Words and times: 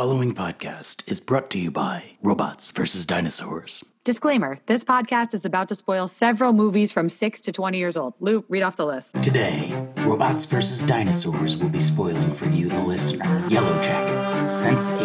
following 0.00 0.32
podcast 0.34 1.02
is 1.06 1.20
brought 1.20 1.50
to 1.50 1.58
you 1.58 1.70
by 1.70 2.02
Robots 2.22 2.70
vs. 2.70 3.04
Dinosaurs. 3.04 3.84
Disclaimer 4.02 4.58
this 4.64 4.82
podcast 4.82 5.34
is 5.34 5.44
about 5.44 5.68
to 5.68 5.74
spoil 5.74 6.08
several 6.08 6.54
movies 6.54 6.90
from 6.90 7.10
6 7.10 7.40
to 7.42 7.52
20 7.52 7.76
years 7.76 7.98
old. 7.98 8.14
Lou, 8.18 8.42
read 8.48 8.62
off 8.62 8.76
the 8.76 8.86
list. 8.86 9.22
Today, 9.22 9.70
Robots 9.98 10.46
vs. 10.46 10.84
Dinosaurs 10.84 11.58
will 11.58 11.68
be 11.68 11.80
spoiling 11.80 12.32
for 12.32 12.48
you, 12.48 12.70
the 12.70 12.80
listener. 12.80 13.46
Yellow 13.48 13.78
Jackets, 13.82 14.50
Sense 14.50 14.92
8, 14.92 15.02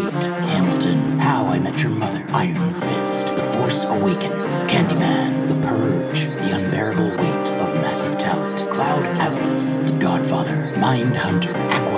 Hamilton, 0.47 1.19
How 1.19 1.43
I 1.45 1.59
Met 1.59 1.83
Your 1.83 1.91
Mother, 1.91 2.25
Iron 2.29 2.73
Fist, 2.75 3.35
The 3.35 3.43
Force 3.51 3.83
Awakens, 3.83 4.61
Candyman, 4.61 5.49
The 5.49 5.67
Purge, 5.67 6.27
The 6.27 6.55
Unbearable 6.55 7.09
Weight 7.17 7.51
of 7.51 7.73
Massive 7.81 8.17
Talent, 8.17 8.71
Cloud 8.71 9.05
Atlas, 9.07 9.75
The 9.75 9.97
Godfather, 9.99 10.71
Mindhunter, 10.75 11.53
Aquaman, 11.71 11.94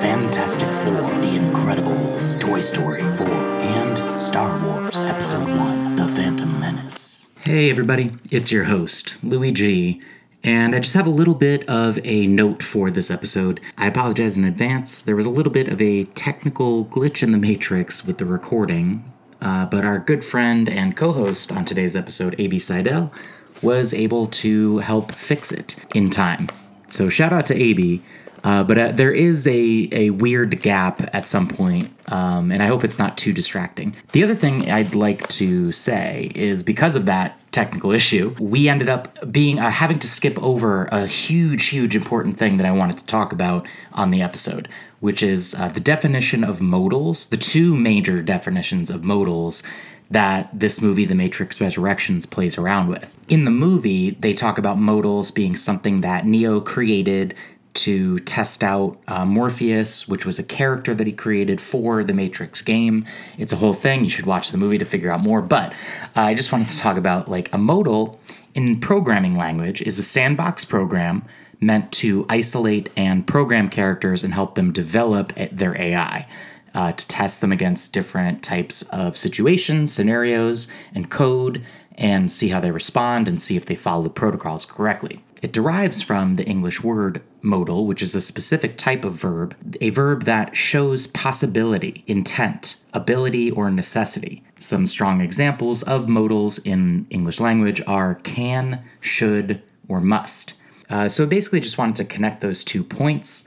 Fantastic 0.00 0.72
Four, 0.72 1.02
The 1.20 1.36
Incredibles, 1.36 2.40
Toy 2.40 2.62
Story 2.62 3.02
4, 3.02 3.28
and 3.28 4.20
Star 4.20 4.58
Wars 4.58 4.98
Episode 5.00 5.46
1, 5.46 5.96
The 5.96 6.08
Phantom 6.08 6.58
Menace. 6.58 7.28
Hey 7.44 7.68
everybody, 7.68 8.14
it's 8.30 8.50
your 8.50 8.64
host, 8.64 9.18
Louis 9.22 9.52
G. 9.52 10.00
And 10.42 10.74
I 10.74 10.78
just 10.78 10.94
have 10.94 11.06
a 11.06 11.10
little 11.10 11.34
bit 11.34 11.68
of 11.68 11.98
a 12.02 12.26
note 12.26 12.62
for 12.62 12.90
this 12.90 13.10
episode. 13.10 13.60
I 13.76 13.88
apologize 13.88 14.38
in 14.38 14.44
advance. 14.44 15.02
There 15.02 15.16
was 15.16 15.26
a 15.26 15.30
little 15.30 15.52
bit 15.52 15.68
of 15.68 15.82
a 15.82 16.04
technical 16.04 16.86
glitch 16.86 17.22
in 17.22 17.30
the 17.30 17.38
Matrix 17.38 18.06
with 18.06 18.16
the 18.16 18.24
recording, 18.24 19.04
uh, 19.42 19.66
but 19.66 19.84
our 19.84 19.98
good 19.98 20.24
friend 20.24 20.66
and 20.66 20.96
co 20.96 21.12
host 21.12 21.52
on 21.52 21.66
today's 21.66 21.94
episode, 21.94 22.34
AB 22.38 22.58
Seidel, 22.58 23.12
was 23.60 23.92
able 23.92 24.28
to 24.28 24.78
help 24.78 25.12
fix 25.12 25.52
it 25.52 25.84
in 25.94 26.08
time. 26.08 26.48
So 26.88 27.08
shout 27.08 27.34
out 27.34 27.46
to 27.46 27.54
AB. 27.54 28.02
Uh, 28.42 28.64
but 28.64 28.78
uh, 28.78 28.92
there 28.92 29.12
is 29.12 29.46
a, 29.46 29.88
a 29.92 30.10
weird 30.10 30.60
gap 30.60 31.02
at 31.14 31.28
some 31.28 31.46
point, 31.46 31.92
um, 32.08 32.50
and 32.50 32.62
I 32.62 32.66
hope 32.66 32.84
it's 32.84 32.98
not 32.98 33.18
too 33.18 33.32
distracting. 33.32 33.94
The 34.12 34.24
other 34.24 34.34
thing 34.34 34.70
I'd 34.70 34.94
like 34.94 35.28
to 35.28 35.72
say 35.72 36.32
is 36.34 36.62
because 36.62 36.96
of 36.96 37.06
that 37.06 37.38
technical 37.52 37.90
issue, 37.90 38.34
we 38.38 38.68
ended 38.68 38.88
up 38.88 39.30
being 39.30 39.58
uh, 39.58 39.70
having 39.70 39.98
to 39.98 40.08
skip 40.08 40.38
over 40.42 40.86
a 40.86 41.06
huge, 41.06 41.66
huge 41.66 41.94
important 41.94 42.38
thing 42.38 42.56
that 42.56 42.66
I 42.66 42.72
wanted 42.72 42.98
to 42.98 43.06
talk 43.06 43.32
about 43.32 43.66
on 43.92 44.10
the 44.10 44.22
episode, 44.22 44.68
which 45.00 45.22
is 45.22 45.54
uh, 45.54 45.68
the 45.68 45.80
definition 45.80 46.42
of 46.42 46.60
modals, 46.60 47.28
the 47.28 47.36
two 47.36 47.76
major 47.76 48.22
definitions 48.22 48.88
of 48.88 49.04
modals 49.04 49.62
that 50.10 50.50
this 50.52 50.82
movie, 50.82 51.04
The 51.04 51.14
Matrix 51.14 51.60
Resurrections, 51.60 52.26
plays 52.26 52.58
around 52.58 52.88
with. 52.88 53.16
In 53.28 53.44
the 53.44 53.50
movie, 53.50 54.10
they 54.10 54.34
talk 54.34 54.58
about 54.58 54.76
modals 54.76 55.30
being 55.30 55.54
something 55.54 56.00
that 56.00 56.26
Neo 56.26 56.60
created 56.60 57.34
to 57.72 58.18
test 58.20 58.64
out 58.64 58.98
uh, 59.06 59.24
Morpheus, 59.24 60.08
which 60.08 60.26
was 60.26 60.38
a 60.38 60.42
character 60.42 60.94
that 60.94 61.06
he 61.06 61.12
created 61.12 61.60
for 61.60 62.02
the 62.02 62.12
Matrix 62.12 62.62
game. 62.62 63.06
It's 63.38 63.52
a 63.52 63.56
whole 63.56 63.72
thing. 63.72 64.04
You 64.04 64.10
should 64.10 64.26
watch 64.26 64.50
the 64.50 64.58
movie 64.58 64.78
to 64.78 64.84
figure 64.84 65.10
out 65.10 65.20
more. 65.20 65.40
But 65.40 65.72
uh, 66.16 66.22
I 66.22 66.34
just 66.34 66.52
wanted 66.52 66.68
to 66.70 66.78
talk 66.78 66.96
about 66.96 67.30
like 67.30 67.52
a 67.54 67.58
modal 67.58 68.20
in 68.54 68.80
programming 68.80 69.36
language 69.36 69.80
is 69.82 69.98
a 69.98 70.02
sandbox 70.02 70.64
program 70.64 71.24
meant 71.60 71.92
to 71.92 72.26
isolate 72.28 72.88
and 72.96 73.26
program 73.26 73.68
characters 73.68 74.24
and 74.24 74.34
help 74.34 74.54
them 74.54 74.72
develop 74.72 75.32
their 75.52 75.80
AI. 75.80 76.26
Uh, 76.72 76.92
to 76.92 77.08
test 77.08 77.40
them 77.40 77.50
against 77.50 77.92
different 77.92 78.44
types 78.44 78.82
of 78.92 79.18
situations, 79.18 79.92
scenarios, 79.92 80.68
and 80.94 81.10
code, 81.10 81.66
and 81.98 82.30
see 82.30 82.46
how 82.50 82.60
they 82.60 82.70
respond 82.70 83.26
and 83.26 83.42
see 83.42 83.56
if 83.56 83.66
they 83.66 83.74
follow 83.74 84.04
the 84.04 84.08
protocols 84.08 84.64
correctly. 84.64 85.20
It 85.42 85.52
derives 85.52 86.00
from 86.00 86.36
the 86.36 86.44
English 86.44 86.80
word 86.80 87.22
modal, 87.42 87.86
which 87.86 88.02
is 88.02 88.14
a 88.14 88.20
specific 88.20 88.76
type 88.76 89.04
of 89.04 89.14
verb, 89.14 89.56
a 89.80 89.90
verb 89.90 90.24
that 90.24 90.56
shows 90.56 91.06
possibility, 91.08 92.04
intent, 92.06 92.76
ability, 92.92 93.50
or 93.50 93.70
necessity. 93.70 94.42
Some 94.58 94.86
strong 94.86 95.20
examples 95.20 95.82
of 95.84 96.08
modals 96.08 96.58
in 96.58 97.06
English 97.10 97.40
language 97.40 97.80
are 97.86 98.16
can, 98.16 98.82
should, 99.00 99.62
or 99.88 100.00
must. 100.00 100.54
Uh, 100.88 101.08
so 101.08 101.26
basically, 101.26 101.60
just 101.60 101.78
wanted 101.78 101.96
to 101.96 102.04
connect 102.04 102.40
those 102.40 102.64
two 102.64 102.82
points 102.82 103.46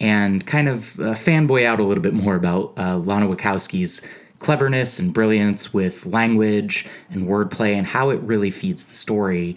and 0.00 0.44
kind 0.46 0.68
of 0.68 0.98
uh, 0.98 1.14
fanboy 1.14 1.64
out 1.64 1.80
a 1.80 1.84
little 1.84 2.02
bit 2.02 2.12
more 2.12 2.34
about 2.34 2.72
uh, 2.76 2.98
Lana 2.98 3.28
Wachowski's 3.28 4.02
cleverness 4.40 4.98
and 4.98 5.14
brilliance 5.14 5.72
with 5.72 6.04
language 6.04 6.86
and 7.10 7.28
wordplay 7.28 7.74
and 7.74 7.86
how 7.86 8.10
it 8.10 8.20
really 8.22 8.50
feeds 8.50 8.86
the 8.86 8.94
story 8.94 9.56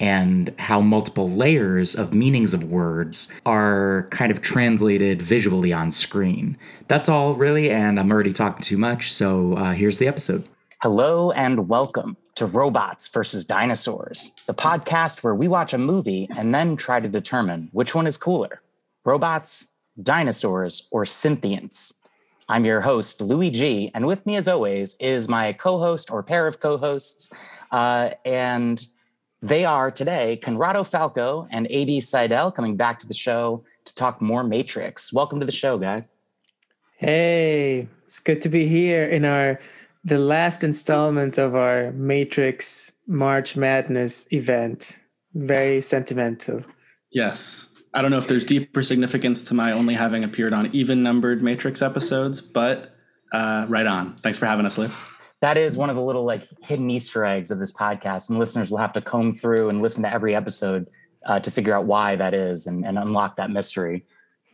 and 0.00 0.54
how 0.58 0.80
multiple 0.80 1.28
layers 1.28 1.94
of 1.94 2.12
meanings 2.12 2.54
of 2.54 2.64
words 2.64 3.28
are 3.44 4.08
kind 4.10 4.30
of 4.30 4.42
translated 4.42 5.22
visually 5.22 5.72
on 5.72 5.90
screen. 5.90 6.56
That's 6.88 7.08
all, 7.08 7.34
really, 7.34 7.70
and 7.70 7.98
I'm 7.98 8.10
already 8.10 8.32
talking 8.32 8.62
too 8.62 8.78
much, 8.78 9.12
so 9.12 9.54
uh, 9.54 9.72
here's 9.72 9.98
the 9.98 10.08
episode. 10.08 10.46
Hello, 10.82 11.30
and 11.30 11.68
welcome 11.68 12.16
to 12.34 12.46
Robots 12.46 13.08
versus 13.08 13.44
Dinosaurs, 13.44 14.32
the 14.46 14.54
podcast 14.54 15.22
where 15.22 15.34
we 15.34 15.48
watch 15.48 15.72
a 15.72 15.78
movie 15.78 16.28
and 16.36 16.54
then 16.54 16.76
try 16.76 17.00
to 17.00 17.08
determine 17.08 17.70
which 17.72 17.94
one 17.94 18.06
is 18.06 18.16
cooler 18.16 18.60
robots, 19.04 19.68
dinosaurs, 20.02 20.88
or 20.90 21.06
synthients. 21.06 21.94
I'm 22.48 22.64
your 22.64 22.80
host, 22.80 23.20
Louis 23.20 23.50
G, 23.50 23.90
and 23.94 24.06
with 24.06 24.24
me, 24.26 24.36
as 24.36 24.48
always, 24.48 24.96
is 25.00 25.28
my 25.28 25.52
co 25.52 25.78
host 25.78 26.10
or 26.10 26.22
pair 26.22 26.46
of 26.46 26.60
co 26.60 26.76
hosts. 26.76 27.30
Uh, 27.72 28.10
and 28.24 28.86
they 29.46 29.64
are 29.64 29.90
today 29.90 30.36
Conrado 30.42 30.82
Falco 30.82 31.46
and 31.50 31.66
AB 31.70 32.00
Seidel 32.00 32.50
coming 32.50 32.76
back 32.76 32.98
to 33.00 33.06
the 33.06 33.14
show 33.14 33.64
to 33.84 33.94
talk 33.94 34.20
more 34.20 34.42
Matrix. 34.42 35.12
Welcome 35.12 35.38
to 35.40 35.46
the 35.46 35.52
show, 35.52 35.78
guys. 35.78 36.10
Hey, 36.96 37.88
it's 38.02 38.18
good 38.18 38.42
to 38.42 38.48
be 38.48 38.66
here 38.66 39.04
in 39.04 39.24
our 39.24 39.60
the 40.04 40.18
last 40.18 40.64
installment 40.64 41.38
of 41.38 41.54
our 41.54 41.92
Matrix 41.92 42.92
March 43.06 43.56
Madness 43.56 44.26
event. 44.32 44.98
Very 45.34 45.80
sentimental. 45.80 46.64
Yes. 47.12 47.72
I 47.94 48.02
don't 48.02 48.10
know 48.10 48.18
if 48.18 48.28
there's 48.28 48.44
deeper 48.44 48.82
significance 48.82 49.42
to 49.44 49.54
my 49.54 49.72
only 49.72 49.94
having 49.94 50.22
appeared 50.22 50.52
on 50.52 50.70
even 50.72 51.02
numbered 51.02 51.42
Matrix 51.42 51.82
episodes, 51.82 52.40
but 52.40 52.90
uh, 53.32 53.66
right 53.68 53.86
on. 53.86 54.16
Thanks 54.18 54.38
for 54.38 54.46
having 54.46 54.66
us, 54.66 54.78
Liv. 54.78 55.15
That 55.40 55.58
is 55.58 55.76
one 55.76 55.90
of 55.90 55.96
the 55.96 56.02
little 56.02 56.24
like 56.24 56.46
hidden 56.62 56.90
Easter 56.90 57.24
eggs 57.24 57.50
of 57.50 57.58
this 57.58 57.72
podcast, 57.72 58.30
and 58.30 58.38
listeners 58.38 58.70
will 58.70 58.78
have 58.78 58.92
to 58.94 59.00
comb 59.00 59.34
through 59.34 59.68
and 59.68 59.82
listen 59.82 60.02
to 60.02 60.12
every 60.12 60.34
episode 60.34 60.88
uh, 61.26 61.40
to 61.40 61.50
figure 61.50 61.74
out 61.74 61.84
why 61.84 62.16
that 62.16 62.32
is 62.34 62.66
and, 62.66 62.86
and 62.86 62.98
unlock 62.98 63.36
that 63.36 63.50
mystery. 63.50 64.04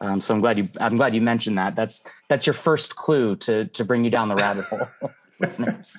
Um, 0.01 0.21
so 0.21 0.35
I'm 0.35 0.41
glad 0.41 0.59
you 0.59 0.69
I'm 0.81 0.97
glad 0.97 1.15
you 1.15 1.21
mentioned 1.21 1.57
that. 1.59 1.77
That's 1.77 2.03
that's 2.29 2.47
your 2.47 2.55
first 2.55 2.97
clue 2.97 3.37
to 3.37 3.67
to 3.67 3.85
bring 3.85 4.05
you 4.05 4.11
down 4.11 4.29
the 4.29 4.35
rabbit 4.35 4.65
hole, 4.65 4.89
listeners. 5.41 5.97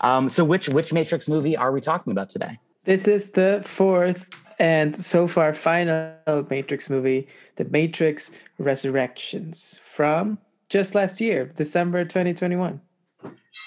Um, 0.00 0.30
so 0.30 0.44
which 0.44 0.68
which 0.68 0.92
Matrix 0.92 1.28
movie 1.28 1.56
are 1.56 1.70
we 1.70 1.80
talking 1.80 2.12
about 2.12 2.30
today? 2.30 2.58
This 2.84 3.06
is 3.06 3.32
the 3.32 3.62
fourth 3.64 4.26
and 4.58 4.96
so 4.96 5.26
far 5.26 5.52
final 5.52 6.14
Matrix 6.48 6.88
movie, 6.88 7.28
The 7.56 7.64
Matrix 7.64 8.30
Resurrections, 8.58 9.80
from 9.82 10.38
just 10.68 10.94
last 10.94 11.20
year, 11.20 11.46
December 11.56 12.04
2021. 12.04 12.80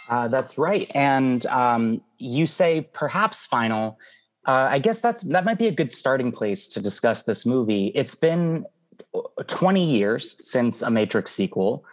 Uh, 0.09 0.27
that's 0.27 0.57
right. 0.57 0.89
And 0.95 1.45
um, 1.47 2.01
you 2.17 2.47
say 2.47 2.89
perhaps 2.93 3.45
final. 3.45 3.99
Uh, 4.45 4.69
I 4.71 4.79
guess 4.79 5.01
that's 5.01 5.23
that 5.23 5.43
might 5.43 5.57
be 5.57 5.67
a 5.67 5.71
good 5.71 5.93
starting 5.93 6.31
place 6.31 6.67
to 6.69 6.79
discuss 6.79 7.23
this 7.23 7.45
movie. 7.45 7.87
It's 7.95 8.15
been 8.15 8.65
uh, 9.13 9.43
20 9.45 9.83
years 9.83 10.37
since 10.39 10.81
a 10.81 10.89
Matrix 10.89 11.31
sequel, 11.31 11.83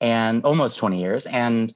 and 0.00 0.44
almost 0.44 0.78
20 0.78 1.00
years, 1.00 1.26
and 1.26 1.74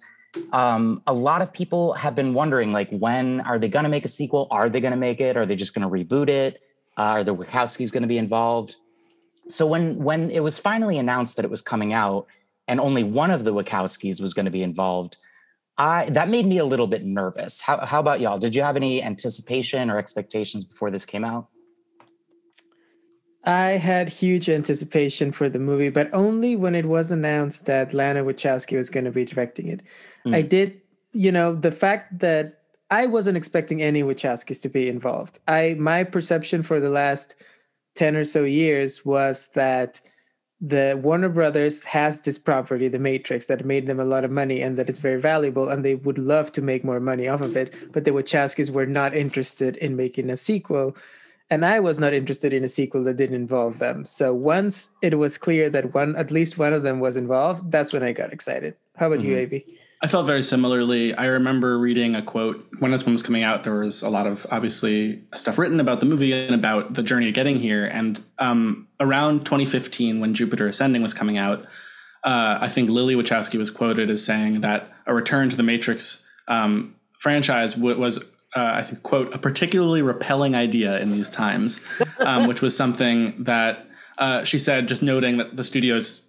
um, 0.53 1.03
a 1.07 1.13
lot 1.13 1.43
of 1.43 1.53
people 1.53 1.93
have 1.95 2.15
been 2.15 2.35
wondering, 2.35 2.73
like, 2.73 2.91
when 2.91 3.41
are 3.41 3.59
they 3.59 3.69
going 3.69 3.85
to 3.85 3.89
make 3.89 4.05
a 4.05 4.09
sequel? 4.09 4.47
Are 4.51 4.69
they 4.69 4.81
going 4.81 4.93
to 4.93 4.99
make 4.99 5.21
it? 5.21 5.37
Are 5.37 5.47
they 5.47 5.57
just 5.57 5.75
going 5.75 5.89
to 5.89 5.93
reboot 5.93 6.29
it? 6.29 6.61
Uh, 6.97 7.03
are 7.03 7.25
the 7.25 7.35
Wachowskis 7.35 7.93
going 7.93 8.03
to 8.03 8.09
be 8.09 8.19
involved? 8.19 8.77
So 9.49 9.67
when 9.67 9.97
when 10.03 10.31
it 10.31 10.41
was 10.41 10.59
finally 10.59 10.99
announced 10.99 11.37
that 11.37 11.45
it 11.45 11.51
was 11.51 11.63
coming 11.63 11.93
out, 11.93 12.27
and 12.67 12.81
only 12.81 13.03
one 13.03 13.31
of 13.31 13.45
the 13.45 13.53
Wachowskis 13.53 14.21
was 14.21 14.35
going 14.35 14.45
to 14.45 14.53
be 14.53 14.63
involved, 14.63 15.17
I 15.79 16.11
that 16.11 16.29
made 16.29 16.45
me 16.45 16.59
a 16.59 16.65
little 16.65 16.89
bit 16.89 17.05
nervous. 17.05 17.61
How 17.61 17.85
how 17.87 18.01
about 18.01 18.21
y'all? 18.21 18.39
Did 18.39 18.55
you 18.55 18.63
have 18.63 18.77
any 18.77 19.03
anticipation 19.03 19.91
or 19.91 19.99
expectations 19.99 20.65
before 20.65 20.91
this 20.91 21.05
came 21.05 21.25
out? 21.25 21.49
I 23.45 23.79
had 23.79 24.09
huge 24.09 24.51
anticipation 24.51 25.33
for 25.33 25.49
the 25.49 25.61
movie, 25.61 25.89
but 25.89 26.13
only 26.13 26.57
when 26.57 26.75
it 26.75 26.85
was 26.85 27.11
announced 27.11 27.67
that 27.67 27.95
Lana 27.95 28.25
Wachowski 28.25 28.77
was 28.77 28.91
going 28.91 29.05
to 29.05 29.11
be 29.11 29.25
directing 29.25 29.69
it. 29.69 29.81
Mm. 30.27 30.35
I 30.35 30.43
did, 30.43 30.83
you 31.13 31.33
know, 31.33 31.55
the 31.55 31.73
fact 31.73 32.19
that 32.19 32.59
I 32.91 33.07
wasn't 33.07 33.37
expecting 33.37 33.81
any 33.81 34.03
Wachowskis 34.03 34.61
to 34.63 34.69
be 34.69 34.89
involved. 34.89 35.39
I 35.47 35.77
my 35.79 36.05
perception 36.05 36.63
for 36.63 36.81
the 36.81 36.91
last 36.91 37.37
10 37.95 38.17
or 38.17 38.25
so 38.25 38.45
years 38.45 39.05
was 39.05 39.49
that 39.55 40.01
the 40.60 40.99
Warner 41.00 41.28
Brothers 41.28 41.84
has 41.84 42.20
this 42.20 42.38
property, 42.38 42.88
The 42.88 42.99
Matrix, 42.99 43.46
that 43.46 43.64
made 43.64 43.87
them 43.87 44.00
a 44.00 44.05
lot 44.05 44.25
of 44.25 44.31
money 44.31 44.60
and 44.60 44.76
that 44.76 44.88
it's 44.88 44.99
very 44.99 45.20
valuable, 45.20 45.69
and 45.69 45.84
they 45.84 45.94
would 45.94 46.19
love 46.19 46.50
to 46.52 46.62
make 46.62 46.84
more 46.84 46.99
money 47.00 47.28
off 47.28 47.40
of 47.40 47.56
it. 47.56 47.72
But 47.93 48.05
the 48.05 48.10
Wachowskis 48.10 48.70
were 48.70 48.87
not 48.87 49.14
interested 49.14 49.76
in 49.76 49.96
making 49.96 50.31
a 50.31 50.37
sequel. 50.37 50.96
and 51.50 51.64
I 51.64 51.81
was 51.81 51.99
not 51.99 52.12
interested 52.12 52.52
in 52.52 52.64
a 52.64 52.69
sequel 52.69 53.05
that 53.05 53.16
didn't 53.16 53.37
involve 53.37 53.78
them. 53.78 54.05
So 54.05 54.34
once 54.34 54.90
it 55.00 55.16
was 55.16 55.38
clear 55.38 55.70
that 55.70 55.94
one, 55.94 56.14
at 56.16 56.31
least 56.31 56.58
one 56.58 56.75
of 56.75 56.82
them 56.82 57.00
was 57.00 57.16
involved, 57.16 57.70
that's 57.70 57.93
when 57.93 58.02
I 58.02 58.12
got 58.12 58.32
excited. 58.32 58.75
How 58.96 59.06
about 59.06 59.20
mm-hmm. 59.20 59.28
you, 59.28 59.38
AB? 59.38 59.78
I 60.00 60.06
felt 60.06 60.27
very 60.27 60.43
similarly. 60.43 61.12
I 61.15 61.27
remember 61.27 61.77
reading 61.79 62.15
a 62.15 62.23
quote 62.23 62.65
when 62.79 62.93
this 62.93 63.05
one 63.05 63.15
was 63.15 63.23
coming 63.23 63.43
out. 63.43 63.65
There 63.65 63.81
was 63.81 64.03
a 64.03 64.09
lot 64.09 64.29
of 64.29 64.47
obviously 64.50 65.25
stuff 65.35 65.59
written 65.59 65.81
about 65.81 65.99
the 65.99 66.06
movie 66.06 66.33
and 66.33 66.55
about 66.55 66.95
the 66.95 67.03
journey 67.03 67.29
of 67.29 67.35
getting 67.35 67.56
here. 67.56 67.85
And 67.87 68.21
um, 68.39 68.87
around 69.00 69.45
2015, 69.45 70.21
when 70.21 70.35
Jupiter 70.35 70.69
Ascending 70.69 71.03
was 71.03 71.12
coming 71.12 71.37
out, 71.37 71.65
uh, 72.23 72.59
I 72.61 72.69
think 72.69 72.91
Lily 72.91 73.17
Wachowski 73.17 73.59
was 73.59 73.71
quoted 73.71 74.09
as 74.09 74.25
saying 74.25 74.61
that 74.61 74.89
a 75.06 75.15
return 75.15 75.50
to 75.50 75.56
the 75.56 75.65
Matrix 75.65 76.25
um, 76.47 76.94
franchise 77.19 77.75
w- 77.75 77.99
was, 77.99 78.19
uh, 78.55 78.73
I 78.75 78.83
think, 78.83 79.03
quote, 79.03 79.35
a 79.35 79.39
particularly 79.39 80.03
repelling 80.03 80.55
idea 80.55 81.01
in 81.01 81.11
these 81.11 81.29
times, 81.29 81.85
um, 82.21 82.47
which 82.47 82.62
was 82.62 82.77
something 82.77 83.43
that 83.43 83.87
uh, 84.19 84.44
she 84.44 84.59
said, 84.61 84.87
just 84.87 85.03
noting 85.03 85.39
that 85.39 85.56
the 85.56 85.65
studios 85.65 86.28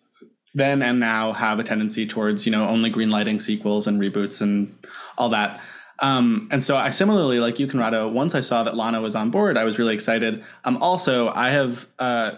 then 0.54 0.82
and 0.82 1.00
now 1.00 1.34
have 1.34 1.60
a 1.60 1.64
tendency 1.64 2.08
towards 2.08 2.46
you 2.46 2.52
know 2.52 2.68
only 2.68 2.92
greenlighting 2.92 3.42
sequels 3.42 3.88
and 3.88 4.02
reboots 4.02 4.42
and 4.42 4.76
all 5.18 5.30
that. 5.30 5.60
Um, 6.02 6.48
and 6.52 6.64
so 6.64 6.78
I 6.78 6.92
similarly, 6.92 7.40
like 7.40 7.60
you, 7.60 7.68
Conrado, 7.68 8.08
once 8.08 8.34
I 8.34 8.40
saw 8.40 8.64
that 8.64 8.76
Lana 8.76 9.02
was 9.02 9.16
on 9.16 9.32
board, 9.32 9.58
I 9.58 9.66
was 9.66 9.78
really 9.78 9.94
excited. 9.94 10.44
Um, 10.64 10.78
also, 10.78 11.30
I 11.30 11.50
have 11.50 11.86
uh, 12.00 12.36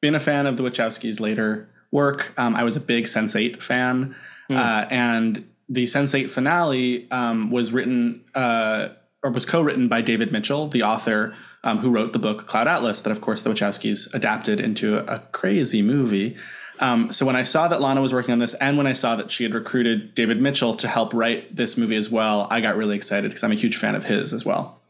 been 0.00 0.14
a 0.14 0.20
fan 0.20 0.46
of 0.46 0.56
the 0.56 0.62
Wachowskis' 0.62 1.18
later 1.20 1.68
work. 1.90 2.32
Um, 2.36 2.54
I 2.54 2.62
was 2.62 2.76
a 2.76 2.80
big 2.80 3.04
Sense8 3.04 3.60
fan, 3.60 4.14
mm. 4.48 4.56
uh, 4.56 4.86
and 4.90 5.44
the 5.68 5.84
Sense8 5.84 6.30
finale 6.30 7.10
um, 7.10 7.50
was 7.50 7.72
written 7.72 8.24
uh, 8.34 8.90
or 9.22 9.30
was 9.30 9.44
co-written 9.44 9.88
by 9.88 10.00
David 10.00 10.32
Mitchell, 10.32 10.66
the 10.66 10.82
author 10.82 11.34
um, 11.62 11.78
who 11.78 11.90
wrote 11.90 12.12
the 12.12 12.18
book 12.18 12.46
Cloud 12.46 12.68
Atlas, 12.68 13.02
that 13.02 13.10
of 13.10 13.20
course 13.20 13.42
the 13.42 13.50
Wachowskis 13.50 14.12
adapted 14.14 14.60
into 14.60 14.98
a, 14.98 15.16
a 15.16 15.18
crazy 15.32 15.82
movie. 15.82 16.36
Um, 16.80 17.12
so 17.12 17.26
when 17.26 17.36
I 17.36 17.42
saw 17.42 17.68
that 17.68 17.80
Lana 17.80 18.00
was 18.00 18.12
working 18.12 18.32
on 18.32 18.38
this, 18.38 18.54
and 18.54 18.76
when 18.76 18.86
I 18.86 18.94
saw 18.94 19.14
that 19.16 19.30
she 19.30 19.44
had 19.44 19.54
recruited 19.54 20.14
David 20.14 20.40
Mitchell 20.40 20.74
to 20.74 20.88
help 20.88 21.12
write 21.12 21.54
this 21.54 21.76
movie 21.76 21.96
as 21.96 22.10
well, 22.10 22.48
I 22.50 22.60
got 22.60 22.76
really 22.76 22.96
excited 22.96 23.30
because 23.30 23.44
I'm 23.44 23.52
a 23.52 23.56
huge 23.56 23.76
fan 23.76 23.94
of 23.94 24.04
his 24.04 24.32
as 24.32 24.44
well. 24.44 24.80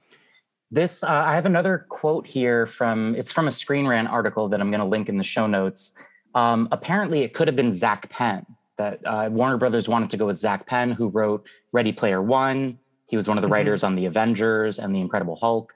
This 0.70 1.02
uh, 1.02 1.08
I 1.08 1.34
have 1.34 1.46
another 1.46 1.84
quote 1.88 2.28
here 2.28 2.64
from 2.64 3.16
it's 3.16 3.32
from 3.32 3.48
a 3.48 3.50
Screen 3.50 3.88
Rant 3.88 4.08
article 4.08 4.48
that 4.48 4.60
I'm 4.60 4.70
going 4.70 4.80
to 4.80 4.86
link 4.86 5.08
in 5.08 5.16
the 5.16 5.24
show 5.24 5.48
notes. 5.48 5.96
Um, 6.36 6.68
apparently, 6.70 7.22
it 7.22 7.34
could 7.34 7.48
have 7.48 7.56
been 7.56 7.72
Zak 7.72 8.08
Penn 8.08 8.46
that 8.76 9.00
uh, 9.04 9.28
Warner 9.32 9.56
Brothers 9.56 9.88
wanted 9.88 10.10
to 10.10 10.16
go 10.16 10.26
with 10.26 10.36
Zak 10.36 10.66
Penn, 10.66 10.92
who 10.92 11.08
wrote 11.08 11.44
Ready 11.72 11.90
Player 11.90 12.22
One. 12.22 12.78
He 13.08 13.16
was 13.16 13.26
one 13.26 13.36
of 13.36 13.42
the 13.42 13.46
mm-hmm. 13.46 13.54
writers 13.54 13.82
on 13.82 13.96
The 13.96 14.06
Avengers 14.06 14.78
and 14.78 14.94
The 14.94 15.00
Incredible 15.00 15.34
Hulk. 15.34 15.74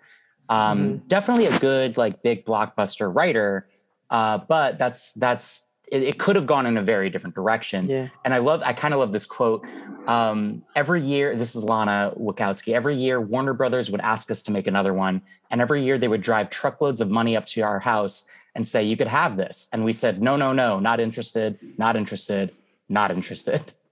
Um, 0.49 0.79
mm-hmm. 0.79 1.09
Definitely 1.09 1.47
a 1.47 1.59
good, 1.59 1.97
like, 1.97 2.23
big 2.23 2.47
blockbuster 2.47 3.13
writer. 3.13 3.69
Uh, 4.11 4.39
but 4.39 4.79
that's 4.79 5.13
that's 5.15 5.67
it, 5.89 6.03
it, 6.03 6.19
could 6.19 6.37
have 6.37 6.47
gone 6.47 6.67
in 6.67 6.77
a 6.77 6.83
very 6.83 7.11
different 7.11 7.35
direction. 7.35 7.87
Yeah. 7.89 8.09
And 8.25 8.33
I 8.33 8.39
love, 8.39 8.63
I 8.65 8.73
kind 8.73 8.95
of 8.95 9.01
love 9.01 9.13
this 9.13 9.27
quote. 9.27 9.65
Um, 10.07 10.63
every 10.75 11.03
year, 11.03 11.37
this 11.37 11.55
is 11.55 11.65
Lana 11.65 12.13
Wachowski. 12.19 12.75
Every 12.75 12.97
year, 12.97 13.21
Warner 13.21 13.55
Brothers 13.55 13.91
would 13.91 14.01
ask 14.01 14.31
us 14.31 14.43
to 14.45 14.53
make 14.53 14.67
another 14.67 14.95
one, 14.95 15.23
and 15.51 15.61
every 15.61 15.83
year 15.83 15.99
they 15.99 16.09
would 16.09 16.23
drive 16.23 16.51
truckloads 16.51 17.01
of 17.01 17.11
money 17.11 17.37
up 17.37 17.47
to 17.47 17.61
our 17.63 17.81
house 17.81 18.29
and 18.55 18.67
say, 18.67 18.83
"You 18.83 18.97
could 18.97 19.09
have 19.09 19.37
this," 19.37 19.69
and 19.73 19.85
we 19.85 19.93
said, 19.93 20.23
"No, 20.23 20.37
no, 20.37 20.53
no, 20.53 20.79
not 20.81 21.01
interested, 21.01 21.59
not 21.79 21.97
interested, 21.97 22.53
not 22.89 23.11
interested." 23.11 23.73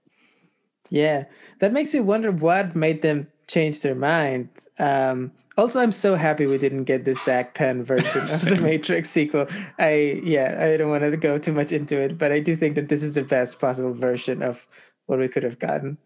Yeah, 0.89 1.23
that 1.57 1.73
makes 1.73 1.91
me 1.91 2.01
wonder 2.01 2.31
what 2.31 2.75
made 2.75 3.01
them 3.01 3.25
change 3.47 3.81
their 3.81 3.95
mind. 3.95 4.49
Um, 4.77 5.31
also, 5.57 5.81
I'm 5.81 5.91
so 5.91 6.15
happy 6.15 6.45
we 6.45 6.57
didn't 6.57 6.85
get 6.85 7.05
the 7.05 7.13
Zak 7.13 7.53
Penn 7.53 7.83
version 7.83 8.21
of 8.21 8.41
the 8.41 8.55
Matrix 8.61 9.09
sequel. 9.09 9.47
I 9.79 10.21
yeah, 10.23 10.57
I 10.59 10.77
don't 10.77 10.89
want 10.89 11.03
to 11.03 11.15
go 11.17 11.37
too 11.37 11.53
much 11.53 11.71
into 11.71 11.99
it, 11.99 12.17
but 12.17 12.31
I 12.31 12.39
do 12.39 12.55
think 12.55 12.75
that 12.75 12.89
this 12.89 13.03
is 13.03 13.13
the 13.13 13.23
best 13.23 13.59
possible 13.59 13.93
version 13.93 14.41
of 14.41 14.65
what 15.05 15.19
we 15.19 15.27
could 15.27 15.43
have 15.43 15.59
gotten. 15.59 15.97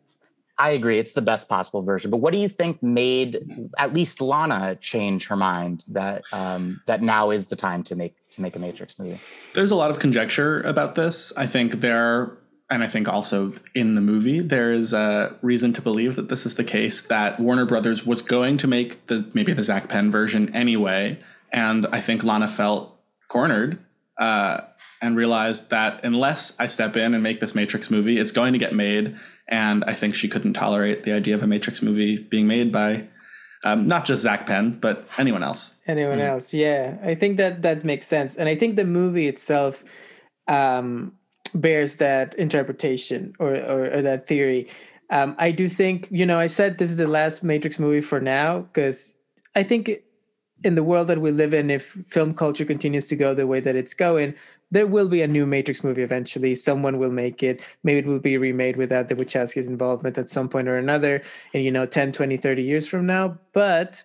I 0.59 0.71
agree, 0.71 0.97
it's 0.97 1.13
the 1.13 1.21
best 1.21 1.47
possible 1.47 1.83
version. 1.83 2.09
But 2.09 2.17
what 2.17 2.33
do 2.33 2.39
you 2.39 2.49
think 2.49 2.81
made 2.81 3.69
at 3.77 3.93
least 3.93 4.21
Lana 4.21 4.75
change 4.77 5.27
her 5.27 5.35
mind 5.35 5.85
that 5.89 6.23
um, 6.33 6.81
that 6.87 7.01
now 7.01 7.29
is 7.29 7.47
the 7.47 7.55
time 7.55 7.83
to 7.83 7.95
make 7.95 8.15
to 8.31 8.41
make 8.41 8.55
a 8.55 8.59
Matrix 8.59 8.97
movie? 8.97 9.19
There's 9.53 9.71
a 9.71 9.75
lot 9.75 9.91
of 9.91 9.99
conjecture 9.99 10.61
about 10.61 10.95
this. 10.95 11.31
I 11.37 11.45
think 11.45 11.73
there 11.73 12.37
and 12.69 12.83
I 12.83 12.87
think 12.87 13.07
also 13.07 13.53
in 13.73 13.95
the 13.95 14.01
movie, 14.01 14.39
there 14.39 14.73
is 14.73 14.93
a 14.93 15.35
reason 15.41 15.71
to 15.73 15.81
believe 15.81 16.15
that 16.15 16.29
this 16.29 16.45
is 16.45 16.55
the 16.55 16.63
case 16.63 17.01
that 17.03 17.39
Warner 17.39 17.65
Brothers 17.65 18.05
was 18.05 18.21
going 18.21 18.57
to 18.57 18.67
make 18.67 19.07
the 19.07 19.29
maybe 19.33 19.53
the 19.53 19.63
Zak 19.63 19.87
Penn 19.87 20.11
version 20.11 20.53
anyway, 20.53 21.17
and 21.51 21.85
I 21.87 22.01
think 22.01 22.23
Lana 22.23 22.47
felt 22.47 22.97
cornered 23.29 23.79
uh, 24.17 24.61
and 25.01 25.15
realized 25.15 25.69
that 25.69 26.03
unless 26.03 26.59
I 26.59 26.67
step 26.67 26.97
in 26.97 27.13
and 27.13 27.23
make 27.23 27.39
this 27.39 27.55
Matrix 27.55 27.89
movie, 27.89 28.17
it's 28.17 28.33
going 28.33 28.51
to 28.51 28.59
get 28.59 28.73
made, 28.73 29.15
and 29.47 29.85
I 29.85 29.93
think 29.93 30.15
she 30.15 30.27
couldn't 30.27 30.53
tolerate 30.53 31.03
the 31.03 31.13
idea 31.13 31.35
of 31.35 31.43
a 31.43 31.47
Matrix 31.47 31.81
movie 31.81 32.17
being 32.17 32.47
made 32.47 32.73
by 32.73 33.07
um, 33.63 33.87
not 33.87 34.03
just 34.03 34.23
Zak 34.23 34.45
Penn, 34.45 34.71
but 34.71 35.07
anyone 35.17 35.41
else. 35.41 35.75
Anyone 35.87 36.19
mm. 36.19 36.27
else, 36.27 36.53
yeah. 36.53 36.97
I 37.01 37.15
think 37.15 37.37
that 37.37 37.61
that 37.61 37.85
makes 37.85 38.07
sense, 38.07 38.35
and 38.35 38.49
I 38.49 38.55
think 38.55 38.75
the 38.75 38.85
movie 38.85 39.29
itself. 39.29 39.85
Um, 40.49 41.16
bears 41.53 41.97
that 41.97 42.33
interpretation 42.35 43.33
or, 43.39 43.55
or, 43.55 43.91
or 43.91 44.01
that 44.01 44.27
theory. 44.27 44.69
Um, 45.09 45.35
I 45.37 45.51
do 45.51 45.69
think, 45.69 46.07
you 46.11 46.25
know, 46.25 46.39
I 46.39 46.47
said 46.47 46.77
this 46.77 46.91
is 46.91 46.97
the 46.97 47.07
last 47.07 47.43
Matrix 47.43 47.79
movie 47.79 48.01
for 48.01 48.19
now 48.19 48.59
because 48.59 49.15
I 49.55 49.63
think 49.63 49.89
in 50.63 50.75
the 50.75 50.83
world 50.83 51.07
that 51.07 51.21
we 51.21 51.31
live 51.31 51.53
in, 51.53 51.69
if 51.69 51.97
film 52.07 52.33
culture 52.33 52.65
continues 52.65 53.07
to 53.07 53.15
go 53.15 53.33
the 53.33 53.47
way 53.47 53.59
that 53.59 53.75
it's 53.75 53.93
going, 53.93 54.33
there 54.69 54.87
will 54.87 55.07
be 55.07 55.21
a 55.21 55.27
new 55.27 55.45
Matrix 55.45 55.83
movie 55.83 56.01
eventually. 56.01 56.53
Someone 56.55 56.97
will 56.97 57.11
make 57.11 57.41
it. 57.41 57.61
Maybe 57.83 57.99
it 57.99 58.05
will 58.05 58.19
be 58.19 58.37
remade 58.37 58.75
without 58.75 59.07
the 59.07 59.15
Wachowskis' 59.15 59.67
involvement 59.67 60.17
at 60.17 60.29
some 60.29 60.49
point 60.49 60.67
or 60.67 60.77
another 60.77 61.21
in, 61.53 61.61
you 61.61 61.71
know, 61.71 61.85
10, 61.85 62.11
20, 62.11 62.35
30 62.35 62.63
years 62.63 62.85
from 62.85 63.05
now. 63.05 63.37
But 63.53 64.03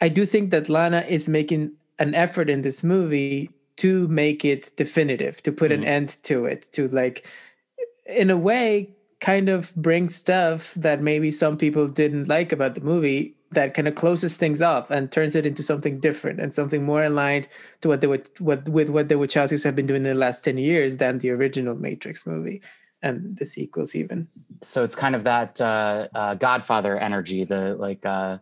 I 0.00 0.08
do 0.08 0.24
think 0.24 0.50
that 0.50 0.68
Lana 0.68 1.04
is 1.08 1.28
making 1.28 1.72
an 1.98 2.14
effort 2.14 2.48
in 2.48 2.62
this 2.62 2.84
movie 2.84 3.50
to 3.80 4.06
make 4.08 4.44
it 4.44 4.76
definitive, 4.76 5.42
to 5.42 5.50
put 5.50 5.70
mm-hmm. 5.70 5.82
an 5.82 5.88
end 5.88 6.18
to 6.24 6.44
it, 6.44 6.68
to 6.72 6.86
like, 6.88 7.26
in 8.04 8.28
a 8.28 8.36
way, 8.36 8.90
kind 9.22 9.48
of 9.48 9.74
bring 9.74 10.10
stuff 10.10 10.74
that 10.74 11.00
maybe 11.00 11.30
some 11.30 11.56
people 11.56 11.88
didn't 11.88 12.28
like 12.28 12.52
about 12.52 12.74
the 12.74 12.82
movie 12.82 13.34
that 13.52 13.72
kind 13.72 13.88
of 13.88 13.94
closes 13.94 14.36
things 14.36 14.60
off 14.60 14.90
and 14.90 15.10
turns 15.10 15.34
it 15.34 15.46
into 15.46 15.62
something 15.62 15.98
different 15.98 16.40
and 16.40 16.52
something 16.52 16.84
more 16.84 17.02
aligned 17.02 17.48
to 17.80 17.88
what 17.88 18.02
they 18.02 18.06
would 18.06 18.28
what 18.38 18.68
with 18.68 18.90
what 18.90 19.08
the 19.08 19.16
Wachowskis 19.16 19.64
have 19.64 19.74
been 19.74 19.86
doing 19.86 20.04
in 20.04 20.12
the 20.12 20.14
last 20.14 20.44
10 20.44 20.58
years 20.58 20.98
than 20.98 21.18
the 21.18 21.30
original 21.30 21.74
Matrix 21.74 22.26
movie 22.26 22.60
and 23.02 23.36
the 23.38 23.46
sequels 23.46 23.96
even. 23.96 24.28
So 24.62 24.84
it's 24.84 24.94
kind 24.94 25.16
of 25.16 25.24
that 25.24 25.60
uh, 25.60 26.08
uh, 26.14 26.34
Godfather 26.34 26.98
energy, 26.98 27.44
the 27.44 27.74
like 27.76 28.04
uh, 28.04 28.38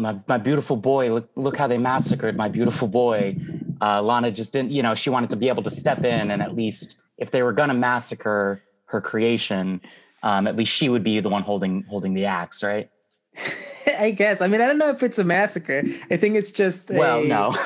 my 0.00 0.18
my 0.26 0.38
beautiful 0.38 0.76
boy, 0.76 1.12
look 1.12 1.30
look 1.36 1.56
how 1.56 1.66
they 1.66 1.78
massacred 1.78 2.36
my 2.36 2.48
beautiful 2.48 2.88
boy 2.88 3.36
uh, 3.80 4.02
Lana 4.02 4.30
just 4.30 4.52
didn't, 4.52 4.72
you 4.72 4.82
know, 4.82 4.94
she 4.94 5.10
wanted 5.10 5.30
to 5.30 5.36
be 5.36 5.48
able 5.48 5.62
to 5.62 5.70
step 5.70 6.04
in 6.04 6.30
and 6.30 6.42
at 6.42 6.54
least 6.54 6.96
if 7.18 7.30
they 7.30 7.42
were 7.42 7.52
going 7.52 7.68
to 7.68 7.74
massacre 7.74 8.62
her 8.86 9.00
creation, 9.00 9.80
um, 10.22 10.46
at 10.46 10.56
least 10.56 10.72
she 10.72 10.88
would 10.88 11.04
be 11.04 11.20
the 11.20 11.28
one 11.28 11.42
holding 11.42 11.82
holding 11.84 12.14
the 12.14 12.26
axe, 12.26 12.62
right? 12.62 12.90
I 13.98 14.10
guess. 14.10 14.40
I 14.40 14.48
mean, 14.48 14.60
I 14.60 14.66
don't 14.66 14.78
know 14.78 14.90
if 14.90 15.02
it's 15.02 15.18
a 15.18 15.24
massacre. 15.24 15.82
I 16.10 16.16
think 16.16 16.36
it's 16.36 16.50
just. 16.50 16.90
Well, 16.90 17.24
no, 17.24 17.50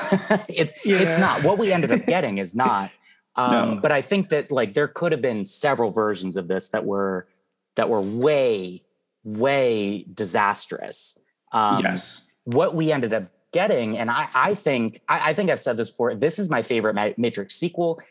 it's 0.47 0.73
yeah. 0.85 0.99
it's 0.99 1.19
not. 1.19 1.43
What 1.43 1.57
we 1.57 1.73
ended 1.73 1.91
up 1.91 2.05
getting 2.07 2.37
is 2.37 2.55
not. 2.55 2.91
Um, 3.35 3.75
no. 3.75 3.81
But 3.81 3.91
I 3.91 4.01
think 4.01 4.29
that 4.29 4.51
like 4.51 4.73
there 4.73 4.87
could 4.87 5.11
have 5.11 5.21
been 5.21 5.45
several 5.45 5.91
versions 5.91 6.37
of 6.37 6.47
this 6.47 6.69
that 6.69 6.85
were 6.85 7.27
that 7.75 7.89
were 7.89 8.01
way, 8.01 8.83
way 9.23 10.05
disastrous. 10.13 11.19
Um, 11.51 11.81
yes. 11.83 12.24
What 12.45 12.75
we 12.75 12.91
ended 12.91 13.13
up 13.13 13.29
getting. 13.55 13.97
And 13.97 14.11
I, 14.11 14.27
I 14.35 14.53
think 14.53 15.01
I, 15.07 15.29
I, 15.29 15.33
think 15.33 15.49
I've 15.49 15.61
said 15.61 15.77
this 15.77 15.89
before. 15.89 16.13
This 16.13 16.39
is 16.39 16.49
my 16.49 16.61
favorite 16.61 17.17
Matrix 17.17 17.55
sequel. 17.55 18.01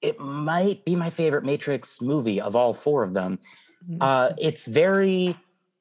It 0.00 0.18
might 0.18 0.82
be 0.86 0.96
my 0.96 1.10
favorite 1.10 1.44
Matrix 1.44 2.00
movie 2.00 2.40
of 2.40 2.56
all 2.56 2.72
four 2.72 3.02
of 3.02 3.12
them. 3.12 3.38
Mm-hmm. 3.86 3.98
Uh, 4.00 4.30
it's 4.38 4.64
very 4.66 5.36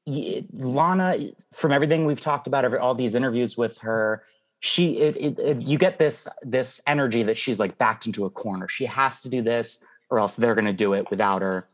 Lana. 0.05 1.31
From 1.53 1.71
everything 1.71 2.05
we've 2.05 2.19
talked 2.19 2.47
about, 2.47 2.65
every, 2.65 2.79
all 2.79 2.95
these 2.95 3.15
interviews 3.15 3.57
with 3.57 3.77
her, 3.77 4.23
she 4.59 4.97
it, 4.97 5.15
it, 5.15 5.39
it, 5.39 5.61
you 5.61 5.77
get 5.77 5.99
this 5.99 6.27
this 6.41 6.81
energy 6.85 7.23
that 7.23 7.37
she's 7.37 7.61
like 7.61 7.77
backed 7.77 8.05
into 8.05 8.25
a 8.25 8.29
corner. 8.29 8.67
She 8.67 8.85
has 8.85 9.21
to 9.21 9.29
do 9.29 9.41
this, 9.41 9.85
or 10.09 10.19
else 10.19 10.35
they're 10.35 10.55
going 10.55 10.65
to 10.65 10.73
do 10.73 10.91
it 10.91 11.09
without 11.09 11.41
her. 11.41 11.69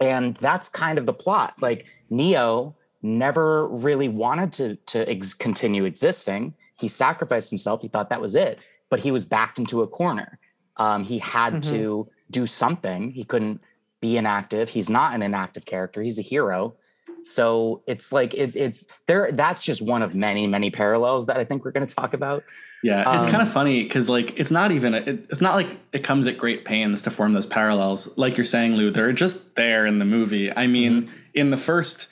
And 0.00 0.34
that's 0.36 0.70
kind 0.70 0.98
of 0.98 1.04
the 1.04 1.12
plot. 1.12 1.54
Like 1.60 1.84
Neo 2.08 2.74
never 3.02 3.66
really 3.68 4.08
wanted 4.08 4.52
to 4.52 4.76
to 4.86 5.08
ex- 5.08 5.34
continue 5.34 5.84
existing 5.84 6.54
he 6.80 6.88
sacrificed 6.88 7.50
himself. 7.50 7.82
He 7.82 7.88
thought 7.88 8.08
that 8.08 8.20
was 8.20 8.34
it, 8.34 8.58
but 8.88 9.00
he 9.00 9.10
was 9.10 9.24
backed 9.24 9.58
into 9.58 9.82
a 9.82 9.86
corner. 9.86 10.38
Um, 10.78 11.04
he 11.04 11.18
had 11.18 11.54
mm-hmm. 11.54 11.74
to 11.74 12.08
do 12.30 12.46
something. 12.46 13.10
He 13.10 13.22
couldn't 13.22 13.60
be 14.00 14.16
inactive. 14.16 14.70
He's 14.70 14.88
not 14.88 15.14
an 15.14 15.22
inactive 15.22 15.66
character. 15.66 16.00
He's 16.00 16.18
a 16.18 16.22
hero. 16.22 16.74
So 17.22 17.82
it's 17.86 18.12
like 18.12 18.32
it, 18.32 18.56
it's 18.56 18.82
there. 19.04 19.30
That's 19.30 19.62
just 19.62 19.82
one 19.82 20.00
of 20.00 20.14
many, 20.14 20.46
many 20.46 20.70
parallels 20.70 21.26
that 21.26 21.36
I 21.36 21.44
think 21.44 21.66
we're 21.66 21.70
going 21.70 21.86
to 21.86 21.94
talk 21.94 22.14
about. 22.14 22.44
Yeah, 22.82 23.00
it's 23.14 23.26
Um, 23.26 23.30
kind 23.30 23.42
of 23.42 23.52
funny 23.52 23.82
because 23.82 24.08
like 24.08 24.40
it's 24.40 24.50
not 24.50 24.72
even 24.72 24.94
it, 24.94 25.06
it's 25.28 25.42
not 25.42 25.54
like 25.54 25.68
it 25.92 26.02
comes 26.02 26.26
at 26.26 26.38
great 26.38 26.64
pains 26.64 27.02
to 27.02 27.10
form 27.10 27.34
those 27.34 27.44
parallels. 27.44 28.16
Like 28.16 28.38
you're 28.38 28.46
saying, 28.46 28.76
Lou, 28.76 28.90
they're 28.90 29.12
just 29.12 29.54
there 29.54 29.84
in 29.84 29.98
the 29.98 30.06
movie. 30.06 30.50
I 30.56 30.66
mean, 30.66 31.02
Mm-hmm. 31.02 31.14
in 31.34 31.50
the 31.50 31.58
first 31.58 32.08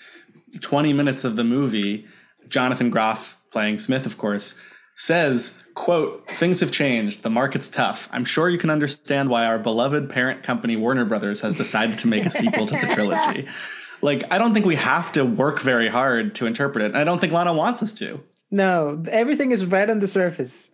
20 0.61 0.93
minutes 0.93 1.25
of 1.25 1.37
the 1.37 1.45
movie, 1.45 2.07
Jonathan 2.49 2.90
Groff 2.90 3.40
playing 3.50 3.78
Smith, 3.78 4.07
of 4.07 4.19
course, 4.19 4.59
says, 4.95 5.62
quote, 5.75 6.28
things 6.28 6.61
have 6.61 6.73
changed. 6.73 7.23
The 7.23 7.31
market's 7.31 7.69
tough. 7.69 8.09
I'm 8.11 8.25
sure 8.25 8.49
you 8.49 8.59
can 8.59 8.71
understand 8.71 9.31
why 9.31 9.47
our 9.47 9.59
beloved 9.59 10.11
parent 10.11 10.43
company, 10.43 10.76
Warner 10.76 11.05
Brothers, 11.05 11.40
has 11.40 11.55
decided 11.55 11.99
to 11.99 12.09
make 12.09 12.26
a 12.26 12.31
sequel 12.31 12.67
to 12.67 12.75
the 12.75 12.95
trilogy. 12.95 13.47
Like, 14.00 14.33
I 14.33 14.38
don't 14.38 14.55
think 14.55 14.64
we 14.64 14.76
have 14.76 15.11
to 15.12 15.25
work 15.25 15.61
very 15.61 15.88
hard 15.88 16.37
to 16.37 16.47
interpret 16.47 16.85
it. 16.85 16.93
And 16.93 16.97
I 16.97 17.02
don't 17.02 17.21
think 17.21 17.33
Lana 17.33 17.52
wants 17.52 17.83
us 17.83 17.93
to. 17.95 18.23
No, 18.50 19.02
everything 19.11 19.50
is 19.50 19.67
right 19.67 19.90
on 19.90 19.99
the 19.99 20.07
surface. 20.07 20.71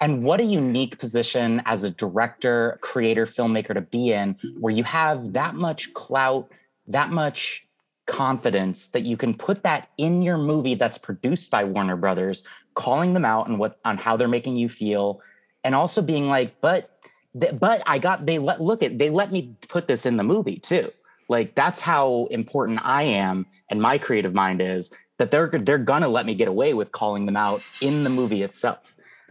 And 0.00 0.22
what 0.22 0.40
a 0.40 0.44
unique 0.44 0.98
position 0.98 1.62
as 1.66 1.82
a 1.82 1.90
director, 1.90 2.78
creator, 2.80 3.26
filmmaker 3.26 3.74
to 3.74 3.80
be 3.80 4.12
in, 4.12 4.36
where 4.60 4.72
you 4.72 4.84
have 4.84 5.32
that 5.32 5.54
much 5.54 5.92
clout, 5.94 6.48
that 6.86 7.10
much 7.10 7.63
confidence 8.06 8.88
that 8.88 9.04
you 9.04 9.16
can 9.16 9.34
put 9.34 9.62
that 9.62 9.88
in 9.98 10.22
your 10.22 10.38
movie 10.38 10.74
that's 10.74 10.98
produced 10.98 11.50
by 11.50 11.64
Warner 11.64 11.96
Brothers, 11.96 12.42
calling 12.74 13.14
them 13.14 13.24
out 13.24 13.48
on 13.48 13.58
what 13.58 13.78
on 13.84 13.96
how 13.96 14.16
they're 14.16 14.28
making 14.28 14.56
you 14.56 14.68
feel, 14.68 15.20
and 15.62 15.74
also 15.74 16.02
being 16.02 16.28
like, 16.28 16.60
but 16.60 16.90
but 17.34 17.82
I 17.86 17.98
got 17.98 18.26
they 18.26 18.38
let 18.38 18.60
look 18.60 18.82
at 18.82 18.98
they 18.98 19.10
let 19.10 19.32
me 19.32 19.56
put 19.68 19.88
this 19.88 20.06
in 20.06 20.16
the 20.16 20.22
movie 20.22 20.58
too. 20.58 20.90
Like 21.28 21.54
that's 21.54 21.80
how 21.80 22.28
important 22.30 22.84
I 22.84 23.04
am 23.04 23.46
and 23.70 23.80
my 23.80 23.98
creative 23.98 24.34
mind 24.34 24.60
is 24.60 24.94
that 25.18 25.30
they're 25.30 25.48
they're 25.48 25.78
gonna 25.78 26.08
let 26.08 26.26
me 26.26 26.34
get 26.34 26.48
away 26.48 26.74
with 26.74 26.92
calling 26.92 27.26
them 27.26 27.36
out 27.36 27.64
in 27.80 28.04
the 28.04 28.10
movie 28.10 28.42
itself. 28.42 28.78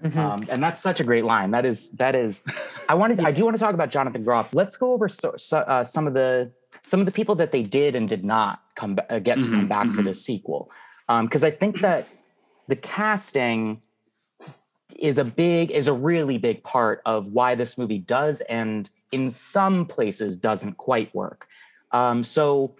Mhm. 0.03 0.17
Um, 0.17 0.43
and 0.49 0.61
that's 0.61 0.81
such 0.81 0.99
a 0.99 1.03
great 1.03 1.23
line. 1.23 1.51
That 1.51 1.65
is 1.65 1.91
that 1.91 2.15
is. 2.15 2.41
I 2.89 2.95
wanted. 2.95 3.21
I 3.21 3.31
do 3.31 3.45
want 3.45 3.55
to 3.55 3.59
talk 3.59 3.73
about 3.73 3.89
Jonathan 3.89 4.23
Groff. 4.23 4.53
Let's 4.53 4.75
go 4.75 4.91
over 4.91 5.07
so, 5.07 5.35
so, 5.37 5.59
uh, 5.59 5.83
some 5.83 6.07
of 6.07 6.13
the 6.13 6.51
some 6.83 6.99
of 6.99 7.05
the 7.05 7.11
people 7.11 7.35
that 7.35 7.51
they 7.51 7.63
did 7.63 7.95
and 7.95 8.07
did 8.09 8.23
not 8.23 8.61
come 8.75 8.97
uh, 9.09 9.19
get 9.19 9.35
to 9.37 9.43
come 9.43 9.65
Mhm, 9.65 9.69
back 9.69 9.87
for 9.91 10.01
mhm. 10.01 10.05
this 10.05 10.23
sequel, 10.23 10.69
because 11.21 11.43
I 11.43 11.51
think 11.51 11.79
that 11.81 12.07
the 12.67 12.75
casting 12.75 13.81
is 14.99 15.17
a 15.17 15.23
big 15.23 15.71
is 15.71 15.87
a 15.87 15.93
really 15.93 16.37
big 16.37 16.63
part 16.63 17.01
of 17.05 17.27
why 17.27 17.55
this 17.55 17.77
movie 17.77 17.97
does 17.97 18.41
and 18.41 18.89
in 19.11 19.29
some 19.29 19.85
places 19.85 20.37
doesn't 20.37 20.77
quite 20.77 21.13
work. 21.15 21.47
Um, 21.91 22.23
so, 22.23 22.75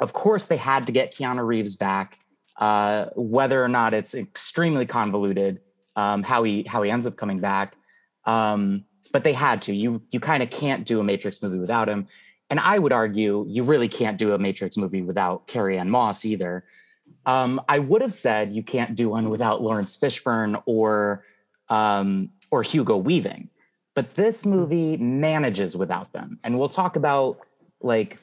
of 0.00 0.12
course, 0.12 0.46
they 0.46 0.56
had 0.56 0.86
to 0.86 0.92
get 0.92 1.14
Keanu 1.14 1.46
Reeves 1.46 1.76
back, 1.76 2.18
uh, 2.58 3.06
whether 3.14 3.62
or 3.62 3.68
not 3.68 3.94
it's 3.94 4.14
extremely 4.14 4.86
convoluted 4.86 5.60
um, 5.96 6.22
how 6.22 6.42
he 6.42 6.64
how 6.64 6.82
he 6.82 6.90
ends 6.90 7.06
up 7.06 7.16
coming 7.16 7.40
back. 7.40 7.74
Um, 8.26 8.84
but 9.12 9.24
they 9.24 9.32
had 9.32 9.62
to. 9.62 9.74
You 9.74 10.02
you 10.10 10.20
kind 10.20 10.42
of 10.42 10.50
can't 10.50 10.86
do 10.86 11.00
a 11.00 11.04
Matrix 11.04 11.42
movie 11.42 11.58
without 11.58 11.88
him. 11.88 12.06
And 12.50 12.58
I 12.60 12.78
would 12.78 12.92
argue 12.92 13.46
you 13.48 13.62
really 13.62 13.88
can't 13.88 14.18
do 14.18 14.34
a 14.34 14.38
Matrix 14.38 14.76
movie 14.76 15.02
without 15.02 15.46
Carrie 15.46 15.78
Ann 15.78 15.88
Moss 15.88 16.24
either. 16.24 16.64
Um, 17.24 17.60
I 17.68 17.78
would 17.78 18.02
have 18.02 18.12
said 18.12 18.52
you 18.52 18.62
can't 18.62 18.96
do 18.96 19.10
one 19.10 19.30
without 19.30 19.62
Laurence 19.62 19.96
Fishburne 19.96 20.60
or 20.66 21.24
um, 21.68 22.30
or 22.50 22.62
Hugo 22.64 22.96
Weaving, 22.96 23.48
but 23.94 24.16
this 24.16 24.44
movie 24.44 24.96
manages 24.96 25.76
without 25.76 26.12
them. 26.12 26.40
And 26.42 26.58
we'll 26.58 26.68
talk 26.68 26.96
about 26.96 27.38
like 27.80 28.18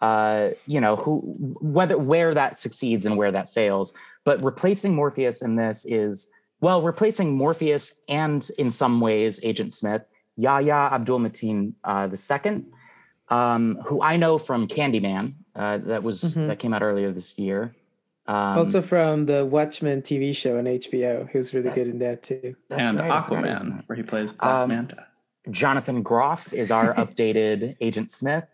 uh, 0.00 0.50
you 0.66 0.80
know 0.80 0.96
who 0.96 1.20
whether 1.60 1.98
where 1.98 2.34
that 2.34 2.58
succeeds 2.58 3.04
and 3.04 3.16
where 3.16 3.32
that 3.32 3.50
fails. 3.50 3.92
But 4.24 4.42
replacing 4.42 4.94
Morpheus 4.94 5.42
in 5.42 5.56
this 5.56 5.84
is 5.86 6.30
well, 6.60 6.80
replacing 6.80 7.34
Morpheus 7.34 8.00
and 8.08 8.48
in 8.58 8.70
some 8.70 9.00
ways 9.00 9.40
Agent 9.42 9.74
Smith, 9.74 10.02
Yahya 10.36 10.90
Abdul 10.92 11.20
Mateen 11.20 11.74
uh, 11.84 12.06
the 12.06 12.16
second, 12.16 12.66
um, 13.28 13.78
who 13.86 14.00
I 14.02 14.16
know 14.16 14.38
from 14.38 14.68
Candyman, 14.68 15.34
uh, 15.54 15.78
that 15.78 16.02
was 16.02 16.22
Mhm. 16.22 16.48
that 16.48 16.58
came 16.58 16.72
out 16.74 16.82
earlier 16.82 17.10
this 17.12 17.38
year. 17.38 17.74
Um, 18.28 18.58
also 18.58 18.82
from 18.82 19.26
the 19.26 19.44
Watchmen 19.44 20.02
TV 20.02 20.32
show 20.34 20.58
on 20.58 20.66
HBO. 20.66 21.28
He 21.30 21.38
was 21.38 21.54
really 21.54 21.70
good 21.70 21.86
in 21.88 21.98
that 22.00 22.22
too. 22.24 22.40
and 22.70 22.98
right, 22.98 23.08
that's 23.08 23.30
right. 23.30 23.44
Aquaman, 23.44 23.82
where 23.86 23.96
he 23.96 24.02
plays 24.02 24.32
Black 24.32 24.52
Um, 24.54 24.68
Manta. 24.70 25.06
Jonathan 25.50 26.02
Groff 26.02 26.52
is 26.52 26.70
our 26.72 26.92
updated 27.02 27.76
Agent 27.80 28.10
Smith, 28.10 28.44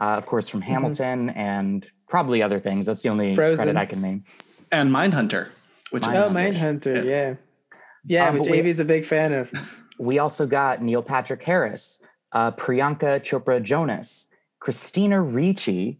uh, 0.00 0.04
of 0.16 0.24
course, 0.26 0.48
from 0.48 0.62
Hamilton 0.62 1.28
and 1.30 1.86
probably 2.08 2.42
other 2.42 2.58
things. 2.58 2.86
That's 2.86 3.02
the 3.02 3.10
only 3.10 3.34
Frozen. 3.34 3.64
credit 3.66 3.78
I 3.78 3.84
can 3.86 4.00
name. 4.00 4.24
And 4.72 4.90
Mindhunter, 4.90 5.48
which 5.90 6.06
is 6.06 6.16
Oh, 6.16 6.28
Mindhunter. 6.28 6.80
Mindhunter, 6.80 7.04
Yeah. 7.04 7.10
yeah. 7.10 7.34
Yeah, 8.06 8.28
Um, 8.28 8.34
which 8.34 8.44
but 8.44 8.52
we- 8.52 8.58
Avi's 8.58 8.80
a 8.80 8.84
big 8.84 9.04
fan 9.04 9.32
of. 9.32 9.50
We 9.98 10.18
also 10.18 10.46
got 10.46 10.80
Neil 10.80 11.02
Patrick 11.02 11.42
Harris, 11.42 12.00
uh, 12.32 12.52
Priyanka 12.52 13.20
Chopra 13.20 13.62
Jonas, 13.62 14.28
Christina 14.58 15.20
Ricci, 15.20 15.98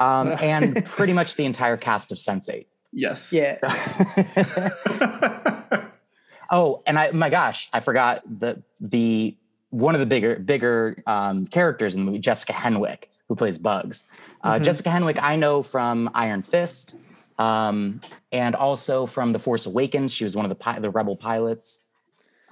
um, 0.00 0.28
and 0.40 0.84
pretty 0.84 1.12
much 1.12 1.36
the 1.36 1.44
entire 1.44 1.76
cast 1.76 2.12
of 2.12 2.18
Sense8. 2.18 2.66
yes. 2.92 3.32
Yeah. 3.32 3.58
oh, 6.50 6.82
and 6.86 6.98
I 6.98 7.10
my 7.12 7.30
gosh, 7.30 7.68
I 7.72 7.80
forgot 7.80 8.22
the 8.40 8.62
the 8.80 9.36
one 9.70 9.94
of 9.94 10.00
the 10.00 10.06
bigger 10.06 10.38
bigger 10.38 11.02
um, 11.06 11.46
characters 11.46 11.94
in 11.94 12.04
the 12.04 12.10
movie, 12.10 12.20
Jessica 12.20 12.52
Henwick, 12.52 13.04
who 13.28 13.36
plays 13.36 13.58
Bugs. 13.58 14.04
Uh, 14.42 14.54
Mhm. 14.58 14.62
Jessica 14.64 14.90
Henwick, 14.90 15.18
I 15.20 15.36
know 15.36 15.62
from 15.62 16.10
Iron 16.14 16.42
Fist, 16.42 16.94
um, 17.38 18.00
and 18.30 18.54
also 18.54 19.06
from 19.06 19.32
The 19.32 19.38
Force 19.38 19.66
Awakens. 19.66 20.14
She 20.14 20.24
was 20.24 20.36
one 20.36 20.44
of 20.44 20.50
the 20.50 20.54
pi- 20.54 20.78
the 20.78 20.90
Rebel 20.90 21.16
pilots. 21.16 21.80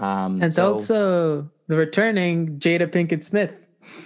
Um, 0.03 0.43
And 0.43 0.53
so, 0.53 0.73
also 0.73 1.49
the 1.69 1.77
returning 1.77 2.59
Jada 2.59 2.91
Pinkett 2.91 3.25
Smith 3.25 3.55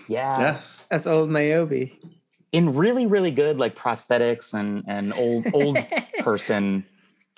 yeah, 0.08 0.38
yes. 0.38 0.86
as 0.90 1.06
old 1.06 1.30
Niobe. 1.30 1.90
in 2.52 2.74
really 2.74 3.06
really 3.06 3.30
good 3.30 3.58
like 3.58 3.74
prosthetics 3.76 4.54
and 4.54 4.84
and 4.86 5.12
old 5.14 5.46
old 5.52 5.78
person 6.20 6.84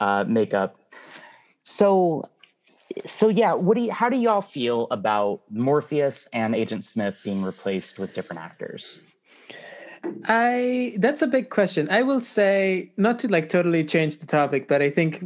uh, 0.01 0.25
makeup. 0.27 0.77
So 1.63 2.29
so 3.07 3.29
yeah, 3.29 3.53
what 3.55 3.77
do 3.77 3.83
you 3.83 3.93
how 3.93 4.09
do 4.09 4.17
y'all 4.17 4.43
feel 4.43 4.89
about 4.91 5.43
Morpheus 5.51 6.29
and 6.33 6.55
Agent 6.55 6.85
Smith 6.85 7.21
being 7.23 7.43
replaced 7.43 7.99
with 7.99 8.15
different 8.15 8.43
actors? 8.43 9.01
I 10.25 10.95
that's 10.99 11.23
a 11.23 11.27
big 11.27 11.51
question. 11.51 11.89
I 11.91 12.03
will 12.03 12.21
say 12.21 12.93
not 12.97 13.19
to 13.21 13.29
like 13.29 13.49
totally 13.49 13.85
change 13.85 14.19
the 14.19 14.27
topic, 14.27 14.69
but 14.69 14.83
I 14.83 14.91
think 14.91 15.25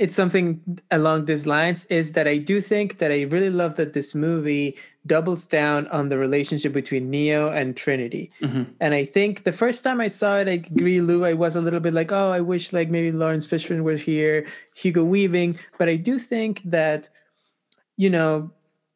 it's 0.00 0.14
something 0.14 0.80
along 0.90 1.26
these 1.26 1.46
lines 1.46 1.84
is 1.90 2.12
that 2.12 2.26
I 2.26 2.38
do 2.38 2.58
think 2.62 2.98
that 2.98 3.12
I 3.12 3.20
really 3.34 3.50
love 3.50 3.76
that 3.76 3.92
this 3.92 4.14
movie 4.14 4.78
doubles 5.06 5.46
down 5.46 5.86
on 5.88 6.08
the 6.08 6.16
relationship 6.16 6.72
between 6.72 7.10
Neo 7.10 7.50
and 7.50 7.76
Trinity. 7.76 8.30
Mhm. 8.40 8.66
And 8.80 8.94
I 8.94 9.04
think 9.04 9.44
the 9.44 9.52
first 9.52 9.84
time 9.84 10.00
I 10.00 10.06
saw 10.06 10.38
it, 10.38 10.48
I 10.48 10.52
agree, 10.52 11.02
Lou, 11.02 11.26
I 11.26 11.34
was 11.34 11.54
a 11.54 11.60
little 11.60 11.80
bit 11.80 11.92
like, 11.92 12.12
oh, 12.12 12.30
I 12.30 12.40
wish 12.40 12.72
like 12.72 12.88
maybe 12.88 13.12
Laurence 13.12 13.46
Fishburne 13.46 13.82
were 13.82 13.96
here, 13.96 14.46
Hugo 14.74 15.04
Weaving. 15.04 15.58
But 15.76 15.90
I 15.90 15.96
do 15.96 16.18
think 16.18 16.62
that, 16.64 17.10
you 17.98 18.08
know, 18.08 18.50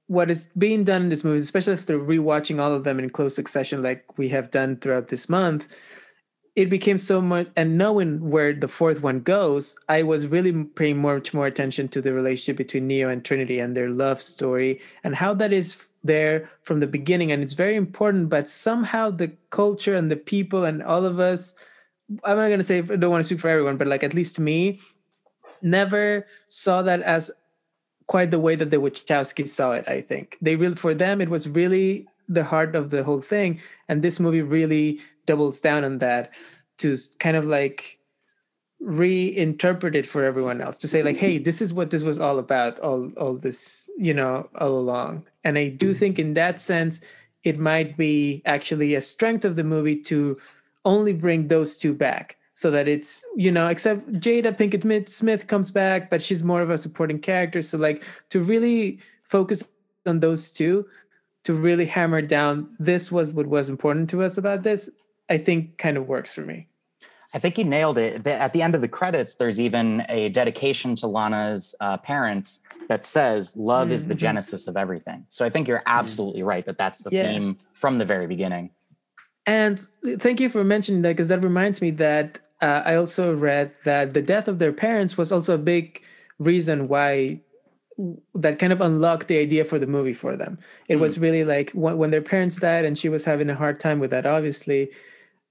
what 0.07 0.31
is 0.31 0.49
being 0.57 0.85
done 0.85 1.03
in 1.03 1.09
this 1.11 1.25
movie, 1.25 1.41
especially 1.41 1.75
after 1.75 1.99
rewatching 1.99 2.61
all 2.63 2.73
of 2.73 2.85
them 2.85 2.99
in 2.99 3.11
close 3.11 3.35
succession, 3.35 3.83
like 3.83 4.17
we 4.17 4.31
have 4.31 4.51
done 4.51 4.77
throughout 4.77 5.09
this 5.09 5.29
month, 5.29 5.69
it 6.57 6.71
became 6.71 6.99
so 6.99 7.21
much. 7.21 7.49
And 7.57 7.77
knowing 7.77 8.31
where 8.31 8.53
the 8.53 8.69
fourth 8.69 9.03
one 9.03 9.21
goes, 9.21 9.77
I 9.89 10.03
was 10.03 10.27
really 10.27 10.53
paying 10.65 10.99
much 10.99 11.35
more 11.35 11.47
attention 11.47 11.89
to 11.89 12.01
the 12.01 12.13
relationship 12.13 12.57
between 12.57 12.87
Neo 12.87 13.09
and 13.09 13.25
Trinity 13.25 13.59
and 13.59 13.77
their 13.77 13.91
love 13.91 14.23
story 14.23 14.81
and 15.03 15.15
how 15.15 15.35
that 15.35 15.53
is 15.53 15.77
there 16.05 16.51
from 16.63 16.81
the 16.81 16.87
beginning. 16.87 17.33
And 17.33 17.43
it's 17.43 17.55
very 17.55 17.77
important, 17.77 18.29
but 18.29 18.49
somehow 18.49 19.11
the 19.11 19.33
culture 19.51 19.97
and 19.97 20.11
the 20.11 20.17
people 20.17 20.65
and 20.65 20.83
all 20.83 21.05
of 21.05 21.19
us, 21.19 21.55
I'm 22.23 22.37
not 22.37 22.49
going 22.49 22.59
to 22.59 22.65
say, 22.65 22.79
I 22.79 22.83
don't 22.83 23.11
want 23.11 23.23
to 23.23 23.29
speak 23.29 23.41
for 23.41 23.49
everyone, 23.49 23.77
but 23.77 23.87
like 23.87 24.05
at 24.05 24.15
least 24.15 24.39
me, 24.39 24.81
never 25.63 26.27
saw 26.51 26.83
that 26.83 27.01
as 27.03 27.31
quite 28.07 28.31
the 28.31 28.39
way 28.39 28.55
that 28.55 28.69
the 28.71 28.77
Wachowskis 28.77 29.49
saw 29.49 29.73
it. 29.73 29.89
I 29.89 30.03
think 30.03 30.37
they 30.41 30.57
really, 30.57 30.77
for 30.77 30.95
them, 30.95 31.21
it 31.21 31.31
was 31.31 31.49
really 31.49 32.07
the 32.29 32.45
heart 32.45 32.75
of 32.75 32.91
the 32.91 33.05
whole 33.05 33.21
thing, 33.21 33.61
and 33.89 34.03
this 34.03 34.21
movie 34.21 34.43
really 34.43 35.01
doubles 35.27 35.61
down 35.61 35.85
on 35.85 35.99
that 35.99 36.33
to 36.79 36.97
kind 37.19 37.37
of 37.37 37.47
like 37.47 37.99
reinterpret 38.83 39.95
it 39.95 40.05
for 40.05 40.25
everyone 40.25 40.61
else 40.61 40.77
to 40.77 40.87
say 40.87 41.03
like 41.03 41.17
hey 41.17 41.39
this 41.39 41.63
is 41.63 41.73
what 41.73 41.91
this 41.91 42.03
was 42.03 42.19
all 42.19 42.39
about 42.39 42.79
all 42.81 43.11
all 43.17 43.33
this 43.35 43.89
you 43.97 44.13
know 44.13 44.49
all 44.61 44.79
along. 44.79 45.25
And 45.45 45.57
i 45.57 45.69
do 45.69 45.95
think 45.95 46.19
in 46.19 46.35
that 46.35 46.61
sense 46.61 47.01
it 47.45 47.59
might 47.59 47.97
be 47.97 48.43
actually 48.45 48.95
a 48.95 49.01
strength 49.01 49.45
of 49.45 49.57
the 49.57 49.65
movie 49.65 49.97
to 50.03 50.39
only 50.85 51.13
bring 51.13 51.49
those 51.49 51.77
two 51.77 51.95
back 51.95 52.37
so 52.53 52.71
that 52.71 52.87
it's 52.87 53.25
you 53.37 53.51
know 53.51 53.69
except 53.69 54.11
jada 54.13 54.57
pinkett 54.57 55.09
Smith- 55.09 55.47
comes 55.47 55.71
back 55.71 56.11
but 56.11 56.21
she's 56.21 56.45
more 56.45 56.61
of 56.61 56.71
a 56.71 56.79
supporting 56.79 57.19
character. 57.19 57.63
So 57.63 57.79
like 57.79 58.03
to 58.31 58.41
really 58.41 59.01
focus 59.23 59.69
on 60.07 60.21
those 60.21 60.53
two 60.53 60.87
to 61.45 61.55
really 61.55 61.87
hammer 61.87 62.23
down 62.23 62.75
this 62.79 63.13
was 63.13 63.33
what 63.33 63.47
was 63.47 63.69
important 63.69 64.11
to 64.11 64.23
us 64.23 64.37
about 64.37 64.63
this 64.63 64.91
i 65.29 65.39
think 65.39 65.79
kind 65.79 65.97
of 65.97 66.09
works 66.09 66.35
for 66.35 66.43
me 66.43 66.69
I 67.35 67.41
think 67.41 67.59
you 67.59 67.65
nailed 67.65 67.99
it. 67.99 68.25
At 68.29 68.53
the 68.53 68.63
end 68.63 68.77
of 68.77 68.81
the 68.81 68.89
credits, 68.89 69.35
there's 69.35 69.59
even 69.59 70.07
a 70.09 70.29
dedication 70.29 70.95
to 70.97 71.09
Lana's 71.09 71.75
uh, 71.81 71.97
parents 71.97 72.61
that 72.89 73.05
says 73.05 73.57
love 73.57 73.87
mm-hmm. 73.87 73.95
is 73.95 74.07
the 74.07 74.15
mm-hmm. 74.15 74.21
genesis 74.21 74.69
of 74.69 74.77
everything. 74.77 75.27
So 75.31 75.45
I 75.45 75.51
think 75.51 75.67
you're 75.67 75.83
absolutely 75.85 76.45
right 76.45 76.65
that 76.65 76.79
that's 76.79 77.01
the 77.01 77.11
yeah. 77.11 77.25
theme 77.25 77.59
from 77.73 77.99
the 77.99 78.05
very 78.05 78.29
beginning. 78.29 78.71
And 79.47 79.81
thank 80.21 80.39
you 80.39 80.49
for 80.49 80.63
mentioning 80.63 81.03
that 81.03 81.11
because 81.11 81.29
that 81.29 81.43
reminds 81.43 81.83
me 81.83 81.91
that 81.93 82.39
uh, 82.63 82.83
I 82.85 82.95
also 82.95 83.35
read 83.35 83.73
that 83.85 84.15
the 84.15 84.23
death 84.23 84.47
of 84.47 84.61
their 84.61 84.73
parents 84.73 85.19
was 85.19 85.33
also 85.33 85.55
a 85.55 85.59
big 85.59 86.03
reason 86.39 86.87
why 86.87 87.41
that 88.35 88.59
kind 88.59 88.73
of 88.73 88.81
unlocked 88.81 89.29
the 89.29 89.39
idea 89.39 89.65
for 89.65 89.79
the 89.79 89.87
movie 89.87 90.15
for 90.15 90.37
them. 90.37 90.59
It 90.89 90.97
mm. 90.97 91.01
was 91.01 91.19
really 91.19 91.45
like 91.45 91.71
when, 91.73 91.97
when 91.97 92.11
their 92.11 92.23
parents 92.23 92.57
died 92.57 92.85
and 92.85 92.99
she 92.99 93.09
was 93.09 93.25
having 93.25 93.51
a 93.51 93.55
hard 93.55 93.79
time 93.79 94.01
with 94.01 94.11
that, 94.11 94.27
obviously, 94.27 94.91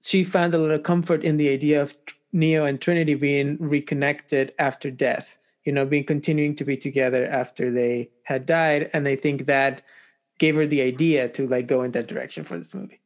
she 0.02 0.24
found 0.24 0.54
a 0.54 0.58
lot 0.58 0.70
of 0.70 0.82
comfort 0.82 1.24
in 1.24 1.38
the 1.38 1.48
idea 1.48 1.80
of 1.80 1.94
Neo 2.32 2.64
and 2.64 2.80
Trinity 2.80 3.14
being 3.14 3.56
reconnected 3.58 4.52
after 4.58 4.90
death 4.90 5.38
you 5.64 5.72
know, 5.72 5.86
being 5.86 6.04
continuing 6.04 6.54
to 6.56 6.64
be 6.64 6.76
together 6.76 7.26
after 7.26 7.70
they 7.70 8.10
had 8.22 8.46
died. 8.46 8.90
And 8.92 9.08
I 9.08 9.16
think 9.16 9.46
that 9.46 9.82
gave 10.38 10.56
her 10.56 10.66
the 10.66 10.82
idea 10.82 11.28
to 11.30 11.46
like 11.46 11.66
go 11.66 11.82
in 11.82 11.92
that 11.92 12.06
direction 12.06 12.44
for 12.44 12.58
this 12.58 12.74
movie. 12.74 13.00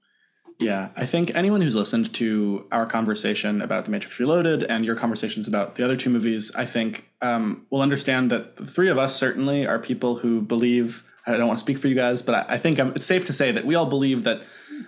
Yeah, 0.58 0.88
I 0.96 1.06
think 1.06 1.30
anyone 1.36 1.60
who's 1.60 1.76
listened 1.76 2.12
to 2.14 2.66
our 2.72 2.84
conversation 2.84 3.62
about 3.62 3.84
The 3.84 3.92
Matrix 3.92 4.18
Reloaded 4.18 4.64
and 4.64 4.84
your 4.84 4.96
conversations 4.96 5.46
about 5.46 5.76
the 5.76 5.84
other 5.84 5.94
two 5.94 6.10
movies, 6.10 6.50
I 6.56 6.64
think 6.64 7.08
um, 7.22 7.64
will 7.70 7.80
understand 7.80 8.30
that 8.32 8.56
the 8.56 8.66
three 8.66 8.88
of 8.88 8.98
us 8.98 9.14
certainly 9.14 9.66
are 9.68 9.78
people 9.78 10.16
who 10.16 10.40
believe. 10.40 11.04
I 11.26 11.36
don't 11.36 11.46
want 11.46 11.58
to 11.58 11.64
speak 11.64 11.78
for 11.78 11.86
you 11.86 11.94
guys, 11.94 12.22
but 12.22 12.34
I, 12.34 12.54
I 12.54 12.58
think 12.58 12.80
I'm, 12.80 12.88
it's 12.96 13.04
safe 13.04 13.24
to 13.26 13.32
say 13.32 13.52
that 13.52 13.66
we 13.66 13.76
all 13.76 13.86
believe 13.86 14.24
that 14.24 14.42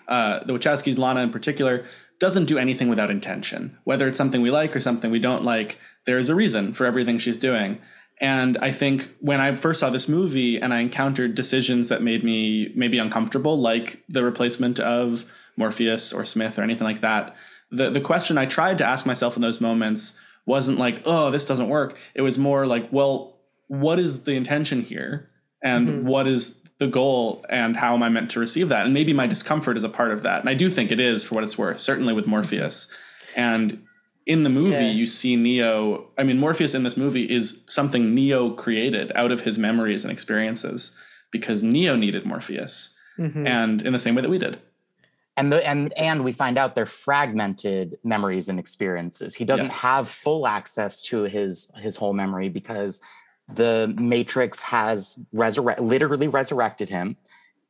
uh, 0.08 0.42
the 0.42 0.54
Wachowskis, 0.54 0.98
Lana 0.98 1.22
in 1.22 1.30
particular, 1.30 1.84
doesn't 2.18 2.46
do 2.46 2.58
anything 2.58 2.88
without 2.88 3.10
intention. 3.10 3.78
Whether 3.84 4.08
it's 4.08 4.18
something 4.18 4.42
we 4.42 4.50
like 4.50 4.74
or 4.74 4.80
something 4.80 5.10
we 5.10 5.20
don't 5.20 5.44
like, 5.44 5.78
there 6.04 6.18
is 6.18 6.28
a 6.28 6.34
reason 6.34 6.72
for 6.72 6.84
everything 6.84 7.18
she's 7.18 7.38
doing. 7.38 7.78
And 8.20 8.58
I 8.58 8.72
think 8.72 9.08
when 9.20 9.40
I 9.40 9.54
first 9.56 9.80
saw 9.80 9.88
this 9.88 10.08
movie 10.08 10.60
and 10.60 10.74
I 10.74 10.80
encountered 10.80 11.34
decisions 11.34 11.88
that 11.88 12.02
made 12.02 12.24
me 12.24 12.72
maybe 12.74 12.98
uncomfortable, 12.98 13.56
like 13.56 14.02
the 14.08 14.24
replacement 14.24 14.78
of 14.78 15.24
Morpheus 15.56 16.12
or 16.12 16.24
Smith 16.24 16.58
or 16.58 16.62
anything 16.62 16.84
like 16.84 17.00
that, 17.00 17.36
the, 17.70 17.90
the 17.90 18.00
question 18.00 18.38
I 18.38 18.46
tried 18.46 18.78
to 18.78 18.84
ask 18.84 19.06
myself 19.06 19.36
in 19.36 19.42
those 19.42 19.60
moments 19.60 20.18
wasn't 20.46 20.78
like, 20.78 21.02
oh, 21.04 21.30
this 21.30 21.44
doesn't 21.44 21.68
work. 21.68 21.98
It 22.14 22.22
was 22.22 22.38
more 22.38 22.66
like, 22.66 22.88
well, 22.92 23.38
what 23.68 23.98
is 23.98 24.24
the 24.24 24.34
intention 24.34 24.82
here? 24.82 25.30
And 25.62 25.88
mm-hmm. 25.88 26.06
what 26.06 26.26
is 26.26 26.62
the 26.78 26.88
goal 26.88 27.44
and 27.50 27.76
how 27.76 27.94
am 27.94 28.02
I 28.02 28.08
meant 28.08 28.30
to 28.32 28.40
receive 28.40 28.68
that? 28.70 28.84
And 28.84 28.94
maybe 28.94 29.12
my 29.12 29.26
discomfort 29.26 29.76
is 29.76 29.84
a 29.84 29.88
part 29.88 30.10
of 30.10 30.22
that. 30.22 30.40
And 30.40 30.48
I 30.48 30.54
do 30.54 30.68
think 30.68 30.90
it 30.90 30.98
is 30.98 31.22
for 31.22 31.36
what 31.36 31.44
it's 31.44 31.58
worth, 31.58 31.78
certainly 31.78 32.14
with 32.14 32.26
Morpheus. 32.26 32.90
And 33.36 33.84
in 34.26 34.42
the 34.42 34.50
movie, 34.50 34.84
yeah. 34.84 34.90
you 34.90 35.06
see 35.06 35.36
Neo. 35.36 36.10
I 36.18 36.24
mean, 36.24 36.38
Morpheus 36.38 36.74
in 36.74 36.82
this 36.82 36.96
movie 36.96 37.30
is 37.30 37.62
something 37.66 38.14
Neo 38.14 38.50
created 38.50 39.12
out 39.14 39.30
of 39.30 39.42
his 39.42 39.58
memories 39.58 40.04
and 40.04 40.12
experiences 40.12 40.96
because 41.30 41.62
Neo 41.62 41.96
needed 41.96 42.24
Morpheus. 42.24 42.96
Mm-hmm. 43.18 43.46
And 43.46 43.82
in 43.82 43.92
the 43.92 43.98
same 43.98 44.14
way 44.14 44.22
that 44.22 44.30
we 44.30 44.38
did. 44.38 44.58
And 45.40 45.50
the 45.50 45.66
and 45.66 45.94
and 45.94 46.22
we 46.22 46.32
find 46.32 46.58
out 46.58 46.74
they're 46.74 46.84
fragmented 46.84 47.96
memories 48.04 48.50
and 48.50 48.58
experiences. 48.58 49.34
He 49.34 49.46
doesn't 49.46 49.68
yes. 49.68 49.80
have 49.80 50.06
full 50.06 50.46
access 50.46 51.00
to 51.04 51.22
his 51.22 51.72
his 51.76 51.96
whole 51.96 52.12
memory 52.12 52.50
because 52.50 53.00
the 53.48 53.94
Matrix 53.98 54.60
has 54.60 55.18
resurrect 55.32 55.80
literally 55.80 56.28
resurrected 56.28 56.90
him, 56.90 57.16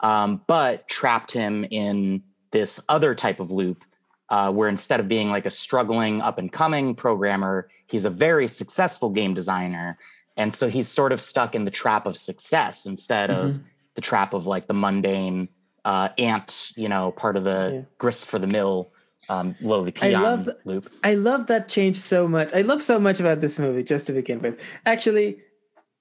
um, 0.00 0.42
but 0.48 0.88
trapped 0.88 1.30
him 1.30 1.64
in 1.70 2.24
this 2.50 2.82
other 2.88 3.14
type 3.14 3.38
of 3.38 3.52
loop 3.52 3.84
uh, 4.30 4.50
where 4.50 4.68
instead 4.68 4.98
of 4.98 5.06
being 5.06 5.30
like 5.30 5.46
a 5.46 5.50
struggling 5.52 6.20
up 6.20 6.38
and 6.38 6.50
coming 6.50 6.96
programmer, 6.96 7.68
he's 7.86 8.04
a 8.04 8.10
very 8.10 8.48
successful 8.48 9.10
game 9.10 9.32
designer. 9.32 9.96
And 10.36 10.52
so 10.52 10.68
he's 10.68 10.88
sort 10.88 11.12
of 11.12 11.20
stuck 11.20 11.54
in 11.54 11.66
the 11.66 11.70
trap 11.70 12.04
of 12.04 12.16
success 12.16 12.84
instead 12.84 13.30
mm-hmm. 13.30 13.40
of 13.40 13.60
the 13.94 14.00
trap 14.00 14.34
of 14.34 14.48
like 14.48 14.66
the 14.66 14.74
mundane 14.74 15.48
uh, 15.84 16.08
ant, 16.18 16.72
you 16.76 16.88
know, 16.88 17.12
part 17.12 17.36
of 17.36 17.44
the 17.44 17.70
yeah. 17.72 17.80
grist 17.98 18.26
for 18.26 18.38
the 18.38 18.46
mill 18.46 18.90
um, 19.28 19.54
lowly 19.60 19.92
peon 19.92 20.14
I 20.14 20.22
love, 20.22 20.48
loop. 20.64 20.92
I 21.04 21.14
love 21.14 21.46
that 21.46 21.68
change 21.68 21.96
so 21.96 22.26
much. 22.26 22.52
I 22.52 22.62
love 22.62 22.82
so 22.82 22.98
much 22.98 23.20
about 23.20 23.40
this 23.40 23.58
movie, 23.58 23.84
just 23.84 24.06
to 24.06 24.12
begin 24.12 24.40
with. 24.40 24.60
Actually, 24.86 25.38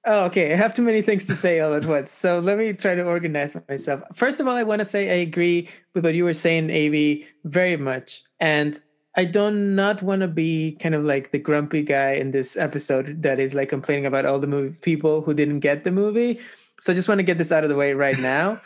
Oh, 0.05 0.23
okay. 0.25 0.53
I 0.53 0.55
have 0.55 0.73
too 0.73 0.81
many 0.81 1.01
things 1.01 1.25
to 1.25 1.35
say 1.35 1.59
all 1.59 1.73
at 1.73 1.85
once. 1.85 2.11
So 2.13 2.39
let 2.39 2.57
me 2.57 2.71
try 2.71 2.95
to 2.95 3.03
organize 3.03 3.55
myself. 3.67 4.01
First 4.15 4.39
of 4.39 4.47
all, 4.47 4.55
I 4.55 4.63
want 4.63 4.79
to 4.79 4.85
say 4.85 5.09
I 5.09 5.21
agree 5.21 5.67
with 5.93 6.05
what 6.05 6.15
you 6.15 6.23
were 6.23 6.33
saying, 6.33 6.69
AB, 6.69 7.25
very 7.43 7.75
much. 7.75 8.23
And 8.39 8.79
I 9.17 9.25
do 9.25 9.51
not 9.51 9.53
not 9.53 10.01
want 10.01 10.21
to 10.21 10.27
be 10.27 10.77
kind 10.79 10.95
of 10.95 11.03
like 11.03 11.31
the 11.31 11.39
grumpy 11.39 11.83
guy 11.83 12.11
in 12.11 12.31
this 12.31 12.55
episode 12.55 13.21
that 13.23 13.39
is 13.39 13.53
like 13.53 13.67
complaining 13.67 14.05
about 14.05 14.25
all 14.25 14.39
the 14.39 14.47
movie 14.47 14.75
people 14.81 15.21
who 15.21 15.33
didn't 15.33 15.59
get 15.59 15.83
the 15.83 15.91
movie. 15.91 16.39
So 16.79 16.93
I 16.93 16.95
just 16.95 17.09
want 17.09 17.19
to 17.19 17.23
get 17.23 17.37
this 17.37 17.51
out 17.51 17.63
of 17.63 17.69
the 17.69 17.75
way 17.75 17.93
right 17.93 18.17
now. 18.19 18.61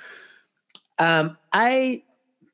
Um, 1.04 1.38
I 1.52 2.04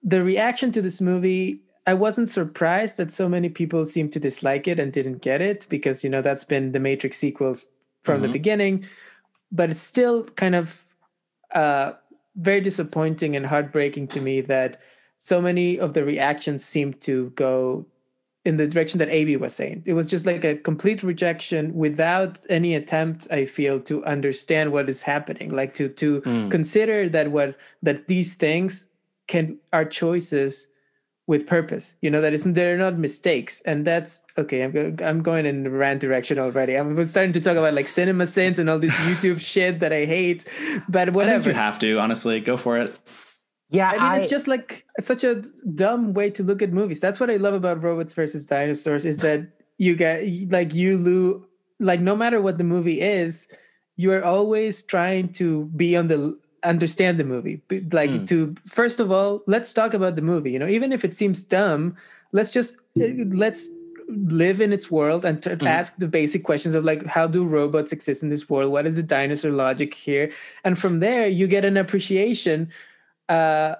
the 0.04 0.24
reaction 0.24 0.72
to 0.72 0.82
this 0.82 1.02
movie 1.02 1.62
I 1.90 1.94
wasn't 1.96 2.30
surprised 2.30 2.98
that 2.98 3.12
so 3.12 3.28
many 3.28 3.50
people 3.50 3.84
seemed 3.86 4.12
to 4.14 4.20
dislike 4.20 4.68
it 4.68 4.80
and 4.80 4.94
didn't 4.94 5.24
get 5.24 5.42
it 5.42 5.66
because 5.70 6.04
you 6.04 6.10
know 6.10 6.22
that's 6.22 6.44
been 6.44 6.72
the 6.72 6.80
Matrix 6.80 7.18
sequels 7.18 7.66
from 8.02 8.18
mm-hmm. 8.18 8.28
the 8.28 8.32
beginning, 8.40 8.86
but 9.52 9.72
it's 9.72 9.82
still 9.82 10.24
kind 10.44 10.56
of 10.56 10.84
uh, 11.56 11.94
very 12.36 12.62
disappointing 12.62 13.36
and 13.36 13.46
heartbreaking 13.46 14.08
to 14.10 14.22
me 14.22 14.42
that 14.42 14.80
so 15.18 15.42
many 15.42 15.80
of 15.80 15.94
the 15.94 16.04
reactions 16.04 16.64
seem 16.64 16.94
to 16.94 17.32
go 17.32 17.86
in 18.50 18.58
the 18.58 18.68
direction 18.68 18.98
that 18.98 19.10
AB 19.10 19.38
was 19.38 19.54
saying. 19.56 19.84
It 19.86 19.94
was 19.94 20.08
just 20.08 20.26
like 20.26 20.44
a 20.44 20.56
complete 20.56 21.04
rejection 21.04 21.76
without 21.76 22.40
any 22.50 22.74
attempt, 22.74 23.28
I 23.30 23.46
feel, 23.46 23.80
to 23.82 24.04
understand 24.06 24.72
what 24.72 24.90
is 24.90 25.04
happening, 25.04 25.56
like 25.56 25.76
to 25.76 25.88
to 26.02 26.22
mm. 26.22 26.50
consider 26.50 27.08
that 27.10 27.30
what 27.32 27.56
that 27.84 28.08
these 28.08 28.34
things 28.34 28.90
can 29.28 29.60
are 29.72 29.86
choices 29.86 30.66
with 31.28 31.46
purpose 31.46 31.94
you 32.02 32.10
know 32.10 32.22
that 32.22 32.34
isn't 32.34 32.56
they're 32.56 32.76
not 32.86 32.98
mistakes. 32.98 33.62
And 33.70 33.86
that's 33.86 34.12
okay 34.36 34.64
i'm, 34.64 34.98
I'm 35.10 35.22
going 35.22 35.46
in 35.46 35.62
the 35.62 35.70
rant 35.70 36.02
direction 36.02 36.40
already. 36.40 36.74
I'm 36.76 37.06
starting 37.06 37.34
to 37.34 37.42
talk 37.46 37.56
about 37.56 37.76
like 37.76 37.88
cinema 37.88 38.26
sins 38.26 38.58
and 38.58 38.68
all 38.68 38.80
this 38.80 38.94
youtube 39.08 39.40
shit 39.40 39.80
that 39.82 39.94
i 39.94 40.06
hate 40.06 40.48
but 40.90 41.14
whatever 41.14 41.50
you 41.50 41.56
have 41.56 41.78
to 41.86 42.00
honestly. 42.00 42.40
Go 42.40 42.58
for 42.58 42.80
it 42.80 42.92
yeah 43.70 43.90
i 43.90 43.94
mean 43.94 44.02
I, 44.02 44.18
it's 44.18 44.30
just 44.30 44.48
like 44.48 44.86
it's 44.98 45.08
such 45.08 45.24
a 45.24 45.44
dumb 45.74 46.14
way 46.14 46.30
to 46.32 46.44
look 46.44 46.62
at 46.62 46.72
movies. 46.72 47.00
That's 47.00 47.20
what 47.20 47.30
i 47.30 47.38
love 47.38 47.54
about 47.54 47.82
robots 47.84 48.14
versus 48.14 48.46
dinosaurs 48.46 49.06
is 49.06 49.20
that 49.20 49.48
you 49.78 49.96
get 49.96 50.24
like 50.52 50.74
you 50.74 50.98
lose 50.98 51.42
like 51.80 52.02
no 52.02 52.16
matter 52.16 52.42
what 52.42 52.58
the 52.58 52.64
movie 52.64 53.02
is 53.02 53.48
you 53.96 54.12
are 54.14 54.24
always 54.24 54.84
trying 54.84 55.30
to 55.34 55.66
be 55.76 55.98
on 55.98 56.08
the 56.08 56.38
understand 56.64 57.18
the 57.20 57.24
movie. 57.24 57.62
Like 57.92 58.10
mm. 58.10 58.28
to 58.28 58.56
first 58.66 59.00
of 59.00 59.12
all 59.12 59.42
let's 59.48 59.74
talk 59.74 59.94
about 59.94 60.16
the 60.16 60.22
movie 60.22 60.52
you 60.52 60.60
know? 60.60 60.68
Even 60.68 60.92
if 60.92 61.04
it 61.04 61.16
seems 61.16 61.44
dumb 61.44 61.96
let's 62.32 62.52
just 62.52 62.78
uh, 63.02 63.08
let's 63.32 63.68
live 64.08 64.60
in 64.60 64.74
its 64.74 64.90
world 64.90 65.24
and 65.24 65.42
to 65.44 65.56
mm. 65.56 65.68
ask 65.68 65.98
the 65.98 66.08
basic 66.08 66.44
questions 66.44 66.76
of 66.76 66.84
like 66.84 67.06
how 67.06 67.28
do 67.28 67.46
robots 67.46 67.92
exist 67.92 68.24
in 68.24 68.30
this 68.30 68.50
world? 68.50 68.72
What 68.72 68.86
is 68.86 68.96
the 68.96 69.04
dinosaur 69.04 69.52
logic 69.52 69.94
here? 69.94 70.32
And 70.64 70.78
from 70.78 71.00
there 71.00 71.28
you 71.28 71.48
get 71.48 71.66
an 71.66 71.78
appreciation 71.78 72.70
uh 73.30 73.76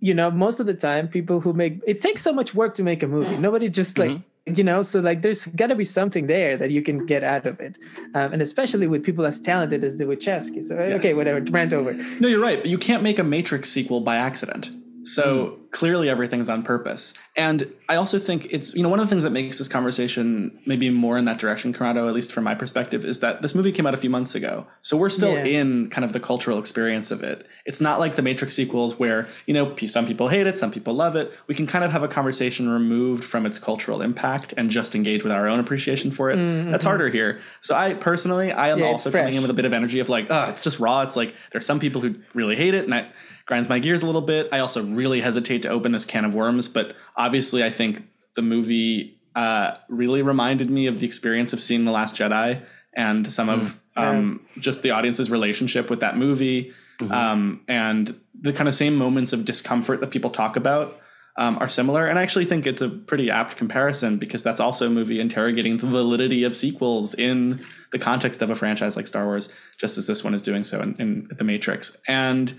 you 0.00 0.14
know 0.14 0.30
most 0.30 0.60
of 0.60 0.66
the 0.66 0.74
time 0.74 1.08
people 1.08 1.40
who 1.40 1.52
make 1.52 1.80
it 1.86 1.98
takes 1.98 2.22
so 2.22 2.32
much 2.32 2.54
work 2.54 2.74
to 2.74 2.82
make 2.82 3.02
a 3.02 3.08
movie. 3.08 3.36
Nobody 3.36 3.68
just 3.68 3.98
like 3.98 4.10
mm-hmm. 4.10 4.54
you 4.54 4.64
know 4.64 4.82
so 4.82 5.00
like 5.00 5.22
there's 5.22 5.46
got 5.46 5.68
to 5.68 5.74
be 5.74 5.84
something 5.84 6.26
there 6.26 6.56
that 6.56 6.70
you 6.70 6.82
can 6.82 7.06
get 7.06 7.24
out 7.24 7.46
of 7.46 7.60
it. 7.60 7.76
Um, 8.14 8.32
and 8.32 8.42
especially 8.42 8.86
with 8.86 9.02
people 9.02 9.26
as 9.26 9.40
talented 9.40 9.82
as 9.84 9.96
the 9.96 10.04
wachowski 10.04 10.62
so 10.62 10.74
yes. 10.74 10.98
okay 10.98 11.14
whatever 11.14 11.40
rant 11.50 11.72
over. 11.72 11.94
No 12.20 12.28
you're 12.28 12.42
right 12.42 12.64
you 12.66 12.78
can't 12.78 13.02
make 13.02 13.18
a 13.18 13.24
matrix 13.24 13.70
sequel 13.70 14.00
by 14.00 14.16
accident. 14.16 14.70
So 15.04 15.46
mm. 15.46 15.58
Clearly 15.74 16.08
everything's 16.08 16.48
on 16.48 16.62
purpose. 16.62 17.14
And 17.34 17.68
I 17.88 17.96
also 17.96 18.20
think 18.20 18.46
it's, 18.52 18.76
you 18.76 18.84
know, 18.84 18.88
one 18.88 19.00
of 19.00 19.06
the 19.06 19.10
things 19.10 19.24
that 19.24 19.32
makes 19.32 19.58
this 19.58 19.66
conversation 19.66 20.56
maybe 20.66 20.88
more 20.88 21.18
in 21.18 21.24
that 21.24 21.38
direction, 21.38 21.72
Conrado, 21.72 22.06
at 22.06 22.14
least 22.14 22.32
from 22.32 22.44
my 22.44 22.54
perspective, 22.54 23.04
is 23.04 23.18
that 23.20 23.42
this 23.42 23.56
movie 23.56 23.72
came 23.72 23.84
out 23.84 23.92
a 23.92 23.96
few 23.96 24.08
months 24.08 24.36
ago. 24.36 24.68
So 24.82 24.96
we're 24.96 25.10
still 25.10 25.34
yeah. 25.34 25.60
in 25.60 25.90
kind 25.90 26.04
of 26.04 26.12
the 26.12 26.20
cultural 26.20 26.60
experience 26.60 27.10
of 27.10 27.24
it. 27.24 27.48
It's 27.66 27.80
not 27.80 27.98
like 27.98 28.14
the 28.14 28.22
Matrix 28.22 28.54
sequels 28.54 29.00
where, 29.00 29.26
you 29.46 29.54
know, 29.54 29.74
some 29.74 30.06
people 30.06 30.28
hate 30.28 30.46
it, 30.46 30.56
some 30.56 30.70
people 30.70 30.94
love 30.94 31.16
it. 31.16 31.32
We 31.48 31.56
can 31.56 31.66
kind 31.66 31.84
of 31.84 31.90
have 31.90 32.04
a 32.04 32.08
conversation 32.08 32.68
removed 32.68 33.24
from 33.24 33.44
its 33.44 33.58
cultural 33.58 34.00
impact 34.00 34.54
and 34.56 34.70
just 34.70 34.94
engage 34.94 35.24
with 35.24 35.32
our 35.32 35.48
own 35.48 35.58
appreciation 35.58 36.12
for 36.12 36.30
it. 36.30 36.38
Mm-hmm. 36.38 36.70
That's 36.70 36.84
harder 36.84 37.08
here. 37.08 37.40
So 37.60 37.74
I 37.74 37.94
personally, 37.94 38.52
I 38.52 38.70
am 38.70 38.78
yeah, 38.78 38.86
also 38.86 39.10
coming 39.10 39.34
in 39.34 39.42
with 39.42 39.50
a 39.50 39.54
bit 39.54 39.64
of 39.64 39.72
energy 39.72 39.98
of 39.98 40.08
like, 40.08 40.28
oh, 40.30 40.50
it's 40.50 40.62
just 40.62 40.78
raw. 40.78 41.02
It's 41.02 41.16
like 41.16 41.34
there's 41.50 41.66
some 41.66 41.80
people 41.80 42.00
who 42.00 42.14
really 42.32 42.54
hate 42.54 42.74
it. 42.74 42.84
And 42.84 42.92
that 42.92 43.12
grinds 43.46 43.68
my 43.68 43.78
gears 43.78 44.02
a 44.02 44.06
little 44.06 44.22
bit. 44.22 44.48
I 44.52 44.60
also 44.60 44.82
really 44.82 45.20
hesitate 45.20 45.63
to 45.64 45.68
open 45.68 45.92
this 45.92 46.04
can 46.04 46.24
of 46.24 46.34
worms, 46.34 46.68
but 46.68 46.96
obviously, 47.16 47.62
I 47.62 47.70
think 47.70 48.08
the 48.36 48.42
movie 48.42 49.20
uh, 49.34 49.76
really 49.88 50.22
reminded 50.22 50.70
me 50.70 50.86
of 50.86 51.00
the 51.00 51.06
experience 51.06 51.52
of 51.52 51.60
seeing 51.60 51.84
The 51.84 51.92
Last 51.92 52.16
Jedi 52.16 52.62
and 52.94 53.32
some 53.32 53.48
mm, 53.48 53.54
of 53.54 53.80
um, 53.96 54.40
yeah. 54.56 54.62
just 54.62 54.82
the 54.82 54.92
audience's 54.92 55.30
relationship 55.30 55.90
with 55.90 56.00
that 56.00 56.16
movie 56.16 56.72
mm-hmm. 57.00 57.12
um, 57.12 57.60
and 57.68 58.18
the 58.40 58.52
kind 58.52 58.68
of 58.68 58.74
same 58.74 58.94
moments 58.96 59.32
of 59.32 59.44
discomfort 59.44 60.00
that 60.00 60.10
people 60.10 60.30
talk 60.30 60.56
about. 60.56 61.00
um, 61.36 61.58
are 61.58 61.68
similar. 61.68 62.06
And 62.06 62.18
I 62.18 62.22
actually 62.22 62.44
think 62.44 62.66
it's 62.66 62.80
a 62.80 62.88
pretty 62.88 63.30
apt 63.30 63.56
comparison 63.56 64.18
because 64.18 64.42
that's 64.42 64.60
also 64.60 64.86
a 64.86 64.90
movie 64.90 65.20
interrogating 65.20 65.78
the 65.78 65.86
validity 65.86 66.44
of 66.44 66.54
sequels 66.54 67.14
in 67.14 67.64
the 67.92 67.98
context 67.98 68.42
of 68.42 68.50
a 68.50 68.54
franchise 68.54 68.96
like 68.96 69.06
Star 69.06 69.24
Wars, 69.24 69.52
just 69.78 69.98
as 69.98 70.06
this 70.06 70.22
one 70.22 70.34
is 70.34 70.42
doing 70.42 70.64
so 70.64 70.80
in, 70.80 70.94
in 70.98 71.28
The 71.36 71.44
Matrix. 71.44 71.96
And 72.06 72.54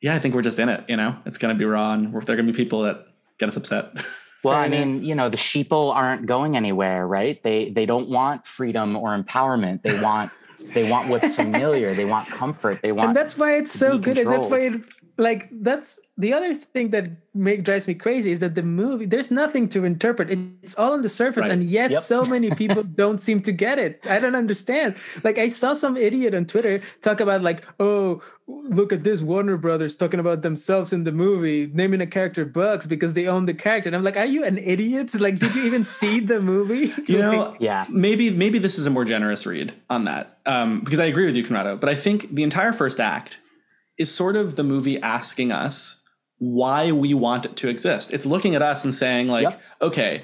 yeah, 0.00 0.14
I 0.14 0.18
think 0.18 0.34
we're 0.34 0.42
just 0.42 0.58
in 0.58 0.68
it. 0.68 0.84
You 0.88 0.96
know, 0.96 1.16
it's 1.26 1.38
going 1.38 1.54
to 1.54 1.58
be 1.58 1.64
raw, 1.64 1.92
and 1.92 2.12
there 2.12 2.18
are 2.18 2.36
going 2.36 2.46
to 2.46 2.52
be 2.52 2.56
people 2.56 2.82
that 2.82 3.06
get 3.38 3.48
us 3.48 3.56
upset. 3.56 3.92
Well, 4.42 4.56
I 4.56 4.68
mean, 4.68 5.04
you 5.04 5.14
know, 5.14 5.28
the 5.28 5.36
sheeple 5.36 5.94
aren't 5.94 6.24
going 6.24 6.56
anywhere, 6.56 7.06
right? 7.06 7.42
They 7.42 7.68
they 7.68 7.84
don't 7.84 8.08
want 8.08 8.46
freedom 8.46 8.96
or 8.96 9.10
empowerment. 9.10 9.82
They 9.82 10.00
want 10.02 10.32
they 10.72 10.90
want 10.90 11.08
what's 11.08 11.34
familiar. 11.36 11.94
They 11.94 12.06
want 12.06 12.28
comfort. 12.28 12.80
They 12.82 12.92
want 12.92 13.08
And 13.08 13.16
that's 13.16 13.36
why 13.36 13.56
it's 13.56 13.72
so 13.72 13.98
good. 13.98 14.16
And 14.16 14.30
that's 14.30 14.46
why 14.46 14.60
it 14.60 14.80
like 15.16 15.48
that's 15.50 16.00
the 16.16 16.32
other 16.32 16.52
thing 16.54 16.90
that 16.90 17.10
make 17.34 17.64
drives 17.64 17.88
me 17.88 17.94
crazy 17.94 18.32
is 18.32 18.40
that 18.40 18.54
the 18.54 18.62
movie 18.62 19.06
there's 19.06 19.30
nothing 19.30 19.68
to 19.70 19.84
interpret. 19.84 20.30
It's 20.62 20.74
all 20.76 20.92
on 20.92 21.02
the 21.02 21.08
surface 21.08 21.42
right. 21.42 21.50
and 21.50 21.64
yet 21.64 21.90
yep. 21.90 22.02
so 22.02 22.22
many 22.22 22.50
people 22.50 22.82
don't 23.02 23.20
seem 23.20 23.40
to 23.42 23.52
get 23.52 23.78
it. 23.78 24.04
I 24.08 24.18
don't 24.20 24.34
understand. 24.34 24.96
Like 25.24 25.38
i 25.38 25.48
saw 25.48 25.74
some 25.74 25.96
idiot 25.96 26.34
on 26.34 26.44
twitter 26.44 26.82
talk 27.02 27.20
about 27.20 27.42
like 27.42 27.64
oh 27.78 28.20
look 28.46 28.92
at 28.92 29.04
this 29.04 29.22
warner 29.22 29.56
brothers 29.56 29.96
talking 29.96 30.18
about 30.18 30.42
themselves 30.42 30.92
in 30.92 31.04
the 31.04 31.12
movie 31.12 31.70
naming 31.72 32.00
a 32.00 32.06
character 32.06 32.44
bugs 32.44 32.86
because 32.86 33.14
they 33.14 33.26
own 33.26 33.46
the 33.46 33.54
character. 33.54 33.88
And 33.88 33.96
i'm 33.96 34.04
like 34.04 34.16
are 34.16 34.26
you 34.26 34.44
an 34.44 34.58
idiot? 34.58 35.10
Like 35.20 35.38
did 35.38 35.54
you 35.54 35.64
even 35.64 35.84
see 35.84 36.20
the 36.20 36.40
movie? 36.40 36.92
You 37.06 37.18
know 37.18 37.56
yeah. 37.58 37.86
maybe 37.90 38.30
maybe 38.30 38.58
this 38.58 38.78
is 38.78 38.86
a 38.86 38.90
more 38.90 39.04
generous 39.04 39.44
read 39.46 39.72
on 39.88 40.04
that 40.04 40.38
um, 40.46 40.80
because 40.80 41.00
i 41.00 41.06
agree 41.06 41.26
with 41.26 41.34
you 41.36 41.42
conrado 41.42 41.76
but 41.76 41.88
i 41.88 41.94
think 41.94 42.34
the 42.34 42.42
entire 42.42 42.72
first 42.72 43.00
act 43.00 43.38
is 44.00 44.12
sort 44.12 44.34
of 44.34 44.56
the 44.56 44.64
movie 44.64 45.00
asking 45.02 45.52
us 45.52 46.02
why 46.38 46.90
we 46.90 47.12
want 47.12 47.44
it 47.44 47.54
to 47.54 47.68
exist. 47.68 48.12
It's 48.12 48.24
looking 48.24 48.54
at 48.54 48.62
us 48.62 48.82
and 48.82 48.94
saying, 48.94 49.28
like, 49.28 49.42
yep. 49.42 49.60
okay, 49.82 50.22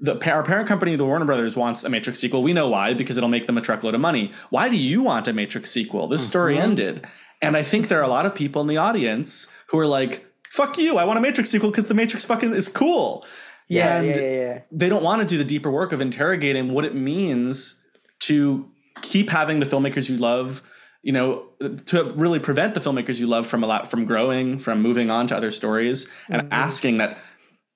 the 0.00 0.12
our 0.32 0.44
parent 0.44 0.68
company, 0.68 0.94
the 0.94 1.04
Warner 1.04 1.24
Brothers, 1.24 1.56
wants 1.56 1.82
a 1.82 1.88
Matrix 1.88 2.20
sequel. 2.20 2.44
We 2.44 2.52
know 2.52 2.68
why 2.68 2.94
because 2.94 3.16
it'll 3.16 3.28
make 3.28 3.48
them 3.48 3.58
a 3.58 3.60
truckload 3.60 3.96
of 3.96 4.00
money. 4.00 4.30
Why 4.50 4.68
do 4.68 4.80
you 4.80 5.02
want 5.02 5.26
a 5.26 5.32
Matrix 5.32 5.72
sequel? 5.72 6.06
This 6.06 6.22
mm-hmm. 6.22 6.28
story 6.28 6.58
ended, 6.58 7.06
and 7.42 7.56
I 7.56 7.64
think 7.64 7.88
there 7.88 7.98
are 7.98 8.04
a 8.04 8.08
lot 8.08 8.24
of 8.24 8.36
people 8.36 8.62
in 8.62 8.68
the 8.68 8.76
audience 8.76 9.52
who 9.66 9.80
are 9.80 9.86
like, 9.86 10.24
"Fuck 10.50 10.78
you! 10.78 10.96
I 10.96 11.04
want 11.04 11.18
a 11.18 11.22
Matrix 11.22 11.50
sequel 11.50 11.70
because 11.70 11.88
the 11.88 11.94
Matrix 11.94 12.24
fucking 12.24 12.54
is 12.54 12.68
cool." 12.68 13.26
Yeah, 13.66 13.98
and 13.98 14.06
yeah, 14.06 14.16
yeah, 14.16 14.30
yeah. 14.30 14.60
They 14.70 14.88
don't 14.88 15.02
want 15.02 15.22
to 15.22 15.26
do 15.26 15.36
the 15.36 15.44
deeper 15.44 15.72
work 15.72 15.90
of 15.90 16.00
interrogating 16.00 16.72
what 16.72 16.84
it 16.84 16.94
means 16.94 17.84
to 18.20 18.70
keep 19.02 19.28
having 19.28 19.58
the 19.58 19.66
filmmakers 19.66 20.08
you 20.08 20.16
love 20.16 20.62
you 21.02 21.12
know, 21.12 21.46
to 21.86 22.12
really 22.16 22.38
prevent 22.38 22.74
the 22.74 22.80
filmmakers 22.80 23.18
you 23.18 23.26
love 23.26 23.46
from 23.46 23.62
a 23.62 23.66
lot 23.66 23.90
from 23.90 24.04
growing, 24.04 24.58
from 24.58 24.82
moving 24.82 25.10
on 25.10 25.26
to 25.28 25.36
other 25.36 25.50
stories, 25.50 26.10
and 26.28 26.42
mm-hmm. 26.42 26.52
asking 26.52 26.98
that 26.98 27.18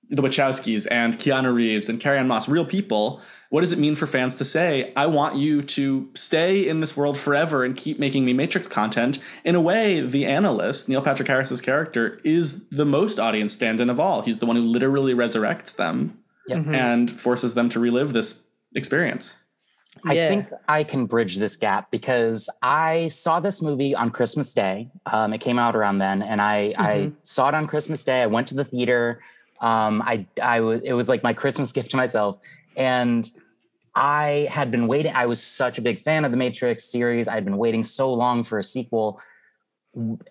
the 0.09 0.23
Wachowskis 0.23 0.87
and 0.91 1.19
Keanu 1.19 1.55
Reeves 1.55 1.89
and 1.89 1.99
Carrie 1.99 2.19
Ann 2.19 2.29
Moss, 2.29 2.49
real 2.49 2.67
people, 2.67 3.23
what 3.49 3.63
does 3.63 3.73
it 3.73 3.79
mean 3.79 3.95
for 3.95 4.07
fans 4.07 4.35
to 4.37 4.45
say, 4.45 4.93
I 4.97 5.07
want 5.07 5.37
you 5.37 5.63
to 5.63 6.11
stay 6.15 6.69
in 6.69 6.81
this 6.81 6.97
world 6.97 7.19
forever 7.19 7.65
and 7.65 7.77
keep 7.77 7.99
making 7.99 8.25
me 8.25 8.33
Matrix 8.33 8.67
content? 8.67 9.19
In 9.45 9.55
a 9.55 9.61
way, 9.61 10.01
the 10.01 10.27
analyst, 10.27 10.89
Neil 10.89 11.03
Patrick 11.03 11.29
Harris's 11.29 11.61
character, 11.61 12.21
is 12.25 12.69
the 12.69 12.85
most 12.85 13.19
audience 13.19 13.53
stand 13.53 13.81
in 13.81 13.89
of 13.89 14.01
all. 14.01 14.23
He's 14.23 14.39
the 14.39 14.47
one 14.47 14.57
who 14.57 14.63
literally 14.63 15.15
resurrects 15.15 15.77
them 15.77 16.19
mm-hmm. 16.49 16.75
and 16.75 17.11
forces 17.11 17.55
them 17.55 17.69
to 17.71 17.81
relive 17.81 18.13
this 18.13 18.47
experience. 18.75 19.42
I 20.05 20.15
yeah. 20.15 20.29
think 20.29 20.51
I 20.69 20.83
can 20.83 21.07
bridge 21.07 21.37
this 21.37 21.57
gap 21.57 21.91
because 21.91 22.51
I 22.61 23.09
saw 23.09 23.39
this 23.39 23.63
movie 23.63 23.95
on 23.95 24.11
Christmas 24.11 24.53
Day. 24.53 24.91
Um, 25.07 25.33
it 25.33 25.39
came 25.39 25.59
out 25.59 25.77
around 25.77 25.99
then, 25.99 26.23
and 26.23 26.41
I, 26.41 26.71
mm-hmm. 26.71 26.83
I 26.83 27.13
saw 27.23 27.49
it 27.49 27.55
on 27.55 27.67
Christmas 27.67 28.03
Day. 28.03 28.23
I 28.23 28.27
went 28.27 28.49
to 28.49 28.55
the 28.55 28.65
theater. 28.65 29.21
Um, 29.61 30.03
I, 30.03 30.27
I 30.43 30.61
was, 30.61 30.81
it 30.83 30.93
was 30.93 31.09
like 31.09 31.23
my 31.23 31.33
Christmas 31.33 31.71
gift 31.71 31.93
to 31.93 31.97
myself, 31.97 32.39
and 32.77 33.31
I 33.95 34.49
had 34.51 34.71
been 34.71 34.89
waiting. 34.89 35.15
I 35.15 35.27
was 35.27 35.43
such 35.43 35.79
a 35.79 35.83
big 35.83 36.03
fan 36.03 36.25
of 36.25 36.31
the 36.31 36.37
Matrix 36.37 36.85
series. 36.85 37.29
I 37.29 37.35
had 37.35 37.45
been 37.45 37.59
waiting 37.59 37.85
so 37.85 38.13
long 38.13 38.43
for 38.43 38.59
a 38.59 38.65
sequel. 38.65 39.21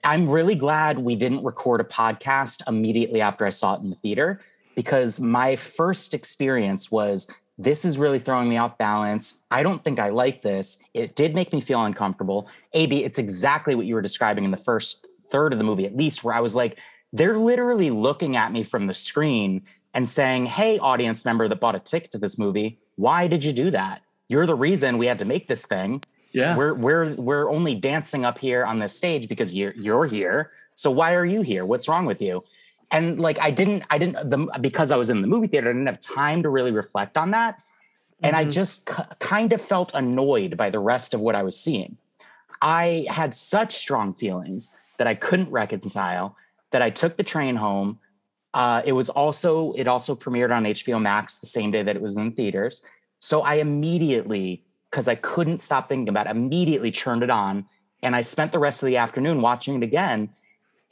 I'm 0.03 0.27
really 0.27 0.55
glad 0.55 0.99
we 0.99 1.15
didn't 1.15 1.43
record 1.43 1.79
a 1.79 1.84
podcast 1.84 2.67
immediately 2.67 3.21
after 3.21 3.45
I 3.45 3.51
saw 3.51 3.75
it 3.75 3.81
in 3.81 3.89
the 3.89 3.95
theater 3.95 4.41
because 4.75 5.19
my 5.19 5.55
first 5.55 6.13
experience 6.13 6.91
was 6.91 7.29
this 7.63 7.86
is 7.86 7.97
really 7.97 8.19
throwing 8.19 8.50
me 8.50 8.58
off 8.58 8.78
balance. 8.78 9.41
I 9.52 9.63
don't 9.63 9.84
think 9.84 10.00
I 10.00 10.10
like 10.10 10.41
this. 10.41 10.80
It 10.93 11.15
did 11.15 11.36
make 11.36 11.54
me 11.54 11.62
feel 11.62 11.84
uncomfortable. 11.84 12.50
AB, 12.74 13.04
it's 13.04 13.19
exactly 13.19 13.76
what 13.76 13.86
you 13.86 13.95
were 13.95 14.02
describing 14.02 14.45
in 14.45 14.52
the 14.52 14.58
first 14.58 15.06
third 15.30 15.54
of 15.54 15.60
the 15.60 15.65
movie, 15.65 15.86
at 15.86 15.95
least, 15.95 16.24
where 16.24 16.34
I 16.34 16.39
was 16.39 16.56
like, 16.56 16.78
they're 17.13 17.38
literally 17.38 17.89
looking 17.89 18.36
at 18.36 18.52
me 18.52 18.63
from 18.63 18.88
the 18.88 18.93
screen 18.93 19.63
and 19.93 20.08
saying, 20.08 20.45
Hey, 20.45 20.80
audience 20.80 21.24
member 21.26 21.47
that 21.47 21.60
bought 21.60 21.76
a 21.76 21.80
ticket 21.80 22.12
to 22.13 22.17
this 22.17 22.39
movie, 22.39 22.80
why 22.95 23.28
did 23.28 23.43
you 23.43 23.54
do 23.54 23.69
that? 23.71 24.02
You're 24.28 24.45
the 24.45 24.56
reason 24.56 24.97
we 24.97 25.08
had 25.08 25.19
to 25.19 25.26
make 25.26 25.47
this 25.47 25.65
thing. 25.65 26.04
Yeah. 26.32 26.56
We're 26.56 26.74
we're 26.74 27.13
we're 27.15 27.52
only 27.52 27.76
dancing 27.76 28.24
up 28.24 28.38
here 28.38 28.65
on 28.65 28.80
this 28.80 28.95
stage 28.95 29.28
because 29.28 29.54
you're 29.54 29.74
you're 29.74 30.06
here. 30.06 30.52
So 30.76 30.89
why 30.89 31.13
are 31.13 31.26
you 31.26 31.41
here? 31.41 31.65
What's 31.65 31.89
wrong 31.89 32.06
with 32.06 32.21
you? 32.21 32.41
And 32.91 33.19
like 33.19 33.39
I 33.39 33.51
didn't, 33.51 33.84
I 33.89 33.97
didn't, 33.97 34.30
the, 34.30 34.47
because 34.60 34.91
I 34.91 34.97
was 34.97 35.10
in 35.10 35.21
the 35.21 35.27
movie 35.27 35.47
theater, 35.47 35.69
I 35.69 35.73
didn't 35.73 35.88
have 35.88 35.99
time 35.99 36.43
to 36.43 36.49
really 36.49 36.71
reflect 36.71 37.17
on 37.17 37.32
that. 37.32 37.62
And 38.21 38.36
mm-hmm. 38.36 38.47
I 38.47 38.51
just 38.51 38.89
c- 38.89 39.04
kind 39.19 39.54
of 39.54 39.62
felt 39.62 39.93
annoyed 39.93 40.58
by 40.58 40.69
the 40.69 40.80
rest 40.80 41.13
of 41.13 41.21
what 41.21 41.34
I 41.34 41.43
was 41.43 41.58
seeing. 41.58 41.97
I 42.62 43.08
had 43.10 43.34
such 43.34 43.75
strong 43.75 44.13
feelings 44.13 44.71
that 44.97 45.08
I 45.08 45.15
couldn't 45.15 45.49
reconcile 45.49 46.36
that 46.71 46.82
I 46.82 46.89
took 46.89 47.17
the 47.17 47.23
train 47.23 47.56
home. 47.56 47.99
Uh, 48.54 48.82
it 48.86 48.91
was 48.91 49.10
also, 49.10 49.71
it 49.73 49.88
also 49.88 50.15
premiered 50.15 50.56
on 50.56 50.65
HBO 50.65 51.01
Max 51.01 51.38
the 51.38 51.47
same 51.47 51.71
day 51.71 51.84
that 51.84 51.95
it 51.95 52.01
was 52.01 52.17
in 52.17 52.34
theaters. 52.34 52.84
So 53.19 53.41
I 53.41 53.56
immediately, 53.56 54.63
because 54.89 55.08
I 55.08 55.15
couldn't 55.15 55.60
stop 55.60 55.88
thinking 55.88 56.10
about 56.10 56.27
it, 56.27 56.32
immediately 56.32 56.91
turned 56.91 57.23
it 57.23 57.30
on. 57.30 57.65
And 58.04 58.15
I 58.15 58.21
spent 58.21 58.51
the 58.51 58.60
rest 58.60 58.84
of 58.84 58.88
the 58.88 58.97
afternoon 58.97 59.41
watching 59.41 59.75
it 59.75 59.84
again 59.84 60.30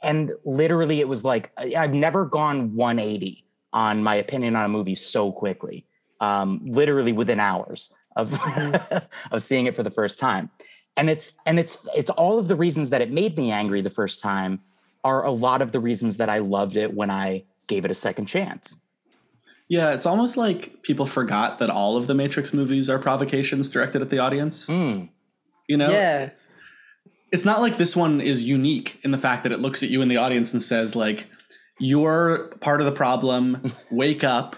and 0.02 0.32
literally 0.44 1.00
it 1.00 1.08
was 1.08 1.24
like 1.24 1.52
i've 1.76 1.94
never 1.94 2.24
gone 2.24 2.74
180 2.74 3.44
on 3.72 4.02
my 4.02 4.14
opinion 4.14 4.56
on 4.56 4.64
a 4.64 4.68
movie 4.68 4.94
so 4.94 5.30
quickly 5.30 5.86
um, 6.20 6.60
literally 6.64 7.12
within 7.12 7.40
hours 7.40 7.92
of 8.16 8.38
of 9.30 9.42
seeing 9.42 9.66
it 9.66 9.76
for 9.76 9.82
the 9.82 9.90
first 9.90 10.18
time. 10.18 10.50
And 10.96 11.08
it's 11.08 11.36
and 11.46 11.58
it's 11.58 11.78
it's 11.94 12.10
all 12.10 12.38
of 12.38 12.48
the 12.48 12.56
reasons 12.56 12.90
that 12.90 13.00
it 13.00 13.10
made 13.10 13.36
me 13.36 13.50
angry 13.50 13.80
the 13.80 13.90
first 13.90 14.22
time 14.22 14.60
are 15.02 15.24
a 15.24 15.30
lot 15.30 15.62
of 15.62 15.72
the 15.72 15.80
reasons 15.80 16.18
that 16.18 16.28
i 16.28 16.38
loved 16.38 16.76
it 16.76 16.92
when 16.92 17.10
i 17.10 17.42
gave 17.68 17.84
it 17.84 17.90
a 17.90 17.94
second 17.94 18.26
chance. 18.26 18.82
Yeah 19.68 19.94
it's 19.94 20.04
almost 20.04 20.36
like 20.36 20.82
people 20.82 21.06
forgot 21.06 21.58
that 21.60 21.70
all 21.70 21.96
of 21.96 22.06
the 22.06 22.14
matrix 22.14 22.52
movies 22.52 22.90
are 22.90 22.98
provocations 22.98 23.68
directed 23.68 24.02
at 24.02 24.10
the 24.10 24.18
audience. 24.18 24.66
Mm. 24.66 25.08
you 25.68 25.76
know? 25.76 25.90
Yeah 25.90 26.30
it's 27.32 27.44
not 27.44 27.60
like 27.60 27.76
this 27.76 27.94
one 27.96 28.20
is 28.20 28.42
unique 28.42 28.98
in 29.02 29.10
the 29.10 29.18
fact 29.18 29.42
that 29.44 29.52
it 29.52 29.60
looks 29.60 29.82
at 29.82 29.90
you 29.90 30.02
in 30.02 30.08
the 30.08 30.16
audience 30.16 30.52
and 30.52 30.62
says 30.62 30.96
like 30.96 31.26
you're 31.78 32.48
part 32.60 32.80
of 32.80 32.86
the 32.86 32.92
problem. 32.92 33.72
Wake 33.90 34.22
up. 34.22 34.56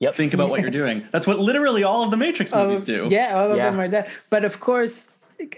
Yep. 0.00 0.14
think 0.14 0.34
about 0.34 0.48
what 0.48 0.60
you're 0.60 0.70
doing. 0.70 1.04
That's 1.10 1.26
what 1.26 1.40
literally 1.40 1.82
all 1.82 2.04
of 2.04 2.12
the 2.12 2.16
matrix 2.16 2.54
movies 2.54 2.84
do. 2.84 3.08
yeah 3.10 3.36
all 3.36 3.50
of 3.50 3.56
yeah. 3.56 3.70
them 3.70 3.80
are 3.80 3.88
that. 3.88 4.08
But 4.30 4.44
of 4.44 4.60
course 4.60 5.10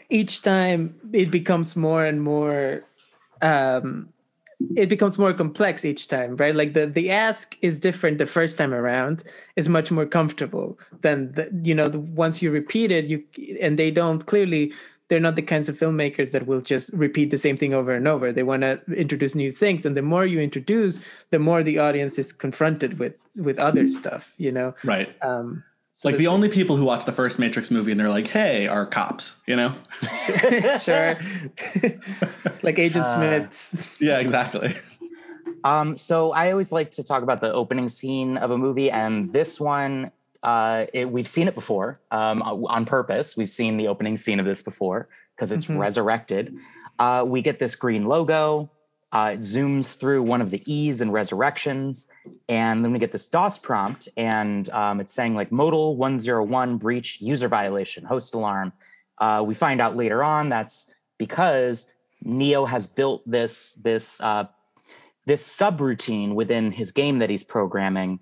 each 0.08 0.42
time 0.42 0.94
it 1.12 1.30
becomes 1.30 1.76
more 1.76 2.04
and 2.04 2.22
more 2.22 2.84
um 3.42 4.08
it 4.76 4.90
becomes 4.90 5.18
more 5.18 5.32
complex 5.32 5.84
each 5.86 6.08
time 6.08 6.36
right? 6.36 6.54
Like 6.54 6.72
the 6.72 6.86
the 6.86 7.10
ask 7.10 7.56
is 7.60 7.80
different 7.80 8.18
the 8.18 8.26
first 8.26 8.56
time 8.56 8.72
around 8.72 9.24
is 9.56 9.68
much 9.68 9.90
more 9.90 10.06
comfortable 10.06 10.78
than 11.02 11.32
the, 11.32 11.50
you 11.62 11.74
know 11.74 11.86
the, 11.86 11.98
once 11.98 12.40
you 12.42 12.50
repeat 12.50 12.90
it 12.90 13.06
you 13.06 13.22
and 13.60 13.78
they 13.78 13.90
don't 13.90 14.24
clearly 14.24 14.72
they're 15.10 15.20
not 15.20 15.34
the 15.34 15.42
kinds 15.42 15.68
of 15.68 15.76
filmmakers 15.76 16.30
that 16.30 16.46
will 16.46 16.60
just 16.60 16.90
repeat 16.92 17.30
the 17.30 17.36
same 17.36 17.56
thing 17.56 17.74
over 17.74 17.92
and 17.92 18.06
over. 18.06 18.32
They 18.32 18.44
want 18.44 18.62
to 18.62 18.80
introduce 18.96 19.34
new 19.34 19.50
things, 19.50 19.84
and 19.84 19.96
the 19.96 20.02
more 20.02 20.24
you 20.24 20.40
introduce, 20.40 21.00
the 21.30 21.40
more 21.40 21.62
the 21.64 21.78
audience 21.78 22.18
is 22.18 22.32
confronted 22.32 22.98
with 22.98 23.14
with 23.36 23.58
other 23.58 23.88
stuff. 23.88 24.32
You 24.38 24.52
know, 24.52 24.74
right? 24.84 25.12
Um, 25.22 25.64
so 25.90 26.08
like 26.08 26.16
the 26.16 26.28
only 26.28 26.48
people 26.48 26.76
who 26.76 26.84
watch 26.84 27.04
the 27.04 27.12
first 27.12 27.40
Matrix 27.40 27.70
movie 27.70 27.90
and 27.90 28.00
they're 28.00 28.08
like, 28.08 28.28
"Hey," 28.28 28.68
are 28.68 28.86
cops. 28.86 29.42
You 29.46 29.56
know, 29.56 29.74
sure, 30.80 31.18
like 32.62 32.78
Agent 32.78 33.04
uh, 33.04 33.16
Smiths. 33.16 33.90
Yeah, 33.98 34.20
exactly. 34.20 34.72
Um, 35.64 35.96
so 35.96 36.30
I 36.32 36.52
always 36.52 36.70
like 36.72 36.92
to 36.92 37.02
talk 37.02 37.22
about 37.24 37.40
the 37.40 37.52
opening 37.52 37.88
scene 37.88 38.36
of 38.36 38.52
a 38.52 38.56
movie, 38.56 38.92
and 38.92 39.32
this 39.32 39.58
one 39.58 40.12
uh, 40.42 40.86
it, 40.92 41.10
we've 41.10 41.28
seen 41.28 41.48
it 41.48 41.54
before 41.54 42.00
um, 42.10 42.42
on 42.42 42.86
purpose. 42.86 43.36
We've 43.36 43.50
seen 43.50 43.76
the 43.76 43.88
opening 43.88 44.16
scene 44.16 44.40
of 44.40 44.46
this 44.46 44.62
before 44.62 45.08
because 45.36 45.52
it's 45.52 45.66
mm-hmm. 45.66 45.78
resurrected. 45.78 46.56
Uh, 46.98 47.24
we 47.26 47.42
get 47.42 47.58
this 47.58 47.74
green 47.74 48.04
logo. 48.06 48.70
Uh, 49.12 49.32
it 49.34 49.40
zooms 49.40 49.96
through 49.96 50.22
one 50.22 50.40
of 50.40 50.50
the 50.50 50.62
E's 50.72 51.00
and 51.00 51.12
resurrections, 51.12 52.06
and 52.48 52.84
then 52.84 52.92
we 52.92 52.98
get 53.00 53.10
this 53.10 53.26
DOS 53.26 53.58
prompt, 53.58 54.08
and 54.16 54.70
um, 54.70 55.00
it's 55.00 55.12
saying 55.12 55.34
like 55.34 55.50
modal 55.50 55.96
101 55.96 56.76
breach 56.76 57.20
user 57.20 57.48
violation 57.48 58.04
host 58.04 58.34
alarm. 58.34 58.72
Uh, 59.18 59.42
we 59.44 59.54
find 59.54 59.80
out 59.80 59.96
later 59.96 60.22
on 60.22 60.48
that's 60.48 60.90
because 61.18 61.90
Neo 62.22 62.64
has 62.66 62.86
built 62.86 63.28
this 63.28 63.72
this 63.82 64.20
uh, 64.20 64.44
this 65.26 65.46
subroutine 65.46 66.34
within 66.34 66.70
his 66.70 66.92
game 66.92 67.18
that 67.18 67.30
he's 67.30 67.44
programming 67.44 68.20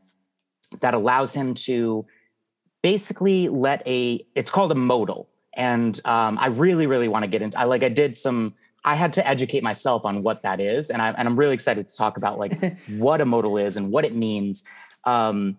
that 0.81 0.95
allows 0.95 1.33
him 1.33 1.55
to 1.55 2.07
basically 2.83 3.49
let 3.49 3.87
a 3.87 4.25
it's 4.35 4.51
called 4.51 4.73
a 4.73 4.75
modal. 4.75 5.29
And 5.55 6.01
um, 6.05 6.39
i 6.41 6.47
really 6.47 6.87
really 6.87 7.09
want 7.09 7.25
to 7.25 7.27
get 7.29 7.43
into 7.43 7.59
i 7.59 7.65
like 7.65 7.83
i 7.83 7.89
did 7.89 8.17
some 8.17 8.55
i 8.85 8.95
had 8.95 9.13
to 9.15 9.27
educate 9.27 9.63
myself 9.63 10.05
on 10.05 10.23
what 10.23 10.43
that 10.43 10.61
is. 10.61 10.91
And, 10.91 11.03
I, 11.03 11.11
and 11.11 11.27
i'm 11.27 11.37
really 11.37 11.55
excited 11.55 11.89
to 11.89 11.97
talk 11.97 12.17
about 12.17 12.39
like 12.39 12.79
what 12.91 13.21
a 13.21 13.25
modal 13.25 13.59
is 13.59 13.77
and 13.77 13.91
what 13.91 14.05
it 14.05 14.15
means. 14.15 14.65
Um, 15.05 15.59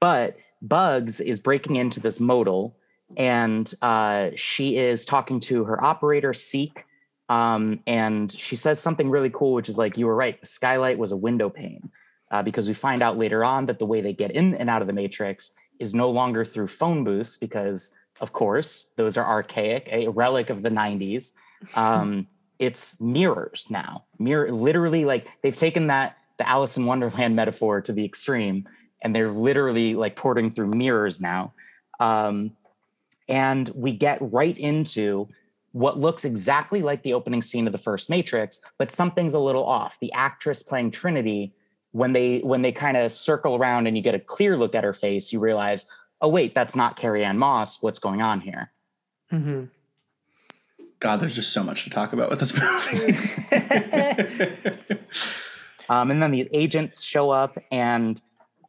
but 0.00 0.36
bugs 0.62 1.20
is 1.20 1.40
breaking 1.40 1.76
into 1.76 2.00
this 2.00 2.18
modal 2.18 2.76
and 3.16 3.72
uh, 3.82 4.30
she 4.34 4.76
is 4.76 5.04
talking 5.04 5.38
to 5.38 5.64
her 5.64 5.82
operator 5.82 6.34
seek 6.34 6.84
um, 7.28 7.80
and 7.86 8.32
she 8.32 8.56
says 8.56 8.80
something 8.80 9.10
really 9.10 9.30
cool 9.30 9.52
which 9.52 9.68
is 9.68 9.78
like 9.78 9.96
you 9.96 10.06
were 10.06 10.14
right. 10.14 10.40
The 10.40 10.46
skylight 10.46 10.98
was 10.98 11.12
a 11.12 11.16
window 11.16 11.48
pane 11.48 11.90
uh, 12.30 12.42
because 12.42 12.68
we 12.68 12.74
find 12.74 13.02
out 13.02 13.18
later 13.18 13.44
on 13.44 13.66
that 13.66 13.78
the 13.78 13.86
way 13.86 14.00
they 14.00 14.12
get 14.12 14.30
in 14.30 14.54
and 14.54 14.68
out 14.68 14.82
of 14.82 14.86
the 14.86 14.92
matrix 14.92 15.52
is 15.78 15.94
no 15.94 16.10
longer 16.10 16.44
through 16.44 16.68
phone 16.68 17.04
booths 17.04 17.36
because 17.36 17.92
of 18.20 18.32
course 18.32 18.92
those 18.96 19.16
are 19.16 19.26
archaic 19.26 19.88
a 19.92 20.08
relic 20.08 20.50
of 20.50 20.62
the 20.62 20.70
90s 20.70 21.32
um, 21.74 22.26
it's 22.58 23.00
mirrors 23.00 23.66
now. 23.70 24.04
Mirror 24.18 24.52
literally 24.52 25.04
like 25.04 25.28
they've 25.42 25.56
taken 25.56 25.88
that 25.88 26.16
the 26.38 26.48
alice 26.48 26.76
in 26.76 26.86
wonderland 26.86 27.36
metaphor 27.36 27.80
to 27.82 27.92
the 27.92 28.04
extreme 28.04 28.68
and 29.02 29.14
they're 29.14 29.30
literally 29.30 29.94
like 29.94 30.16
porting 30.16 30.50
through 30.50 30.68
mirrors 30.68 31.20
now. 31.20 31.52
Um, 32.00 32.52
and 33.28 33.68
we 33.70 33.92
get 33.92 34.18
right 34.20 34.56
into 34.56 35.28
what 35.72 35.98
looks 35.98 36.24
exactly 36.24 36.80
like 36.80 37.02
the 37.02 37.12
opening 37.12 37.42
scene 37.42 37.66
of 37.66 37.72
the 37.72 37.78
first 37.78 38.08
matrix 38.08 38.60
but 38.78 38.90
something's 38.90 39.34
a 39.34 39.38
little 39.38 39.64
off. 39.64 39.98
The 40.00 40.12
actress 40.12 40.62
playing 40.62 40.92
trinity 40.92 41.52
when 41.96 42.12
they 42.12 42.40
when 42.40 42.60
they 42.60 42.72
kind 42.72 42.98
of 42.98 43.10
circle 43.10 43.56
around 43.56 43.86
and 43.86 43.96
you 43.96 44.02
get 44.02 44.14
a 44.14 44.18
clear 44.18 44.54
look 44.58 44.74
at 44.74 44.84
her 44.84 44.92
face, 44.92 45.32
you 45.32 45.40
realize, 45.40 45.86
oh 46.20 46.28
wait, 46.28 46.54
that's 46.54 46.76
not 46.76 46.94
Carrie 46.96 47.24
Ann 47.24 47.38
Moss. 47.38 47.82
What's 47.82 47.98
going 47.98 48.20
on 48.20 48.42
here? 48.42 48.70
Mm-hmm. 49.32 49.64
God, 51.00 51.20
there's 51.20 51.34
just 51.34 51.54
so 51.54 51.62
much 51.62 51.84
to 51.84 51.90
talk 51.90 52.12
about 52.12 52.28
with 52.28 52.38
this 52.38 52.52
movie. 52.52 53.16
um, 55.88 56.10
and 56.10 56.20
then 56.20 56.32
these 56.32 56.48
agents 56.52 57.02
show 57.02 57.30
up, 57.30 57.56
and 57.70 58.20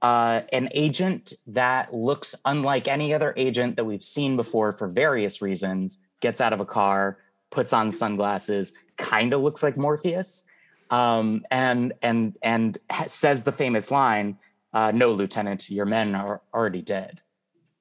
uh, 0.01 0.41
an 0.53 0.69
agent 0.71 1.33
that 1.47 1.93
looks 1.93 2.33
unlike 2.45 2.87
any 2.87 3.13
other 3.13 3.33
agent 3.35 3.75
that 3.75 3.83
we've 3.83 4.03
seen 4.03 4.37
before 4.37 4.71
for 4.71 4.87
various 4.87 5.41
reasons 5.41 6.01
gets 6.21 6.39
out 6.39 6.53
of 6.53 6.61
a 6.61 6.65
car, 6.65 7.17
puts 7.49 7.73
on 7.73 7.91
sunglasses, 7.91 8.73
kind 8.95 9.33
of 9.33 9.41
looks 9.41 9.63
like 9.63 9.75
Morpheus 9.75 10.45
um, 10.89 11.45
and 11.51 11.93
and 12.01 12.37
and 12.41 12.77
says 13.07 13.43
the 13.43 13.51
famous 13.51 13.91
line, 13.91 14.37
uh, 14.73 14.91
"No, 14.91 15.11
Lieutenant, 15.11 15.69
your 15.69 15.85
men 15.85 16.15
are 16.15 16.41
already 16.53 16.81
dead." 16.81 17.21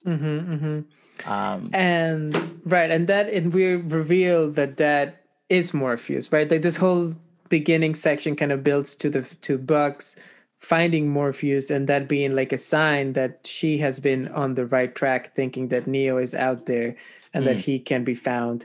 Mm-hmm, 0.07 0.55
mm-hmm. 0.55 1.31
Um, 1.31 1.71
and 1.73 2.61
right, 2.65 2.91
and 2.91 3.09
that 3.09 3.29
and 3.29 3.53
we 3.53 3.75
reveal 3.75 4.51
that 4.53 4.77
that 4.77 5.23
is 5.49 5.73
Morpheus, 5.73 6.33
right? 6.33 6.51
Like 6.51 6.63
this 6.63 6.77
whole 6.77 7.13
beginning 7.49 7.95
section 7.95 8.37
kind 8.37 8.53
of 8.53 8.65
builds 8.65 8.95
to 8.97 9.11
the 9.11 9.23
to 9.43 9.59
Bugs 9.59 10.17
finding 10.59 11.09
Morpheus 11.09 11.71
and 11.71 11.89
that 11.89 12.09
being 12.09 12.35
like 12.35 12.53
a 12.53 12.59
sign 12.59 13.13
that 13.13 13.47
she 13.47 13.79
has 13.79 14.01
been 14.01 14.29
on 14.29 14.55
the 14.55 14.67
right 14.67 14.95
track, 14.95 15.35
thinking 15.35 15.69
that 15.69 15.87
Neo 15.87 16.19
is 16.19 16.35
out 16.35 16.67
there 16.67 16.97
and 17.33 17.45
mm. 17.45 17.47
that 17.47 17.59
he 17.59 17.79
can 17.79 18.05
be 18.05 18.15
found 18.15 18.65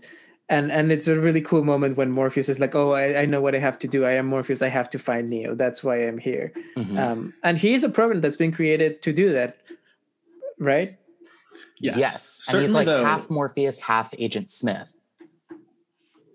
and 0.51 0.69
and 0.69 0.91
it's 0.91 1.07
a 1.07 1.19
really 1.19 1.39
cool 1.39 1.63
moment 1.63 1.95
when 1.95 2.11
Morpheus 2.11 2.49
is 2.49 2.59
like, 2.59 2.75
"Oh, 2.75 2.91
I, 2.91 3.21
I, 3.21 3.25
know 3.25 3.39
what 3.39 3.55
I 3.55 3.59
have 3.59 3.79
to 3.79 3.87
do. 3.87 4.03
I 4.03 4.11
am 4.11 4.27
Morpheus. 4.27 4.61
I 4.61 4.67
have 4.67 4.89
to 4.89 4.99
find 4.99 5.29
Neo. 5.29 5.55
That's 5.55 5.81
why 5.81 6.05
I'm 6.05 6.17
here." 6.17 6.51
Mm-hmm. 6.77 6.97
Um, 6.97 7.33
and 7.41 7.57
he 7.57 7.73
is 7.73 7.83
a 7.85 7.89
program 7.89 8.19
that's 8.19 8.35
been 8.35 8.51
created 8.51 9.01
to 9.03 9.13
do 9.13 9.31
that, 9.31 9.57
right? 10.59 10.99
Yes, 11.79 11.97
yes. 11.97 12.53
and 12.53 12.61
he's 12.61 12.73
like 12.73 12.85
though, 12.85 13.03
half 13.03 13.29
Morpheus, 13.29 13.79
half 13.79 14.13
Agent 14.19 14.49
Smith. 14.49 14.99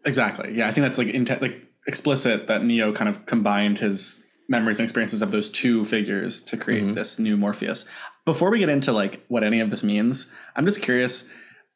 Exactly. 0.06 0.54
Yeah, 0.54 0.66
I 0.66 0.72
think 0.72 0.86
that's 0.86 0.98
like 0.98 1.08
intent, 1.08 1.42
like 1.42 1.62
explicit 1.86 2.46
that 2.46 2.64
Neo 2.64 2.92
kind 2.92 3.10
of 3.10 3.26
combined 3.26 3.78
his 3.78 4.24
memories 4.48 4.78
and 4.78 4.84
experiences 4.84 5.20
of 5.20 5.30
those 5.30 5.50
two 5.50 5.84
figures 5.84 6.42
to 6.44 6.56
create 6.56 6.84
mm-hmm. 6.84 6.94
this 6.94 7.18
new 7.18 7.36
Morpheus. 7.36 7.86
Before 8.24 8.50
we 8.50 8.60
get 8.60 8.70
into 8.70 8.92
like 8.92 9.22
what 9.28 9.44
any 9.44 9.60
of 9.60 9.68
this 9.68 9.84
means, 9.84 10.32
I'm 10.56 10.64
just 10.64 10.80
curious 10.80 11.28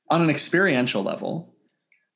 on 0.08 0.22
an 0.22 0.30
experiential 0.30 1.02
level 1.02 1.49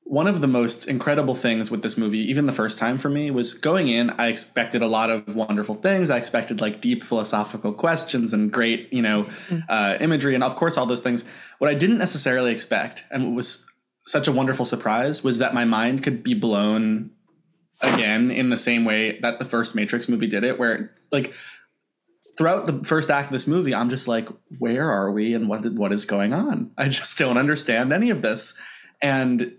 one 0.04 0.26
of 0.26 0.42
the 0.42 0.46
most 0.46 0.86
incredible 0.86 1.34
things 1.34 1.70
with 1.70 1.82
this 1.82 1.96
movie, 1.96 2.18
even 2.18 2.44
the 2.44 2.52
first 2.52 2.78
time 2.78 2.98
for 2.98 3.08
me, 3.08 3.30
was 3.30 3.54
going 3.54 3.88
in. 3.88 4.10
I 4.10 4.28
expected 4.28 4.82
a 4.82 4.86
lot 4.86 5.08
of 5.08 5.34
wonderful 5.34 5.74
things. 5.74 6.10
I 6.10 6.18
expected 6.18 6.60
like 6.60 6.82
deep 6.82 7.02
philosophical 7.02 7.72
questions 7.72 8.34
and 8.34 8.52
great, 8.52 8.92
you 8.92 9.00
know, 9.00 9.24
mm-hmm. 9.24 9.60
uh, 9.68 9.96
imagery, 10.00 10.34
and 10.34 10.44
of 10.44 10.56
course 10.56 10.76
all 10.76 10.84
those 10.84 11.00
things. 11.00 11.24
What 11.58 11.70
I 11.70 11.74
didn't 11.74 11.98
necessarily 11.98 12.52
expect, 12.52 13.04
and 13.10 13.24
what 13.24 13.34
was 13.34 13.66
such 14.06 14.28
a 14.28 14.32
wonderful 14.32 14.66
surprise, 14.66 15.24
was 15.24 15.38
that 15.38 15.54
my 15.54 15.64
mind 15.64 16.02
could 16.02 16.22
be 16.22 16.34
blown 16.34 17.10
again 17.80 18.30
in 18.30 18.50
the 18.50 18.58
same 18.58 18.84
way 18.84 19.18
that 19.20 19.38
the 19.38 19.44
first 19.44 19.74
Matrix 19.74 20.08
movie 20.08 20.26
did 20.26 20.44
it, 20.44 20.58
where 20.58 20.94
like 21.12 21.32
throughout 22.36 22.66
the 22.66 22.84
first 22.84 23.10
act 23.10 23.28
of 23.28 23.32
this 23.32 23.46
movie, 23.46 23.74
I'm 23.74 23.88
just 23.88 24.06
like, 24.06 24.28
where 24.58 24.90
are 24.90 25.10
we 25.10 25.34
and 25.34 25.48
what 25.48 25.64
what 25.72 25.92
is 25.92 26.04
going 26.04 26.34
on? 26.34 26.72
I 26.76 26.90
just 26.90 27.16
don't 27.18 27.38
understand 27.38 27.90
any 27.90 28.10
of 28.10 28.20
this, 28.20 28.54
and 29.00 29.56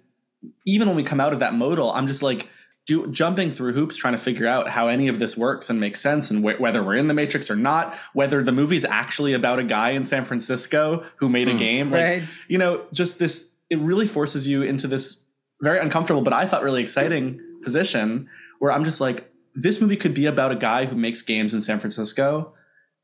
even 0.66 0.88
when 0.88 0.96
we 0.96 1.04
come 1.04 1.20
out 1.20 1.34
of 1.34 1.40
that 1.40 1.54
modal, 1.54 1.92
I'm 1.92 2.08
just 2.08 2.24
like 2.24 2.48
do, 2.86 3.08
jumping 3.08 3.52
through 3.52 3.74
hoops 3.74 3.96
trying 3.96 4.14
to 4.14 4.20
figure 4.20 4.48
out 4.48 4.70
how 4.70 4.88
any 4.88 5.08
of 5.08 5.20
this 5.20 5.36
works 5.36 5.70
and 5.70 5.80
makes 5.80 6.00
sense 6.00 6.30
and 6.30 6.44
wh- 6.44 6.60
whether 6.60 6.84
we're 6.84 6.96
in 6.96 7.08
the 7.08 7.14
matrix 7.14 7.50
or 7.50 7.56
not 7.56 7.96
whether 8.14 8.44
the 8.44 8.52
movie's 8.52 8.86
actually 8.86 9.34
about 9.34 9.60
a 9.60 9.64
guy 9.64 9.92
in 9.92 10.04
san 10.04 10.24
francisco 10.24 11.04
who 11.18 11.28
made 11.28 11.48
mm, 11.48 11.56
a 11.56 11.58
game 11.58 11.90
like 11.90 12.04
right. 12.04 12.24
you 12.48 12.58
know 12.58 12.86
just 12.94 13.20
this 13.20 13.54
it 13.70 13.80
really 13.80 14.08
forces 14.08 14.48
you 14.48 14.62
into 14.62 14.88
this 14.88 15.24
very 15.62 15.80
uncomfortable 15.80 16.22
but 16.22 16.34
i 16.34 16.46
thought 16.46 16.64
really 16.64 16.82
exciting 16.82 17.40
position 17.64 18.30
where 18.60 18.72
i'm 18.72 18.86
just 18.86 19.02
like 19.02 19.32
this 19.56 19.82
movie 19.82 19.98
could 19.98 20.14
be 20.14 20.26
about 20.26 20.52
a 20.52 20.56
guy 20.56 20.86
who 20.86 20.96
makes 20.96 21.22
games 21.22 21.54
in 21.54 21.62
san 21.62 21.80
francisco 21.80 22.54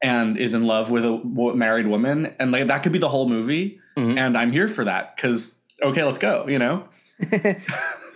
and 0.04 0.38
is 0.38 0.54
in 0.54 0.66
love 0.66 0.92
with 0.92 1.06
a 1.06 1.54
married 1.56 1.88
woman 1.88 2.34
and 2.40 2.52
like 2.52 2.68
that 2.68 2.84
could 2.84 2.92
be 2.92 3.00
the 3.00 3.10
whole 3.10 3.28
movie 3.28 3.80
mm-hmm. 3.98 4.18
and 4.18 4.38
i'm 4.38 4.52
here 4.52 4.68
for 4.68 4.84
that 4.84 5.16
because 5.16 5.60
okay 5.82 6.04
let's 6.04 6.20
go 6.20 6.46
you 6.48 6.60
know 6.60 6.88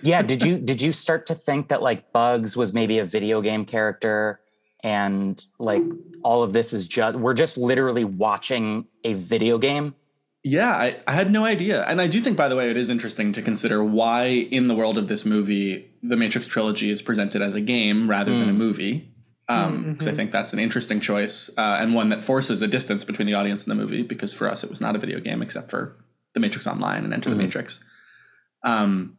yeah 0.01 0.21
did 0.21 0.43
you 0.43 0.57
did 0.57 0.81
you 0.81 0.91
start 0.91 1.25
to 1.25 1.35
think 1.35 1.67
that 1.69 1.81
like 1.81 2.11
bugs 2.11 2.55
was 2.55 2.73
maybe 2.73 2.99
a 2.99 3.05
video 3.05 3.41
game 3.41 3.65
character 3.65 4.39
and 4.83 5.45
like 5.59 5.83
all 6.23 6.43
of 6.43 6.53
this 6.53 6.73
is 6.73 6.87
just 6.87 7.17
we're 7.17 7.33
just 7.33 7.57
literally 7.57 8.03
watching 8.03 8.85
a 9.03 9.13
video 9.13 9.57
game 9.57 9.95
yeah 10.43 10.71
I, 10.71 10.95
I 11.07 11.13
had 11.13 11.31
no 11.31 11.45
idea 11.45 11.83
and 11.85 12.01
i 12.01 12.07
do 12.07 12.21
think 12.21 12.37
by 12.37 12.47
the 12.47 12.55
way 12.55 12.69
it 12.69 12.77
is 12.77 12.89
interesting 12.89 13.31
to 13.33 13.41
consider 13.41 13.83
why 13.83 14.25
in 14.25 14.67
the 14.67 14.75
world 14.75 14.97
of 14.97 15.07
this 15.07 15.25
movie 15.25 15.89
the 16.03 16.17
matrix 16.17 16.47
trilogy 16.47 16.89
is 16.89 17.01
presented 17.01 17.41
as 17.41 17.55
a 17.55 17.61
game 17.61 18.09
rather 18.09 18.31
mm. 18.31 18.39
than 18.39 18.49
a 18.49 18.53
mm. 18.53 18.57
movie 18.57 19.15
because 19.47 19.65
um, 19.67 19.85
mm-hmm. 19.85 20.09
I 20.09 20.11
think 20.13 20.31
that's 20.31 20.53
an 20.53 20.59
interesting 20.59 20.99
choice 20.99 21.51
uh, 21.55 21.77
and 21.79 21.93
one 21.93 22.09
that 22.09 22.23
forces 22.23 22.63
a 22.63 22.67
distance 22.67 23.03
between 23.03 23.27
the 23.27 23.35
audience 23.35 23.67
and 23.67 23.71
the 23.71 23.79
movie. 23.79 24.01
Because 24.01 24.33
for 24.33 24.47
us, 24.47 24.63
it 24.63 24.71
was 24.71 24.81
not 24.81 24.95
a 24.95 24.99
video 24.99 25.19
game 25.19 25.43
except 25.43 25.69
for 25.69 25.95
The 26.33 26.39
Matrix 26.39 26.65
Online 26.65 27.03
and 27.03 27.13
Enter 27.13 27.29
mm-hmm. 27.29 27.37
the 27.37 27.43
Matrix. 27.43 27.83
Um, 28.65 29.17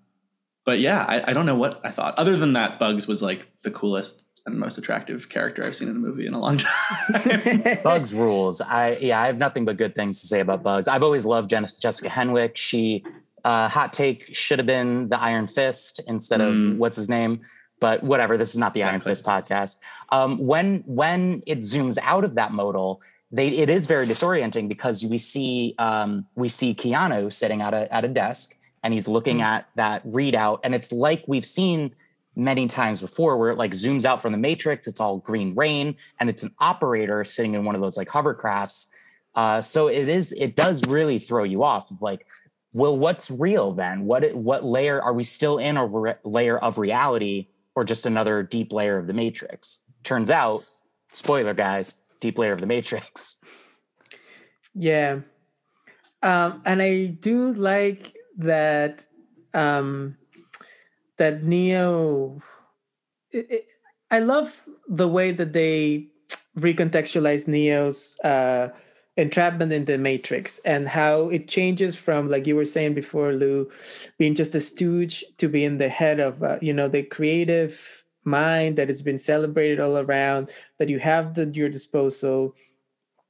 but 0.67 0.81
yeah, 0.81 1.05
I, 1.09 1.31
I 1.31 1.33
don't 1.33 1.47
know 1.47 1.57
what 1.57 1.81
I 1.85 1.91
thought. 1.91 2.19
Other 2.19 2.37
than 2.37 2.53
that, 2.55 2.79
Bugs 2.79 3.07
was 3.07 3.23
like 3.23 3.47
the 3.63 3.71
coolest 3.71 4.25
and 4.45 4.59
most 4.59 4.79
attractive 4.79 5.29
character 5.29 5.65
I've 5.65 5.75
seen 5.75 5.89
in 5.89 5.97
a 5.97 5.99
movie 5.99 6.27
in 6.27 6.35
a 6.35 6.41
long 6.41 6.59
time. 6.59 7.79
Bugs 7.83 8.13
rules. 8.13 8.61
I 8.61 8.97
yeah, 9.01 9.21
I 9.21 9.27
have 9.27 9.39
nothing 9.39 9.65
but 9.65 9.77
good 9.77 9.95
things 9.95 10.21
to 10.21 10.27
say 10.27 10.41
about 10.41 10.63
Bugs. 10.63 10.89
I've 10.89 11.03
always 11.03 11.25
loved 11.25 11.51
Jessica 11.51 12.09
Henwick. 12.09 12.57
She 12.57 13.05
uh, 13.45 13.69
hot 13.69 13.93
take 13.93 14.35
should 14.35 14.59
have 14.59 14.67
been 14.67 15.09
the 15.09 15.21
Iron 15.21 15.47
Fist 15.47 16.01
instead 16.09 16.41
of 16.41 16.53
mm. 16.53 16.77
what's 16.79 16.97
his 16.97 17.09
name. 17.09 17.43
But 17.79 18.03
whatever, 18.03 18.37
this 18.37 18.51
is 18.51 18.59
not 18.59 18.75
the 18.75 18.81
exactly. 18.81 18.93
Iron 18.93 19.01
Fist 19.03 19.25
podcast. 19.25 19.77
Um, 20.11 20.39
when 20.39 20.83
when 20.87 21.43
it 21.47 21.59
zooms 21.59 21.99
out 22.03 22.25
of 22.25 22.35
that 22.35 22.53
modal, 22.53 23.03
they 23.31 23.49
it 23.49 23.69
is 23.69 23.87
very 23.87 24.07
disorienting 24.07 24.69
because 24.69 25.05
we 25.05 25.19
see 25.19 25.75
um, 25.79 26.27
we 26.35 26.49
see 26.49 26.75
Keanu 26.75 27.33
sitting 27.33 27.63
at 27.63 27.75
a 27.75 27.93
at 27.95 28.05
a 28.05 28.09
desk 28.09 28.56
and 28.87 28.94
he's 28.94 29.09
looking 29.09 29.38
mm. 29.38 29.42
at 29.42 29.68
that 29.75 30.07
readout. 30.07 30.61
And 30.62 30.72
it's 30.72 30.92
like 30.92 31.25
we've 31.27 31.44
seen 31.44 31.92
many 32.37 32.68
times 32.68 33.01
before 33.01 33.37
where 33.37 33.51
it 33.51 33.59
like 33.59 33.72
zooms 33.72 34.05
out 34.05 34.22
from 34.22 34.31
the 34.31 34.38
matrix 34.38 34.87
it's 34.87 35.01
all 35.01 35.18
green 35.18 35.55
rain 35.57 35.96
and 36.20 36.29
it's 36.29 36.44
an 36.44 36.55
operator 36.61 37.25
sitting 37.25 37.55
in 37.55 37.64
one 37.64 37.75
of 37.75 37.81
those 37.81 37.96
like 37.96 38.07
hovercrafts. 38.07 38.90
Uh, 39.35 39.61
so 39.61 39.88
it 39.88 40.09
is 40.09 40.31
it 40.38 40.55
does 40.55 40.87
really 40.87 41.18
throw 41.18 41.42
you 41.42 41.64
off 41.64 41.90
of 41.90 42.01
like 42.01 42.29
well 42.72 42.96
what's 42.96 43.29
real 43.29 43.72
then? 43.72 44.05
What 44.05 44.33
what 44.37 44.64
layer 44.64 45.03
are 45.03 45.12
we 45.12 45.25
still 45.25 45.59
in 45.59 45.77
a 45.77 45.85
re- 45.85 46.14
layer 46.22 46.57
of 46.57 46.79
reality 46.79 47.49
or 47.75 47.83
just 47.83 48.07
another 48.07 48.44
deep 48.44 48.72
layer 48.72 48.99
of 48.99 49.09
the 49.09 49.14
matrix? 49.14 49.81
Turns 50.05 50.31
out 50.31 50.64
spoiler 51.12 51.55
guys 51.55 51.94
deep 52.20 52.38
layer 52.38 52.53
of 52.53 52.61
the 52.61 52.66
matrix. 52.66 53.40
Yeah. 54.75 55.20
Um, 56.22 56.62
and 56.64 56.81
i 56.81 57.07
do 57.07 57.53
like 57.53 58.16
that 58.37 59.05
um 59.55 60.16
that 61.18 61.42
Neo 61.42 62.42
it, 63.31 63.46
it, 63.51 63.66
I 64.11 64.20
love 64.20 64.66
the 64.88 65.09
way 65.09 65.33
that 65.33 65.53
they 65.53 66.09
recontextualize 66.59 67.46
Neo's 67.46 68.18
uh, 68.22 68.68
entrapment 69.16 69.72
in 69.72 69.85
the 69.85 69.99
Matrix 69.99 70.59
and 70.61 70.87
how 70.87 71.29
it 71.29 71.49
changes 71.49 71.96
from, 71.96 72.31
like 72.31 72.46
you 72.46 72.57
were 72.57 72.64
saying 72.64 72.94
before, 72.94 73.33
Lou, 73.33 73.70
being 74.18 74.35
just 74.35 74.55
a 74.55 74.61
stooge 74.61 75.25
to 75.38 75.49
being 75.49 75.79
the 75.79 75.88
head 75.88 76.20
of, 76.20 76.42
uh, 76.42 76.59
you 76.61 76.72
know, 76.72 76.88
the 76.88 77.03
creative 77.03 78.05
mind 78.25 78.77
that 78.77 78.88
has 78.88 79.03
been 79.03 79.18
celebrated 79.18 79.81
all 79.81 79.99
around, 79.99 80.51
that 80.79 80.88
you 80.88 80.99
have 80.99 81.35
the, 81.35 81.46
your 81.46 81.68
disposal, 81.68 82.55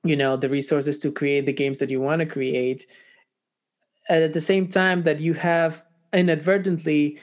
you 0.04 0.16
know, 0.16 0.36
the 0.36 0.48
resources 0.48 0.98
to 0.98 1.12
create 1.12 1.46
the 1.46 1.52
games 1.52 1.78
that 1.78 1.90
you 1.90 2.00
want 2.00 2.20
to 2.20 2.26
create. 2.26 2.86
And 4.08 4.22
at 4.22 4.32
the 4.32 4.40
same 4.40 4.68
time, 4.68 5.02
that 5.02 5.20
you 5.20 5.34
have 5.34 5.82
inadvertently 6.12 7.18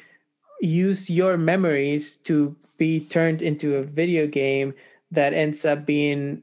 use 0.61 1.09
your 1.09 1.37
memories 1.37 2.15
to 2.17 2.55
be 2.77 2.99
turned 2.99 3.41
into 3.41 3.75
a 3.75 3.83
video 3.83 4.27
game 4.27 4.73
that 5.11 5.33
ends 5.33 5.65
up 5.65 5.85
being 5.85 6.41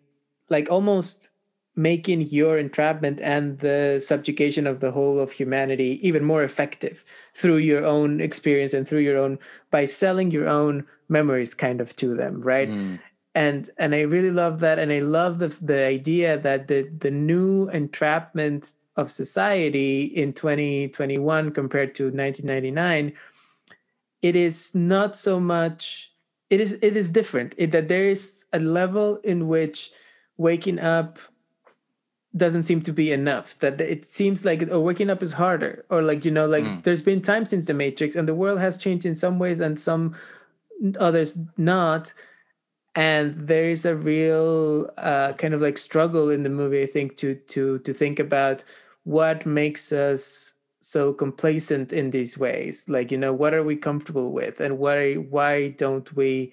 like 0.49 0.71
almost 0.71 1.31
making 1.77 2.23
your 2.23 2.59
entrapment 2.59 3.21
and 3.21 3.59
the 3.61 4.03
subjugation 4.05 4.67
of 4.67 4.81
the 4.81 4.91
whole 4.91 5.19
of 5.19 5.33
humanity 5.33 5.99
even 6.03 6.25
more 6.25 6.43
effective 6.43 7.05
through 7.35 7.57
your 7.57 7.85
own 7.85 8.21
experience 8.21 8.75
and 8.75 8.87
through 8.87 8.99
your 8.99 9.17
own 9.17 9.39
by 9.71 9.85
selling 9.85 10.31
your 10.31 10.49
own 10.49 10.85
memories 11.09 11.55
kind 11.55 11.81
of 11.81 11.95
to 11.97 12.15
them 12.15 12.41
right 12.43 12.69
mm. 12.69 12.99
and 13.35 13.71
and 13.79 13.95
i 13.95 14.01
really 14.01 14.33
love 14.33 14.61
that 14.61 14.79
and 14.79 14.93
i 14.93 14.99
love 14.99 15.39
the 15.39 15.49
the 15.63 15.85
idea 15.87 16.37
that 16.39 16.67
the 16.69 16.83
the 16.99 17.11
new 17.11 17.69
entrapment 17.71 18.73
of 18.97 19.11
society 19.11 20.05
in 20.05 20.33
2021 20.33 21.51
compared 21.53 21.95
to 21.95 22.05
1999 22.05 23.13
it 24.23 24.37
is 24.37 24.75
not 24.75 25.17
so 25.17 25.41
much 25.41 26.13
it 26.51 26.61
is 26.61 26.79
it 26.83 26.97
is 26.97 27.11
different 27.11 27.55
it, 27.57 27.73
that 27.73 27.89
there 27.89 28.09
is 28.09 28.45
a 28.53 28.59
level 28.59 29.17
in 29.19 29.49
which 29.49 29.91
waking 30.37 30.79
up 30.79 31.19
doesn't 32.37 32.63
seem 32.63 32.81
to 32.81 32.93
be 32.93 33.11
enough 33.11 33.59
that 33.59 33.81
it 33.81 34.07
seems 34.07 34.45
like 34.45 34.69
oh, 34.71 34.81
waking 34.81 35.11
up 35.11 35.23
is 35.23 35.33
harder 35.33 35.85
or 35.91 36.03
like 36.03 36.25
you 36.25 36.31
know 36.31 36.47
like 36.47 36.65
mm. 36.65 36.83
there's 36.85 37.03
been 37.03 37.21
time 37.21 37.45
since 37.45 37.67
the 37.67 37.75
matrix 37.75 38.15
and 38.15 38.29
the 38.29 38.35
world 38.35 38.61
has 38.61 38.79
changed 38.79 39.05
in 39.05 39.15
some 39.17 39.39
ways 39.39 39.61
and 39.61 39.79
some 39.79 40.15
others 40.99 41.39
not 41.57 42.13
and 42.97 43.47
there 43.47 43.71
is 43.71 43.85
a 43.85 43.95
real 43.95 44.91
uh, 44.99 45.33
kind 45.35 45.55
of 45.55 45.61
like 45.61 45.79
struggle 45.79 46.31
in 46.31 46.43
the 46.43 46.49
movie 46.49 46.83
i 46.83 46.87
think 46.87 47.17
to 47.17 47.35
to 47.47 47.79
to 47.81 47.93
think 47.93 48.19
about 48.19 48.65
what 49.05 49.47
makes 49.47 49.93
us 49.93 50.55
so 50.81 51.13
complacent 51.13 51.93
in 51.93 52.11
these 52.11 52.39
ways. 52.39 52.89
Like 52.89 53.11
you 53.11 53.19
know 53.19 53.33
what 53.33 53.55
are 53.55 53.63
we 53.63 53.77
comfortable 53.77 54.33
with? 54.33 54.61
And 54.61 54.79
why 54.79 55.15
why 55.15 55.69
don't 55.71 56.11
we 56.17 56.53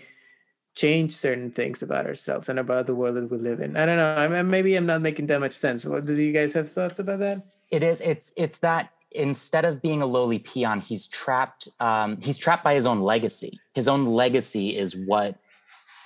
change 0.75 1.15
certain 1.15 1.49
things 1.49 1.81
about 1.81 2.05
ourselves 2.05 2.49
and 2.49 2.59
about 2.59 2.85
the 2.85 2.93
world 2.95 3.15
that 3.15 3.31
we 3.31 3.37
live 3.37 3.61
in? 3.61 3.75
I 3.75 3.85
don't 3.85 3.97
know. 3.97 4.15
I 4.15 4.41
maybe 4.43 4.75
i'm 4.75 4.85
not 4.85 5.01
making 5.01 5.27
that 5.27 5.39
much 5.39 5.53
sense. 5.53 5.85
What 5.85 6.05
do 6.05 6.13
you 6.13 6.33
guys 6.33 6.53
have 6.53 6.69
thoughts 6.69 6.99
about 6.99 7.19
that? 7.19 7.45
It 7.71 7.83
is. 7.83 8.01
It's 8.01 8.33
it's 8.37 8.59
that 8.59 8.91
instead 9.11 9.65
of 9.65 9.81
being 9.81 10.01
a 10.01 10.05
lowly 10.05 10.37
peon 10.37 10.81
he's 10.81 11.07
trapped 11.07 11.69
um 11.79 12.19
he's 12.19 12.37
trapped 12.37 12.63
by 12.63 12.73
his 12.73 12.85
own 12.85 12.99
legacy. 12.99 13.59
His 13.73 13.87
own 13.87 14.05
legacy 14.05 14.77
is 14.77 14.95
what 14.95 15.37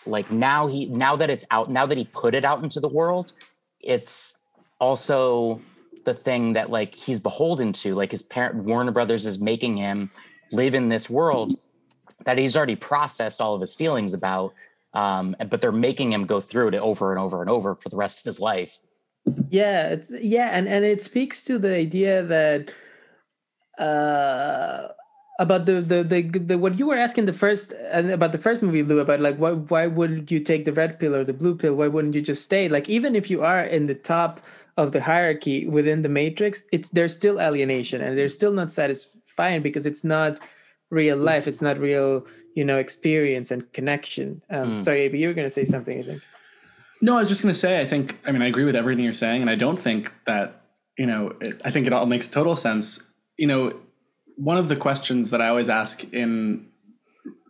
like 0.06 0.32
now 0.32 0.68
he 0.68 0.86
now 0.86 1.16
that 1.16 1.30
it's 1.30 1.46
out 1.52 1.70
now 1.70 1.86
that 1.86 1.98
he 1.98 2.06
put 2.06 2.34
it 2.34 2.44
out 2.44 2.64
into 2.64 2.80
the 2.80 2.88
world 2.88 3.34
it's 3.80 4.40
also 4.80 5.62
the 6.06 6.14
thing 6.14 6.54
that 6.54 6.70
like 6.70 6.96
he's 6.96 7.20
beholden 7.20 7.72
to 7.72 7.94
like 7.96 8.12
his 8.12 8.24
parent 8.24 8.56
warner 8.56 8.92
brothers 8.92 9.26
is 9.26 9.40
making 9.40 9.78
him 9.78 10.10
live 10.52 10.74
in 10.74 10.90
this 10.90 11.10
world 11.10 11.58
that 12.26 12.38
he's 12.38 12.56
already 12.56 12.76
processed 12.76 13.42
all 13.42 13.54
of 13.54 13.62
his 13.62 13.74
feelings 13.74 14.14
about 14.14 14.54
um, 14.94 15.36
but 15.50 15.62
they're 15.62 15.72
making 15.72 16.12
him 16.12 16.26
go 16.26 16.42
through 16.42 16.68
it 16.70 16.76
over 16.76 17.12
and 17.12 17.20
over 17.20 17.42
and 17.42 17.50
over 17.50 17.76
for 17.76 17.88
the 17.88 17.96
rest 17.96 18.20
of 18.20 18.26
his 18.26 18.40
life. 18.40 18.78
Yeah 19.50 19.98
yeah 20.10 20.50
and 20.52 20.68
and 20.68 20.84
it 20.84 21.04
speaks 21.04 21.44
to 21.46 21.60
the 21.60 21.74
idea 21.76 22.24
that 22.24 22.72
uh 23.78 24.88
about 25.42 25.66
the, 25.66 25.82
the 25.82 26.04
the 26.04 26.22
the, 26.22 26.58
what 26.58 26.78
you 26.78 26.86
were 26.86 26.96
asking 26.96 27.26
the 27.26 27.34
first 27.34 27.74
and 27.92 28.12
about 28.12 28.32
the 28.32 28.38
first 28.38 28.62
movie 28.62 28.84
Lou 28.84 29.00
about 29.00 29.20
like 29.20 29.38
why 29.38 29.52
why 29.52 29.88
would 29.88 30.32
you 30.32 30.40
take 30.40 30.66
the 30.66 30.72
red 30.72 31.00
pill 31.00 31.16
or 31.16 31.24
the 31.24 31.34
blue 31.34 31.56
pill? 31.56 31.74
Why 31.74 31.88
wouldn't 31.88 32.14
you 32.14 32.22
just 32.22 32.44
stay? 32.44 32.70
Like 32.70 32.88
even 32.88 33.16
if 33.16 33.30
you 33.30 33.44
are 33.44 33.64
in 33.64 33.88
the 33.88 33.96
top 33.96 34.40
of 34.78 34.92
the 34.92 35.02
hierarchy 35.02 35.68
within 35.68 36.02
the 36.02 36.10
matrix 36.10 36.64
it's 36.72 36.92
there's 36.92 37.14
still 37.14 37.42
alienation 37.42 38.02
and 38.02 38.18
they're 38.18 38.30
still 38.30 38.54
not 38.54 38.72
satisfying 38.72 39.62
because 39.62 39.86
it's 39.86 40.04
not 40.04 40.40
real 40.92 41.18
life. 41.18 41.48
It's 41.48 41.62
not 41.62 41.78
real 41.80 42.26
you 42.56 42.64
know 42.64 42.78
experience 42.78 43.50
and 43.50 43.62
connection. 43.74 44.44
Um 44.52 44.78
mm. 44.78 44.84
sorry 44.84 45.08
ab 45.08 45.16
you 45.16 45.28
were 45.28 45.34
going 45.34 45.48
to 45.52 45.58
say 45.60 45.66
something 45.66 45.98
i 45.98 46.04
think. 46.04 46.22
No 47.02 47.18
i 47.18 47.22
was 47.22 47.30
just 47.30 47.42
going 47.42 47.54
to 47.54 47.60
say 47.60 47.82
i 47.82 47.86
think 47.86 48.20
i 48.28 48.32
mean 48.32 48.44
i 48.44 48.48
agree 48.54 48.68
with 48.70 48.76
everything 48.76 49.04
you're 49.04 49.22
saying 49.26 49.42
and 49.42 49.50
i 49.50 49.56
don't 49.56 49.80
think 49.88 50.14
that 50.26 50.62
you 51.00 51.08
know 51.08 51.34
it, 51.42 51.60
i 51.66 51.72
think 51.72 51.88
it 51.88 51.94
all 51.94 52.06
makes 52.06 52.30
total 52.30 52.56
sense. 52.56 52.86
You 53.38 53.48
know 53.48 53.64
one 54.38 54.58
of 54.58 54.70
the 54.70 54.76
questions 54.76 55.32
that 55.32 55.42
i 55.42 55.48
always 55.48 55.70
ask 55.70 56.04
in 56.14 56.72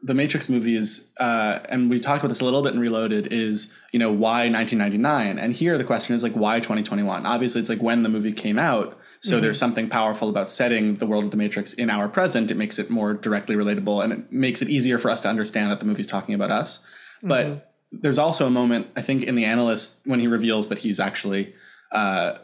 the 0.04 0.14
Matrix 0.14 0.50
movies, 0.50 1.14
uh, 1.20 1.60
and 1.70 1.90
we 1.90 2.00
talked 2.00 2.20
about 2.24 2.30
this 2.30 2.42
a 2.42 2.46
little 2.46 2.64
bit 2.64 2.74
in 2.74 2.80
Reloaded, 2.80 3.32
is 3.32 3.74
you 3.92 4.00
know 4.00 4.12
why 4.12 4.50
1999, 4.50 5.38
and 5.38 5.54
here 5.54 5.78
the 5.78 5.84
question 5.84 6.16
is 6.16 6.24
like 6.24 6.34
why 6.34 6.60
2021. 6.60 7.26
Obviously, 7.26 7.62
it's 7.62 7.70
like 7.70 7.82
when 7.82 8.02
the 8.04 8.10
movie 8.10 8.34
came 8.34 8.58
out, 8.58 8.98
so 9.22 9.36
mm-hmm. 9.36 9.44
there's 9.44 9.60
something 9.60 9.88
powerful 9.88 10.30
about 10.30 10.50
setting 10.50 10.96
the 10.96 11.06
world 11.06 11.24
of 11.24 11.32
the 11.32 11.38
Matrix 11.38 11.74
in 11.74 11.90
our 11.90 12.10
present. 12.10 12.50
It 12.50 12.58
makes 12.58 12.80
it 12.80 12.90
more 12.90 13.14
directly 13.14 13.56
relatable, 13.56 14.04
and 14.04 14.14
it 14.14 14.32
makes 14.32 14.62
it 14.62 14.70
easier 14.70 14.98
for 14.98 15.12
us 15.12 15.22
to 15.22 15.30
understand 15.30 15.72
that 15.72 15.80
the 15.80 15.86
movie's 15.86 16.08
talking 16.08 16.34
about 16.34 16.50
us. 16.50 16.84
But 17.22 17.46
mm-hmm. 17.46 17.98
there's 18.02 18.18
also 18.18 18.48
a 18.48 18.52
moment 18.52 18.88
I 18.96 19.04
think 19.04 19.24
in 19.24 19.36
the 19.36 19.46
analyst 19.46 20.00
when 20.06 20.20
he 20.20 20.28
reveals 20.28 20.70
that 20.70 20.80
he's 20.80 21.00
actually 21.00 21.54
uh, 21.92 22.38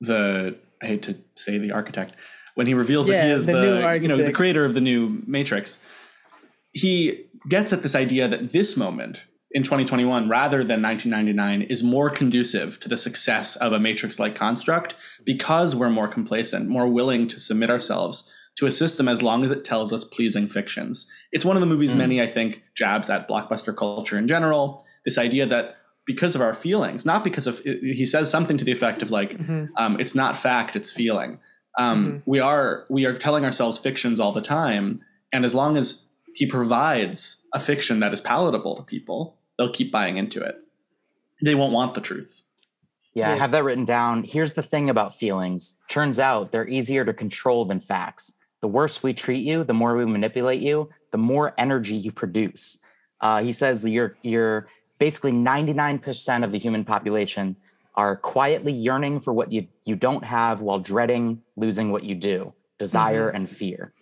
the 0.00 0.56
I 0.82 0.86
hate 0.86 1.02
to 1.02 1.16
say 1.36 1.58
the 1.58 1.72
architect 1.72 2.14
when 2.54 2.66
he 2.66 2.74
reveals 2.74 3.08
yeah, 3.08 3.16
that 3.16 3.26
he 3.26 3.32
is 3.32 3.46
the, 3.46 3.52
the 3.52 3.98
you 4.00 4.08
know 4.08 4.16
the 4.16 4.32
creator 4.32 4.64
of 4.64 4.74
the 4.74 4.80
new 4.80 5.22
Matrix 5.26 5.80
he 6.74 7.24
gets 7.48 7.72
at 7.72 7.82
this 7.82 7.94
idea 7.94 8.28
that 8.28 8.52
this 8.52 8.76
moment 8.76 9.24
in 9.52 9.62
2021 9.62 10.28
rather 10.28 10.64
than 10.64 10.82
1999 10.82 11.62
is 11.70 11.82
more 11.82 12.10
conducive 12.10 12.78
to 12.80 12.88
the 12.88 12.96
success 12.96 13.54
of 13.56 13.72
a 13.72 13.78
matrix 13.78 14.18
like 14.18 14.34
construct 14.34 14.96
because 15.24 15.76
we're 15.76 15.88
more 15.88 16.08
complacent, 16.08 16.68
more 16.68 16.88
willing 16.88 17.28
to 17.28 17.38
submit 17.38 17.70
ourselves 17.70 18.28
to 18.56 18.66
a 18.66 18.70
system 18.70 19.08
as 19.08 19.22
long 19.22 19.44
as 19.44 19.50
it 19.50 19.64
tells 19.64 19.92
us 19.92 20.04
pleasing 20.04 20.48
fictions. 20.48 21.08
It's 21.32 21.44
one 21.44 21.56
of 21.56 21.60
the 21.60 21.66
movie's 21.66 21.92
mm. 21.92 21.98
many, 21.98 22.20
I 22.20 22.26
think, 22.26 22.62
jabs 22.74 23.08
at 23.08 23.28
blockbuster 23.28 23.74
culture 23.76 24.18
in 24.18 24.26
general. 24.26 24.84
This 25.04 25.18
idea 25.18 25.46
that 25.46 25.76
because 26.06 26.34
of 26.34 26.40
our 26.40 26.54
feelings, 26.54 27.06
not 27.06 27.24
because 27.24 27.46
of, 27.46 27.60
he 27.60 28.06
says 28.06 28.30
something 28.30 28.58
to 28.58 28.64
the 28.64 28.72
effect 28.72 29.02
of 29.02 29.10
like, 29.10 29.38
mm-hmm. 29.38 29.66
um, 29.76 29.98
it's 29.98 30.14
not 30.14 30.36
fact, 30.36 30.76
it's 30.76 30.92
feeling. 30.92 31.38
Um, 31.76 32.06
mm-hmm. 32.06 32.30
We 32.30 32.40
are 32.40 32.84
we 32.88 33.06
are 33.06 33.14
telling 33.14 33.44
ourselves 33.44 33.78
fictions 33.78 34.20
all 34.20 34.32
the 34.32 34.40
time, 34.40 35.00
and 35.32 35.44
as 35.44 35.54
long 35.54 35.76
as 35.76 36.06
he 36.34 36.46
provides 36.46 37.44
a 37.52 37.60
fiction 37.60 38.00
that 38.00 38.12
is 38.12 38.20
palatable 38.20 38.76
to 38.76 38.82
people, 38.82 39.38
they'll 39.56 39.72
keep 39.72 39.92
buying 39.92 40.16
into 40.16 40.42
it. 40.42 40.58
They 41.42 41.54
won't 41.54 41.72
want 41.72 41.94
the 41.94 42.00
truth. 42.00 42.42
Yeah, 43.14 43.30
I 43.30 43.36
have 43.36 43.52
that 43.52 43.62
written 43.62 43.84
down. 43.84 44.24
Here's 44.24 44.54
the 44.54 44.62
thing 44.62 44.90
about 44.90 45.16
feelings. 45.16 45.80
Turns 45.88 46.18
out 46.18 46.50
they're 46.50 46.68
easier 46.68 47.04
to 47.04 47.12
control 47.12 47.64
than 47.64 47.80
facts. 47.80 48.34
The 48.60 48.68
worse 48.68 49.02
we 49.02 49.14
treat 49.14 49.44
you, 49.44 49.62
the 49.62 49.74
more 49.74 49.96
we 49.96 50.04
manipulate 50.04 50.60
you, 50.60 50.90
the 51.12 51.18
more 51.18 51.54
energy 51.56 51.94
you 51.94 52.10
produce. 52.10 52.80
Uh, 53.20 53.42
he 53.42 53.52
says 53.52 53.84
you're 53.84 54.16
you're 54.22 54.68
basically 54.98 55.32
99% 55.32 56.44
of 56.44 56.50
the 56.52 56.58
human 56.58 56.84
population 56.84 57.56
are 57.94 58.16
quietly 58.16 58.72
yearning 58.72 59.20
for 59.20 59.32
what 59.32 59.52
you 59.52 59.66
you 59.84 59.96
don't 59.96 60.24
have 60.24 60.60
while 60.60 60.78
dreading 60.78 61.42
losing 61.56 61.92
what 61.92 62.04
you 62.04 62.14
do. 62.14 62.52
Desire 62.78 63.28
mm-hmm. 63.28 63.36
and 63.36 63.50
fear 63.50 63.92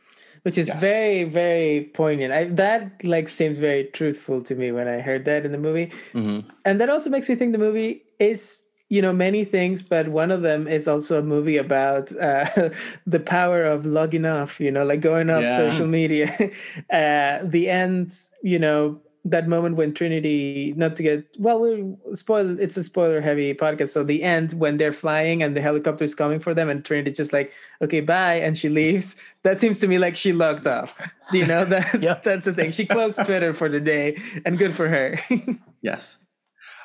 which 0.42 0.58
is 0.58 0.68
yes. 0.68 0.80
very 0.80 1.24
very 1.24 1.90
poignant 1.94 2.32
I, 2.32 2.44
that 2.44 3.04
like 3.04 3.28
seems 3.28 3.58
very 3.58 3.84
truthful 3.84 4.42
to 4.42 4.54
me 4.54 4.72
when 4.72 4.88
i 4.88 5.00
heard 5.00 5.24
that 5.24 5.44
in 5.44 5.52
the 5.52 5.58
movie 5.58 5.92
mm-hmm. 6.12 6.48
and 6.64 6.80
that 6.80 6.88
also 6.90 7.10
makes 7.10 7.28
me 7.28 7.34
think 7.34 7.52
the 7.52 7.58
movie 7.58 8.02
is 8.18 8.62
you 8.88 9.00
know 9.00 9.12
many 9.12 9.44
things 9.44 9.82
but 9.82 10.08
one 10.08 10.30
of 10.30 10.42
them 10.42 10.68
is 10.68 10.86
also 10.86 11.18
a 11.18 11.22
movie 11.22 11.56
about 11.56 12.14
uh, 12.16 12.70
the 13.06 13.20
power 13.20 13.64
of 13.64 13.86
logging 13.86 14.26
off 14.26 14.60
you 14.60 14.70
know 14.70 14.84
like 14.84 15.00
going 15.00 15.30
off 15.30 15.42
yeah. 15.42 15.56
social 15.56 15.86
media 15.86 16.28
uh, 16.92 17.38
the 17.42 17.68
end 17.68 18.12
you 18.42 18.58
know 18.58 19.00
that 19.24 19.46
moment 19.46 19.76
when 19.76 19.94
Trinity, 19.94 20.74
not 20.76 20.96
to 20.96 21.02
get 21.02 21.26
well, 21.38 21.60
we 21.60 21.94
spoil. 22.14 22.58
It's 22.58 22.76
a 22.76 22.82
spoiler 22.82 23.20
heavy 23.20 23.54
podcast. 23.54 23.90
So 23.90 24.02
the 24.02 24.22
end 24.22 24.52
when 24.54 24.78
they're 24.78 24.92
flying 24.92 25.42
and 25.42 25.56
the 25.56 25.60
helicopter 25.60 26.04
is 26.04 26.14
coming 26.14 26.40
for 26.40 26.54
them, 26.54 26.68
and 26.68 26.84
Trinity 26.84 27.12
just 27.12 27.32
like, 27.32 27.52
okay, 27.80 28.00
bye, 28.00 28.34
and 28.34 28.56
she 28.58 28.68
leaves. 28.68 29.16
That 29.44 29.58
seems 29.60 29.78
to 29.80 29.86
me 29.86 29.98
like 29.98 30.16
she 30.16 30.32
logged 30.32 30.66
off. 30.66 31.00
You 31.32 31.46
know, 31.46 31.64
that's 31.66 32.20
that's 32.22 32.44
the 32.44 32.52
thing. 32.52 32.72
She 32.72 32.84
closed 32.84 33.24
Twitter 33.24 33.54
for 33.54 33.68
the 33.68 33.80
day, 33.80 34.20
and 34.44 34.58
good 34.58 34.74
for 34.74 34.88
her. 34.88 35.18
yes, 35.82 36.18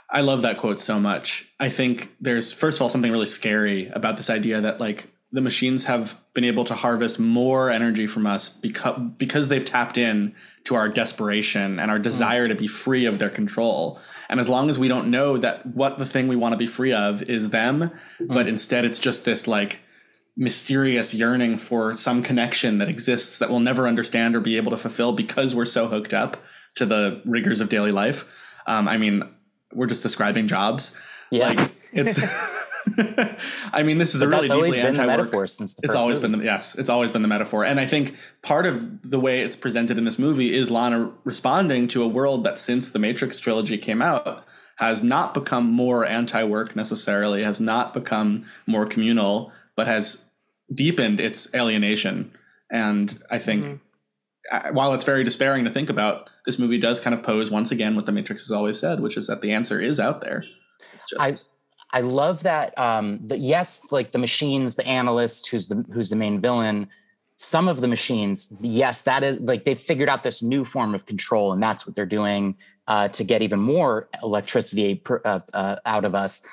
I 0.10 0.22
love 0.22 0.44
that 0.44 0.58
quote 0.58 0.80
so 0.80 1.00
much. 1.00 1.52
I 1.60 1.70
think 1.70 2.16
there's 2.22 2.52
first 2.52 2.78
of 2.78 2.84
all 2.84 2.90
something 2.90 3.12
really 3.12 3.26
scary 3.26 3.88
about 3.88 4.18
this 4.18 4.30
idea 4.30 4.62
that 4.62 4.80
like 4.80 5.08
the 5.32 5.42
machines 5.42 5.86
have 5.86 6.20
been 6.34 6.46
able 6.46 6.64
to 6.64 6.74
harvest 6.74 7.20
more 7.20 7.70
energy 7.70 8.08
from 8.08 8.26
us 8.26 8.48
because 8.48 9.00
because 9.18 9.48
they've 9.48 9.66
tapped 9.66 9.98
in 9.98 10.34
to 10.68 10.76
our 10.76 10.89
desperation 10.89 11.80
and 11.80 11.89
our 11.89 11.97
desire 11.97 12.49
to 12.49 12.55
be 12.55 12.68
free 12.68 13.05
of 13.05 13.20
their 13.20 13.30
control. 13.30 13.99
And 14.30 14.38
as 14.38 14.49
long 14.49 14.70
as 14.70 14.78
we 14.78 14.89
don't 14.89 15.09
know 15.09 15.38
that 15.38 15.65
what 15.65 15.97
the 15.97 16.05
thing 16.05 16.28
we 16.28 16.36
want 16.36 16.51
to 16.51 16.57
be 16.57 16.68
free 16.68 16.91
of 16.91 17.24
is 17.24 17.51
them, 17.51 17.89
but 18.20 18.47
instead 18.47 18.84
it's 18.84 18.99
just 18.99 19.24
this 19.24 19.47
like 19.47 19.80
mysterious 20.36 21.13
yearning 21.13 21.55
for 21.55 21.95
some 21.95 22.22
connection 22.22 22.80
that 22.80 22.89
exists 22.89 23.39
that 23.39 23.49
we'll 23.49 23.61
never 23.61 23.88
understand 23.88 24.36
or 24.36 24.41
be 24.41 24.57
able 24.57 24.72
to 24.72 24.78
fulfill 24.78 25.13
because 25.13 25.55
we're 25.55 25.65
so 25.65 25.88
hooked 25.88 26.13
up 26.13 26.36
to 26.76 26.86
the 26.86 27.22
rigors 27.24 27.61
of 27.61 27.70
daily 27.70 27.93
life. 27.93 28.26
Um, 28.68 28.89
I 28.89 28.97
mean, 28.97 29.24
we're 29.74 29.88
just 29.88 30.03
describing 30.03 30.47
jobs. 30.47 30.97
Yeah. 31.32 31.47
Like 31.47 31.72
it's 31.93 32.20
I 33.74 33.84
mean, 33.84 33.98
this 33.98 34.16
is 34.16 34.22
But 34.22 34.28
a 34.28 34.30
really 34.30 34.48
that's 34.48 34.56
always 34.56 34.72
deeply 34.74 34.88
anti 34.88 35.06
metaphor 35.06 35.48
since 35.48 35.74
the 35.74 35.82
It's 35.84 35.94
first 35.94 35.98
always 35.98 36.18
movie. 36.18 36.32
been 36.32 36.40
the 36.40 36.46
yes, 36.46 36.76
it's 36.76 36.90
always 36.90 37.12
been 37.12 37.22
the 37.22 37.28
metaphor. 37.28 37.66
And 37.66 37.80
I 37.80 37.86
think 37.86 38.16
part 38.42 38.66
of 38.66 39.10
the 39.10 39.20
way 39.20 39.42
it's 39.42 39.56
presented 39.56 39.98
in 39.98 40.06
this 40.06 40.20
movie 40.20 40.54
is 40.54 40.72
Lana 40.72 41.12
responding 41.24 41.88
to 41.90 42.04
a 42.04 42.08
world 42.08 42.44
that 42.44 42.58
since 42.58 42.90
the 42.90 43.00
Matrix 43.00 43.40
trilogy 43.40 43.78
came 43.78 44.02
out 44.02 44.46
has 44.78 45.02
not 45.04 45.34
become 45.34 45.72
more 45.72 46.06
anti-work 46.06 46.76
necessarily, 46.76 47.44
has 47.44 47.60
not 47.60 47.94
become 47.94 48.46
more 48.68 48.86
communal, 48.86 49.52
but 49.76 49.88
has 49.88 50.26
deepened 50.74 51.20
its 51.20 51.54
alienation. 51.56 52.32
And 52.72 53.18
I 53.32 53.40
think 53.40 53.82
uh, 54.52 54.70
while 54.72 54.94
it's 54.94 55.04
very 55.04 55.24
despairing 55.24 55.66
to 55.66 55.72
think 55.72 55.90
about, 55.90 56.30
this 56.46 56.60
movie 56.60 56.78
does 56.78 57.00
kind 57.00 57.14
of 57.14 57.24
pose 57.24 57.50
once 57.50 57.72
again 57.72 57.96
what 57.96 58.06
the 58.06 58.12
Matrix 58.12 58.44
has 58.44 58.52
always 58.52 58.80
said, 58.80 59.00
which 59.00 59.18
is 59.18 59.28
that 59.28 59.42
the 59.42 59.52
answer 59.52 59.80
is 59.80 60.00
out 60.00 60.22
there. 60.22 60.44
It's 60.94 61.10
just 61.10 61.22
I 61.22 61.36
I 61.92 62.02
love 62.02 62.44
that. 62.44 62.78
Um, 62.78 63.20
yes, 63.24 63.88
like 63.92 64.12
the 64.12 64.18
machines, 64.18 64.76
the 64.76 64.86
analyst, 64.86 65.48
who's 65.48 65.68
the 65.68 65.86
who's 65.94 66.10
the 66.10 66.16
main 66.16 66.42
villain. 66.42 66.90
Some 67.38 67.68
of 67.68 67.82
the 67.82 67.88
machines, 67.88 68.54
yes, 68.62 69.04
that 69.04 69.24
is 69.24 69.40
like 69.40 69.64
they 69.64 69.76
figured 69.76 70.10
out 70.10 70.24
this 70.24 70.42
new 70.42 70.66
form 70.66 70.96
of 70.96 71.06
control, 71.06 71.54
and 71.54 71.62
that's 71.62 71.86
what 71.86 71.96
they're 71.96 72.06
doing 72.06 72.58
uh, 72.88 73.10
to 73.10 73.24
get 73.24 73.42
even 73.42 73.60
more 73.60 74.10
electricity 74.24 74.96
per, 74.96 75.22
uh, 75.24 75.40
uh, 75.54 75.76
out 75.86 76.04
of 76.04 76.16
us. 76.16 76.46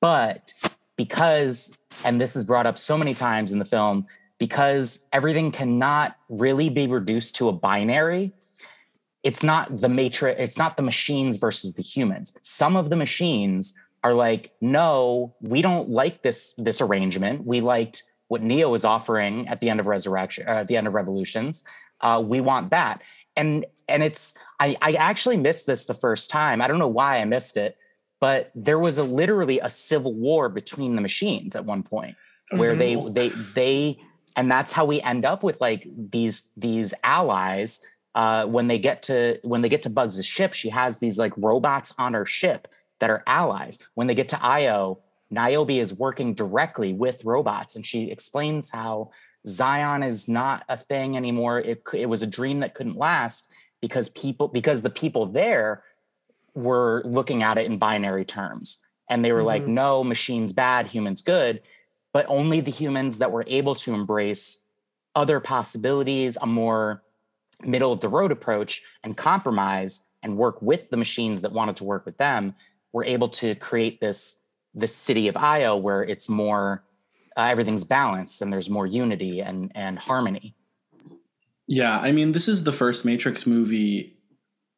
But 0.00 0.52
because, 0.96 1.78
and 2.04 2.20
this 2.20 2.34
is 2.34 2.44
brought 2.44 2.66
up 2.66 2.78
so 2.78 2.98
many 2.98 3.14
times 3.14 3.52
in 3.52 3.60
the 3.60 3.64
film, 3.64 4.06
because 4.38 5.06
everything 5.12 5.52
cannot 5.52 6.16
really 6.28 6.68
be 6.68 6.88
reduced 6.88 7.36
to 7.36 7.48
a 7.48 7.52
binary, 7.52 8.32
it's 9.22 9.42
not 9.42 9.80
the 9.80 9.88
matrix 9.88 10.40
it's 10.40 10.56
not 10.56 10.76
the 10.76 10.82
machines 10.82 11.36
versus 11.36 11.74
the 11.74 11.82
humans 11.82 12.36
some 12.42 12.76
of 12.76 12.88
the 12.88 12.96
machines 12.96 13.74
are 14.04 14.14
like 14.14 14.52
no 14.60 15.34
we 15.40 15.62
don't 15.62 15.90
like 15.90 16.22
this 16.22 16.54
this 16.58 16.80
arrangement. 16.80 17.44
We 17.44 17.60
liked 17.60 18.02
what 18.28 18.42
neo 18.42 18.68
was 18.68 18.84
offering 18.84 19.48
at 19.48 19.60
the 19.60 19.70
end 19.70 19.80
of 19.80 19.86
resurrection 19.86 20.46
uh, 20.46 20.52
at 20.52 20.68
the 20.68 20.76
end 20.76 20.86
of 20.86 20.94
revolutions. 20.94 21.64
Uh, 22.00 22.22
we 22.24 22.40
want 22.40 22.70
that. 22.70 23.02
And 23.36 23.64
and 23.88 24.02
it's 24.02 24.36
I, 24.60 24.76
I 24.82 24.92
actually 24.92 25.36
missed 25.36 25.66
this 25.66 25.86
the 25.86 25.94
first 25.94 26.30
time. 26.30 26.60
I 26.60 26.68
don't 26.68 26.78
know 26.78 26.88
why 26.88 27.20
i 27.20 27.24
missed 27.24 27.56
it 27.56 27.76
but 28.20 28.50
there 28.54 28.78
was 28.78 28.98
a 28.98 29.02
literally 29.02 29.60
a 29.60 29.68
civil 29.68 30.12
war 30.12 30.48
between 30.48 30.96
the 30.96 31.00
machines 31.02 31.54
at 31.54 31.64
one 31.64 31.82
point 31.82 32.16
where 32.56 32.74
they 32.74 32.96
they 33.10 33.28
they 33.54 33.98
and 34.36 34.50
that's 34.50 34.72
how 34.72 34.84
we 34.84 35.00
end 35.02 35.24
up 35.24 35.42
with 35.42 35.60
like 35.60 35.86
these 35.96 36.50
these 36.56 36.94
allies. 37.04 37.80
Uh, 38.14 38.46
when 38.46 38.66
they 38.66 38.78
get 38.78 39.02
to 39.04 39.38
when 39.42 39.62
they 39.62 39.68
get 39.68 39.82
to 39.82 39.90
Bugs' 39.90 40.24
ship, 40.24 40.52
she 40.54 40.70
has 40.70 40.98
these 40.98 41.18
like 41.18 41.32
robots 41.36 41.94
on 41.98 42.14
her 42.14 42.26
ship 42.26 42.66
that 43.00 43.10
are 43.10 43.22
allies. 43.26 43.78
When 43.94 44.06
they 44.06 44.14
get 44.14 44.28
to 44.30 44.44
Io, 44.44 44.98
Niobe 45.30 45.70
is 45.70 45.92
working 45.92 46.34
directly 46.34 46.92
with 46.92 47.24
robots, 47.24 47.76
and 47.76 47.84
she 47.84 48.10
explains 48.10 48.70
how 48.70 49.10
Zion 49.46 50.02
is 50.02 50.28
not 50.28 50.64
a 50.68 50.76
thing 50.76 51.16
anymore. 51.16 51.60
It 51.60 51.82
it 51.94 52.06
was 52.06 52.22
a 52.22 52.26
dream 52.26 52.60
that 52.60 52.74
couldn't 52.74 52.96
last 52.96 53.48
because 53.80 54.08
people 54.08 54.48
because 54.48 54.82
the 54.82 54.90
people 54.90 55.26
there 55.26 55.84
were 56.54 57.02
looking 57.04 57.42
at 57.42 57.58
it 57.58 57.66
in 57.66 57.78
binary 57.78 58.24
terms, 58.24 58.78
and 59.08 59.24
they 59.24 59.32
were 59.32 59.42
like, 59.42 59.62
Mhm. 59.62 59.68
"No, 59.68 60.02
machines 60.02 60.52
bad, 60.52 60.86
humans 60.88 61.22
good." 61.22 61.62
But 62.12 62.26
only 62.28 62.60
the 62.60 62.70
humans 62.70 63.18
that 63.18 63.30
were 63.30 63.44
able 63.46 63.74
to 63.76 63.94
embrace 63.94 64.62
other 65.14 65.40
possibilities, 65.40 66.38
a 66.40 66.46
more 66.46 67.02
middle 67.62 67.92
of 67.92 68.00
the 68.00 68.08
road 68.08 68.32
approach 68.32 68.82
and 69.04 69.16
compromise 69.16 70.00
and 70.22 70.36
work 70.36 70.62
with 70.62 70.90
the 70.90 70.96
machines 70.96 71.42
that 71.42 71.52
wanted 71.52 71.76
to 71.76 71.84
work 71.84 72.06
with 72.06 72.16
them 72.16 72.54
were 72.92 73.04
able 73.04 73.28
to 73.28 73.54
create 73.56 74.00
this 74.00 74.42
this 74.74 74.94
city 74.94 75.28
of 75.28 75.36
io 75.36 75.76
where 75.76 76.02
it's 76.02 76.28
more 76.28 76.84
uh, 77.36 77.42
everything's 77.42 77.84
balanced 77.84 78.42
and 78.42 78.52
there's 78.52 78.68
more 78.70 78.86
unity 78.86 79.40
and 79.40 79.70
and 79.74 79.98
harmony 79.98 80.54
Yeah, 81.66 81.98
I 81.98 82.12
mean, 82.12 82.32
this 82.32 82.48
is 82.48 82.64
the 82.64 82.72
first 82.72 83.04
Matrix 83.04 83.46
movie 83.46 84.16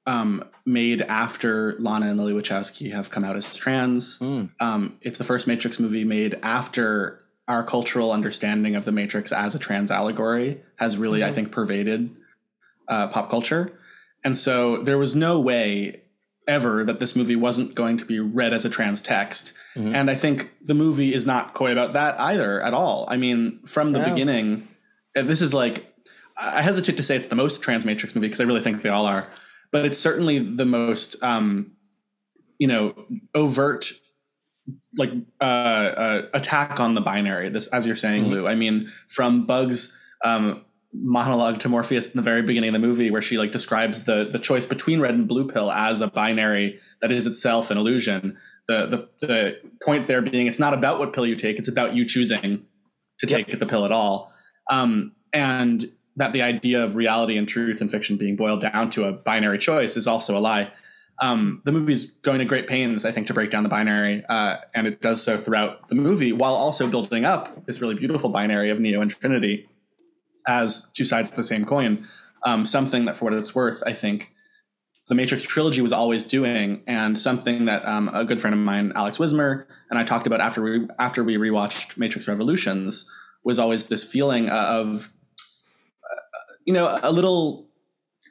um, 0.06 0.42
made 0.66 1.02
after 1.02 1.76
Lana 1.78 2.06
and 2.11 2.18
Lily 2.18 2.32
Wachowski 2.32 2.90
have 2.92 3.11
come 3.11 3.22
out 3.24 3.36
as 3.36 3.54
trans. 3.54 4.18
Mm. 4.18 4.50
Um, 4.58 4.98
it's 5.00 5.16
the 5.18 5.22
first 5.24 5.46
Matrix 5.46 5.78
movie 5.78 6.04
made 6.04 6.36
after 6.42 7.20
our 7.46 7.62
cultural 7.62 8.11
understanding 8.11 8.74
of 8.74 8.84
the 8.84 8.90
Matrix 8.92 9.30
as 9.32 9.54
a 9.54 9.58
trans 9.61 9.90
allegory 9.92 10.61
has 10.76 10.96
really, 10.98 11.22
I 11.22 11.30
Mhm. 11.30 11.34
think, 11.34 11.52
pervaded 11.52 12.11
uh, 12.88 13.06
pop 13.06 13.30
culture. 13.30 13.70
And 14.24 14.36
so 14.36 14.78
there 14.82 14.98
was 14.98 15.14
no 15.14 15.40
way 15.40 16.02
ever 16.49 16.84
that 16.84 17.01
this 17.01 17.14
movie 17.14 17.36
wasn't 17.36 17.74
going 17.74 17.97
to 17.99 18.05
be 18.05 18.18
read 18.18 18.53
as 18.53 18.64
a 18.64 18.70
trans 18.70 19.01
text. 19.03 19.53
Mhm. 19.76 19.95
And 19.95 20.11
I 20.11 20.14
think 20.14 20.51
the 20.64 20.74
movie 20.74 21.14
is 21.14 21.26
not 21.26 21.55
coy 21.55 21.70
about 21.72 21.93
that 21.93 22.18
either 22.20 22.61
at 22.62 22.74
all. 22.74 23.07
I 23.09 23.16
mean, 23.16 23.61
from 23.66 23.93
the 23.93 24.01
beginning, 24.01 24.66
this 25.14 25.41
is 25.43 25.55
like, 25.55 25.86
I 26.41 26.62
hesitate 26.62 26.97
to 26.97 27.03
say 27.03 27.16
it's 27.16 27.26
the 27.28 27.36
most 27.36 27.62
trans 27.62 27.84
Matrix 27.84 28.14
movie 28.14 28.26
because 28.28 28.41
I 28.41 28.45
really 28.45 28.62
think 28.62 28.82
they 28.82 28.88
all 28.88 29.07
are, 29.07 29.28
but 29.70 29.84
it's 29.84 29.99
certainly 29.99 30.38
the 30.38 30.64
most, 30.64 31.22
um, 31.22 31.72
you 32.59 32.66
know, 32.66 32.95
overt, 33.34 33.93
like 34.97 35.12
uh, 35.41 35.45
uh, 35.45 36.22
attack 36.34 36.80
on 36.80 36.95
the 36.95 37.01
binary. 37.01 37.49
This, 37.49 37.68
as 37.68 37.86
you're 37.86 37.97
saying, 37.97 38.24
Mhm. 38.26 38.30
Lou. 38.30 38.47
I 38.49 38.55
mean, 38.55 38.91
from 39.09 39.47
Bugs. 39.47 39.97
Um, 40.24 40.64
monologue 40.93 41.61
to 41.61 41.68
Morpheus 41.68 42.12
in 42.12 42.16
the 42.16 42.22
very 42.22 42.43
beginning 42.43 42.68
of 42.68 42.80
the 42.80 42.86
movie 42.86 43.11
where 43.11 43.22
she 43.22 43.38
like 43.38 43.53
describes 43.53 44.05
the 44.05 44.28
the 44.30 44.38
choice 44.38 44.66
between 44.66 45.01
red 45.01 45.14
and 45.14 45.28
blue 45.28 45.47
pill 45.47 45.70
as 45.70 46.01
a 46.01 46.09
binary 46.09 46.80
that 47.01 47.12
is 47.12 47.26
itself 47.26 47.70
an 47.70 47.78
illusion. 47.78 48.36
The 48.66 48.86
the 48.86 49.26
the 49.26 49.61
point 49.84 50.07
there 50.07 50.20
being 50.22 50.47
it's 50.47 50.59
not 50.59 50.74
about 50.74 50.99
what 50.99 51.12
pill 51.12 51.26
you 51.26 51.36
take, 51.36 51.59
it's 51.59 51.68
about 51.68 51.95
you 51.95 52.05
choosing 52.05 52.66
to 53.18 53.26
Yep. 53.26 53.47
take 53.47 53.59
the 53.59 53.66
pill 53.66 53.84
at 53.84 53.93
all. 53.93 54.32
Um, 54.70 55.12
and 55.32 55.84
that 56.16 56.32
the 56.32 56.43
idea 56.43 56.82
of 56.82 56.97
reality 56.97 57.36
and 57.36 57.49
truth 57.49 57.80
and 57.80 57.91
fiction 57.91 58.16
being 58.16 58.36
boiled 58.36 58.61
down 58.61 58.91
to 58.91 59.05
a 59.05 59.12
binary 59.12 59.59
choice 59.59 59.97
is 59.97 60.07
also 60.07 60.36
a 60.36 60.41
lie. 60.41 60.72
Um, 61.22 61.61
the 61.64 61.72
movie's 61.72 62.12
going 62.18 62.38
to 62.38 62.47
great 62.47 62.66
pains, 62.66 63.05
I 63.05 63.12
think, 63.12 63.26
to 63.26 63.34
break 63.34 63.51
down 63.51 63.62
the 63.62 63.68
binary, 63.68 64.24
uh, 64.28 64.57
and 64.74 64.86
it 64.86 65.03
does 65.03 65.22
so 65.22 65.36
throughout 65.36 65.88
the 65.88 65.95
movie 65.95 66.32
while 66.32 66.55
also 66.55 66.88
building 66.88 67.26
up 67.26 67.66
this 67.66 67.80
really 67.80 67.95
beautiful 67.95 68.30
binary 68.30 68.70
of 68.70 68.80
Neo 68.80 69.03
and 69.03 69.11
Trinity 69.11 69.68
as 70.47 70.91
two 70.93 71.05
sides 71.05 71.30
of 71.30 71.36
the 71.36 71.45
same 71.45 71.64
coin. 71.64 72.07
Um, 72.45 72.64
something 72.64 73.05
that, 73.05 73.16
for 73.16 73.26
what 73.26 73.34
it's 73.34 73.55
worth, 73.55 73.82
I 73.86 73.93
think 73.93 74.32
the 75.09 75.14
Matrix 75.14 75.43
trilogy 75.43 75.82
was 75.82 75.93
always 75.93 76.24
doing, 76.24 76.82
and 76.86 77.18
something 77.18 77.66
that 77.66 77.84
um, 77.84 78.11
a 78.14 78.24
good 78.24 78.41
friend 78.41 78.55
of 78.55 78.61
mine, 78.61 78.93
Alex 78.95 79.18
Wismer, 79.18 79.66
and 79.91 79.99
I 79.99 80.05
talked 80.05 80.26
about 80.26 80.41
after 80.41 80.62
we 80.62 80.86
after 80.99 81.22
we 81.24 81.36
rewatched 81.36 81.97
Matrix 81.99 82.28
Revolutions, 82.28 83.11
was 83.45 83.59
always 83.59 83.86
this 83.86 84.05
feeling 84.05 84.49
of, 84.49 85.11
uh, 86.11 86.16
you 86.66 86.72
know, 86.72 86.99
a 87.03 87.12
little 87.12 87.68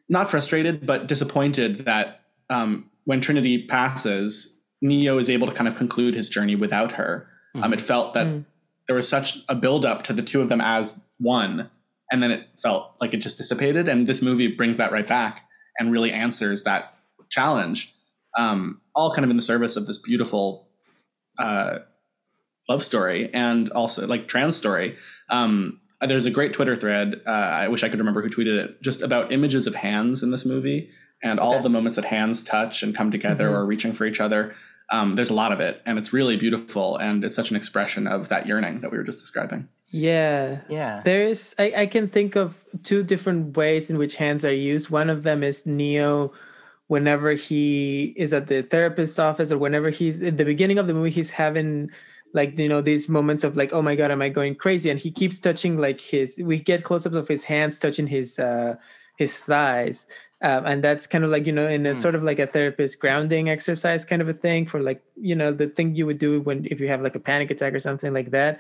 not 0.07 0.29
frustrated 0.29 0.87
but 0.87 1.07
disappointed 1.07 1.79
that 1.85 2.21
um, 2.49 2.89
when 3.05 3.21
Trinity 3.21 3.67
passes, 3.67 4.59
Neo 4.81 5.17
is 5.17 5.29
able 5.29 5.47
to 5.47 5.53
kind 5.53 5.67
of 5.67 5.75
conclude 5.75 6.15
his 6.15 6.29
journey 6.29 6.55
without 6.55 6.93
her. 6.93 7.27
Um, 7.55 7.73
it 7.73 7.81
felt 7.81 8.13
that 8.13 8.27
Mm. 8.27 8.45
there 8.87 8.95
was 8.95 9.07
such 9.07 9.39
a 9.49 9.55
buildup 9.55 10.03
to 10.03 10.13
the 10.13 10.21
two 10.21 10.41
of 10.41 10.49
them 10.49 10.61
as 10.61 11.05
one, 11.19 11.69
and 12.11 12.21
then 12.23 12.31
it 12.31 12.47
felt 12.61 12.95
like 13.01 13.13
it 13.13 13.17
just 13.17 13.37
dissipated. 13.37 13.87
And 13.87 14.07
this 14.07 14.21
movie 14.21 14.47
brings 14.47 14.77
that 14.77 14.91
right 14.91 15.07
back 15.07 15.45
and 15.77 15.91
really 15.91 16.11
answers 16.11 16.63
that 16.63 16.93
challenge, 17.29 17.93
um, 18.37 18.81
all 18.95 19.11
kind 19.13 19.23
of 19.23 19.29
in 19.29 19.37
the 19.37 19.43
service 19.43 19.75
of 19.75 19.87
this 19.87 19.97
beautiful 19.99 20.67
uh, 21.37 21.79
love 22.67 22.83
story 22.83 23.29
and 23.33 23.69
also 23.71 24.05
like 24.07 24.27
trans 24.27 24.55
story. 24.55 24.95
Um, 25.29 25.79
there's 26.01 26.25
a 26.25 26.31
great 26.31 26.53
Twitter 26.53 26.75
thread. 26.75 27.21
Uh, 27.25 27.29
I 27.31 27.67
wish 27.67 27.83
I 27.83 27.89
could 27.89 27.99
remember 27.99 28.21
who 28.21 28.29
tweeted 28.29 28.57
it, 28.57 28.81
just 28.81 29.01
about 29.01 29.31
images 29.31 29.67
of 29.67 29.75
hands 29.75 30.23
in 30.23 30.31
this 30.31 30.45
movie 30.45 30.89
and 31.21 31.39
all 31.39 31.55
of 31.55 31.63
the 31.63 31.69
moments 31.69 31.97
that 31.97 32.05
hands 32.05 32.41
touch 32.41 32.81
and 32.83 32.95
come 32.95 33.11
together 33.11 33.49
Mhm. 33.49 33.53
or 33.53 33.65
reaching 33.65 33.91
for 33.93 34.05
each 34.05 34.21
other. 34.21 34.53
Um, 34.91 35.15
there's 35.15 35.29
a 35.29 35.33
lot 35.35 35.51
of 35.51 35.59
it, 35.59 35.81
and 35.85 35.99
it's 35.99 36.13
really 36.13 36.37
beautiful, 36.37 36.95
and 36.97 37.23
it's 37.23 37.35
such 37.35 37.51
an 37.51 37.57
expression 37.57 38.07
of 38.07 38.29
that 38.29 38.47
yearning 38.47 38.79
that 38.81 38.91
we 38.91 38.97
were 38.97 39.03
just 39.03 39.19
describing. 39.19 39.67
Yeah. 39.91 40.59
yeah 40.69 41.01
There's 41.03 41.55
I, 41.57 41.73
I 41.77 41.85
can 41.85 42.07
think 42.07 42.35
of 42.35 42.63
two 42.83 43.03
different 43.03 43.57
ways 43.57 43.89
in 43.89 43.97
which 43.97 44.15
hands 44.15 44.45
are 44.45 44.53
used. 44.53 44.89
One 44.89 45.09
of 45.09 45.23
them 45.23 45.43
is 45.43 45.65
Neo 45.65 46.31
whenever 46.89 47.33
he 47.33 48.15
is 48.17 48.33
at 48.33 48.47
the 48.47 48.63
therapist's 48.63 49.19
office 49.19 49.51
or 49.51 49.57
whenever 49.59 49.91
he's 49.91 50.21
at 50.23 50.37
the 50.37 50.43
beginning 50.43 50.79
of 50.79 50.87
the 50.87 50.93
movie 50.93 51.11
he's 51.11 51.29
having 51.29 51.89
like 52.33 52.57
you 52.57 52.67
know 52.67 52.81
these 52.81 53.07
moments 53.07 53.43
of 53.43 53.55
like 53.55 53.71
oh 53.73 53.81
my 53.81 53.95
god 53.95 54.09
am 54.09 54.23
i 54.23 54.29
going 54.29 54.55
crazy 54.55 54.89
and 54.89 54.99
he 54.99 55.11
keeps 55.11 55.39
touching 55.39 55.77
like 55.77 56.01
his 56.01 56.39
we 56.43 56.59
get 56.59 56.83
close-ups 56.83 57.15
of 57.15 57.27
his 57.27 57.43
hands 57.43 57.77
touching 57.77 58.07
his 58.07 58.39
uh 58.39 58.75
his 59.17 59.39
thighs 59.39 60.07
um, 60.41 60.65
and 60.65 60.83
that's 60.83 61.05
kind 61.05 61.23
of 61.23 61.29
like 61.29 61.45
you 61.45 61.53
know 61.53 61.67
in 61.67 61.85
a 61.85 61.91
mm. 61.91 61.95
sort 61.95 62.15
of 62.15 62.23
like 62.23 62.39
a 62.39 62.47
therapist 62.47 62.99
grounding 62.99 63.49
exercise 63.49 64.03
kind 64.03 64.21
of 64.21 64.29
a 64.29 64.33
thing 64.33 64.65
for 64.65 64.81
like 64.81 65.03
you 65.15 65.35
know 65.35 65.51
the 65.51 65.67
thing 65.67 65.95
you 65.95 66.07
would 66.07 66.17
do 66.17 66.41
when 66.41 66.65
if 66.71 66.79
you 66.79 66.87
have 66.87 67.03
like 67.03 67.15
a 67.15 67.19
panic 67.19 67.51
attack 67.51 67.73
or 67.73 67.79
something 67.79 68.13
like 68.13 68.31
that 68.31 68.59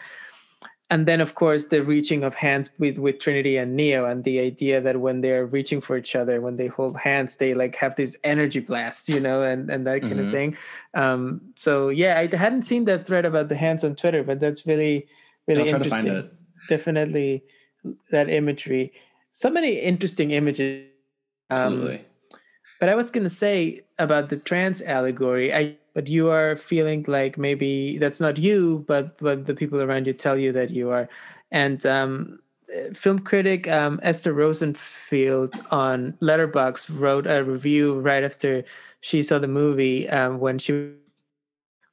and 0.89 1.05
then 1.05 1.21
of 1.21 1.35
course 1.35 1.65
the 1.65 1.83
reaching 1.83 2.23
of 2.23 2.35
hands 2.35 2.69
with 2.79 2.97
with 2.97 3.19
trinity 3.19 3.57
and 3.57 3.75
neo 3.75 4.05
and 4.05 4.23
the 4.23 4.39
idea 4.39 4.81
that 4.81 4.99
when 4.99 5.21
they're 5.21 5.45
reaching 5.45 5.79
for 5.79 5.97
each 5.97 6.15
other 6.15 6.41
when 6.41 6.57
they 6.57 6.67
hold 6.67 6.97
hands 6.97 7.35
they 7.35 7.53
like 7.53 7.75
have 7.75 7.95
this 7.95 8.17
energy 8.23 8.59
blast 8.59 9.07
you 9.09 9.19
know 9.19 9.43
and 9.43 9.69
and 9.69 9.85
that 9.85 10.01
kind 10.01 10.13
mm-hmm. 10.13 10.25
of 10.25 10.31
thing. 10.31 10.57
Um 10.93 11.41
so 11.55 11.89
yeah 11.89 12.19
i 12.19 12.35
hadn't 12.35 12.63
seen 12.63 12.85
that 12.85 13.05
thread 13.05 13.25
about 13.25 13.49
the 13.49 13.55
hands 13.55 13.83
on 13.83 13.95
twitter 13.95 14.23
but 14.23 14.39
that's 14.39 14.65
really 14.65 15.07
really 15.47 15.69
I'll 15.69 15.81
interesting. 15.81 16.29
definitely 16.67 17.43
that 18.11 18.29
imagery. 18.29 18.93
So 19.31 19.49
many 19.49 19.79
interesting 19.79 20.31
images. 20.31 20.85
Um, 21.51 21.57
absolutely. 21.57 22.05
but 22.79 22.89
i 22.89 22.95
was 22.95 23.09
going 23.09 23.23
to 23.23 23.29
say 23.29 23.81
about 23.97 24.29
the 24.29 24.37
trans 24.37 24.83
allegory 24.83 25.51
i 25.51 25.75
but 25.93 26.07
you 26.07 26.29
are 26.29 26.55
feeling 26.55 27.03
like 27.07 27.37
maybe 27.37 27.97
that's 27.97 28.19
not 28.19 28.37
you 28.37 28.83
but 28.87 29.17
but 29.17 29.45
the 29.45 29.53
people 29.53 29.81
around 29.81 30.07
you 30.07 30.13
tell 30.13 30.37
you 30.37 30.51
that 30.51 30.69
you 30.69 30.89
are. 30.89 31.09
And 31.51 31.83
um, 31.85 32.39
film 32.93 33.19
critic 33.19 33.67
um, 33.67 33.99
esther 34.03 34.33
rosenfield 34.33 35.53
on 35.71 36.13
Letterboxd 36.21 36.99
wrote 36.99 37.27
a 37.27 37.43
review 37.43 37.99
right 37.99 38.23
after 38.23 38.63
she 39.01 39.23
saw 39.23 39.39
the 39.39 39.47
movie 39.47 40.09
um, 40.09 40.39
when 40.39 40.59
she 40.59 40.91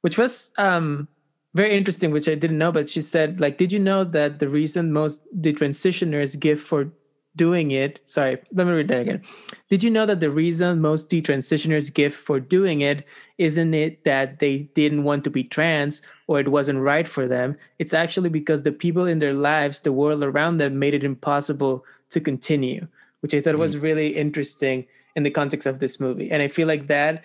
which 0.01 0.17
was 0.17 0.51
um, 0.57 1.07
very 1.55 1.75
interesting 1.75 2.11
which 2.11 2.29
i 2.29 2.35
didn't 2.35 2.57
know 2.57 2.71
but 2.71 2.89
she 2.89 3.01
said 3.01 3.39
like 3.39 3.57
did 3.57 3.71
you 3.71 3.79
know 3.79 4.03
that 4.03 4.39
the 4.39 4.47
reason 4.47 4.93
most 4.93 5.25
detransitioners 5.41 6.39
give 6.39 6.61
for 6.61 6.91
doing 7.37 7.71
it. 7.71 7.99
Sorry 8.03 8.37
let 8.51 8.67
me 8.67 8.73
read 8.73 8.89
that 8.89 9.01
again. 9.01 9.21
Did 9.69 9.83
you 9.83 9.89
know 9.89 10.05
that 10.05 10.19
the 10.19 10.29
reason 10.29 10.81
most 10.81 11.09
detransitioners 11.09 11.93
give 11.93 12.13
for 12.13 12.39
doing 12.39 12.81
it 12.81 13.05
isn't 13.37 13.73
it 13.73 14.03
that 14.03 14.39
they 14.39 14.69
didn't 14.73 15.03
want 15.03 15.23
to 15.23 15.29
be 15.29 15.43
trans 15.43 16.01
or 16.27 16.39
it 16.39 16.49
wasn't 16.49 16.79
right 16.79 17.07
for 17.07 17.27
them? 17.27 17.55
It's 17.79 17.93
actually 17.93 18.29
because 18.29 18.63
the 18.63 18.71
people 18.71 19.05
in 19.05 19.19
their 19.19 19.33
lives 19.33 19.81
the 19.81 19.93
world 19.93 20.23
around 20.23 20.57
them 20.57 20.79
made 20.79 20.93
it 20.93 21.03
impossible 21.03 21.85
to 22.09 22.19
continue 22.19 22.87
which 23.21 23.33
i 23.33 23.41
thought 23.41 23.55
mm. 23.55 23.59
was 23.59 23.77
really 23.77 24.15
interesting 24.15 24.85
in 25.15 25.23
the 25.23 25.31
context 25.31 25.67
of 25.67 25.79
this 25.79 25.99
movie. 25.99 26.29
And 26.31 26.41
i 26.41 26.47
feel 26.47 26.67
like 26.67 26.87
that 26.87 27.23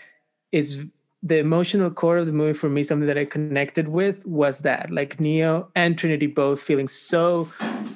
is 0.51 0.85
the 1.23 1.39
emotional 1.39 1.91
core 1.91 2.19
of 2.19 2.27
the 2.27 2.33
movie 2.33 2.59
for 2.59 2.69
me 2.69 2.83
something 2.83 3.07
that 3.07 3.19
i 3.19 3.25
connected 3.25 3.89
with 3.89 4.25
was 4.27 4.61
that 4.61 4.91
like 4.91 5.21
neo 5.21 5.69
and 5.75 5.97
trinity 5.97 6.27
both 6.27 6.61
feeling 6.61 6.89
so 6.89 7.49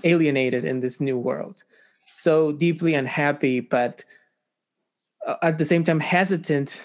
alienated 0.05 0.65
in 0.65 0.81
this 0.81 1.01
new 1.01 1.19
world 1.19 1.65
so 2.17 2.51
deeply 2.53 2.95
unhappy, 2.95 3.61
but 3.61 4.05
uh, 5.27 5.37
at 5.43 5.59
the 5.59 5.65
same 5.65 5.85
time 5.85 6.01
hesitant 6.01 6.81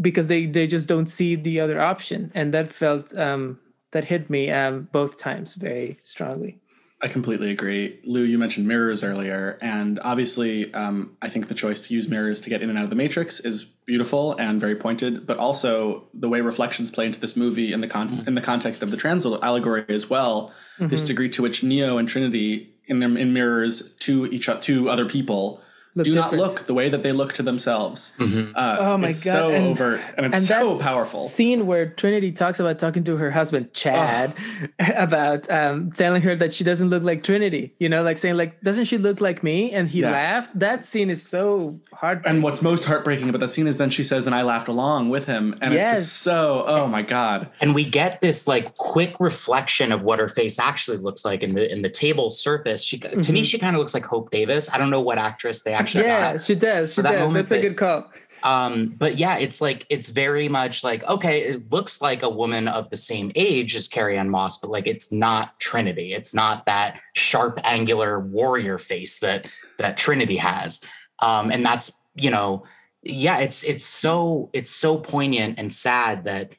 because 0.00 0.28
they 0.28 0.46
they 0.46 0.66
just 0.66 0.86
don't 0.86 1.06
see 1.06 1.34
the 1.34 1.60
other 1.60 1.80
option, 1.80 2.30
and 2.34 2.54
that 2.54 2.70
felt 2.70 3.16
um, 3.16 3.58
that 3.92 4.04
hit 4.04 4.30
me 4.30 4.50
um, 4.50 4.88
both 4.92 5.18
times 5.18 5.54
very 5.54 5.98
strongly. 6.02 6.60
I 7.02 7.08
completely 7.08 7.50
agree. 7.50 7.98
Lou, 8.04 8.20
you 8.20 8.36
mentioned 8.36 8.68
mirrors 8.68 9.02
earlier, 9.02 9.58
and 9.62 9.98
obviously, 10.04 10.72
um, 10.74 11.16
I 11.22 11.30
think 11.30 11.48
the 11.48 11.54
choice 11.54 11.88
to 11.88 11.94
use 11.94 12.08
mirrors 12.08 12.40
to 12.42 12.50
get 12.50 12.62
in 12.62 12.68
and 12.68 12.78
out 12.78 12.84
of 12.84 12.90
the 12.90 12.96
matrix 12.96 13.40
is 13.40 13.64
beautiful 13.64 14.36
and 14.36 14.60
very 14.60 14.76
pointed. 14.76 15.26
But 15.26 15.38
also, 15.38 16.04
the 16.12 16.28
way 16.28 16.42
reflections 16.42 16.90
play 16.90 17.06
into 17.06 17.18
this 17.18 17.36
movie 17.38 17.72
in 17.72 17.80
the 17.80 17.88
con- 17.88 18.10
mm-hmm. 18.10 18.28
in 18.28 18.34
the 18.34 18.42
context 18.42 18.82
of 18.82 18.90
the 18.90 18.98
trans 18.98 19.24
allegory 19.24 19.86
as 19.88 20.10
well, 20.10 20.52
mm-hmm. 20.76 20.88
this 20.88 21.02
degree 21.02 21.30
to 21.30 21.42
which 21.42 21.64
Neo 21.64 21.96
and 21.96 22.06
Trinity 22.06 22.74
in 22.90 22.98
them 22.98 23.16
in 23.16 23.32
mirrors 23.32 23.92
to 24.00 24.26
each 24.26 24.50
to 24.60 24.90
other 24.90 25.06
people 25.06 25.62
do 25.96 26.04
different. 26.04 26.32
not 26.32 26.38
look 26.38 26.66
the 26.66 26.74
way 26.74 26.88
that 26.88 27.02
they 27.02 27.12
look 27.12 27.32
to 27.34 27.42
themselves. 27.42 28.14
Mm-hmm. 28.18 28.52
Uh, 28.54 28.76
oh 28.78 28.96
my 28.96 29.08
god! 29.08 29.14
So 29.14 29.50
and, 29.50 29.66
overt 29.66 30.00
and 30.16 30.26
it's 30.26 30.36
and 30.36 30.44
so 30.44 30.78
powerful. 30.78 31.20
Scene 31.26 31.66
where 31.66 31.88
Trinity 31.90 32.30
talks 32.30 32.60
about 32.60 32.78
talking 32.78 33.02
to 33.04 33.16
her 33.16 33.30
husband 33.30 33.72
Chad 33.74 34.34
oh. 34.60 34.84
about 34.96 35.50
um, 35.50 35.90
telling 35.90 36.22
her 36.22 36.36
that 36.36 36.52
she 36.52 36.62
doesn't 36.62 36.90
look 36.90 37.02
like 37.02 37.24
Trinity. 37.24 37.74
You 37.78 37.88
know, 37.88 38.02
like 38.02 38.18
saying 38.18 38.36
like, 38.36 38.60
"Doesn't 38.60 38.84
she 38.84 38.98
look 38.98 39.20
like 39.20 39.42
me?" 39.42 39.72
And 39.72 39.88
he 39.88 40.00
yes. 40.00 40.12
laughed. 40.12 40.58
That 40.58 40.84
scene 40.84 41.10
is 41.10 41.26
so 41.26 41.80
hard. 41.92 42.24
And 42.24 42.42
what's 42.42 42.62
most 42.62 42.84
heartbreaking 42.84 43.28
about 43.28 43.40
that 43.40 43.48
scene 43.48 43.66
is 43.66 43.76
then 43.76 43.90
she 43.90 44.04
says, 44.04 44.26
"And 44.26 44.34
I 44.34 44.42
laughed 44.42 44.68
along 44.68 45.10
with 45.10 45.26
him," 45.26 45.58
and 45.60 45.74
yes. 45.74 45.92
it's 45.92 46.02
just 46.02 46.22
so. 46.22 46.64
Oh 46.66 46.86
my 46.86 47.02
god! 47.02 47.48
And 47.60 47.74
we 47.74 47.84
get 47.84 48.20
this 48.20 48.46
like 48.46 48.76
quick 48.76 49.16
reflection 49.18 49.90
of 49.90 50.04
what 50.04 50.20
her 50.20 50.28
face 50.28 50.60
actually 50.60 50.98
looks 50.98 51.24
like 51.24 51.42
in 51.42 51.54
the 51.54 51.70
in 51.70 51.82
the 51.82 51.90
table 51.90 52.30
surface. 52.30 52.84
She 52.84 52.98
mm-hmm. 52.98 53.20
to 53.20 53.32
me, 53.32 53.40
mm-hmm. 53.40 53.44
she 53.44 53.58
kind 53.58 53.74
of 53.74 53.80
looks 53.80 53.92
like 53.92 54.04
Hope 54.04 54.30
Davis. 54.30 54.70
I 54.70 54.78
don't 54.78 54.90
know 54.90 55.00
what 55.00 55.18
actress 55.18 55.62
they 55.62 55.79
actually 55.80 56.04
yeah 56.04 56.38
she 56.38 56.54
does 56.54 56.94
she 56.94 57.02
does. 57.02 57.12
that 57.26 57.32
that's 57.32 57.50
a 57.50 57.60
good 57.60 57.76
call. 57.76 58.10
um 58.42 58.94
but 58.96 59.16
yeah 59.18 59.38
it's 59.38 59.60
like 59.60 59.86
it's 59.90 60.08
very 60.10 60.48
much 60.48 60.82
like 60.84 61.02
okay 61.04 61.42
it 61.42 61.70
looks 61.70 62.00
like 62.00 62.22
a 62.22 62.30
woman 62.30 62.68
of 62.68 62.88
the 62.90 62.96
same 62.96 63.30
age 63.34 63.74
as 63.74 63.88
carrie 63.88 64.16
ann 64.16 64.30
moss 64.30 64.58
but 64.58 64.70
like 64.70 64.86
it's 64.86 65.12
not 65.12 65.58
trinity. 65.60 66.12
It's 66.12 66.34
not 66.34 66.66
that 66.66 67.00
sharp 67.14 67.60
angular 67.64 68.18
warrior 68.20 68.78
face 68.78 69.18
that 69.20 69.46
that 69.78 69.96
trinity 69.96 70.36
has. 70.36 70.82
Um 71.18 71.50
and 71.50 71.64
that's 71.64 72.00
you 72.14 72.30
know 72.30 72.64
yeah 73.02 73.38
it's 73.38 73.62
it's 73.64 73.84
so 73.84 74.50
it's 74.52 74.70
so 74.70 74.98
poignant 74.98 75.58
and 75.58 75.72
sad 75.72 76.24
that 76.24 76.52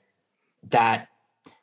that 0.70 1.08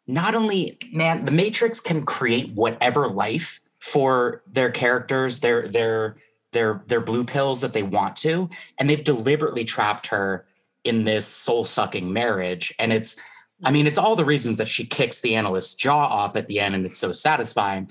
not 0.07 0.35
only 0.35 0.79
man 0.93 1.25
the 1.25 1.33
matrix 1.33 1.81
can 1.81 2.05
create 2.05 2.53
whatever 2.55 3.09
life 3.09 3.61
for 3.79 4.43
their 4.47 4.71
characters 4.71 5.41
their 5.41 5.69
their 5.69 6.17
their 6.53 6.83
their 6.87 7.01
blue 7.01 7.25
pills 7.25 7.61
that 7.61 7.73
they 7.73 7.83
want 7.83 8.17
to 8.17 8.49
and 8.79 8.89
they've 8.89 9.05
deliberately 9.05 9.65
trapped 9.65 10.07
her 10.07 10.47
in 10.85 11.05
this 11.05 11.27
soul-sucking 11.27 12.13
marriage. 12.13 12.75
And 12.79 12.93
it's 12.93 13.21
i 13.65 13.71
mean 13.71 13.87
it's 13.87 13.99
all 13.99 14.15
the 14.15 14.25
reasons 14.25 14.57
that 14.57 14.69
she 14.69 14.87
kicks 14.87 15.21
the 15.21 15.35
analyst's 15.35 15.75
jaw 15.75 16.07
off 16.07 16.37
at 16.37 16.47
the 16.47 16.61
end 16.61 16.75
and 16.75 16.87
it's 16.87 16.99
so 16.99 17.13
satisfying. 17.13 17.91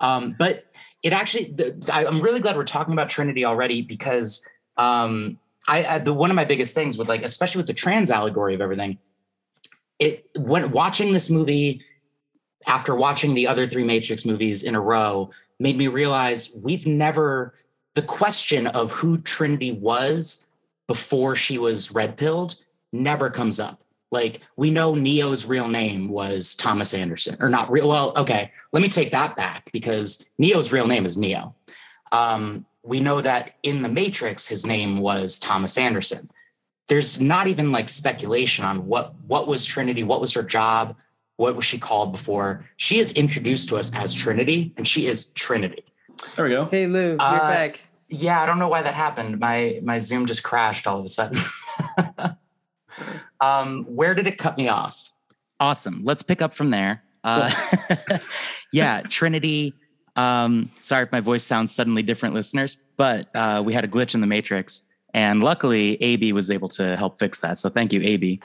Um, 0.00 0.34
but 0.38 0.64
it 1.02 1.12
actually 1.12 1.44
the, 1.44 1.90
I, 1.92 2.06
i'm 2.06 2.20
really 2.20 2.40
glad 2.40 2.56
we're 2.56 2.64
talking 2.64 2.94
about 2.94 3.08
trinity 3.08 3.44
already 3.44 3.82
because 3.82 4.44
um, 4.76 5.38
I, 5.68 5.84
I 5.84 5.98
the 5.98 6.12
one 6.12 6.30
of 6.30 6.34
my 6.34 6.44
biggest 6.44 6.74
things 6.74 6.98
with 6.98 7.08
like 7.08 7.22
especially 7.22 7.60
with 7.60 7.68
the 7.68 7.74
trans 7.74 8.10
allegory 8.10 8.54
of 8.54 8.60
everything 8.60 8.98
it 10.00 10.28
when 10.34 10.72
watching 10.72 11.12
this 11.12 11.30
movie 11.30 11.82
after 12.66 12.94
watching 12.94 13.34
the 13.34 13.46
other 13.46 13.66
three 13.66 13.84
matrix 13.84 14.24
movies 14.24 14.62
in 14.62 14.74
a 14.74 14.80
row 14.80 15.30
made 15.60 15.76
me 15.76 15.86
realize 15.86 16.58
we've 16.62 16.86
never 16.86 17.54
the 17.94 18.02
question 18.02 18.66
of 18.66 18.92
who 18.92 19.18
Trinity 19.18 19.72
was 19.72 20.48
before 20.86 21.34
she 21.34 21.58
was 21.58 21.92
red 21.92 22.16
pilled 22.16 22.56
never 22.92 23.30
comes 23.30 23.58
up. 23.58 23.80
Like 24.10 24.40
we 24.56 24.70
know 24.70 24.94
Neo's 24.94 25.46
real 25.46 25.66
name 25.66 26.08
was 26.08 26.54
Thomas 26.54 26.94
Anderson, 26.94 27.36
or 27.40 27.48
not 27.48 27.70
real. 27.70 27.88
Well, 27.88 28.12
okay, 28.16 28.52
let 28.72 28.80
me 28.82 28.88
take 28.88 29.10
that 29.12 29.34
back 29.34 29.70
because 29.72 30.24
Neo's 30.38 30.70
real 30.70 30.86
name 30.86 31.04
is 31.04 31.16
Neo. 31.16 31.54
Um, 32.12 32.64
we 32.84 33.00
know 33.00 33.20
that 33.20 33.54
in 33.62 33.82
the 33.82 33.88
Matrix, 33.88 34.46
his 34.46 34.66
name 34.66 34.98
was 34.98 35.38
Thomas 35.38 35.76
Anderson. 35.76 36.30
There's 36.86 37.20
not 37.20 37.48
even 37.48 37.72
like 37.72 37.88
speculation 37.88 38.64
on 38.64 38.86
what 38.86 39.14
what 39.26 39.48
was 39.48 39.64
Trinity, 39.64 40.04
what 40.04 40.20
was 40.20 40.32
her 40.34 40.42
job, 40.42 40.94
what 41.36 41.56
was 41.56 41.64
she 41.64 41.78
called 41.78 42.12
before. 42.12 42.64
She 42.76 42.98
is 42.98 43.10
introduced 43.12 43.68
to 43.70 43.78
us 43.78 43.92
as 43.94 44.14
Trinity, 44.14 44.74
and 44.76 44.86
she 44.86 45.06
is 45.06 45.32
Trinity. 45.32 45.84
There 46.36 46.44
we 46.44 46.50
go. 46.52 46.66
Hey 46.66 46.86
Lou, 46.86 47.10
you're 47.10 47.20
uh, 47.20 47.38
back. 47.38 47.80
Yeah, 48.08 48.40
I 48.42 48.46
don't 48.46 48.58
know 48.58 48.68
why 48.68 48.82
that 48.82 48.94
happened. 48.94 49.38
My 49.38 49.80
my 49.82 49.98
Zoom 49.98 50.26
just 50.26 50.42
crashed 50.42 50.86
all 50.86 50.98
of 50.98 51.04
a 51.04 51.08
sudden. 51.08 51.38
um, 53.40 53.84
where 53.84 54.14
did 54.14 54.26
it 54.26 54.38
cut 54.38 54.56
me 54.56 54.68
off? 54.68 55.10
Awesome. 55.60 56.02
Let's 56.04 56.22
pick 56.22 56.42
up 56.42 56.54
from 56.54 56.70
there. 56.70 57.02
Uh, 57.22 57.50
yeah, 58.72 59.02
Trinity. 59.02 59.74
Um, 60.16 60.70
sorry 60.80 61.04
if 61.04 61.12
my 61.12 61.20
voice 61.20 61.42
sounds 61.42 61.74
suddenly 61.74 62.02
different, 62.02 62.34
listeners, 62.34 62.78
but 62.96 63.34
uh, 63.34 63.62
we 63.64 63.72
had 63.72 63.84
a 63.84 63.88
glitch 63.88 64.14
in 64.14 64.20
the 64.20 64.26
matrix, 64.26 64.82
and 65.12 65.42
luckily 65.42 66.00
AB 66.02 66.32
was 66.32 66.50
able 66.50 66.68
to 66.68 66.96
help 66.96 67.18
fix 67.18 67.40
that. 67.40 67.58
So 67.58 67.68
thank 67.68 67.92
you, 67.92 68.00
AB. 68.02 68.40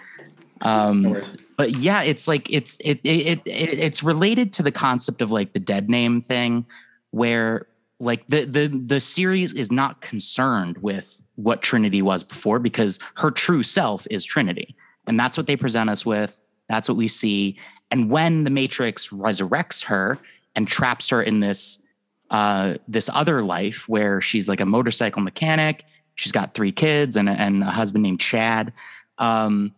Um, 0.61 1.01
no 1.03 1.21
but 1.57 1.77
yeah, 1.77 2.03
it's 2.03 2.27
like 2.27 2.51
it's 2.51 2.77
it, 2.83 2.99
it 3.03 3.41
it 3.45 3.45
it's 3.45 4.03
related 4.03 4.53
to 4.53 4.63
the 4.63 4.71
concept 4.71 5.21
of 5.21 5.31
like 5.31 5.53
the 5.53 5.59
dead 5.59 5.89
name 5.89 6.21
thing, 6.21 6.65
where 7.11 7.67
like 7.99 8.25
the 8.27 8.45
the 8.45 8.67
the 8.67 8.99
series 8.99 9.53
is 9.53 9.71
not 9.71 10.01
concerned 10.01 10.77
with 10.77 11.21
what 11.35 11.61
Trinity 11.61 12.01
was 12.01 12.23
before 12.23 12.59
because 12.59 12.99
her 13.15 13.31
true 13.31 13.63
self 13.63 14.07
is 14.09 14.25
Trinity. 14.25 14.75
And 15.07 15.19
that's 15.19 15.37
what 15.37 15.47
they 15.47 15.55
present 15.55 15.89
us 15.89 16.05
with. 16.05 16.39
That's 16.67 16.87
what 16.87 16.97
we 16.97 17.07
see. 17.07 17.57
And 17.91 18.09
when 18.09 18.43
the 18.43 18.51
Matrix 18.51 19.09
resurrects 19.09 19.85
her 19.85 20.19
and 20.55 20.67
traps 20.67 21.09
her 21.09 21.21
in 21.21 21.39
this 21.39 21.81
uh, 22.29 22.75
this 22.87 23.09
other 23.11 23.41
life 23.41 23.89
where 23.89 24.21
she's 24.21 24.47
like 24.47 24.59
a 24.59 24.65
motorcycle 24.65 25.21
mechanic, 25.21 25.83
she's 26.15 26.31
got 26.31 26.53
three 26.53 26.71
kids 26.71 27.15
and, 27.15 27.27
and 27.27 27.63
a 27.63 27.71
husband 27.71 28.03
named 28.03 28.19
Chad. 28.19 28.71
Um, 29.17 29.73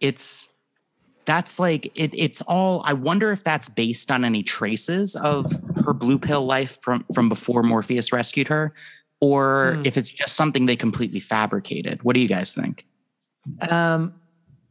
it's 0.00 0.50
that's 1.24 1.58
like 1.58 1.90
it, 1.94 2.12
it's 2.12 2.42
all 2.42 2.82
i 2.84 2.92
wonder 2.92 3.32
if 3.32 3.42
that's 3.42 3.68
based 3.70 4.10
on 4.10 4.24
any 4.24 4.42
traces 4.42 5.16
of 5.16 5.50
her 5.84 5.92
blue 5.92 6.18
pill 6.18 6.44
life 6.44 6.78
from 6.82 7.04
from 7.14 7.28
before 7.28 7.62
morpheus 7.62 8.12
rescued 8.12 8.48
her 8.48 8.72
or 9.20 9.74
Hmm. 9.76 9.82
if 9.84 9.96
it's 9.96 10.10
just 10.10 10.34
something 10.34 10.66
they 10.66 10.76
completely 10.76 11.20
fabricated 11.20 12.02
what 12.02 12.14
do 12.14 12.20
you 12.20 12.28
guys 12.28 12.52
think 12.52 12.86
Um, 13.70 14.14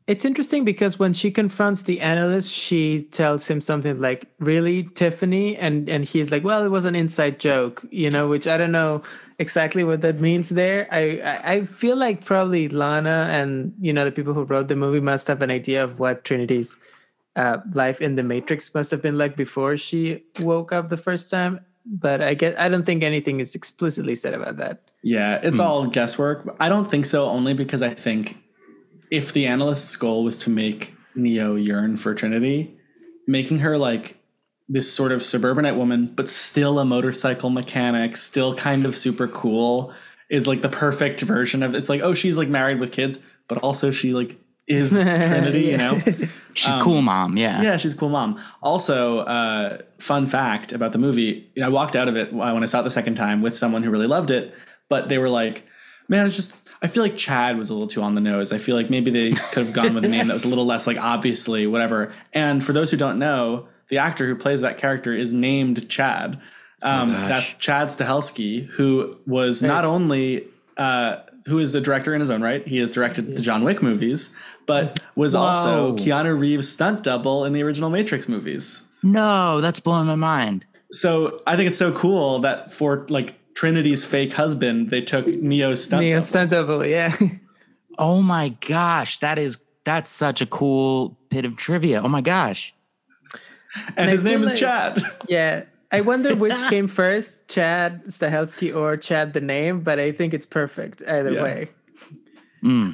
it's 0.08 0.26
interesting 0.26 0.66
because 0.66 1.00
when 1.00 1.14
she 1.14 1.32
confronts 1.32 1.84
the 1.84 2.02
analyst, 2.02 2.52
she 2.52 3.04
tells 3.12 3.48
him 3.48 3.62
something 3.62 4.02
like, 4.02 4.26
"Really, 4.40 4.84
Tiffany?" 4.96 5.56
and 5.56 5.88
and 5.88 6.04
he's 6.04 6.30
like, 6.32 6.44
"Well, 6.44 6.66
it 6.66 6.70
was 6.70 6.84
an 6.86 6.96
inside 6.96 7.40
joke," 7.40 7.86
you 7.92 8.10
know, 8.10 8.28
which 8.28 8.46
I 8.48 8.58
don't 8.58 8.74
know 8.74 9.02
exactly 9.40 9.84
what 9.86 10.02
that 10.02 10.20
means 10.20 10.50
there. 10.50 10.88
I 10.92 11.22
I, 11.24 11.36
I 11.54 11.66
feel 11.66 11.96
like 11.96 12.26
probably 12.26 12.68
Lana 12.68 13.30
and 13.32 13.74
you 13.80 13.94
know 13.94 14.04
the 14.04 14.12
people 14.12 14.34
who 14.34 14.44
wrote 14.44 14.68
the 14.68 14.76
movie 14.76 15.00
must 15.00 15.28
have 15.28 15.42
an 15.42 15.52
idea 15.52 15.82
of 15.84 16.00
what 16.00 16.26
Trinity's 16.26 16.76
uh, 17.36 17.58
life 17.74 18.02
in 18.02 18.16
the 18.16 18.24
Matrix 18.24 18.74
must 18.74 18.92
have 18.92 19.02
been 19.02 19.18
like 19.18 19.36
before 19.36 19.78
she 19.78 20.24
woke 20.40 20.72
up 20.72 20.90
the 20.90 20.98
first 20.98 21.30
time. 21.30 21.60
But 21.86 22.22
I 22.22 22.34
get 22.34 22.58
I 22.60 22.70
don't 22.70 22.86
think 22.86 23.04
anything 23.04 23.40
is 23.42 23.56
explicitly 23.56 24.16
said 24.16 24.34
about 24.34 24.58
that. 24.58 24.90
Yeah, 25.04 25.40
it's 25.44 25.58
Hmm. 25.58 25.64
all 25.64 25.88
guesswork. 25.88 26.56
I 26.60 26.70
don't 26.70 26.90
think 26.90 27.06
so, 27.06 27.26
only 27.26 27.54
because 27.54 27.82
I 27.82 27.94
think 27.94 28.38
if 29.12 29.34
the 29.34 29.48
analyst's 29.48 29.96
goal 29.98 30.24
was 30.24 30.38
to 30.40 30.50
make 30.50 30.94
Neo 31.16 31.56
yearn 31.56 31.98
for 31.98 32.14
Trinity, 32.16 32.78
making 33.28 33.60
her 33.60 33.78
like 33.78 34.18
this 34.70 34.92
sort 34.92 35.12
of 35.12 35.22
suburbanite 35.22 35.76
woman, 35.76 36.08
but 36.16 36.30
still 36.30 36.80
a 36.80 36.86
motorcycle 36.86 37.50
mechanic, 37.50 38.16
still 38.16 38.56
kind 38.56 38.86
of 38.86 38.96
super 38.96 39.28
cool, 39.28 39.94
is 40.30 40.48
like 40.48 40.62
the 40.62 40.70
perfect 40.70 41.20
version 41.22 41.62
of 41.62 41.76
it's 41.76 41.90
like, 41.90 42.02
oh, 42.02 42.14
she's 42.14 42.38
like 42.38 42.48
married 42.48 42.80
with 42.80 42.94
kids, 42.94 43.20
but 43.50 43.58
also 43.58 43.92
she 43.92 44.14
like 44.14 44.38
is 44.68 44.92
Trinity, 44.94 45.62
you 45.62 45.78
know? 45.78 46.00
she's 46.54 46.76
cool 46.76 47.02
mom 47.02 47.38
yeah 47.38 47.58
Um, 47.58 47.64
Yeah, 47.64 47.78
she's 47.78 47.94
a 47.94 47.98
cool 47.98 48.10
mom. 48.10 48.40
Also, 48.62 49.20
uh, 49.20 49.80
fun 50.00 50.26
fact 50.26 50.72
about 50.72 50.92
the 50.92 51.00
movie: 51.00 51.50
I 51.62 51.70
walked 51.70 51.96
out 51.96 52.08
of 52.08 52.16
it 52.16 52.32
when 52.34 52.64
I 52.64 52.66
saw 52.66 52.82
it 52.82 52.84
the 52.84 52.92
second 52.92 53.16
time 53.16 53.42
with 53.42 53.58
someone 53.58 53.84
who 53.84 53.92
really 53.92 54.08
loved 54.08 54.32
it, 54.32 54.54
but 54.90 55.10
they 55.10 55.18
were 55.18 55.30
like, 55.30 55.66
"Man, 56.08 56.26
it's 56.26 56.36
just." 56.36 56.56
I 56.82 56.88
feel 56.88 57.02
like 57.02 57.16
Chad 57.16 57.58
was 57.58 57.70
a 57.70 57.74
little 57.74 57.88
too 57.88 58.02
on 58.02 58.14
the 58.14 58.20
nose. 58.20 58.52
I 58.52 58.58
feel 58.58 58.76
like 58.76 58.90
maybe 58.90 59.10
they 59.10 59.32
could 59.32 59.64
have 59.66 59.72
gone 59.72 59.94
with 59.94 60.04
a 60.04 60.10
name 60.10 60.28
that 60.28 60.34
was 60.34 60.44
a 60.44 60.50
little 60.50 60.66
less 60.66 60.86
like 60.86 60.98
obviously 61.02 61.66
whatever. 61.66 62.12
And 62.34 62.62
for 62.62 62.74
those 62.74 62.92
who 62.92 62.98
don't 62.98 63.20
know, 63.20 63.70
the 63.88 64.00
actor 64.00 64.28
who 64.28 64.36
plays 64.36 64.60
that 64.62 64.78
character 64.78 65.14
is 65.14 65.34
named 65.34 65.88
Chad. 65.88 66.42
Um, 66.82 67.12
gosh. 67.14 67.30
that's 67.30 67.56
Chad 67.56 67.88
Stahelski, 67.88 68.66
who 68.66 69.18
was 69.26 69.62
not 69.62 69.86
only 69.86 70.46
uh, 70.76 71.22
who 71.48 71.60
is 71.60 71.76
a 71.76 71.82
director 71.82 72.14
in 72.14 72.22
his 72.22 72.30
own 72.30 72.42
right. 72.42 72.66
He 72.68 72.78
has 72.78 72.92
directed 72.92 73.36
the 73.36 73.42
John 73.42 73.64
Wick 73.64 73.82
movies, 73.82 74.34
but 74.66 75.00
was 75.16 75.36
also 75.36 75.96
Keanu 75.96 76.40
Reeves' 76.40 76.70
stunt 76.70 77.04
double 77.04 77.46
in 77.46 77.54
the 77.54 77.62
original 77.64 77.90
Matrix 77.90 78.30
movies. 78.30 78.84
no 79.04 79.60
that's 79.60 79.80
blowing 79.82 80.08
my 80.08 80.16
mind 80.16 80.66
So 80.92 81.42
I 81.46 81.56
think 81.58 81.68
it's 81.68 81.78
so 81.78 81.92
cool 81.94 82.40
that 82.40 82.72
for 82.72 83.06
like 83.10 83.36
Trinity's 83.56 84.06
fake 84.06 84.34
husband, 84.34 84.90
they 84.90 85.02
took 85.02 85.28
Neo's 85.28 85.84
stunt 85.84 86.02
Neo 86.02 86.16
double. 86.18 86.26
stunt 86.26 86.52
double, 86.52 86.86
yeah. 86.86 87.16
oh 87.98 88.22
my 88.22 88.50
gosh 88.50 89.20
that 89.20 89.38
is 89.38 89.58
that's 89.84 90.10
such 90.10 90.42
a 90.42 90.46
cool 90.46 91.18
bit 91.30 91.46
of 91.46 91.58
trivia 91.58 92.02
oh 92.02 92.08
my 92.08 92.22
gosh 92.22 92.74
and 93.98 94.10
his 94.10 94.24
name 94.24 94.42
feel 94.42 94.50
is 94.50 94.60
Chad. 94.60 95.02
Yeah. 95.28 95.64
I 95.94 96.02
wonder 96.02 96.36
which 96.36 96.56
came 96.70 96.88
first, 96.88 97.48
Chad 97.48 98.04
Stahelski 98.08 98.76
or 98.76 98.98
Chad 98.98 99.34
the 99.34 99.40
name, 99.42 99.82
but 99.82 100.00
I 100.00 100.12
think 100.12 100.34
it's 100.34 100.46
perfect 100.46 101.02
either 101.08 101.32
Yeah. 101.32 101.44
way. 101.44 101.70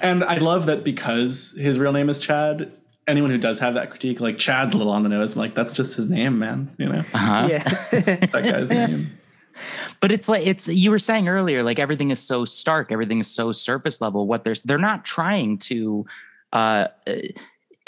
And 0.02 0.24
I 0.24 0.38
love 0.38 0.66
that 0.66 0.84
because 0.84 1.56
his 1.58 1.78
real 1.80 1.94
name 1.94 2.10
is 2.10 2.20
Chad. 2.20 2.74
Anyone 3.08 3.30
who 3.30 3.38
does 3.38 3.60
have 3.60 3.76
that 3.76 3.90
critique, 3.92 4.20
like 4.20 4.38
Chad's 4.38 4.74
a 4.74 4.78
little 4.78 4.92
on 4.94 5.04
the 5.04 5.10
nose, 5.10 5.34
I'm 5.34 5.40
like, 5.40 5.54
that's 5.56 5.72
just 5.72 5.96
his 5.96 6.10
name, 6.10 6.40
man. 6.40 6.74
You 6.78 6.90
know, 6.90 7.00
uh-huh 7.14 7.48
Yeah. 7.50 7.64
that 7.92 8.44
guy's 8.44 8.70
name. 8.72 9.12
but 10.02 10.12
it's 10.12 10.28
like 10.30 10.46
it's 10.48 10.68
you 10.68 10.90
were 10.90 11.00
saying 11.00 11.28
earlier 11.28 11.64
like 11.64 11.80
everything 11.80 12.12
is 12.12 12.20
so 12.20 12.46
stark 12.46 12.92
everything 12.94 13.20
is 13.20 13.28
so 13.28 13.52
surface 13.52 14.00
level 14.00 14.26
what 14.26 14.44
there's 14.46 14.62
they're 14.62 14.78
not 14.78 15.04
trying 15.04 15.58
to 15.58 16.06
uh 16.54 16.88
uh, 17.06 17.14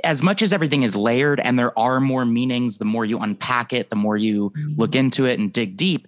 as 0.04 0.24
much 0.24 0.42
as 0.42 0.52
everything 0.54 0.84
is 0.84 0.96
layered 0.96 1.40
and 1.40 1.58
there 1.60 1.78
are 1.78 2.00
more 2.00 2.26
meanings 2.26 2.78
the 2.78 2.86
more 2.86 3.06
you 3.06 3.18
unpack 3.20 3.72
it 3.74 3.90
the 3.90 3.96
more 3.96 4.18
you 4.18 4.52
look 4.78 4.96
into 4.96 5.26
it 5.26 5.40
and 5.40 5.52
dig 5.54 5.78
deep 5.78 6.08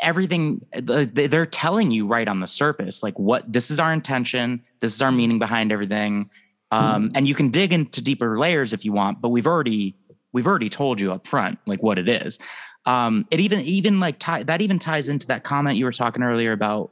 everything 0.00 0.64
they- 0.72 1.04
they're 1.26 1.46
telling 1.46 1.90
you 1.90 2.06
right 2.06 2.26
on 2.28 2.40
the 2.40 2.46
surface 2.46 3.02
like 3.02 3.18
what 3.18 3.50
this 3.52 3.70
is 3.70 3.78
our 3.78 3.92
intention 3.92 4.60
this 4.80 4.94
is 4.94 5.00
our 5.02 5.12
meaning 5.12 5.38
behind 5.38 5.70
everything 5.72 6.28
um, 6.72 7.10
and 7.14 7.28
you 7.28 7.34
can 7.34 7.50
dig 7.50 7.70
into 7.72 8.00
deeper 8.02 8.38
layers 8.38 8.72
if 8.72 8.84
you 8.84 8.92
want 8.92 9.20
but 9.20 9.28
we've 9.28 9.46
already 9.46 9.94
we've 10.32 10.46
already 10.46 10.68
told 10.70 11.00
you 11.00 11.12
up 11.12 11.26
front 11.26 11.58
like 11.66 11.82
what 11.82 11.98
it 11.98 12.08
is. 12.08 12.38
Um, 12.86 13.26
it 13.30 13.38
even 13.38 13.60
even 13.60 14.00
like 14.00 14.18
tie, 14.18 14.42
that 14.44 14.60
even 14.62 14.78
ties 14.78 15.08
into 15.10 15.26
that 15.28 15.44
comment 15.44 15.76
you 15.76 15.84
were 15.84 15.92
talking 15.92 16.22
earlier 16.22 16.50
about 16.52 16.90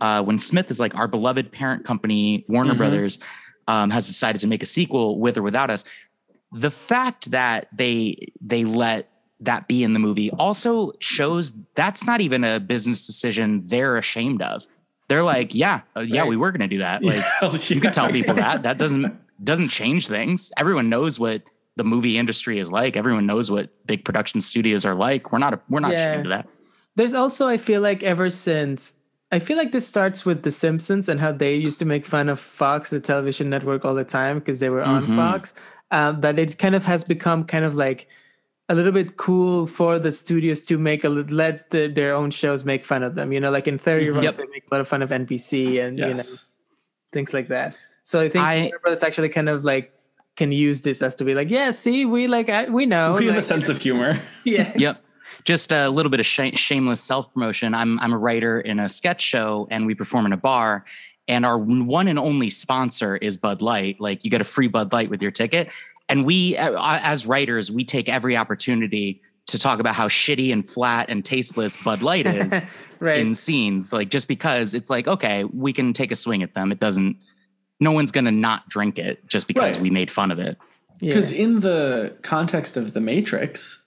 uh, 0.00 0.22
when 0.22 0.38
Smith 0.38 0.70
is 0.70 0.78
like 0.78 0.94
our 0.94 1.08
beloved 1.08 1.50
parent 1.52 1.84
company 1.84 2.44
Warner 2.48 2.74
Mhm. 2.74 2.78
Brothers 2.78 3.18
um, 3.68 3.90
has 3.90 4.06
decided 4.08 4.40
to 4.40 4.46
make 4.46 4.62
a 4.62 4.66
sequel 4.66 5.18
with 5.18 5.36
or 5.36 5.42
without 5.42 5.70
us. 5.70 5.84
The 6.52 6.70
fact 6.70 7.30
that 7.32 7.68
they 7.76 8.16
they 8.40 8.64
let 8.64 9.10
that 9.40 9.68
be 9.68 9.82
in 9.84 9.92
the 9.92 9.98
movie 9.98 10.30
also 10.30 10.92
shows 11.00 11.52
that's 11.74 12.04
not 12.06 12.20
even 12.20 12.42
a 12.44 12.58
business 12.60 13.06
decision 13.06 13.66
they're 13.66 13.96
ashamed 13.96 14.40
of. 14.42 14.66
They're 15.08 15.22
like, 15.24 15.54
yeah, 15.54 15.82
uh, 15.94 16.00
yeah, 16.00 16.20
Right. 16.22 16.28
we 16.28 16.36
were 16.36 16.50
going 16.50 16.62
to 16.62 16.68
do 16.68 16.78
that. 16.78 17.02
Like 17.04 17.22
Yeah, 17.42 17.52
you 17.68 17.80
can 17.80 17.92
tell 17.92 18.10
people 18.10 18.34
that 18.34 18.62
that 18.62 18.78
doesn't 18.78 19.18
doesn't 19.44 19.68
change 19.68 20.08
things. 20.08 20.50
Everyone 20.56 20.88
knows 20.88 21.18
what 21.20 21.42
the 21.76 21.84
movie 21.84 22.16
industry 22.16 22.58
is 22.58 22.72
like. 22.72 22.96
Everyone 22.96 23.26
knows 23.26 23.50
what 23.50 23.68
big 23.86 24.04
production 24.04 24.40
studios 24.40 24.84
are 24.86 24.94
like. 24.94 25.30
We're 25.32 25.38
not 25.38 25.62
we're 25.68 25.80
not 25.80 25.92
Yeah. 25.92 26.08
ashamed 26.12 26.26
of 26.26 26.30
that. 26.30 26.48
There's 26.94 27.12
also, 27.12 27.46
I 27.46 27.58
feel 27.58 27.82
like, 27.82 28.02
ever 28.02 28.30
since, 28.30 28.94
I 29.32 29.38
feel 29.40 29.56
like 29.56 29.72
this 29.72 29.86
starts 29.86 30.24
with 30.24 30.42
The 30.42 30.52
Simpsons 30.52 31.08
and 31.08 31.18
how 31.20 31.32
they 31.32 31.54
used 31.56 31.78
to 31.80 31.84
make 31.84 32.06
fun 32.06 32.28
of 32.28 32.38
Fox, 32.38 32.90
the 32.90 33.00
television 33.00 33.50
network, 33.50 33.84
all 33.84 33.94
the 33.94 34.04
time 34.04 34.38
because 34.38 34.58
they 34.58 34.68
were 34.68 34.82
on 34.82 35.04
Mhm. 35.06 35.16
Fox. 35.16 35.52
Um, 35.90 36.20
that 36.20 36.38
it 36.38 36.58
kind 36.58 36.74
of 36.74 36.84
has 36.84 37.04
become 37.04 37.44
kind 37.44 37.64
of 37.64 37.74
like 37.74 38.08
a 38.68 38.74
little 38.74 38.92
bit 38.92 39.16
cool 39.16 39.66
for 39.66 39.98
the 39.98 40.10
studios 40.12 40.64
to 40.66 40.78
make 40.78 41.04
a 41.04 41.08
let 41.08 41.70
the, 41.70 41.86
their 41.88 42.14
own 42.14 42.30
shows 42.30 42.64
make 42.64 42.84
fun 42.84 43.02
of 43.02 43.14
them. 43.14 43.32
You 43.32 43.40
know, 43.40 43.50
like 43.50 43.68
in 43.68 43.78
30 43.78 44.10
Rock, 44.10 44.24
Yep. 44.24 44.36
they 44.38 44.46
make 44.52 44.64
a 44.70 44.74
lot 44.74 44.80
of 44.80 44.88
fun 44.88 45.02
of 45.02 45.10
NBC 45.10 45.78
and 45.80 45.98
you 45.98 46.14
know 46.14 46.22
things 47.12 47.32
like 47.34 47.48
that. 47.48 47.76
So 48.04 48.20
I 48.20 48.28
think 48.28 48.44
I- 48.44 48.60
Warner 48.62 48.78
Brothers 48.80 49.02
actually 49.02 49.28
kind 49.28 49.48
of 49.48 49.64
like 49.64 49.92
can 50.36 50.52
use 50.52 50.82
this 50.82 51.00
as 51.02 51.14
to 51.16 51.24
be 51.24 51.34
like, 51.34 51.48
yeah, 51.50 51.70
see, 51.70 52.04
we 52.04 52.26
like 52.26 52.48
I, 52.48 52.64
we 52.68 52.84
know, 52.86 53.14
we 53.14 53.26
have 53.26 53.36
a 53.36 53.42
sense 53.42 53.68
of 53.68 53.80
humor. 53.80 54.18
yeah, 54.44 54.72
Yep. 54.76 55.02
Just 55.46 55.72
a 55.72 55.88
little 55.88 56.10
bit 56.10 56.18
of 56.20 56.26
sh- 56.26 56.54
shameless 56.58 57.00
self 57.00 57.32
promotion. 57.32 57.72
I'm 57.72 57.98
I'm 58.00 58.12
a 58.12 58.18
writer 58.18 58.60
in 58.60 58.78
a 58.80 58.88
sketch 58.88 59.22
show, 59.22 59.68
and 59.70 59.86
we 59.86 59.94
perform 59.94 60.26
in 60.26 60.32
a 60.32 60.36
bar. 60.36 60.84
And 61.28 61.46
our 61.46 61.56
one 61.56 62.08
and 62.08 62.18
only 62.18 62.50
sponsor 62.50 63.16
is 63.16 63.38
Bud 63.38 63.62
Light. 63.62 64.00
Like 64.00 64.24
you 64.24 64.30
get 64.30 64.40
a 64.40 64.44
free 64.44 64.68
Bud 64.68 64.92
Light 64.92 65.08
with 65.08 65.22
your 65.22 65.30
ticket. 65.30 65.70
And 66.08 66.24
we, 66.24 66.56
uh, 66.56 66.72
as 67.02 67.26
writers, 67.26 67.70
we 67.70 67.84
take 67.84 68.08
every 68.08 68.36
opportunity 68.36 69.22
to 69.46 69.58
talk 69.58 69.78
about 69.80 69.94
how 69.94 70.06
shitty 70.08 70.52
and 70.52 70.68
flat 70.68 71.08
and 71.08 71.24
tasteless 71.24 71.76
Bud 71.76 72.02
Light 72.02 72.26
is 72.26 72.52
right. 73.00 73.18
in 73.18 73.34
scenes. 73.34 73.92
Like 73.92 74.08
just 74.08 74.28
because 74.28 74.74
it's 74.74 74.90
like, 74.90 75.06
okay, 75.08 75.44
we 75.44 75.72
can 75.72 75.92
take 75.92 76.10
a 76.12 76.16
swing 76.16 76.42
at 76.42 76.54
them. 76.54 76.70
It 76.72 76.78
doesn't. 76.80 77.16
No 77.80 77.92
one's 77.92 78.10
gonna 78.12 78.32
not 78.32 78.68
drink 78.68 78.98
it 78.98 79.26
just 79.28 79.46
because 79.48 79.74
Right. 79.74 79.82
we 79.82 79.90
made 79.90 80.10
fun 80.10 80.30
of 80.32 80.38
it. 80.38 80.58
Yeah. 81.00 81.08
Because 81.10 81.30
in 81.30 81.60
the 81.60 82.16
context 82.22 82.76
of 82.76 82.92
the 82.94 83.00
Matrix, 83.00 83.84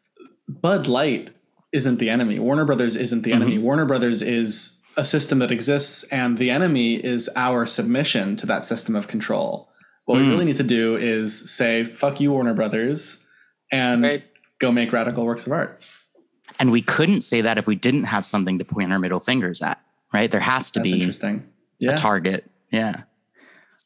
Bud 0.47 0.87
Light 0.87 1.31
isn't 1.71 1.99
the 1.99 2.09
enemy. 2.09 2.39
Warner 2.39 2.65
Brothers 2.65 2.95
isn't 2.95 3.23
the 3.23 3.31
enemy. 3.33 3.57
Warner 3.57 3.85
Brothers 3.85 4.21
is 4.21 4.81
a 4.97 5.05
system 5.05 5.39
that 5.39 5.51
exists, 5.51 6.03
and 6.05 6.37
the 6.37 6.49
enemy 6.49 6.95
is 6.95 7.29
our 7.35 7.65
submission 7.65 8.35
to 8.37 8.45
that 8.47 8.65
system 8.65 8.95
of 8.95 9.07
control. 9.07 9.69
What 10.05 10.17
we 10.17 10.23
Mm. 10.23 10.29
really 10.29 10.45
need 10.45 10.55
to 10.55 10.63
do 10.63 10.95
is 10.95 11.49
say, 11.51 11.83
fuck 11.83 12.19
you, 12.19 12.31
Warner 12.31 12.53
Brothers, 12.55 13.19
and 13.71 14.03
Right. 14.03 14.23
go 14.59 14.71
make 14.71 14.91
radical 14.91 15.25
works 15.25 15.45
of 15.45 15.51
art. 15.53 15.81
And 16.59 16.71
we 16.71 16.81
couldn't 16.81 17.21
say 17.21 17.41
that 17.41 17.57
if 17.59 17.67
we 17.67 17.75
didn't 17.75 18.05
have 18.05 18.25
something 18.25 18.57
to 18.57 18.65
point 18.65 18.91
our 18.91 18.99
middle 18.99 19.19
fingers 19.19 19.61
at, 19.61 19.79
right? 20.11 20.29
There 20.29 20.41
has 20.41 20.71
to 20.71 20.79
That's 20.79 20.89
be 20.91 20.97
interesting. 20.97 21.43
Yeah. 21.79 21.93
a 21.93 21.97
target. 21.97 22.49
Yeah. 22.71 23.03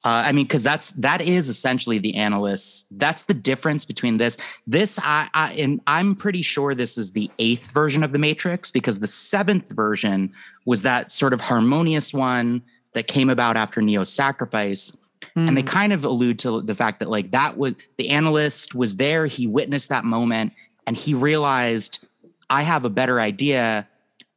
Uh, 0.05 0.23
I 0.25 0.31
mean, 0.33 0.45
because 0.45 0.63
that's 0.63 0.91
that 0.91 1.21
is 1.21 1.47
essentially 1.47 1.97
the 1.97 2.15
analysts. 2.15 2.85
That's 2.91 3.23
the 3.23 3.33
difference 3.33 3.85
between 3.85 4.17
this. 4.17 4.35
This 4.67 4.99
I, 5.01 5.29
I 5.33 5.53
and 5.53 5.79
I'm 5.87 6.15
pretty 6.15 6.41
sure 6.41 6.75
this 6.75 6.97
is 6.97 7.11
the 7.11 7.31
eighth 7.39 7.71
version 7.71 8.03
of 8.03 8.11
the 8.11 8.19
Matrix 8.19 8.69
because 8.69 8.99
the 8.99 9.07
seventh 9.07 9.69
version 9.71 10.33
was 10.65 10.81
that 10.81 11.09
sort 11.09 11.33
of 11.33 11.39
harmonious 11.39 12.13
one 12.13 12.61
that 12.93 13.07
came 13.07 13.29
about 13.29 13.55
after 13.55 13.81
Neo's 13.81 14.11
sacrifice. 14.11 14.95
And 15.35 15.57
they 15.57 15.63
kind 15.63 15.93
of 15.93 16.05
allude 16.05 16.37
to 16.39 16.61
the 16.61 16.75
fact 16.75 16.99
that 16.99 17.09
like 17.09 17.31
that 17.31 17.57
was 17.57 17.73
the 17.97 18.09
analyst 18.09 18.75
was 18.75 18.97
there. 18.97 19.25
He 19.25 19.47
witnessed 19.47 19.89
that 19.89 20.05
moment 20.05 20.53
and 20.85 20.95
he 20.95 21.13
realized 21.13 22.05
I 22.49 22.61
have 22.61 22.85
a 22.85 22.89
better 22.89 23.19
idea. 23.19 23.87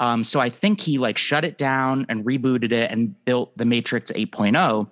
Um, 0.00 0.22
so 0.22 0.40
I 0.40 0.48
think 0.48 0.80
he 0.80 0.96
like 0.96 1.18
shut 1.18 1.44
it 1.44 1.58
down 1.58 2.06
and 2.08 2.24
rebooted 2.24 2.72
it 2.72 2.90
and 2.90 3.14
built 3.24 3.56
the 3.58 3.64
Matrix 3.64 4.10
8.0, 4.12 4.88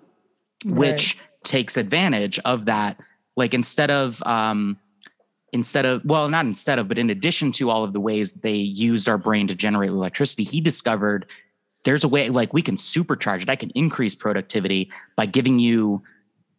which 0.65 1.19
takes 1.43 1.77
advantage 1.77 2.39
of 2.41 2.67
that 2.67 2.99
like 3.37 3.55
instead 3.55 3.91
of 3.91 4.23
um, 4.23 4.79
instead 5.53 5.85
of 5.85 6.05
well 6.05 6.29
not 6.29 6.47
instead 6.47 6.79
of 6.79 6.89
but 6.89 6.99
in 6.99 7.11
addition 7.11 7.53
to 7.53 7.71
all 7.71 7.85
of 7.85 7.93
the 7.93 8.01
ways 8.01 8.33
they 8.35 8.55
used 8.55 9.09
our 9.09 9.19
brain 9.19 9.47
to 9.47 9.55
generate 9.55 9.91
electricity 9.91 10.43
he 10.43 10.61
discovered 10.61 11.27
there's 11.85 12.03
a 12.03 12.09
way 12.09 12.31
like 12.31 12.53
we 12.53 12.63
can 12.63 12.77
supercharge 12.77 13.43
it 13.43 13.49
i 13.49 13.57
can 13.57 13.71
increase 13.71 14.15
productivity 14.15 14.91
by 15.17 15.27
giving 15.27 15.59
you 15.59 16.03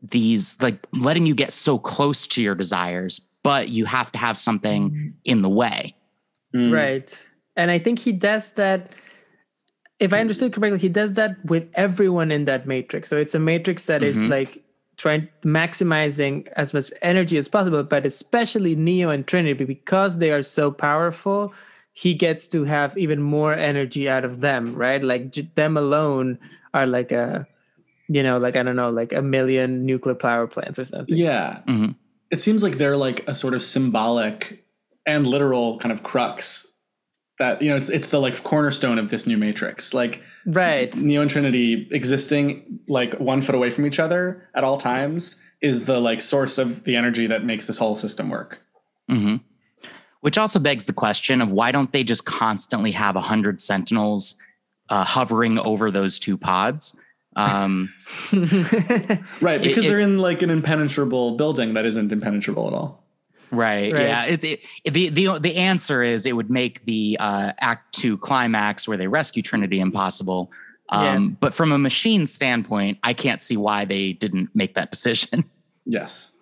these 0.01 0.55
like 0.61 0.85
letting 0.93 1.25
you 1.25 1.33
get 1.33 1.51
so 1.51 1.79
close 1.79 2.27
to 2.27 2.41
your 2.41 2.55
desires 2.55 3.21
but 3.43 3.69
you 3.69 3.85
have 3.85 4.11
to 4.11 4.17
have 4.17 4.37
something 4.37 5.13
in 5.23 5.41
the 5.41 5.49
way 5.49 5.95
Mm. 6.55 6.71
Right. 6.71 7.25
And 7.55 7.69
I 7.69 7.77
think 7.79 7.99
he 7.99 8.11
does 8.11 8.51
that. 8.51 8.91
If 9.99 10.11
I 10.13 10.19
understood 10.19 10.53
correctly, 10.53 10.79
he 10.79 10.89
does 10.89 11.13
that 11.13 11.43
with 11.45 11.67
everyone 11.75 12.31
in 12.31 12.45
that 12.45 12.67
matrix. 12.67 13.09
So 13.09 13.17
it's 13.17 13.33
a 13.35 13.39
matrix 13.39 13.85
that 13.85 14.03
is 14.03 14.17
Mhm. 14.17 14.29
like 14.29 14.63
trying 14.97 15.27
maximizing 15.43 16.47
as 16.55 16.73
much 16.73 16.91
energy 17.01 17.37
as 17.37 17.47
possible, 17.47 17.83
but 17.83 18.05
especially 18.05 18.75
Neo 18.75 19.09
and 19.09 19.25
Trinity 19.27 19.63
because 19.65 20.17
they 20.19 20.31
are 20.31 20.41
so 20.41 20.71
powerful, 20.71 21.53
he 21.93 22.13
gets 22.13 22.47
to 22.49 22.63
have 22.65 22.97
even 22.97 23.21
more 23.21 23.53
energy 23.53 24.09
out 24.09 24.25
of 24.25 24.41
them, 24.41 24.73
right? 24.75 25.01
Like 25.03 25.31
j- 25.31 25.49
them 25.55 25.77
alone 25.77 26.39
are 26.73 26.85
like 26.87 27.11
a 27.11 27.47
you 28.07 28.21
know, 28.21 28.37
like 28.37 28.55
I 28.55 28.61
don't 28.61 28.75
know, 28.75 28.91
like 28.91 29.13
a 29.13 29.21
million 29.23 29.83
nuclear 29.83 30.13
power 30.13 30.45
plants 30.45 30.77
or 30.77 30.85
something. 30.85 31.17
Yeah. 31.17 31.61
Mhm. 31.67 31.95
It 32.29 32.39
seems 32.39 32.61
like 32.61 32.77
they're 32.77 32.97
like 32.97 33.27
a 33.27 33.33
sort 33.33 33.55
of 33.55 33.63
symbolic 33.63 34.63
and 35.07 35.25
literal 35.25 35.79
kind 35.79 35.91
of 35.91 36.03
crux 36.03 36.71
that 37.39 37.61
you 37.61 37.69
know 37.69 37.75
it's 37.77 37.89
it's 37.89 38.07
the 38.07 38.19
like 38.21 38.41
cornerstone 38.43 38.97
of 38.97 39.09
this 39.09 39.27
new 39.27 39.37
matrix. 39.37 39.93
Like 39.93 40.23
Right. 40.45 40.95
Neo 40.95 41.21
and 41.21 41.29
Trinity 41.29 41.87
existing 41.91 42.79
like 42.87 43.13
one 43.19 43.41
foot 43.41 43.55
away 43.55 43.69
from 43.71 43.85
each 43.85 43.99
other 43.99 44.47
at 44.53 44.63
all 44.63 44.77
times 44.77 45.41
is 45.61 45.85
the 45.85 45.99
like 45.99 46.21
source 46.21 46.57
of 46.57 46.83
the 46.83 46.95
energy 46.95 47.27
that 47.27 47.43
makes 47.43 47.67
this 47.67 47.77
whole 47.77 47.95
system 47.95 48.29
work. 48.29 48.61
hmm 49.09 49.37
Which 50.21 50.37
also 50.37 50.59
begs 50.59 50.85
the 50.85 50.93
question 50.93 51.41
of 51.41 51.49
why 51.51 51.71
don't 51.71 51.91
they 51.91 52.03
just 52.03 52.25
constantly 52.25 52.91
have 52.91 53.15
a 53.15 53.21
hundred 53.21 53.59
sentinels 53.59 54.35
uh, 54.89 55.03
hovering 55.03 55.57
over 55.59 55.89
those 55.91 56.19
two 56.19 56.37
pods? 56.37 56.95
Um, 57.35 57.91
Right, 58.31 59.61
because 59.61 59.85
it- 59.85 59.89
they're 59.89 59.99
in 59.99 60.17
like 60.19 60.41
an 60.41 60.49
impenetrable 60.49 61.35
building 61.37 61.73
that 61.73 61.85
isn't 61.85 62.11
impenetrable 62.11 62.67
at 62.67 62.73
all. 62.73 63.04
Right, 63.55 63.91
Right. 63.93 64.01
Yeah. 64.01 64.25
It, 64.25 64.43
it, 64.43 64.93
the 64.93 65.09
the 65.09 65.39
the 65.39 65.55
answer 65.55 66.03
is 66.03 66.25
it 66.25 66.35
would 66.35 66.49
make 66.49 66.85
the 66.85 67.17
uh, 67.19 67.53
Act 67.59 67.93
Two 67.93 68.17
climax 68.17 68.87
where 68.87 68.97
they 68.97 69.07
rescue 69.07 69.41
Trinity 69.41 69.79
impossible. 69.79 70.51
Um, 70.89 71.37
But 71.39 71.53
from 71.53 71.71
a 71.71 71.77
machine 71.77 72.27
standpoint, 72.27 72.99
I 73.03 73.13
can't 73.13 73.41
see 73.41 73.57
why 73.57 73.85
they 73.85 74.13
didn't 74.13 74.49
make 74.53 74.75
that 74.75 74.91
decision. 74.91 75.45
Yes. 75.87 76.33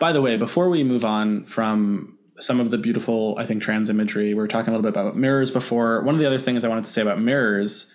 By 0.00 0.12
the 0.12 0.22
way, 0.22 0.38
before 0.38 0.70
we 0.70 0.82
move 0.82 1.04
on 1.04 1.44
from 1.44 2.16
some 2.38 2.58
of 2.58 2.70
the 2.70 2.78
beautiful, 2.78 3.34
I 3.36 3.44
think, 3.44 3.62
trans 3.62 3.90
imagery, 3.90 4.28
we 4.28 4.34
were 4.34 4.48
talking 4.48 4.72
a 4.72 4.76
little 4.76 4.90
bit 4.90 4.98
about 4.98 5.16
mirrors 5.16 5.50
before. 5.50 6.00
One 6.02 6.14
of 6.14 6.20
the 6.20 6.26
other 6.26 6.38
things 6.38 6.64
I 6.64 6.68
wanted 6.68 6.84
to 6.84 6.90
say 6.90 7.02
about 7.02 7.20
mirrors 7.20 7.92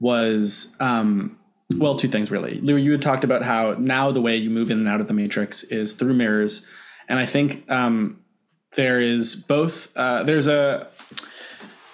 was, 0.00 0.76
um, 0.80 1.38
well, 1.76 1.96
two 1.96 2.08
things 2.08 2.30
really. 2.30 2.60
Lou, 2.60 2.76
you 2.76 2.92
had 2.92 3.02
talked 3.02 3.24
about 3.24 3.42
how 3.42 3.74
now 3.78 4.10
the 4.10 4.20
way 4.20 4.36
you 4.36 4.50
move 4.50 4.70
in 4.70 4.78
and 4.78 4.88
out 4.88 5.00
of 5.00 5.08
the 5.08 5.14
matrix 5.14 5.62
is 5.64 5.94
through 5.94 6.14
mirrors, 6.14 6.66
and 7.08 7.18
I 7.18 7.26
think 7.26 7.70
um, 7.70 8.24
there 8.76 9.00
is 9.00 9.36
both. 9.36 9.94
Uh, 9.96 10.22
there's 10.22 10.46
a 10.46 10.88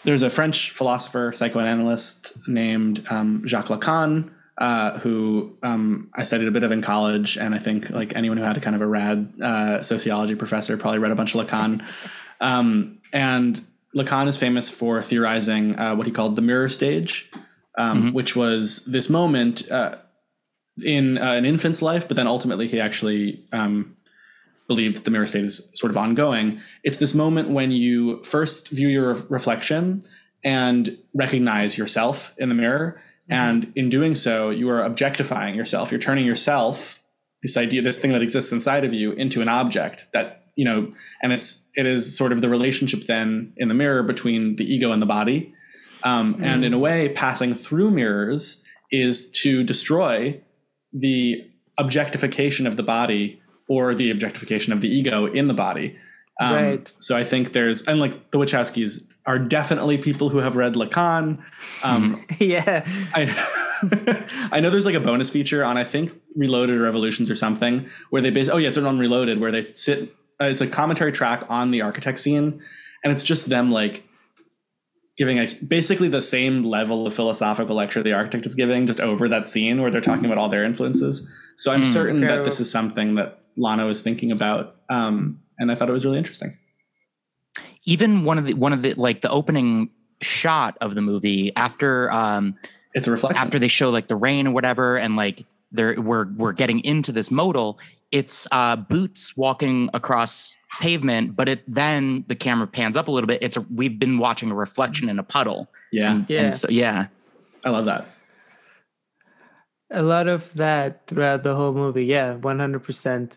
there's 0.05 0.23
a 0.23 0.31
French 0.31 0.71
philosopher, 0.71 1.33
psychoanalyst 1.33 2.33
named 2.49 3.05
um, 3.11 3.43
Jacques 3.47 3.67
Lacan, 3.67 4.31
uh, 4.59 4.99
who 4.99 5.57
um, 5.63 6.11
I 6.15 6.25
studied 6.25 6.49
a 6.49 6.51
bit 6.51 6.65
of 6.65 6.73
in 6.73 6.83
college, 6.83 7.37
and 7.37 7.55
I 7.55 7.59
think 7.59 7.91
like 7.91 8.15
anyone 8.17 8.39
who 8.39 8.45
had 8.45 8.57
a 8.57 8.61
kind 8.61 8.77
of 8.77 8.83
a 8.83 8.87
rad 8.87 9.33
uh, 9.43 9.83
sociology 9.83 10.35
professor 10.35 10.77
probably 10.77 10.99
read 10.99 11.13
a 11.13 11.17
bunch 11.17 11.35
of 11.35 11.47
Lacan. 11.47 11.85
Um, 12.41 13.01
and 13.13 13.61
Lacan 13.95 14.29
is 14.29 14.37
famous 14.37 14.71
for 14.71 15.03
theorizing 15.03 15.79
uh, 15.79 15.97
what 15.97 16.07
he 16.07 16.13
called 16.13 16.37
the 16.37 16.43
mirror 16.43 16.69
stage, 16.69 17.31
um, 17.77 18.13
which 18.13 18.37
was 18.37 18.85
this 18.87 19.11
moment 19.11 19.71
uh, 19.71 19.97
in 20.85 21.19
uh, 21.19 21.33
an 21.33 21.45
infant's 21.45 21.83
life, 21.83 22.09
but 22.09 22.17
then 22.17 22.27
ultimately 22.27 22.69
he 22.69 22.81
actually 22.81 23.45
um, 23.53 23.97
believed 24.71 24.95
that 24.97 25.05
the 25.05 25.11
mirror 25.11 25.27
state 25.27 25.43
is 25.43 25.69
sort 25.75 25.91
of 25.91 25.97
ongoing. 25.97 26.61
It's 26.85 26.99
this 26.99 27.13
moment 27.13 27.49
when 27.49 27.73
you 27.73 28.23
first 28.23 28.69
view 28.69 28.87
your 28.87 29.15
reflection 29.29 30.03
and 30.45 30.97
recognize 31.13 31.77
yourself 31.77 32.33
in 32.39 32.49
the 32.49 32.55
mirror. 32.55 33.03
And 33.29 33.73
in 33.75 33.89
doing 33.89 34.15
so, 34.15 34.51
you 34.51 34.71
are 34.71 34.83
objectifying 34.83 35.57
yourself. 35.57 35.91
You're 35.91 36.01
turning 36.01 36.25
yourself, 36.25 37.03
this 37.43 37.57
idea, 37.57 37.83
this 37.83 37.99
thing 37.99 38.13
that 38.13 38.23
exists 38.23 38.53
inside 38.53 38.85
of 38.85 38.93
you, 38.95 39.11
into 39.13 39.43
an 39.43 39.49
object 39.49 40.07
that, 40.13 40.47
you 40.55 40.65
know, 40.65 40.93
and 41.21 41.33
it's, 41.33 41.67
it 41.75 41.87
is 41.87 42.17
sort 42.17 42.31
of 42.31 42.41
the 42.41 42.49
relationship 42.49 43.07
then 43.07 43.53
in 43.57 43.67
the 43.67 43.75
mirror 43.75 44.05
between 44.05 44.55
the 44.55 44.65
ego 44.65 44.93
and 44.93 45.03
the 45.03 45.07
body. 45.07 45.53
Um, 46.05 46.37
And 46.45 46.65
in 46.65 46.73
a 46.73 46.79
way, 46.79 47.09
passing 47.09 47.55
through 47.55 47.91
mirrors 47.91 48.65
is 48.93 49.33
to 49.43 49.65
destroy 49.65 50.41
the 50.93 51.45
objectification 51.79 52.67
of 52.67 52.77
the 52.77 52.83
body 52.83 53.40
or 53.71 53.95
the 53.95 54.11
objectification 54.11 54.73
of 54.73 54.81
the 54.81 54.89
ego 54.89 55.27
in 55.27 55.47
the 55.47 55.55
body. 55.55 55.97
Um, 56.41 56.55
Right. 56.55 56.93
So 56.99 57.17
I 57.17 57.23
think 57.23 57.53
there's, 57.53 57.83
and 57.87 58.01
like 58.01 58.33
the 58.33 58.39
Wachowskis 58.39 59.05
are 59.27 59.39
definitely 59.39 59.97
people 59.97 60.29
who 60.29 60.39
have 60.39 60.57
read 60.57 60.75
Lacan. 60.75 61.39
Um, 61.85 62.25
yeah. 62.41 62.85
I, 63.15 63.23
I 64.53 64.61
know 64.61 64.71
there's 64.71 64.87
like 64.87 64.97
a 64.97 65.01
bonus 65.01 65.31
feature 65.31 65.65
on 65.65 65.77
I 65.77 65.85
think 65.85 66.13
Reloaded 66.35 66.77
or 66.79 66.83
Revolutions 66.83 67.31
or 67.31 67.37
something 67.37 67.89
where 68.11 68.21
they 68.21 68.31
base. 68.31 68.49
Oh 68.49 68.57
yeah, 68.57 68.69
it's 68.69 68.77
on 68.79 68.99
Reloaded 68.99 69.41
where 69.41 69.53
they 69.53 69.73
sit. 69.75 70.15
Uh, 70.41 70.47
it's 70.47 70.61
a 70.61 70.67
commentary 70.67 71.13
track 71.13 71.45
on 71.49 71.71
the 71.71 71.83
architect 71.83 72.19
scene, 72.19 72.61
and 73.05 73.13
it's 73.13 73.23
just 73.23 73.49
them 73.49 73.71
like 73.71 74.03
giving 75.17 75.39
a 75.39 75.47
basically 75.67 76.09
the 76.09 76.23
same 76.23 76.65
level 76.65 77.07
of 77.07 77.15
philosophical 77.15 77.77
lecture 77.77 78.03
the 78.03 78.13
architect 78.15 78.47
is 78.47 78.55
giving, 78.55 78.87
just 78.87 79.01
over 79.01 79.29
that 79.29 79.47
scene 79.47 79.81
where 79.83 79.91
they're 79.91 80.01
talking 80.01 80.25
about 80.25 80.39
all 80.39 80.49
their 80.49 80.65
influences. 80.65 81.29
So 81.57 81.73
I'm 81.73 81.83
Mm. 81.83 81.93
certain 81.93 82.21
that 82.23 82.45
this 82.45 82.59
is 82.61 82.71
something 82.71 83.15
that 83.17 83.40
Lana 83.61 83.85
was 83.87 84.03
thinking 84.03 84.33
about, 84.33 84.77
um, 84.89 85.41
and 85.59 85.71
I 85.71 85.75
thought 85.75 85.89
it 85.91 85.93
was 85.93 86.05
really 86.05 86.19
interesting. 86.19 86.57
Even 87.85 88.25
one 88.25 88.39
of 88.39 88.45
the 88.45 88.55
one 88.55 88.73
of 88.73 88.83
the 88.83 88.95
like 88.95 89.21
the 89.21 89.31
opening 89.31 89.91
shot 90.23 90.77
of 90.81 90.95
the 90.95 91.03
movie 91.03 91.55
after 91.57 92.11
um, 92.13 92.55
It's 92.95 93.07
a 93.07 93.11
reflection. 93.11 93.39
after 93.41 93.59
they 93.59 93.69
show 93.69 93.91
like 93.91 94.07
the 94.09 94.17
rain 94.17 94.47
or 94.47 94.51
whatever, 94.53 94.97
and 94.99 95.17
like 95.17 95.45
they're 95.73 96.01
we're 96.01 96.27
we're 96.37 96.53
getting 96.53 96.81
into 96.85 97.13
this 97.13 97.31
modal. 97.31 97.79
It's 98.13 98.47
uh, 98.51 98.77
boots 98.77 99.37
walking 99.37 99.89
across 99.95 100.57
pavement, 100.81 101.37
but 101.37 101.49
it 101.49 101.63
then 101.67 102.25
the 102.27 102.35
camera 102.35 102.67
pans 102.67 102.97
up 102.97 103.09
a 103.09 103.11
little 103.11 103.29
bit. 103.29 103.39
It's 103.43 103.57
a, 103.57 103.61
we've 103.75 103.99
been 103.99 104.19
watching 104.19 104.51
a 104.51 104.55
reflection 104.55 105.09
in 105.09 105.19
a 105.19 105.23
puddle. 105.23 105.69
yeah, 105.93 106.13
And, 106.13 106.27
Yeah. 106.29 106.41
and 106.43 106.55
so 106.55 106.69
yeah, 106.71 107.07
I 107.65 107.71
love 107.71 107.85
that. 107.87 108.07
A 109.91 110.03
lot 110.03 110.29
of 110.29 110.53
that 110.55 111.07
throughout 111.07 111.43
the 111.43 111.55
whole 111.55 111.73
movie 111.73 112.05
yeah 112.05 112.35
100% 112.35 113.37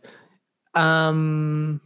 um 0.76 1.82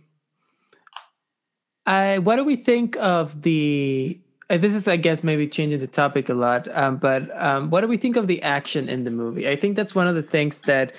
i 1.85 2.17
what 2.19 2.35
do 2.35 2.43
we 2.43 2.55
think 2.55 2.95
of 2.97 3.41
the 3.41 4.19
this 4.49 4.73
is 4.73 4.87
i 4.87 4.95
guess 4.95 5.23
maybe 5.23 5.47
changing 5.47 5.79
the 5.79 5.87
topic 5.87 6.29
a 6.29 6.33
lot 6.33 6.67
um, 6.75 6.97
but 6.97 7.29
um, 7.41 7.69
what 7.69 7.81
do 7.81 7.87
we 7.87 7.97
think 7.97 8.15
of 8.15 8.27
the 8.27 8.41
action 8.43 8.87
in 8.87 9.03
the 9.03 9.11
movie? 9.11 9.49
I 9.49 9.57
think 9.57 9.75
that's 9.75 9.93
one 9.93 10.07
of 10.07 10.15
the 10.15 10.23
things 10.23 10.61
that 10.61 10.93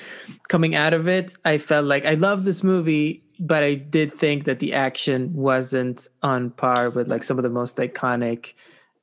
coming 0.48 0.74
out 0.74 0.92
of 0.92 1.08
it 1.08 1.34
i 1.44 1.58
felt 1.58 1.86
like 1.86 2.04
i 2.04 2.14
love 2.14 2.44
this 2.44 2.62
movie 2.62 3.22
but 3.40 3.62
i 3.62 3.74
did 3.74 4.14
think 4.14 4.44
that 4.44 4.58
the 4.58 4.74
action 4.74 5.32
wasn't 5.32 6.08
on 6.22 6.50
par 6.50 6.90
with 6.90 7.08
like 7.08 7.22
some 7.22 7.38
of 7.38 7.42
the 7.42 7.48
most 7.48 7.78
iconic 7.78 8.52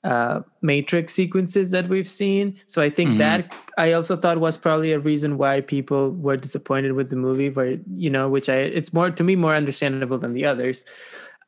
uh, 0.06 0.42
matrix 0.62 1.14
sequences 1.14 1.72
that 1.72 1.90
we've 1.90 2.08
seen. 2.08 2.56
So 2.68 2.82
I 2.82 2.90
think 2.90 3.10
Mhm. 3.10 3.18
that 3.18 3.58
I 3.78 3.94
also 3.94 4.16
thought 4.16 4.40
was 4.40 4.56
probably 4.58 4.92
a 4.94 5.00
reason 5.00 5.38
why 5.38 5.62
people 5.62 6.12
were 6.12 6.38
disappointed 6.38 6.94
with 6.94 7.10
the 7.10 7.16
movie. 7.18 7.50
Where 7.50 7.78
you 7.98 8.12
know, 8.12 8.30
which 8.30 8.48
I 8.48 8.58
it's 8.80 8.94
more 8.94 9.10
to 9.10 9.24
me 9.24 9.36
more 9.36 9.56
understandable 9.56 10.20
than 10.20 10.34
the 10.34 10.46
others. 10.46 10.86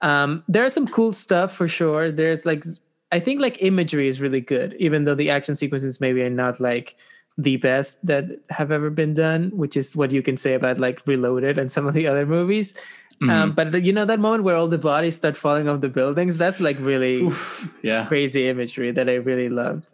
Um, 0.01 0.43
there's 0.47 0.73
some 0.73 0.87
cool 0.87 1.13
stuff 1.13 1.53
for 1.55 1.67
sure. 1.67 2.11
There's 2.11 2.45
like 2.45 2.65
I 3.11 3.19
think 3.19 3.39
like 3.41 3.61
imagery 3.61 4.07
is 4.07 4.19
really 4.19 4.41
good, 4.41 4.75
even 4.79 5.05
though 5.05 5.15
the 5.15 5.29
action 5.29 5.55
sequences 5.55 6.01
maybe 6.01 6.21
are 6.21 6.29
not 6.29 6.59
like 6.59 6.95
the 7.37 7.57
best 7.57 8.05
that 8.07 8.25
have 8.49 8.71
ever 8.71 8.89
been 8.89 9.13
done, 9.13 9.51
which 9.53 9.77
is 9.77 9.95
what 9.95 10.11
you 10.11 10.21
can 10.23 10.37
say 10.37 10.55
about 10.55 10.79
like 10.79 10.99
Reloaded 11.05 11.57
and 11.59 11.71
some 11.71 11.85
of 11.87 11.93
the 11.93 12.07
other 12.07 12.25
movies. 12.25 12.73
Mm-hmm. 13.21 13.29
Um, 13.29 13.51
but 13.53 13.71
the, 13.71 13.81
you 13.81 13.93
know 13.93 14.05
that 14.05 14.19
moment 14.19 14.43
where 14.43 14.55
all 14.55 14.67
the 14.67 14.77
bodies 14.77 15.15
start 15.15 15.35
falling 15.35 15.67
off 15.67 15.81
the 15.81 15.89
buildings, 15.89 16.37
that's 16.37 16.59
like 16.59 16.77
really 16.79 17.23
Oof, 17.23 17.73
yeah. 17.81 18.05
crazy 18.05 18.47
imagery 18.47 18.91
that 18.91 19.09
I 19.09 19.15
really 19.15 19.49
loved. 19.49 19.93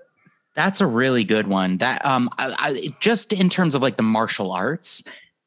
That's 0.55 0.81
a 0.81 0.85
really 0.85 1.23
good 1.23 1.47
one. 1.47 1.77
That 1.77 2.05
um, 2.05 2.29
I, 2.37 2.55
I, 2.59 2.95
just 2.99 3.31
in 3.31 3.49
terms 3.49 3.75
of 3.75 3.81
like 3.81 3.97
the 3.97 4.03
martial 4.03 4.51
arts, 4.51 5.03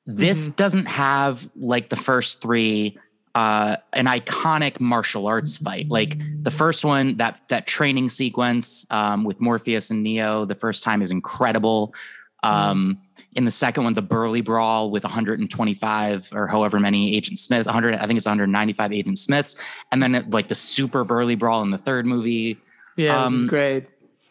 this 0.07 0.49
doesn't 0.49 0.87
have 0.87 1.49
like 1.55 1.91
the 1.91 1.97
first 1.97 2.41
three 2.41 2.99
uh, 3.37 3.77
an 3.93 4.07
iconic 4.07 4.81
martial 4.81 5.27
arts 5.27 5.59
fight. 5.59 5.91
Like 5.91 6.19
the 6.43 6.51
first 6.51 6.87
one, 6.87 7.19
that 7.19 7.43
that 7.49 7.67
training 7.67 8.09
sequence 8.09 8.87
um, 8.91 9.25
with 9.25 9.43
Morpheus 9.43 9.91
and 9.91 10.03
Neo, 10.03 10.47
the 10.47 10.55
first 10.55 10.83
time 10.83 11.03
is 11.03 11.11
incredible. 11.11 11.95
Um, 12.43 13.03
in 13.37 13.45
the 13.45 13.51
second 13.51 13.85
one, 13.85 13.93
the 13.95 14.03
Burly 14.03 14.41
Brawl 14.41 14.91
with 14.91 15.05
125 15.05 16.31
or 16.33 16.47
however 16.47 16.81
many 16.81 17.15
Agent 17.15 17.39
Smith, 17.39 17.67
100, 17.67 17.95
I 17.97 18.07
think 18.07 18.17
it's 18.17 18.27
195 18.27 18.93
Agent 18.93 19.19
Smiths, 19.19 19.55
and 19.93 20.03
then 20.03 20.15
it, 20.15 20.31
like 20.31 20.49
the 20.49 20.55
Super 20.55 21.05
Burly 21.05 21.35
Brawl 21.35 21.63
in 21.63 21.71
the 21.71 21.79
third 21.79 22.07
movie. 22.07 22.59
Yeah, 22.97 23.25
this 23.25 23.35
is 23.35 23.43
Um, 23.43 23.47
great. 23.49 23.85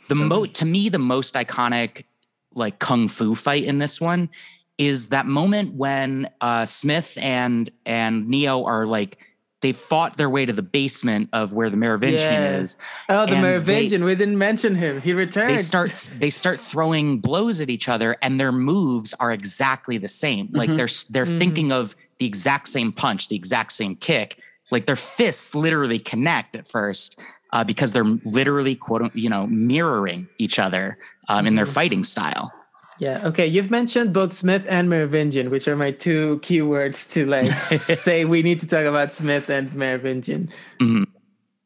The 0.09 0.15
So- 0.15 0.23
mo 0.23 0.45
to 0.45 0.65
me, 0.65 0.89
the 0.89 0.99
most 0.99 1.35
iconic 1.35 2.03
like 2.55 2.79
kung 2.79 3.07
fu 3.07 3.35
fight 3.35 3.63
in 3.63 3.79
this 3.79 3.99
one 4.01 4.29
is 4.77 5.07
that 5.09 5.25
moment 5.25 5.73
when 5.73 6.29
uh, 6.41 6.65
Smith 6.65 7.13
and 7.17 7.69
and 7.85 8.27
Neo 8.27 8.65
are 8.65 8.85
like 8.85 9.17
they 9.65 9.71
fought 9.71 10.15
their 10.15 10.29
way 10.29 10.45
to 10.45 10.53
the 10.53 10.61
basement 10.61 11.27
of 11.33 11.51
where 11.51 11.71
the 11.71 11.75
Merovingian 11.77 12.31
Yeah. 12.43 12.57
is. 12.59 12.77
Oh, 13.09 13.25
the 13.25 13.31
and 13.31 13.41
Merovingian. 13.41 14.05
we 14.05 14.13
didn't 14.13 14.37
mention 14.37 14.75
him. 14.75 15.01
He 15.01 15.11
returns. 15.11 15.51
They 15.51 15.57
start 15.57 15.91
they 16.19 16.29
start 16.29 16.61
throwing 16.61 17.17
blows 17.19 17.61
at 17.61 17.71
each 17.71 17.89
other, 17.89 18.15
and 18.21 18.39
their 18.39 18.51
moves 18.51 19.15
are 19.19 19.31
exactly 19.31 19.97
the 19.97 20.07
same. 20.07 20.49
Like 20.51 20.69
Mhm. 20.69 20.77
they're 20.77 20.89
they're 21.25 21.33
Mhm. 21.33 21.39
thinking 21.39 21.71
of 21.71 21.95
the 22.19 22.27
exact 22.27 22.67
same 22.69 22.91
punch, 22.91 23.27
the 23.27 23.35
exact 23.35 23.73
same 23.73 23.95
kick. 23.95 24.37
Like 24.69 24.85
their 24.85 24.95
fists 24.95 25.55
literally 25.55 25.97
connect 25.97 26.55
at 26.55 26.67
first 26.67 27.17
uh, 27.51 27.63
because 27.63 27.91
they're 27.91 28.03
literally 28.23 28.75
quote 28.75 29.15
you 29.15 29.29
know 29.29 29.47
mirroring 29.47 30.27
each 30.37 30.59
other 30.59 30.99
um, 31.27 31.47
in 31.47 31.55
their 31.55 31.65
Mhm. 31.65 31.73
fighting 31.73 32.03
style. 32.03 32.51
Yeah. 32.99 33.27
Okay. 33.27 33.45
You've 33.45 33.71
mentioned 33.71 34.13
both 34.13 34.33
Smith 34.33 34.63
and 34.67 34.89
Merovingian, 34.89 35.49
which 35.49 35.67
are 35.67 35.75
my 35.75 35.91
two 35.91 36.39
keywords 36.41 37.09
to 37.11 37.25
like 37.25 37.51
say 37.97 38.25
we 38.25 38.41
need 38.41 38.59
to 38.61 38.67
talk 38.67 38.85
about 38.85 39.11
Smith 39.11 39.49
and 39.49 39.73
Merovingian. 39.73 40.49
Mhm. 40.79 41.05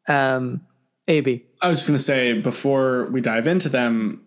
Um, 0.07 0.61
AB. 1.07 1.43
I 1.61 1.69
was 1.69 1.79
just 1.79 1.87
going 1.87 1.97
to 1.97 2.03
say 2.03 2.33
before 2.33 3.05
we 3.11 3.21
dive 3.21 3.47
into 3.47 3.69
them, 3.69 4.21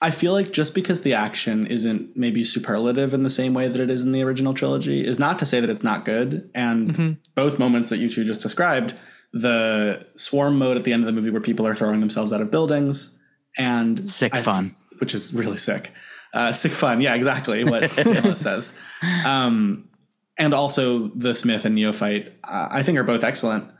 I 0.00 0.10
feel 0.10 0.32
like 0.32 0.52
just 0.52 0.74
because 0.74 1.02
the 1.02 1.14
action 1.14 1.66
isn't 1.66 2.16
maybe 2.16 2.44
superlative 2.44 3.14
in 3.14 3.22
the 3.22 3.30
same 3.30 3.54
way 3.54 3.68
that 3.68 3.80
it 3.80 3.90
is 3.90 4.02
in 4.02 4.12
the 4.12 4.22
original 4.22 4.52
trilogy 4.54 5.04
is 5.06 5.18
not 5.18 5.38
to 5.38 5.46
say 5.46 5.60
that 5.60 5.70
it's 5.70 5.82
not 5.84 6.04
good. 6.04 6.50
And 6.54 6.94
Mhm. 6.94 7.16
both 7.34 7.58
moments 7.58 7.88
that 7.88 7.98
you 7.98 8.08
two 8.10 8.24
just 8.24 8.42
described, 8.42 8.94
the 9.32 10.04
swarm 10.16 10.58
mode 10.58 10.76
at 10.76 10.84
the 10.84 10.92
end 10.92 11.02
of 11.02 11.06
the 11.06 11.12
movie 11.12 11.30
where 11.30 11.40
people 11.40 11.66
are 11.66 11.74
throwing 11.74 12.00
themselves 12.00 12.32
out 12.32 12.40
of 12.40 12.50
buildings 12.50 13.16
and 13.58 14.08
Sick 14.08 14.34
I- 14.34 14.42
fun. 14.42 14.74
which 14.98 15.14
is 15.14 15.32
really 15.34 15.56
sick. 15.56 15.90
Uh, 16.34 16.52
sick 16.52 16.72
fun. 16.72 17.00
Yeah, 17.00 17.14
exactly 17.14 17.64
what 17.64 17.96
Emma 18.06 18.34
says. 18.36 18.78
Um, 19.24 19.88
and 20.36 20.52
also 20.52 21.08
the 21.14 21.34
Smith 21.34 21.64
and 21.64 21.74
Neo 21.76 21.92
fight, 21.92 22.32
uh, 22.42 22.68
I 22.70 22.82
think 22.82 22.98
are 22.98 23.04
both 23.04 23.22
excellent. 23.22 23.70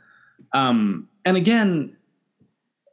Um, 0.53 1.09
and 1.25 1.35
again, 1.35 1.97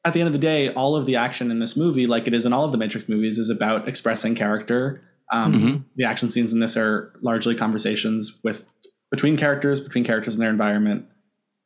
at 0.04 0.14
the 0.14 0.20
end 0.20 0.26
of 0.26 0.32
the 0.32 0.38
day, 0.40 0.72
all 0.72 0.96
of 0.96 1.06
the 1.06 1.14
action 1.14 1.50
in 1.52 1.60
this 1.60 1.76
movie, 1.76 2.08
like 2.08 2.26
it 2.26 2.34
is 2.34 2.44
in 2.44 2.52
all 2.52 2.64
of 2.64 2.72
the 2.72 2.78
Matrix 2.78 3.08
movies, 3.08 3.38
is 3.38 3.48
about 3.50 3.86
expressing 3.88 4.34
character. 4.34 5.00
Um, 5.30 5.52
Mhm. 5.54 5.84
The 5.96 6.04
action 6.04 6.28
scenes 6.28 6.52
in 6.52 6.58
this 6.58 6.76
are 6.76 7.12
largely 7.22 7.54
conversations 7.54 8.40
with 8.42 8.66
between 9.12 9.36
characters, 9.36 9.80
between 9.80 10.02
characters 10.02 10.34
and 10.34 10.42
their 10.42 10.50
environment, 10.50 11.06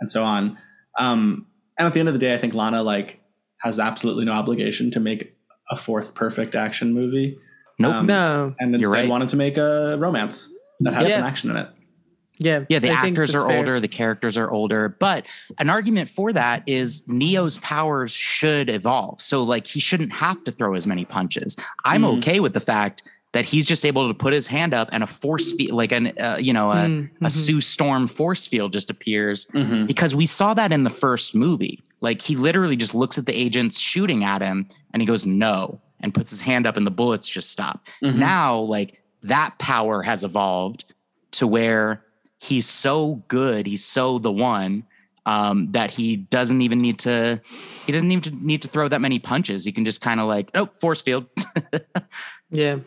and 0.00 0.10
so 0.10 0.22
on. 0.22 0.58
Um, 0.98 1.46
and 1.78 1.86
at 1.86 1.94
the 1.94 2.00
end 2.00 2.08
of 2.10 2.14
the 2.14 2.18
day, 2.20 2.34
I 2.34 2.38
think 2.38 2.52
Lana 2.52 2.82
like 2.82 3.20
has 3.62 3.78
absolutely 3.78 4.26
no 4.26 4.32
obligation 4.32 4.90
to 4.90 5.00
make 5.00 5.34
a 5.70 5.76
fourth 5.76 6.14
perfect 6.14 6.54
action 6.54 6.92
movie, 6.92 7.38
Nope. 7.78 7.94
Um, 7.94 8.06
No. 8.06 8.54
and 8.58 8.70
You're 8.72 8.78
instead 8.78 8.92
right. 8.92 9.08
wanted 9.08 9.28
to 9.30 9.36
make 9.36 9.56
a 9.56 9.96
romance 9.98 10.52
that 10.80 10.94
has 10.94 11.08
Yeah. 11.08 11.16
some 11.16 11.24
action 11.24 11.50
in 11.50 11.56
it. 11.56 11.68
Yeah. 12.38 12.64
Yeah, 12.68 12.80
the 12.80 12.90
I 12.90 12.94
actors 13.06 13.34
are 13.34 13.48
fair. 13.48 13.56
older, 13.58 13.80
the 13.80 13.88
characters 13.88 14.36
are 14.36 14.50
older, 14.50 14.90
but 15.00 15.26
an 15.58 15.70
argument 15.70 16.10
for 16.10 16.32
that 16.34 16.62
is 16.66 17.02
Neo's 17.08 17.56
powers 17.58 18.12
should 18.12 18.68
evolve. 18.68 19.20
So 19.22 19.42
like 19.42 19.66
he 19.66 19.80
shouldn't 19.80 20.12
have 20.12 20.44
to 20.44 20.52
throw 20.52 20.74
as 20.74 20.86
many 20.86 21.06
punches. 21.06 21.56
I'm 21.86 22.02
Mhm. 22.02 22.18
okay 22.18 22.40
with 22.40 22.52
the 22.52 22.60
fact 22.60 23.02
that 23.32 23.46
he's 23.46 23.66
just 23.66 23.84
able 23.86 24.06
to 24.08 24.14
put 24.14 24.32
his 24.34 24.46
hand 24.46 24.74
up 24.74 24.88
and 24.92 25.02
a 25.02 25.06
force 25.06 25.52
field 25.52 25.72
like 25.76 25.92
an 25.92 26.12
uh, 26.18 26.36
you 26.38 26.52
know 26.52 26.70
a, 26.72 26.76
Mm, 26.76 27.08
a. 27.22 27.30
Sue 27.30 27.60
Storm 27.62 28.06
force 28.06 28.46
field 28.46 28.72
just 28.72 28.90
appears 28.90 29.46
Mhm. 29.54 29.86
because 29.86 30.14
we 30.14 30.26
saw 30.26 30.52
that 30.54 30.72
in 30.72 30.84
the 30.84 30.90
first 30.90 31.34
movie. 31.34 31.82
Like 32.02 32.20
he 32.20 32.36
literally 32.36 32.76
just 32.76 32.94
looks 32.94 33.16
at 33.18 33.24
the 33.26 33.34
agents 33.34 33.78
shooting 33.78 34.24
at 34.24 34.42
him 34.42 34.68
and 34.92 35.00
he 35.02 35.06
goes 35.06 35.24
no 35.24 35.80
and 36.06 36.14
puts 36.14 36.30
his 36.30 36.40
hand 36.40 36.66
up 36.66 36.76
and 36.76 36.86
the 36.86 36.90
bullets 36.90 37.28
just 37.28 37.50
stop. 37.50 37.86
Mhm. 38.02 38.14
Now 38.16 38.58
like 38.60 39.02
that 39.24 39.58
power 39.58 40.02
has 40.02 40.24
evolved 40.24 40.86
to 41.32 41.46
where 41.46 42.04
he's 42.38 42.68
so 42.68 43.24
good, 43.28 43.66
he's 43.66 43.84
so 43.84 44.18
the 44.18 44.32
one 44.32 44.84
um, 45.26 45.72
that 45.72 45.90
he 45.90 46.14
doesn't 46.16 46.62
even 46.62 46.80
need 46.80 47.00
to 47.00 47.40
he 47.84 47.92
doesn't 47.92 48.12
even 48.12 48.46
need 48.46 48.62
to 48.62 48.68
throw 48.68 48.86
that 48.88 49.00
many 49.00 49.18
punches. 49.18 49.64
He 49.64 49.72
can 49.72 49.84
just 49.84 50.00
kind 50.00 50.20
of 50.20 50.28
like, 50.28 50.50
oh, 50.54 50.66
force 50.80 51.00
field. 51.02 51.26
Yeah. 52.50 52.78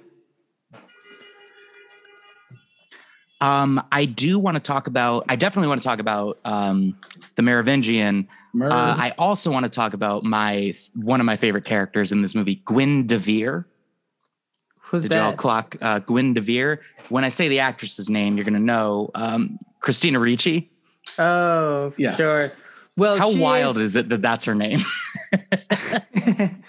Um, 3.42 3.82
I 3.92 4.06
do 4.06 4.38
want 4.38 4.56
to 4.56 4.60
talk 4.62 4.88
about 4.88 5.26
I 5.30 5.36
definitely 5.36 5.70
want 5.70 5.82
to 5.82 5.88
talk 5.88 6.00
about 6.00 6.40
um, 6.44 6.98
the 7.36 7.42
Merovingian. 7.42 8.28
Merv. 8.54 8.72
Uh, 8.72 8.96
I 8.98 9.14
also 9.18 9.52
want 9.52 9.64
to 9.64 9.70
talk 9.70 9.94
about 9.94 10.24
my 10.24 10.76
one 10.94 11.20
of 11.20 11.26
my 11.26 11.38
favorite 11.38 11.66
characters 11.66 12.12
in 12.12 12.22
this 12.22 12.36
movie, 12.36 12.56
Gwyn 12.66 13.08
de 13.08 13.18
Vere. 13.18 13.66
Who's 14.82 15.04
Did 15.04 15.14
y'all 15.14 15.34
clock 15.34 15.76
uh, 15.82 16.00
Gwyn 16.00 16.34
de 16.34 16.42
Vere? 16.42 16.82
When 17.10 17.24
I 17.24 17.30
say 17.30 17.48
the 17.48 17.60
actress's 17.60 18.10
name, 18.10 18.36
you're 18.36 18.46
gonna 18.46 18.60
know 18.60 19.12
um, 19.16 19.60
Christina 19.80 20.20
Ricci. 20.20 20.70
Oh, 21.18 21.94
Yes. 21.98 22.18
sure. 22.18 22.50
Well, 22.98 23.18
How 23.18 23.32
she 23.32 23.40
wild 23.40 23.78
is 23.78 23.96
it 23.96 24.10
that 24.10 24.22
that's 24.22 24.44
her 24.46 24.56
name? 24.56 24.82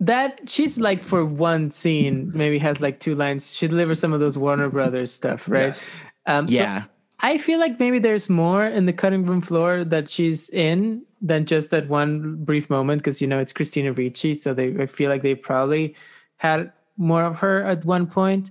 that 0.00 0.48
she's 0.48 0.78
like 0.78 1.02
for 1.04 1.24
one 1.24 1.70
scene, 1.70 2.30
maybe 2.34 2.58
has 2.58 2.80
like 2.80 3.00
two 3.00 3.14
lines. 3.14 3.54
She 3.54 3.68
delivers 3.68 4.00
some 4.00 4.12
of 4.12 4.20
those 4.20 4.36
Warner 4.36 4.68
Brothers 4.68 5.12
stuff, 5.12 5.48
right? 5.48 5.66
Yes. 5.66 6.02
Um, 6.26 6.48
so 6.48 6.54
yeah, 6.54 6.84
I 7.20 7.38
feel 7.38 7.58
like 7.58 7.78
maybe 7.78 7.98
there's 7.98 8.28
more 8.28 8.66
in 8.66 8.86
the 8.86 8.92
cutting 8.92 9.24
room 9.26 9.40
floor 9.40 9.84
that 9.84 10.10
she's 10.10 10.48
in 10.50 11.02
than 11.22 11.46
just 11.46 11.70
that 11.70 11.88
one 11.88 12.36
brief 12.44 12.68
moment 12.68 13.02
because 13.02 13.20
you 13.20 13.26
know 13.26 13.38
it's 13.38 13.52
Christina 13.52 13.92
Ricci, 13.92 14.34
so 14.34 14.52
they 14.54 14.74
I 14.78 14.86
feel 14.86 15.10
like 15.10 15.22
they 15.22 15.34
probably 15.34 15.94
had 16.36 16.72
more 16.96 17.24
of 17.24 17.38
her 17.38 17.64
at 17.64 17.84
one 17.84 18.06
point. 18.06 18.50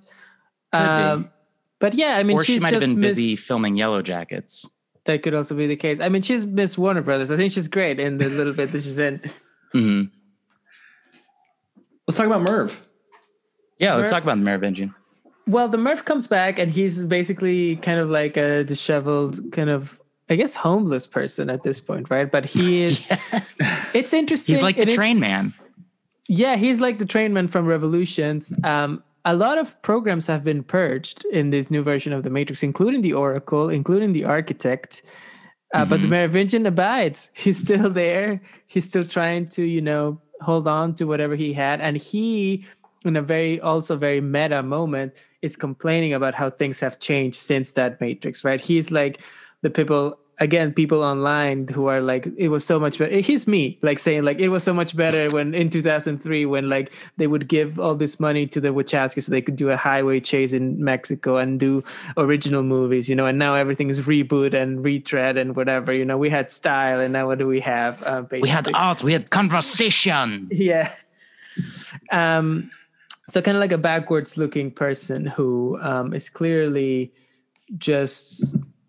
Um, 0.72 1.30
but 1.80 1.94
yeah, 1.94 2.16
I 2.18 2.24
mean, 2.24 2.38
or 2.38 2.44
she 2.44 2.60
might 2.60 2.74
have 2.74 2.82
been 2.82 3.00
Miss- 3.00 3.12
busy 3.12 3.36
filming 3.36 3.76
Yellow 3.76 4.02
Jackets. 4.02 4.70
That 5.06 5.22
could 5.22 5.34
also 5.34 5.54
be 5.54 5.68
the 5.68 5.76
case. 5.76 6.00
I 6.02 6.08
mean, 6.08 6.22
she's 6.22 6.46
Miss 6.46 6.78
Warner 6.78 7.02
Brothers. 7.02 7.30
I 7.30 7.36
think 7.36 7.52
she's 7.52 7.68
great 7.68 8.00
in 8.00 8.18
the 8.18 8.30
little 8.30 8.54
bit 8.54 8.72
that 8.72 8.82
she's 8.84 8.98
in. 8.98 9.20
hmm 9.74 10.04
Let's 12.08 12.18
talk 12.18 12.26
about 12.28 12.42
Merv. 12.42 12.86
Yeah, 13.80 13.96
let's 13.96 14.10
talk 14.10 14.24
about 14.24 14.38
the 14.38 14.44
Merovingian. 14.44 14.94
Well, 15.48 15.68
the 15.68 15.78
Murph 15.78 16.06
comes 16.06 16.28
back 16.28 16.58
and 16.60 16.72
he's 16.72 17.04
basically 17.04 17.76
kind 17.78 18.00
of 18.00 18.10
like 18.10 18.38
a 18.38 18.64
disheveled, 18.64 19.40
kind 19.52 19.70
of, 19.70 20.00
I 20.30 20.36
guess, 20.36 20.56
homeless 20.56 21.06
person 21.08 21.50
at 21.50 21.64
this 21.64 21.82
point, 21.82 22.10
right? 22.10 22.32
But 22.32 22.46
he 22.46 22.82
is. 22.84 23.08
It's 23.94 24.14
interesting. 24.14 24.56
He's 24.56 24.64
like 24.64 24.76
the 24.78 24.84
and 24.84 24.92
train 24.92 25.20
man. 25.20 25.54
Yeah, 26.30 26.56
he's 26.56 26.80
like 26.80 27.00
the 27.00 27.06
train 27.06 27.34
man 27.34 27.48
from 27.50 27.66
Revolutions. 27.66 28.54
Um, 28.64 29.04
a 29.26 29.36
lot 29.36 29.58
of 29.58 29.82
programs 29.82 30.28
have 30.28 30.44
been 30.44 30.64
purged 30.64 31.26
in 31.26 31.50
this 31.50 31.70
new 31.70 31.84
version 31.84 32.14
of 32.14 32.24
the 32.24 32.30
Matrix, 32.30 32.64
including 32.64 33.02
the 33.02 33.14
Oracle, 33.14 33.70
including 33.70 34.14
the 34.14 34.24
Architect. 34.26 35.02
Uh, 35.74 35.84
But 35.86 36.02
the 36.02 36.08
Mhm. 36.08 36.12
Merovingian 36.12 36.66
abides. 36.66 37.32
He's 37.36 37.58
still 37.58 37.90
there. 37.90 38.42
He's 38.68 38.88
still 38.88 39.04
trying 39.04 39.48
to, 39.50 39.64
you 39.66 39.82
know, 39.82 40.22
hold 40.44 40.68
on 40.68 40.94
to 40.96 41.06
whatever 41.06 41.36
he 41.36 41.54
had. 41.54 41.82
And 41.82 41.98
he, 41.98 42.66
in 43.06 43.16
a 43.16 43.22
very, 43.22 43.60
also 43.60 43.96
very 43.96 44.22
meta 44.22 44.62
moment, 44.62 45.14
is 45.42 45.56
complaining 45.56 46.14
about 46.14 46.36
how 46.36 46.50
things 46.50 46.80
have 46.80 47.00
changed 47.00 47.40
since 47.40 47.74
that 47.74 48.00
Matrix, 48.00 48.44
right? 48.44 48.62
He's 48.62 48.92
like 48.92 49.20
the 49.62 49.70
people, 49.70 50.20
again, 50.40 50.74
people 50.74 51.04
online 51.04 51.68
who 51.68 51.88
are 51.88 52.02
like, 52.02 52.28
it 52.38 52.50
was 52.50 52.66
so 52.66 52.80
much 52.80 52.98
better. 52.98 53.18
He's 53.20 53.48
me, 53.48 53.78
like 53.82 54.00
saying, 54.00 54.24
like, 54.24 54.40
it 54.40 54.50
was 54.50 54.64
so 54.64 54.74
much 54.74 54.96
better 54.96 55.30
when 55.30 55.54
in 55.54 55.70
2003, 55.70 56.46
when 56.46 56.70
like 56.70 56.92
they 57.18 57.28
would 57.28 57.48
give 57.48 57.80
all 57.80 57.96
this 57.96 58.20
money 58.20 58.48
to 58.48 58.60
the 58.60 58.70
Wachowskis 58.70 59.24
so 59.24 59.32
they 59.32 59.42
could 59.42 59.56
do 59.56 59.70
a 59.70 59.78
highway 59.78 60.20
chase 60.20 60.52
in 60.54 60.84
Mexico 60.84 61.38
and 61.38 61.60
do 61.60 61.84
original 62.18 62.64
movies, 62.64 63.10
you 63.10 63.16
know, 63.16 63.26
and 63.28 63.38
now 63.38 63.56
everything 63.56 63.90
is 63.90 64.02
reboot 64.02 64.54
and 64.54 64.84
retread 64.84 65.38
and 65.38 65.56
whatever, 65.56 65.94
you 65.94 66.06
know, 66.06 66.18
we 66.18 66.30
had 66.30 66.50
style 66.52 67.00
and 67.00 67.14
now 67.14 67.28
what 67.28 67.38
do 67.38 67.48
we 67.48 67.60
have? 67.60 68.02
Uh, 68.04 68.24
We 68.32 68.50
had 68.50 68.68
art, 68.74 69.04
we 69.04 69.14
had 69.14 69.30
conversation. 69.30 70.48
yeah 70.52 70.94
um 72.12 72.70
so 73.30 73.42
kind 73.42 73.56
of 73.56 73.62
like 73.62 73.72
a 73.72 73.78
backwards 73.78 74.38
looking 74.38 74.72
person 74.72 75.26
who 75.26 75.78
um 75.82 76.14
is 76.14 76.30
clearly 76.30 77.14
just 77.78 78.44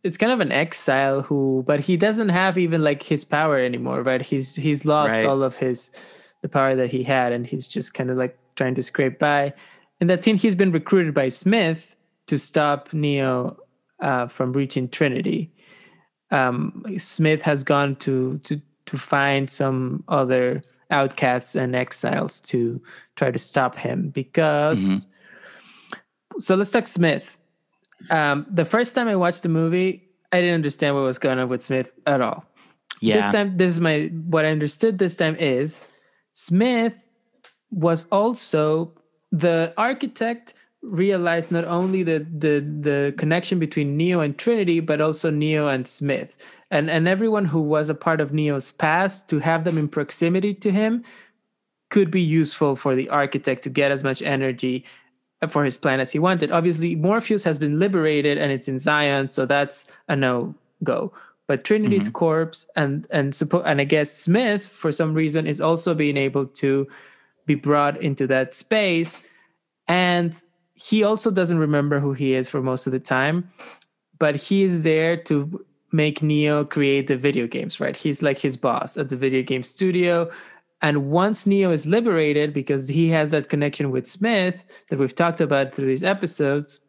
it's 0.05 0.17
kind 0.19 0.33
of 0.33 0.41
an 0.41 0.53
exile 0.53 1.23
who 1.23 1.65
but 1.67 1.81
he 1.81 1.97
doesn't 1.97 2.29
have 2.29 2.59
even 2.59 2.83
like 2.83 3.03
his 3.03 3.25
power 3.25 3.59
anymore 3.59 4.03
right 4.03 4.23
he's 4.23 4.55
he's 4.55 4.85
lost 4.85 5.13
Right. 5.13 5.25
all 5.27 5.43
of 5.43 5.57
his 5.57 5.91
the 6.43 6.49
power 6.49 6.77
that 6.77 6.91
he 6.91 7.03
had 7.03 7.33
and 7.33 7.47
he's 7.47 7.67
just 7.67 7.95
kind 7.95 8.11
of 8.11 8.17
like 8.19 8.39
trying 8.57 8.75
to 8.75 8.83
scrape 8.83 9.19
by 9.19 9.53
in 10.01 10.07
that 10.09 10.23
scene 10.23 10.37
he's 10.37 10.55
been 10.55 10.73
recruited 10.73 11.15
by 11.15 11.29
smith 11.31 11.97
to 12.27 12.39
stop 12.39 12.93
neo 12.93 13.57
uh, 14.01 14.27
from 14.29 14.53
reaching 14.53 14.89
trinity 14.89 15.51
um, 16.31 16.83
Smith 16.99 17.43
has 17.43 17.63
gone 17.63 17.97
to 17.97 18.39
to 18.39 18.61
to 18.87 18.99
find 18.99 19.49
some 19.49 20.05
other 20.09 20.63
outcasts 20.91 21.55
and 21.55 21.75
exiles 21.75 22.41
to 22.41 22.81
try 23.17 23.31
to 23.31 23.39
stop 23.39 23.75
him 23.77 24.11
because 24.11 24.81
Mhm. 24.81 25.07
so 26.41 26.55
let's 26.57 26.71
talk 26.73 26.87
Smith. 26.87 27.39
Um, 28.11 28.47
the 28.51 28.65
first 28.65 28.95
time 28.95 29.09
I 29.09 29.17
watched 29.17 29.43
the 29.43 29.49
movie, 29.49 30.09
I 30.33 30.41
didn't 30.41 30.57
understand 30.57 30.95
what 30.95 31.03
was 31.03 31.19
going 31.19 31.39
on 31.39 31.49
with 31.49 31.63
Smith 31.63 31.93
at 32.07 32.21
all. 32.21 32.45
Yeah. 33.01 33.17
This 33.17 33.33
time, 33.33 33.57
this 33.57 33.71
is 33.71 33.81
my 33.81 34.11
what 34.29 34.45
I 34.45 34.49
understood. 34.49 34.99
This 34.99 35.17
time 35.17 35.37
is 35.37 35.85
Smith 36.33 37.09
was 37.71 38.07
also 38.07 38.93
the 39.33 39.73
architect. 39.77 40.55
Realized 40.83 41.51
not 41.51 41.65
only 41.65 42.03
the 42.03 42.27
the 42.39 42.61
the 42.61 43.15
connection 43.17 43.59
between 43.59 43.97
Neo 43.97 44.21
and 44.21 44.37
Trinity, 44.37 44.81
but 44.81 45.01
also 45.01 45.31
Neo 45.31 45.67
and 45.67 45.89
Smith, 45.89 46.37
and 46.71 46.91
and 46.91 47.09
everyone 47.09 47.47
who 47.47 47.63
was 47.63 47.89
a 47.89 47.95
part 47.95 48.21
of 48.21 48.35
Neo's 48.35 48.71
past 48.71 49.29
to 49.31 49.39
have 49.39 49.65
them 49.65 49.79
in 49.79 49.89
proximity 49.89 50.53
to 50.53 50.71
him 50.71 51.03
could 51.89 52.11
be 52.11 52.21
useful 52.21 52.77
for 52.77 52.95
the 52.95 53.09
architect 53.09 53.63
to 53.63 53.71
get 53.71 53.93
as 53.93 54.05
much 54.05 54.21
energy 54.21 54.85
for 55.51 55.65
his 55.65 55.77
plan 55.77 56.01
as 56.01 56.13
he 56.13 56.19
wanted. 56.19 56.51
Obviously, 56.51 56.95
Morpheus 56.97 57.45
has 57.45 57.59
been 57.59 57.79
liberated 57.79 58.39
and 58.39 58.51
it's 58.53 58.69
in 58.69 58.79
Zion, 58.79 59.29
so 59.29 59.47
that's 59.47 59.87
a 60.09 60.17
no 60.17 60.55
go. 60.83 61.13
But 61.47 61.65
Trinity's 61.65 62.09
Mhm. 62.09 62.13
corpse 62.15 62.67
and 62.77 63.07
and 63.11 63.33
suppo- 63.33 63.63
and 63.67 63.81
I 63.81 63.85
guess 63.85 64.11
Smith 64.13 64.67
for 64.67 64.91
some 64.93 65.13
reason 65.15 65.47
is 65.47 65.61
also 65.61 65.95
being 65.95 66.17
able 66.17 66.47
to 66.47 66.87
be 67.47 67.55
brought 67.55 68.01
into 68.01 68.27
that 68.29 68.55
space, 68.55 69.23
and 69.89 70.35
he 70.75 71.03
also 71.05 71.31
doesn't 71.31 71.59
remember 71.59 72.01
who 72.01 72.15
he 72.15 72.35
is 72.35 72.49
for 72.49 72.63
most 72.63 72.87
of 72.87 72.93
the 72.93 72.99
time, 72.99 73.51
but 74.19 74.35
he 74.37 74.63
is 74.63 74.83
there 74.83 75.17
to 75.17 75.65
make 75.93 76.23
Neo 76.23 76.65
create 76.65 77.07
the 77.07 77.17
video 77.17 77.47
games. 77.47 77.79
Right? 77.79 77.97
He's 77.97 78.23
like 78.23 78.39
his 78.39 78.57
boss 78.57 78.97
at 78.97 79.11
the 79.11 79.17
video 79.17 79.43
game 79.43 79.63
studio. 79.63 80.31
And 80.85 81.11
once 81.11 81.47
Neo 81.47 81.73
is 81.73 81.87
liberated, 81.87 82.53
because 82.53 82.89
he 82.89 83.09
has 83.09 83.31
that 83.31 83.49
connection 83.49 83.91
with 83.91 84.07
Smith 84.07 84.65
that 84.91 84.99
we've 84.99 85.15
talked 85.15 85.41
about 85.41 85.73
through 85.73 85.87
these 85.87 86.03
episodes, 86.03 86.81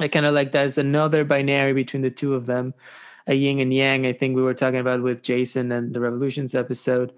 I 0.00 0.08
kind 0.08 0.24
of 0.24 0.34
like 0.34 0.52
there's 0.52 0.78
another 0.78 1.22
binary 1.22 1.74
between 1.74 2.00
the 2.00 2.10
two 2.10 2.32
of 2.32 2.46
them, 2.46 2.72
a 3.26 3.34
yin 3.34 3.60
and 3.60 3.74
yang. 3.74 4.06
I 4.06 4.14
think 4.14 4.36
we 4.36 4.42
were 4.42 4.54
talking 4.54 4.80
about 4.80 5.02
with 5.02 5.22
Jason 5.22 5.70
and 5.70 5.92
the 5.92 6.00
Revolutions 6.00 6.54
episode. 6.54 7.12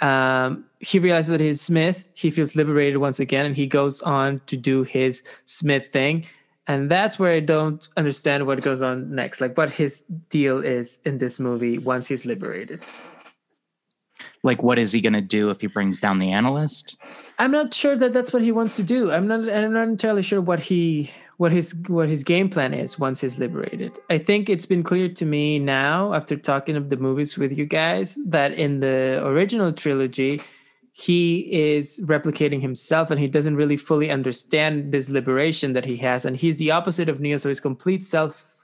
Um, 0.00 0.66
he 0.80 0.98
realizes 0.98 1.30
that 1.30 1.40
he's 1.40 1.62
Smith. 1.62 2.06
He 2.12 2.30
feels 2.30 2.54
liberated 2.54 2.98
once 2.98 3.18
again, 3.18 3.46
and 3.46 3.56
he 3.56 3.66
goes 3.66 4.02
on 4.02 4.42
to 4.48 4.58
do 4.58 4.82
his 4.82 5.22
Smith 5.46 5.86
thing. 5.90 6.26
And 6.66 6.90
that's 6.90 7.18
where 7.18 7.32
I 7.32 7.40
don't 7.40 7.88
understand 7.96 8.46
what 8.46 8.60
goes 8.60 8.82
on 8.82 9.14
next, 9.14 9.40
like 9.40 9.56
what 9.56 9.70
his 9.70 10.02
deal 10.28 10.58
is 10.58 10.98
in 11.06 11.16
this 11.16 11.40
movie 11.40 11.78
once 11.78 12.08
he's 12.08 12.26
liberated. 12.26 12.84
Like, 14.46 14.62
what 14.62 14.78
is 14.78 14.92
he 14.92 15.02
going 15.02 15.12
to 15.12 15.20
do 15.20 15.50
if 15.50 15.60
he 15.60 15.66
brings 15.66 16.00
down 16.00 16.18
the 16.18 16.30
analyst? 16.30 16.96
I'm 17.38 17.50
not 17.50 17.74
sure 17.74 17.96
that 17.96 18.14
that's 18.14 18.32
what 18.32 18.42
he 18.42 18.52
wants 18.52 18.76
to 18.76 18.82
do. 18.82 19.12
I'm 19.12 19.26
not. 19.26 19.40
I'm 19.50 19.74
not 19.74 19.88
entirely 19.88 20.22
sure 20.22 20.40
what 20.40 20.60
he 20.60 21.10
what 21.36 21.52
his 21.52 21.74
what 21.88 22.08
his 22.08 22.24
game 22.24 22.48
plan 22.48 22.72
is 22.72 22.98
once 22.98 23.20
he's 23.20 23.38
liberated. 23.38 23.98
I 24.08 24.18
think 24.18 24.48
it's 24.48 24.66
been 24.66 24.82
clear 24.82 25.08
to 25.08 25.26
me 25.26 25.58
now 25.58 26.14
after 26.14 26.36
talking 26.36 26.76
of 26.76 26.88
the 26.88 26.96
movies 26.96 27.36
with 27.36 27.52
you 27.52 27.66
guys 27.66 28.18
that 28.26 28.52
in 28.54 28.80
the 28.80 29.20
original 29.24 29.72
trilogy 29.72 30.40
he 30.92 31.40
is 31.52 32.00
replicating 32.06 32.62
himself 32.62 33.10
and 33.10 33.20
he 33.20 33.26
doesn't 33.26 33.56
really 33.56 33.76
fully 33.76 34.10
understand 34.10 34.92
this 34.92 35.10
liberation 35.10 35.74
that 35.74 35.84
he 35.84 35.98
has 35.98 36.24
and 36.24 36.38
he's 36.38 36.56
the 36.56 36.70
opposite 36.70 37.10
of 37.10 37.20
Neo 37.20 37.36
so 37.36 37.50
he's 37.50 37.60
complete 37.60 38.02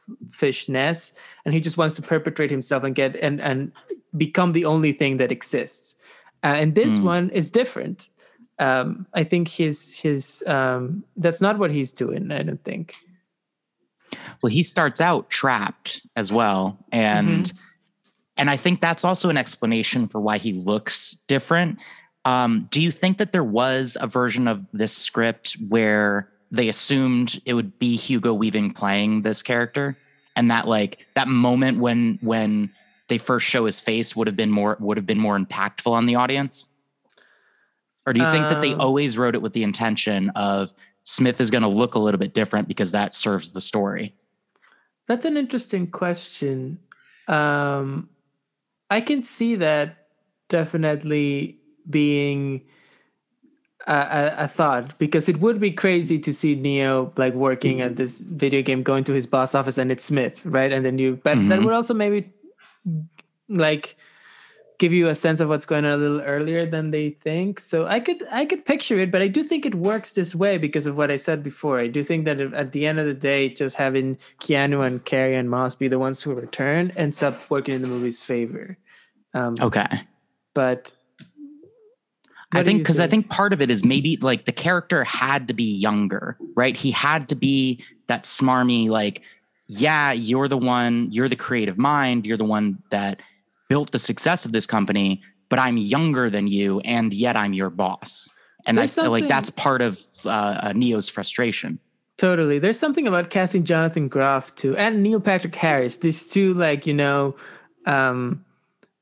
selfishness 0.07 1.13
and 1.45 1.55
he 1.55 1.61
just 1.61 1.77
wants 1.77 1.95
to 1.97 2.03
perpetrate 2.03 2.51
himself 2.51 2.85
and 2.85 2.95
get 2.95 3.17
and 3.17 3.41
and 3.41 3.73
become 4.17 4.53
the 4.53 4.65
only 4.65 4.93
thing 4.93 5.19
that 5.19 5.33
exists. 5.33 5.97
Uh, 6.45 6.49
and 6.63 6.75
this 6.75 6.99
Mm. 6.99 7.03
one 7.05 7.31
is 7.31 7.51
different 7.51 8.09
um 8.59 9.07
i 9.15 9.25
think 9.25 9.49
his 9.49 9.99
his 9.99 10.43
um 10.47 11.03
that's 11.17 11.41
not 11.41 11.59
what 11.59 11.71
he's 11.71 11.91
doing 11.93 12.31
i 12.31 12.43
don't 12.43 12.63
think 12.65 12.95
Well, 14.43 14.51
he 14.51 14.63
starts 14.63 15.01
out 15.01 15.31
trapped 15.31 16.03
as 16.17 16.33
well, 16.33 16.79
and 16.91 17.53
and 18.37 18.51
I 18.51 18.57
think 18.57 18.81
that's 18.81 19.05
also 19.05 19.29
an 19.31 19.37
explanation 19.37 20.09
for 20.09 20.21
why 20.21 20.39
he 20.39 20.53
looks 20.53 21.17
different. 21.29 21.79
Um, 22.25 22.69
do 22.71 22.81
you 22.81 22.91
think 22.91 23.19
that 23.19 23.33
there 23.33 23.45
was 23.45 23.97
a 24.01 24.07
version 24.07 24.49
of 24.49 24.67
this 24.73 24.97
script 24.97 25.57
where 25.69 26.32
they 26.53 26.69
assumed 26.69 27.41
it 27.45 27.55
would 27.55 27.79
be 27.79 27.97
Hugo 27.97 28.33
Weaving 28.35 28.73
playing 28.73 29.23
this 29.23 29.43
character, 29.43 29.97
and 30.37 30.51
that 30.51 30.69
like 30.69 31.07
that 31.15 31.27
moment 31.27 31.79
when 31.79 32.19
when 32.21 32.71
they 33.09 33.19
first 33.19 33.47
show 33.47 33.65
his 33.65 33.81
face 33.81 34.15
would 34.15 34.27
have 34.29 34.37
been 34.37 34.51
more 34.51 34.77
would 34.79 34.97
have 34.97 35.07
been 35.07 35.19
more 35.19 35.37
impactful 35.37 35.91
on 35.91 36.07
the 36.07 36.15
audience? 36.15 36.69
Or 38.07 38.13
do 38.13 38.21
you 38.21 38.31
think 38.31 38.49
that 38.49 38.61
they 38.61 38.75
Um, 38.75 38.81
always 38.81 39.17
wrote 39.19 39.35
it 39.35 39.43
with 39.43 39.53
the 39.53 39.63
intention 39.63 40.31
of 40.31 40.73
Smith 41.05 41.41
is 41.41 41.51
going 41.51 41.63
to 41.63 41.69
look 41.69 41.95
a 41.95 41.99
little 41.99 42.19
bit 42.19 42.35
different 42.35 42.69
because 42.69 42.93
that 42.93 43.15
serves 43.15 43.49
the 43.51 43.61
story? 43.61 44.15
that's 45.09 45.25
an 45.25 45.37
interesting 45.37 45.87
question 45.89 46.79
um 47.27 48.09
i 48.89 49.01
can 49.01 49.25
see 49.25 49.57
that 49.57 50.07
definitely 50.49 51.59
being 51.91 52.63
a, 53.87 54.35
a, 54.45 54.49
thought 54.49 54.97
because 54.99 55.29
it 55.29 55.41
would 55.41 55.59
be 55.61 55.71
crazy 55.71 56.19
to 56.19 56.33
see 56.33 56.55
neo 56.55 57.13
like 57.17 57.35
working 57.35 57.81
at 57.81 57.97
this 57.97 58.21
video 58.21 58.63
game 58.63 58.83
going 58.83 59.05
to 59.05 59.13
his 59.13 59.27
boss 59.27 59.55
office 59.55 59.79
and 59.79 59.91
it's 59.91 60.05
smith 60.05 60.45
right? 60.47 60.73
And 60.73 60.85
then 60.87 60.99
you 60.99 61.21
but 61.25 61.35
that 61.49 61.59
Mhm. 61.59 61.65
would 61.65 61.75
also 61.75 61.95
maybe 61.95 62.31
like 63.49 63.97
give 64.79 64.93
you 64.93 65.09
a 65.09 65.15
sense 65.15 65.39
of 65.41 65.49
what's 65.49 65.67
going 65.67 65.85
on 65.85 65.93
a 65.93 65.97
little 65.97 66.21
earlier 66.23 66.67
than 66.67 66.91
they 66.91 67.11
think. 67.11 67.61
So 67.61 67.87
i 67.87 68.01
could 68.01 68.23
i 68.31 68.45
could 68.45 68.65
picture 68.65 68.99
it 68.99 69.11
but 69.13 69.23
i 69.23 69.29
do 69.29 69.43
think 69.45 69.65
it 69.67 69.75
works 69.75 70.13
this 70.13 70.35
way 70.35 70.59
because 70.59 70.87
of 70.87 70.97
what 70.97 71.11
i 71.11 71.17
said 71.17 71.43
before. 71.43 71.79
I 71.79 71.87
do 71.87 72.03
think 72.03 72.25
that 72.25 72.41
if, 72.41 72.53
at 72.55 72.73
the 72.73 72.87
end 72.87 72.99
of 72.99 73.07
the 73.07 73.15
day 73.15 73.49
just 73.49 73.77
having 73.77 74.19
keanu 74.41 74.85
and 74.87 75.05
carrie-anne 75.05 75.49
moss 75.49 75.75
be 75.75 75.89
the 75.89 75.99
ones 75.99 76.23
who 76.23 76.35
return 76.35 76.93
ends 76.97 77.23
up 77.23 77.49
working 77.51 77.75
in 77.75 77.83
the 77.83 77.89
movie's 77.89 78.23
favor. 78.23 78.77
Um 79.35 79.55
Okay. 79.61 79.87
but 80.55 80.93
what 82.53 82.65
do 82.65 82.71
think 82.71 82.83
because 82.83 83.01
I 83.01 83.07
think 83.07 83.29
part 83.29 83.53
of 83.53 83.61
it 83.61 83.71
is 83.71 83.85
maybe 83.85 84.17
like 84.19 84.45
the 84.45 84.53
character 84.53 85.05
had 85.05 85.49
to 85.49 85.55
be 85.55 85.65
younger, 85.65 86.37
right? 86.55 86.77
He 86.77 86.91
had 86.91 87.29
to 87.31 87.35
be 87.35 87.83
that 88.09 88.25
smarmy, 88.25 88.89
like, 88.89 89.23
yeah, 89.67 90.13
you're 90.13 90.49
the 90.49 90.59
one, 90.59 91.09
you're 91.11 91.29
the 91.29 91.37
creative 91.37 91.79
mind, 91.79 92.27
you're 92.27 92.37
the 92.37 92.45
one 92.45 92.83
that 92.91 93.21
built 93.69 93.91
the 93.93 93.99
success 93.99 94.45
of 94.45 94.53
this 94.53 94.67
company, 94.67 95.23
but 95.49 95.59
I'm 95.59 95.79
younger 95.79 96.29
than 96.29 96.47
you, 96.47 96.81
and 96.81 97.15
yet 97.15 97.37
I'm 97.37 97.55
your 97.55 97.71
boss. 97.71 98.29
And 98.67 98.79
I 98.79 98.87
feel 98.87 99.11
like 99.11 99.29
that's 99.29 99.51
part 99.51 99.83
of 99.83 100.01
uh, 100.25 100.29
uh, 100.29 100.73
Neo's 100.75 101.09
frustration. 101.09 101.79
Totally. 102.19 102.59
There's 102.59 102.79
something 102.79 103.09
about 103.09 103.31
casting 103.31 103.65
Jonathan 103.65 104.09
Groff 104.09 104.55
too 104.55 104.77
and 104.77 105.03
Neil 105.03 105.21
Patrick 105.21 105.55
Harris. 105.55 105.97
These 105.99 106.29
two, 106.29 106.55
like, 106.55 106.87
you 106.87 106.95
know, 106.95 107.35
um, 107.87 108.45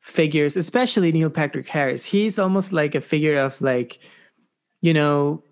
figures, 0.00 0.56
especially 0.56 1.12
Neil 1.12 1.30
Patrick 1.30 1.68
Harris. 1.68 2.04
He's 2.04 2.38
almost 2.38 2.72
like 2.72 2.94
a 2.94 3.00
figure 3.00 3.38
of 3.38 3.60
like, 3.60 3.98
you 4.80 4.94
know, 4.94 5.42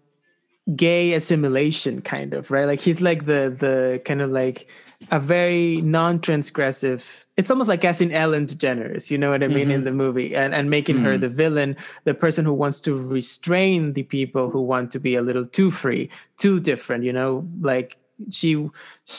gay 0.77 1.15
assimilation 1.15 2.03
kind 2.03 2.35
of, 2.35 2.51
right? 2.51 2.67
Like 2.67 2.81
he's 2.81 3.01
like 3.01 3.25
the 3.25 3.55
the 3.59 4.03
kind 4.05 4.21
of 4.21 4.31
like 4.31 4.69
a 5.13 5.21
very 5.21 5.77
non-transgressive 5.77 7.25
it's 7.37 7.53
almost 7.53 7.69
like 7.69 7.81
casting 7.81 8.13
ellen 8.13 8.47
degeneres 8.47 9.13
you 9.13 9.17
know 9.17 9.31
what 9.31 9.45
i 9.45 9.47
mean 9.47 9.71
in 9.71 9.85
the 9.85 9.93
movie 9.93 10.35
and, 10.35 10.53
and 10.53 10.69
making 10.71 10.99
her 10.99 11.17
Mhm. 11.17 11.21
the 11.21 11.29
villain 11.29 11.77
the 12.03 12.15
person 12.15 12.45
who 12.45 12.53
wants 12.53 12.81
to 12.81 12.95
restrain 12.97 13.93
the 13.93 14.03
people 14.03 14.51
who 14.51 14.61
want 14.61 14.91
to 14.91 14.99
be 14.99 15.15
a 15.15 15.23
little 15.23 15.45
too 15.45 15.71
free 15.71 16.11
too 16.37 16.59
different 16.59 17.05
you 17.05 17.13
know 17.13 17.47
like 17.61 17.97
she, 18.29 18.69
she 19.05 19.15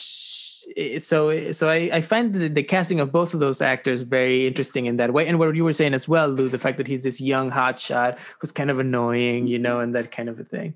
so 1.00 1.52
so 1.52 1.70
I, 1.70 1.90
I 1.94 2.02
find 2.02 2.34
the, 2.34 2.48
the 2.48 2.64
casting 2.64 3.00
of 3.00 3.12
both 3.12 3.34
of 3.34 3.40
those 3.40 3.62
actors 3.62 4.02
very 4.02 4.46
interesting 4.48 4.86
in 4.86 4.98
that 4.98 5.14
way 5.14 5.28
and 5.28 5.40
what 5.40 5.56
you 5.56 5.64
were 5.64 5.74
saying 5.74 5.94
as 5.94 6.08
well 6.08 6.28
lou 6.28 6.48
the 6.50 6.60
fact 6.60 6.78
that 6.78 6.88
he's 6.88 7.02
this 7.04 7.20
young 7.20 7.50
hotshot 7.52 8.18
who's 8.40 8.52
kind 8.52 8.70
of 8.70 8.78
annoying 8.80 9.48
you 9.48 9.58
know 9.60 9.80
and 9.80 9.96
that 9.96 10.12
kind 10.12 10.30
of 10.30 10.40
a 10.40 10.44
thing 10.44 10.74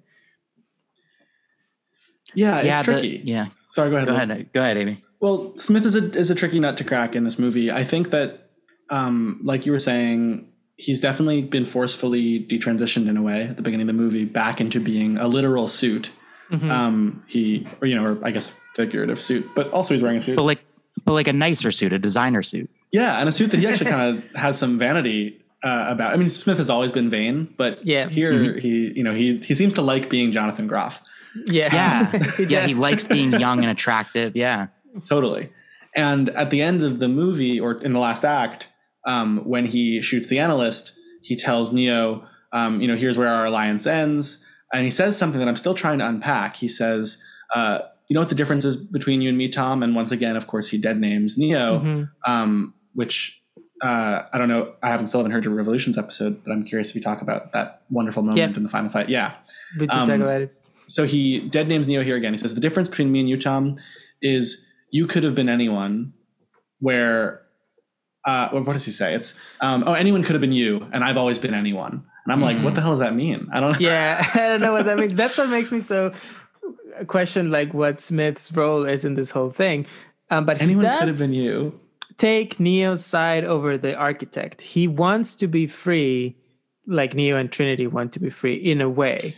Yeah, 2.35 2.57
it's 2.57 2.65
yeah, 2.65 2.81
the- 2.81 2.83
tricky. 2.83 3.21
yeah. 3.23 3.47
Sorry, 3.69 3.89
go 3.89 3.97
ahead. 3.97 4.07
Go 4.07 4.13
Lou. 4.13 4.19
ahead. 4.21 4.53
Go 4.53 4.61
ahead, 4.61 4.77
Amy. 4.77 4.97
Well, 5.21 5.55
Smith 5.57 5.85
is 5.85 5.95
a 5.95 6.03
is 6.17 6.29
a 6.31 6.35
tricky 6.35 6.59
nut 6.59 6.77
to 6.77 6.83
crack 6.83 7.15
in 7.15 7.23
this 7.23 7.37
movie. 7.39 7.71
I 7.71 7.83
think 7.83 8.09
that, 8.09 8.49
um, 8.89 9.39
like 9.43 9.65
you 9.65 9.71
were 9.71 9.79
saying, 9.79 10.47
he's 10.77 10.99
definitely 10.99 11.41
been 11.43 11.65
forcefully 11.65 12.43
detransitioned 12.45 13.07
in 13.07 13.17
a 13.17 13.21
way 13.21 13.43
at 13.43 13.57
the 13.57 13.63
beginning 13.63 13.87
of 13.89 13.95
the 13.95 14.01
movie 14.01 14.25
back 14.25 14.59
into 14.59 14.79
being 14.79 15.17
a 15.17 15.27
literal 15.27 15.67
suit. 15.67 16.11
Mhm. 16.51 16.69
Um, 16.69 17.23
he, 17.27 17.67
or 17.81 17.87
you 17.87 17.95
know, 17.95 18.03
or 18.05 18.19
I 18.25 18.31
guess 18.31 18.53
figurative 18.75 19.21
suit, 19.21 19.49
but 19.55 19.69
also 19.71 19.93
he's 19.93 20.01
wearing 20.01 20.17
a 20.17 20.21
suit. 20.21 20.35
But 20.35 20.43
like, 20.43 20.63
but 21.05 21.13
like 21.13 21.27
a 21.27 21.33
nicer 21.33 21.71
suit, 21.71 21.93
a 21.93 21.99
designer 21.99 22.43
suit. 22.43 22.69
Yeah, 22.91 23.19
and 23.19 23.27
a 23.27 23.31
suit 23.31 23.51
that 23.51 23.59
he 23.59 23.67
actually 23.67 23.89
kind 23.95 24.17
of 24.17 24.35
has 24.35 24.57
some 24.57 24.77
vanity 24.77 25.41
uh, 25.63 25.87
about. 25.89 26.13
I 26.13 26.17
mean, 26.17 26.29
Smith 26.29 26.57
has 26.57 26.69
always 26.69 26.91
been 26.91 27.09
vain, 27.09 27.53
but 27.57 27.85
Yeah. 27.85 28.09
here 28.09 28.57
he, 28.59 28.93
you 28.95 29.03
know, 29.03 29.13
he 29.13 29.37
he 29.39 29.53
seems 29.53 29.73
to 29.75 29.81
like 29.81 30.09
being 30.09 30.31
Jonathan 30.31 30.67
Groff. 30.67 31.01
yeah 31.47 31.73
Yeah, 31.73 32.23
yeah. 32.47 32.67
He 32.67 32.73
likes 32.73 33.07
being 33.07 33.31
young 33.45 33.59
and 33.59 33.69
attractive. 33.71 34.35
Yeah. 34.35 34.67
Totally. 35.07 35.51
And 35.95 36.29
at 36.29 36.49
the 36.49 36.61
end 36.61 36.83
of 36.83 36.99
the 36.99 37.07
movie, 37.07 37.59
or 37.59 37.73
in 37.81 37.93
the 37.93 37.99
last 37.99 38.25
act, 38.25 38.67
um, 39.05 39.39
when 39.45 39.65
he 39.65 40.01
shoots 40.01 40.27
the 40.27 40.39
analyst, 40.39 40.97
he 41.21 41.35
tells 41.35 41.71
Neo, 41.73 42.27
um, 42.51 42.81
you 42.81 42.87
know, 42.87 42.95
here's 42.95 43.17
where 43.17 43.27
our 43.29 43.45
alliance 43.45 43.85
ends. 43.87 44.43
And 44.73 44.83
he 44.83 44.89
says 44.91 45.15
something 45.17 45.39
that 45.39 45.47
I'm 45.47 45.55
still 45.55 45.75
trying 45.75 45.99
to 45.99 46.07
unpack. 46.07 46.55
He 46.55 46.67
says, 46.67 47.21
uh, 47.53 47.81
you 48.13 48.15
know 48.15 48.21
what 48.21 48.29
the 48.29 48.35
difference 48.35 48.63
is 48.63 48.77
between 48.77 49.21
you 49.21 49.29
and 49.29 49.37
me, 49.39 49.49
Tom? 49.49 49.81
And 49.81 49.95
once 49.95 50.11
again, 50.11 50.35
of 50.35 50.45
course, 50.45 50.67
he 50.69 50.77
dead 50.77 50.99
names 50.99 51.35
Neo, 51.35 51.79
Mhm. 51.79 52.09
um, 52.27 52.75
which 52.93 53.41
uh, 53.81 54.21
I 54.31 54.37
don't 54.37 54.49
know. 54.49 54.73
I 54.83 54.89
haven't 54.89 55.07
still 55.07 55.19
haven't 55.21 55.31
heard 55.31 55.43
your 55.45 55.55
Revolutions 55.55 55.97
episode, 55.97 56.43
but 56.43 56.51
I'm 56.51 56.63
curious 56.63 56.89
if 56.91 56.95
you 56.95 57.01
talk 57.01 57.23
about 57.23 57.53
that 57.53 57.81
wonderful 57.89 58.21
moment 58.21 58.37
Yeah. 58.37 58.55
in 58.55 58.61
the 58.61 58.69
final 58.69 58.91
fight. 58.91 59.09
Yeah. 59.09 59.31
We 59.79 59.87
can 59.87 59.99
Um, 59.99 60.07
talk 60.07 60.19
about 60.21 60.41
it. 60.41 60.55
So 60.85 61.05
he 61.07 61.39
dead 61.39 61.67
names 61.67 61.87
Neo 61.87 62.03
here 62.03 62.15
again. 62.15 62.33
He 62.33 62.37
says 62.37 62.53
the 62.53 62.61
difference 62.61 62.87
between 62.87 63.11
me 63.11 63.19
and 63.19 63.27
you, 63.27 63.35
Tom, 63.35 63.77
is 64.21 64.65
you 64.91 65.07
could 65.07 65.23
have 65.23 65.33
been 65.33 65.49
anyone. 65.49 66.13
Where, 66.79 67.41
uh, 68.25 68.49
what 68.49 68.71
does 68.73 68.85
he 68.85 68.91
say? 68.91 69.15
It's 69.15 69.39
um, 69.59 69.83
oh, 69.87 69.93
anyone 69.93 70.21
could 70.23 70.33
have 70.33 70.41
been 70.41 70.51
you, 70.51 70.87
and 70.93 71.03
I've 71.03 71.17
always 71.17 71.39
been 71.39 71.53
anyone. 71.55 72.03
And 72.25 72.31
I'm 72.31 72.39
like, 72.41 72.61
what 72.63 72.75
the 72.75 72.79
hell 72.81 72.91
does 72.91 72.99
that 72.99 73.15
mean? 73.15 73.49
I 73.51 73.59
don't 73.59 73.73
know. 73.73 73.79
Yeah, 73.79 74.25
I 74.33 74.47
don't 74.47 74.61
know 74.61 74.71
what 74.71 74.85
that 74.85 74.97
means. 74.97 75.15
That's 75.15 75.37
what 75.37 75.49
makes 75.49 75.71
me 75.73 75.79
so 75.81 76.13
question 77.07 77.51
like 77.51 77.73
what 77.73 78.01
Smith's 78.01 78.51
role 78.51 78.85
is 78.85 79.05
in 79.05 79.15
this 79.15 79.31
whole 79.31 79.49
thing. 79.51 79.85
Um, 80.29 80.45
but 80.45 80.61
Anyone 80.61 80.85
could 80.99 81.07
have 81.07 81.19
been 81.19 81.33
you. 81.33 81.79
take 82.17 82.59
Neo's 82.59 83.05
side 83.05 83.43
over 83.43 83.77
the 83.77 83.95
architect. 83.95 84.61
He 84.61 84.87
wants 84.87 85.35
to 85.37 85.47
be 85.47 85.67
free, 85.67 86.35
like 86.87 87.13
Neo 87.13 87.37
and 87.37 87.51
Trinity 87.51 87.87
want 87.87 88.13
to 88.13 88.19
be 88.19 88.29
free 88.29 88.55
in 88.55 88.81
a 88.81 88.89
way. 88.89 89.35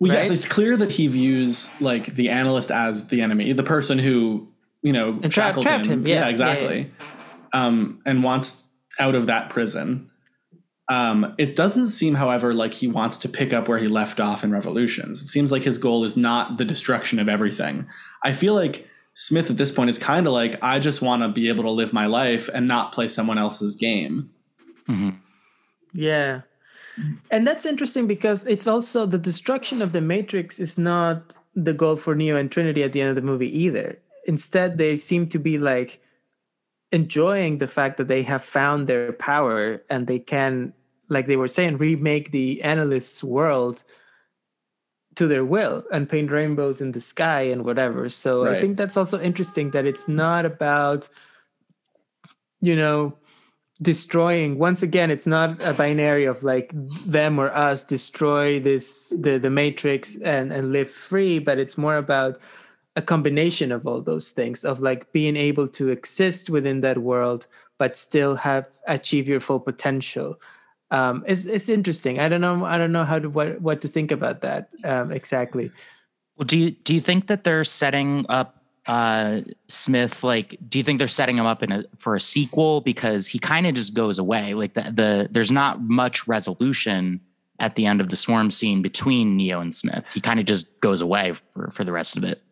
Well, 0.00 0.12
yes, 0.12 0.30
it's 0.30 0.46
clear 0.46 0.76
that 0.76 0.92
he 0.92 1.06
views 1.06 1.70
like 1.80 2.06
the 2.06 2.30
analyst 2.30 2.70
as 2.70 3.06
the 3.08 3.20
enemy, 3.22 3.52
the 3.52 3.62
person 3.62 3.98
who 3.98 4.48
you 4.82 4.92
know 4.92 5.18
And 5.22 5.32
shackled 5.32 5.66
trapped 5.66 5.84
him. 5.86 6.00
him, 6.00 6.06
yeah, 6.06 6.20
yeah, 6.20 6.28
exactly. 6.28 6.90
Um, 7.52 8.00
and 8.04 8.24
wants 8.24 8.64
out 8.98 9.14
of 9.14 9.26
that 9.26 9.50
prison. 9.50 10.10
Um, 10.90 11.34
it 11.38 11.56
doesn't 11.56 11.88
seem, 11.88 12.14
however, 12.14 12.52
like 12.52 12.74
he 12.74 12.88
wants 12.88 13.18
to 13.18 13.28
pick 13.28 13.52
up 13.52 13.68
where 13.68 13.78
he 13.78 13.88
left 13.88 14.20
off 14.20 14.44
in 14.44 14.52
Revolutions. 14.52 15.22
It 15.22 15.28
seems 15.28 15.50
like 15.50 15.62
his 15.62 15.78
goal 15.78 16.04
is 16.04 16.16
not 16.16 16.58
the 16.58 16.64
destruction 16.64 17.18
of 17.18 17.28
everything. 17.28 17.86
I 18.22 18.34
feel 18.34 18.54
like 18.54 18.86
Smith 19.14 19.48
at 19.50 19.56
this 19.56 19.72
point 19.72 19.90
is 19.90 19.96
kind 19.96 20.26
of 20.26 20.32
like, 20.32 20.62
I 20.62 20.78
just 20.78 21.00
want 21.00 21.22
to 21.22 21.28
be 21.28 21.48
able 21.48 21.64
to 21.64 21.70
live 21.70 21.92
my 21.92 22.06
life 22.06 22.50
and 22.52 22.68
not 22.68 22.92
play 22.92 23.08
someone 23.08 23.38
else's 23.38 23.76
game. 23.76 24.30
Yeah. 25.94 26.42
And 27.30 27.46
that's 27.46 27.64
interesting 27.64 28.06
because 28.06 28.46
it's 28.46 28.66
also 28.66 29.06
the 29.06 29.18
destruction 29.18 29.80
of 29.80 29.92
the 29.92 30.00
Matrix 30.00 30.60
is 30.60 30.76
not 30.76 31.38
the 31.54 31.72
goal 31.72 31.96
for 31.96 32.14
Neo 32.14 32.36
and 32.36 32.50
Trinity 32.50 32.82
at 32.82 32.92
the 32.92 33.00
end 33.00 33.10
of 33.10 33.16
the 33.16 33.22
movie 33.22 33.56
either. 33.58 33.98
Instead, 34.26 34.78
they 34.78 34.96
seem 34.96 35.28
to 35.28 35.38
be 35.38 35.58
like 35.58 36.00
enjoying 36.94 37.58
the 37.58 37.66
fact 37.66 37.96
that 37.96 38.06
they 38.06 38.22
have 38.22 38.44
found 38.44 38.86
their 38.86 39.12
power 39.12 39.82
and 39.90 40.06
they 40.06 40.20
can, 40.20 40.72
like 41.08 41.26
they 41.26 41.36
were 41.36 41.48
saying, 41.48 41.76
remake 41.76 42.30
the 42.30 42.62
analyst's 42.62 43.22
world 43.24 43.82
to 45.16 45.26
their 45.26 45.44
will 45.44 45.82
and 45.92 46.08
paint 46.08 46.30
rainbows 46.30 46.80
in 46.80 46.92
the 46.92 47.00
sky 47.00 47.42
and 47.42 47.64
whatever. 47.64 48.08
So 48.08 48.46
I 48.46 48.60
think 48.60 48.76
that's 48.76 48.96
also 48.96 49.20
interesting 49.20 49.72
that 49.72 49.86
it's 49.86 50.06
not 50.06 50.46
about, 50.46 51.08
you 52.60 52.76
know, 52.76 53.18
destroying 53.82 54.56
once 54.56 54.84
again 54.84 55.10
it's 55.10 55.26
not 55.26 55.60
a 55.64 55.72
binary 55.72 56.26
of 56.26 56.44
like 56.44 56.70
them 57.04 57.40
or 57.40 57.52
us 57.52 57.82
destroy 57.82 58.60
this 58.60 59.12
the 59.18 59.36
the 59.36 59.50
matrix 59.50 60.16
and 60.20 60.52
and 60.52 60.70
live 60.70 60.88
free 60.88 61.40
but 61.40 61.58
it's 61.58 61.76
more 61.76 61.96
about 61.96 62.40
a 62.96 63.02
combination 63.02 63.72
of 63.72 63.86
all 63.86 64.00
those 64.00 64.30
things 64.30 64.64
of 64.64 64.80
like 64.80 65.12
being 65.12 65.36
able 65.36 65.66
to 65.66 65.88
exist 65.88 66.50
within 66.50 66.80
that 66.80 66.98
world 66.98 67.46
but 67.78 67.96
still 67.96 68.36
have 68.36 68.68
achieve 68.86 69.28
your 69.28 69.40
full 69.40 69.60
potential 69.60 70.40
um 70.90 71.24
it's 71.26 71.46
it's 71.46 71.68
interesting 71.68 72.20
i 72.20 72.28
don't 72.28 72.40
know 72.40 72.64
i 72.64 72.78
don't 72.78 72.92
know 72.92 73.04
how 73.04 73.18
to 73.18 73.28
what 73.28 73.60
what 73.60 73.80
to 73.80 73.88
think 73.88 74.12
about 74.12 74.42
that 74.42 74.68
um 74.84 75.10
exactly 75.10 75.70
Well, 76.36 76.46
do 76.46 76.58
you 76.58 76.70
do 76.72 76.94
you 76.94 77.00
think 77.00 77.28
that 77.28 77.44
they're 77.44 77.64
setting 77.64 78.26
up 78.28 78.64
uh, 78.86 79.40
Smith? 79.68 80.22
Like, 80.24 80.58
do 80.68 80.78
you 80.78 80.84
think 80.84 80.98
they're 80.98 81.08
setting 81.08 81.38
him 81.38 81.46
up 81.46 81.62
in 81.62 81.72
a 81.72 81.84
for 81.96 82.16
a 82.16 82.20
sequel 82.20 82.80
because 82.80 83.26
he 83.26 83.38
kind 83.38 83.66
of 83.66 83.74
just 83.74 83.94
goes 83.94 84.18
away? 84.18 84.54
Like 84.54 84.74
the 84.74 84.82
the 84.82 85.28
there's 85.30 85.50
not 85.50 85.80
much 85.82 86.26
resolution 86.26 87.20
at 87.60 87.76
the 87.76 87.86
end 87.86 88.00
of 88.00 88.08
the 88.08 88.16
swarm 88.16 88.50
scene 88.50 88.82
between 88.82 89.36
Neo 89.36 89.60
and 89.60 89.74
Smith. 89.74 90.04
He 90.12 90.20
kind 90.20 90.40
of 90.40 90.46
just 90.46 90.78
goes 90.80 91.00
away 91.00 91.34
for 91.52 91.70
for 91.70 91.84
the 91.84 91.92
rest 91.92 92.16
of 92.16 92.24
it. 92.24 92.42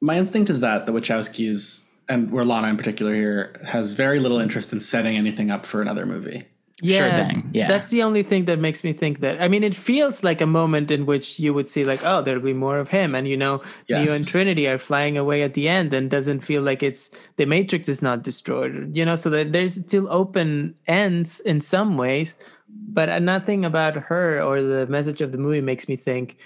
My 0.00 0.16
instinct 0.16 0.50
is 0.50 0.60
that 0.60 0.86
the 0.86 0.92
Wachowskis 0.92 1.84
and 2.08 2.30
where 2.32 2.44
Lana 2.44 2.68
in 2.68 2.76
particular 2.76 3.14
here 3.14 3.52
has 3.66 3.92
very 3.92 4.18
little 4.18 4.38
interest 4.38 4.72
in 4.72 4.80
setting 4.80 5.16
anything 5.16 5.50
up 5.50 5.64
for 5.66 5.80
another 5.80 6.06
movie. 6.06 6.44
Sure 6.82 7.10
thing, 7.10 7.50
yeah. 7.52 7.68
That's 7.68 7.90
the 7.90 8.02
only 8.02 8.22
thing 8.22 8.46
that 8.46 8.58
makes 8.58 8.82
me 8.82 8.94
think 8.94 9.20
that. 9.20 9.42
I 9.42 9.48
mean, 9.48 9.62
it 9.62 9.76
feels 9.76 10.24
like 10.24 10.40
a 10.40 10.46
moment 10.46 10.90
in 10.90 11.04
which 11.04 11.38
you 11.38 11.52
would 11.52 11.68
see, 11.68 11.84
like, 11.84 12.02
oh, 12.06 12.22
there'll 12.22 12.40
be 12.40 12.54
more 12.54 12.78
of 12.78 12.88
him. 12.88 13.14
And, 13.14 13.28
you 13.28 13.36
know, 13.36 13.58
Neo 13.90 14.04
Yes. 14.04 14.16
and 14.16 14.26
Trinity 14.26 14.66
are 14.66 14.78
flying 14.78 15.18
away 15.18 15.42
at 15.42 15.52
the 15.52 15.68
end 15.68 15.92
and 15.92 16.10
doesn't 16.10 16.38
feel 16.40 16.62
like 16.62 16.82
it's 16.82 17.10
the 17.36 17.44
Matrix 17.44 17.86
is 17.90 18.00
not 18.00 18.22
destroyed, 18.22 18.96
you 18.96 19.04
know, 19.04 19.14
so 19.14 19.28
that 19.28 19.52
there's 19.52 19.74
still 19.74 20.08
open 20.10 20.74
ends 20.86 21.40
in 21.40 21.60
some 21.60 21.98
ways. 21.98 22.34
But 22.94 23.10
uh, 23.10 23.18
nothing 23.18 23.66
about 23.66 23.96
her 23.96 24.40
or 24.42 24.62
the 24.62 24.86
message 24.86 25.20
of 25.20 25.32
the 25.32 25.38
movie 25.38 25.60
makes 25.60 25.86
me 25.86 25.96
think 25.96 26.38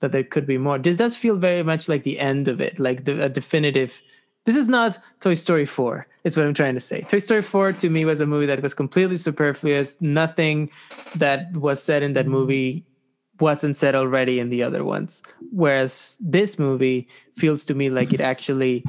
that 0.00 0.12
there 0.12 0.24
could 0.24 0.46
be 0.46 0.58
more. 0.58 0.78
This 0.78 0.98
does 0.98 1.16
feel 1.16 1.36
very 1.36 1.62
much 1.62 1.88
like 1.88 2.02
the 2.02 2.18
end 2.18 2.48
of 2.48 2.60
it, 2.60 2.78
like 2.78 3.04
the, 3.04 3.24
a 3.24 3.28
definitive. 3.28 4.02
This 4.44 4.56
is 4.56 4.68
not 4.68 4.98
Toy 5.20 5.34
Story 5.34 5.66
4, 5.66 6.06
is 6.24 6.36
what 6.36 6.46
I'm 6.46 6.54
trying 6.54 6.74
to 6.74 6.80
say. 6.80 7.00
Toy 7.02 7.18
Story 7.18 7.42
4 7.42 7.72
to 7.72 7.90
me 7.90 8.04
was 8.04 8.20
a 8.20 8.26
movie 8.26 8.46
that 8.46 8.62
was 8.62 8.74
completely 8.74 9.16
superfluous. 9.16 9.96
Nothing 10.00 10.70
that 11.16 11.52
was 11.56 11.82
said 11.82 12.02
in 12.02 12.12
that 12.12 12.26
movie 12.26 12.84
wasn't 13.40 13.76
said 13.76 13.94
already 13.94 14.38
in 14.38 14.50
the 14.50 14.62
other 14.62 14.84
ones. 14.84 15.22
Whereas 15.50 16.16
this 16.20 16.58
movie 16.58 17.08
feels 17.34 17.64
to 17.66 17.74
me 17.74 17.90
like 17.90 18.12
it 18.12 18.20
actually, 18.20 18.84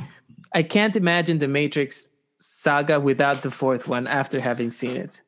I 0.53 0.63
can't 0.63 0.95
imagine 0.95 1.39
the 1.39 1.47
Matrix 1.47 2.09
saga 2.39 2.99
without 2.99 3.41
the 3.41 3.51
fourth 3.51 3.87
one 3.87 4.07
after 4.07 4.39
having 4.39 4.71
seen 4.71 4.95
it. 4.95 5.21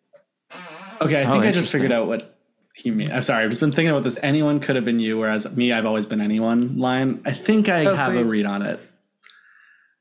Okay, 1.01 1.21
I 1.21 1.25
Oh, 1.25 1.31
think 1.31 1.45
I 1.45 1.51
just 1.51 1.71
figured 1.71 1.91
out 1.91 2.07
what 2.07 2.38
he 2.79 2.91
mean. 2.91 3.11
I'm 3.11 3.21
sorry, 3.21 3.43
I've 3.43 3.49
just 3.49 3.59
been 3.61 3.71
thinking 3.71 3.89
about 3.91 4.03
this. 4.03 4.17
Anyone 4.23 4.59
could 4.59 4.75
have 4.75 4.85
been 4.85 4.99
you, 4.99 5.17
whereas 5.17 5.55
me, 5.55 5.71
I've 5.73 5.85
always 5.85 6.05
been 6.05 6.21
anyone 6.21 6.77
line. 6.77 7.21
I 7.25 7.31
think 7.31 7.67
I 7.67 7.85
Oh, 7.85 7.95
have 7.95 8.15
a 8.15 8.23
read 8.23 8.45
on 8.45 8.61
it. 8.61 8.79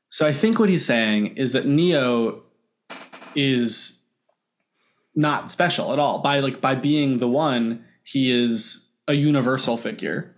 So 0.09 0.25
I 0.25 0.33
think 0.33 0.59
what 0.59 0.69
he's 0.69 0.85
saying 0.85 1.35
is 1.37 1.53
that 1.53 1.65
Neo 1.65 2.41
is 3.35 4.03
not 5.15 5.51
special 5.51 5.91
at 5.93 5.99
all. 5.99 6.21
By 6.21 6.39
like 6.39 6.61
by 6.61 6.75
being 6.75 7.17
the 7.17 7.27
one, 7.27 7.85
he 8.03 8.31
is 8.31 8.89
a 9.07 9.13
universal 9.13 9.77
figure. 9.77 10.33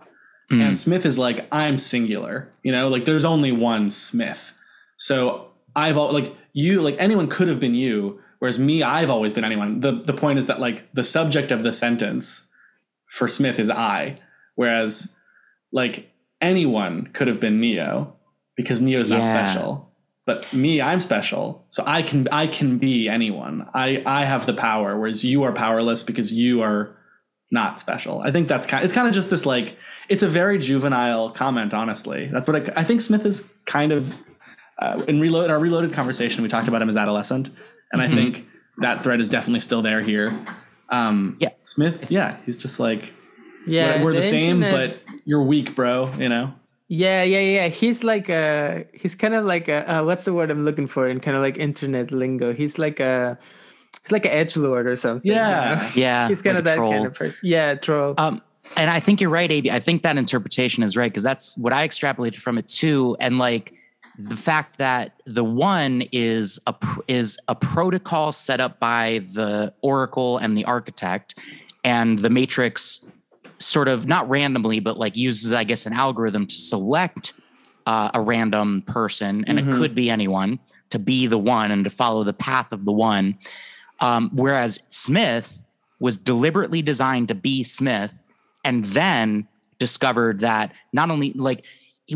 Hmm. 0.50 0.60
And 0.60 0.76
Smith 0.76 1.06
is 1.06 1.18
like, 1.18 1.46
I'm 1.52 1.78
singular. 1.78 2.52
You 2.62 2.72
know, 2.72 2.88
like 2.88 3.04
there's 3.04 3.24
only 3.24 3.52
one 3.52 3.88
Smith. 3.88 4.52
So 4.98 5.48
I've 5.74 5.96
all 5.96 6.12
like 6.12 6.34
you, 6.52 6.80
like 6.82 6.96
anyone 6.98 7.28
could 7.28 7.48
have 7.48 7.60
been 7.60 7.74
you, 7.74 8.20
whereas 8.42 8.58
me, 8.58 8.82
I've 8.82 9.08
always 9.08 9.32
been 9.32 9.44
anyone. 9.44 9.78
The 9.80 9.92
the 9.92 10.12
point 10.12 10.36
is 10.40 10.46
that 10.46 10.58
like 10.58 10.92
the 10.92 11.04
subject 11.04 11.52
of 11.52 11.62
the 11.62 11.72
sentence 11.72 12.50
for 13.06 13.28
Smith 13.28 13.60
is 13.60 13.70
I, 13.70 14.18
whereas 14.56 15.16
like 15.70 16.10
anyone 16.40 17.06
could 17.12 17.28
have 17.28 17.38
been 17.38 17.60
Neo 17.60 18.16
because 18.56 18.82
Neo's 18.82 19.08
not 19.10 19.20
Yeah. 19.20 19.24
special. 19.46 19.92
But 20.26 20.52
me, 20.52 20.80
I'm 20.80 20.98
special. 20.98 21.64
So 21.68 21.84
I 21.86 22.02
can 22.02 22.26
I 22.32 22.48
can 22.48 22.78
be 22.78 23.08
anyone. 23.08 23.64
I 23.74 24.02
I 24.04 24.24
have 24.24 24.44
the 24.46 24.54
power, 24.54 24.98
whereas 24.98 25.22
you 25.24 25.44
are 25.44 25.52
powerless 25.52 26.02
because 26.02 26.32
you 26.32 26.62
are 26.62 26.96
not 27.52 27.78
special. 27.78 28.20
I 28.20 28.32
think 28.32 28.48
that's 28.48 28.66
kind. 28.66 28.80
of, 28.82 28.84
It's 28.86 28.94
kind 28.94 29.06
of 29.06 29.14
just 29.14 29.30
this 29.30 29.46
like. 29.46 29.76
It's 30.08 30.22
a 30.24 30.28
very 30.28 30.58
juvenile 30.58 31.30
comment, 31.30 31.72
honestly. 31.74 32.26
That's 32.26 32.48
what 32.48 32.56
I, 32.56 32.80
I 32.80 32.84
think. 32.84 33.00
Smith 33.02 33.24
is 33.26 33.48
kind 33.66 33.92
of 33.92 34.14
uh, 34.78 35.02
in 35.06 35.20
reload 35.20 35.50
our 35.50 35.58
reloaded 35.60 35.92
conversation. 35.92 36.42
We 36.42 36.48
talked 36.48 36.68
about 36.68 36.82
him 36.82 36.88
as 36.88 36.96
adolescent, 36.96 37.50
and 37.92 38.00
I 38.02 38.08
think 38.08 38.46
that 38.78 39.02
thread 39.02 39.20
is 39.20 39.28
definitely 39.28 39.60
still 39.60 39.82
there 39.82 40.00
here. 40.00 40.32
Um, 40.88 41.36
Yeah. 41.40 41.50
Smith. 41.64 42.10
Yeah, 42.10 42.36
he's 42.44 42.56
just 42.58 42.80
like 42.80 43.12
Yeah, 43.66 43.98
we're, 43.98 44.04
we're 44.04 44.12
the, 44.14 44.22
same, 44.22 44.62
internet- 44.62 45.04
but 45.04 45.14
you're 45.24 45.42
weak, 45.42 45.74
bro. 45.74 46.10
You 46.18 46.28
know. 46.28 46.54
Yeah, 46.88 47.22
yeah, 47.22 47.40
yeah. 47.40 47.68
He's 47.68 48.04
like 48.04 48.28
a 48.28 48.84
he's 48.92 49.14
kind 49.14 49.32
of 49.34 49.44
like 49.46 49.68
a 49.68 49.90
uh, 49.90 50.04
what's 50.04 50.24
the 50.26 50.34
word 50.34 50.50
I'm 50.50 50.64
looking 50.64 50.86
for 50.86 51.08
in 51.08 51.20
kind 51.20 51.36
of 51.36 51.42
like 51.42 51.56
internet 51.56 52.10
lingo. 52.12 52.52
He's 52.52 52.78
like 52.78 53.00
a 53.00 53.38
he's 54.02 54.12
like 54.12 54.26
an 54.26 54.32
edge 54.32 54.56
lord 54.56 54.86
or 54.86 54.96
something. 54.96 55.26
you 55.30 55.34
Yeah. 55.36 55.74
know? 55.82 55.90
Yeah, 56.02 56.28
he's 56.28 56.42
kind 56.42 56.56
like 56.56 56.60
of 56.60 56.64
that 56.66 56.76
troll. 56.76 56.92
kind 56.92 57.06
of 57.06 57.14
person. 57.14 57.36
Yeah, 57.42 57.74
troll. 57.76 58.14
Um, 58.18 58.42
and 58.76 58.90
I 58.90 59.00
think 59.00 59.20
you're 59.22 59.30
right, 59.30 59.50
AB. 59.50 59.70
I 59.70 59.80
think 59.80 60.02
that 60.02 60.16
interpretation 60.18 60.82
is 60.82 60.96
right 60.96 61.10
because 61.10 61.22
that's 61.22 61.56
what 61.56 61.72
I 61.72 61.86
extrapolated 61.88 62.36
from 62.36 62.58
it 62.58 62.68
too. 62.68 63.16
And 63.20 63.38
like 63.38 63.72
the 64.18 64.36
fact 64.36 64.78
that 64.78 65.20
the 65.24 65.44
one 65.44 66.04
is 66.12 66.58
a 66.66 66.74
is 67.08 67.38
a 67.48 67.54
protocol 67.54 68.32
set 68.32 68.60
up 68.60 68.78
by 68.78 69.24
the 69.32 69.72
Oracle 69.80 70.38
and 70.38 70.56
the 70.56 70.64
architect, 70.64 71.38
and 71.84 72.18
the 72.18 72.30
Matrix 72.30 73.04
sort 73.58 73.88
of 73.88 74.06
not 74.06 74.28
randomly, 74.28 74.80
but 74.80 74.98
like 74.98 75.16
uses, 75.16 75.52
I 75.52 75.64
guess, 75.64 75.86
an 75.86 75.92
algorithm 75.92 76.46
to 76.46 76.54
select 76.54 77.34
uh, 77.86 78.10
a 78.12 78.20
random 78.20 78.82
person, 78.82 79.44
and 79.46 79.58
it 79.58 79.64
could 79.64 79.94
be 79.94 80.10
anyone 80.10 80.58
to 80.90 80.98
be 80.98 81.26
the 81.26 81.38
one 81.38 81.70
and 81.70 81.84
to 81.84 81.90
follow 81.90 82.22
the 82.22 82.34
path 82.34 82.70
of 82.72 82.84
the 82.84 82.92
one. 82.92 83.38
Um, 84.00 84.30
whereas 84.34 84.82
Smith 84.90 85.62
was 86.00 86.16
deliberately 86.16 86.82
designed 86.82 87.28
to 87.28 87.34
be 87.34 87.64
Smith 87.64 88.12
and 88.64 88.84
then 88.86 89.48
discovered 89.78 90.40
that 90.40 90.72
not 90.92 91.10
only 91.10 91.32
like 91.32 91.64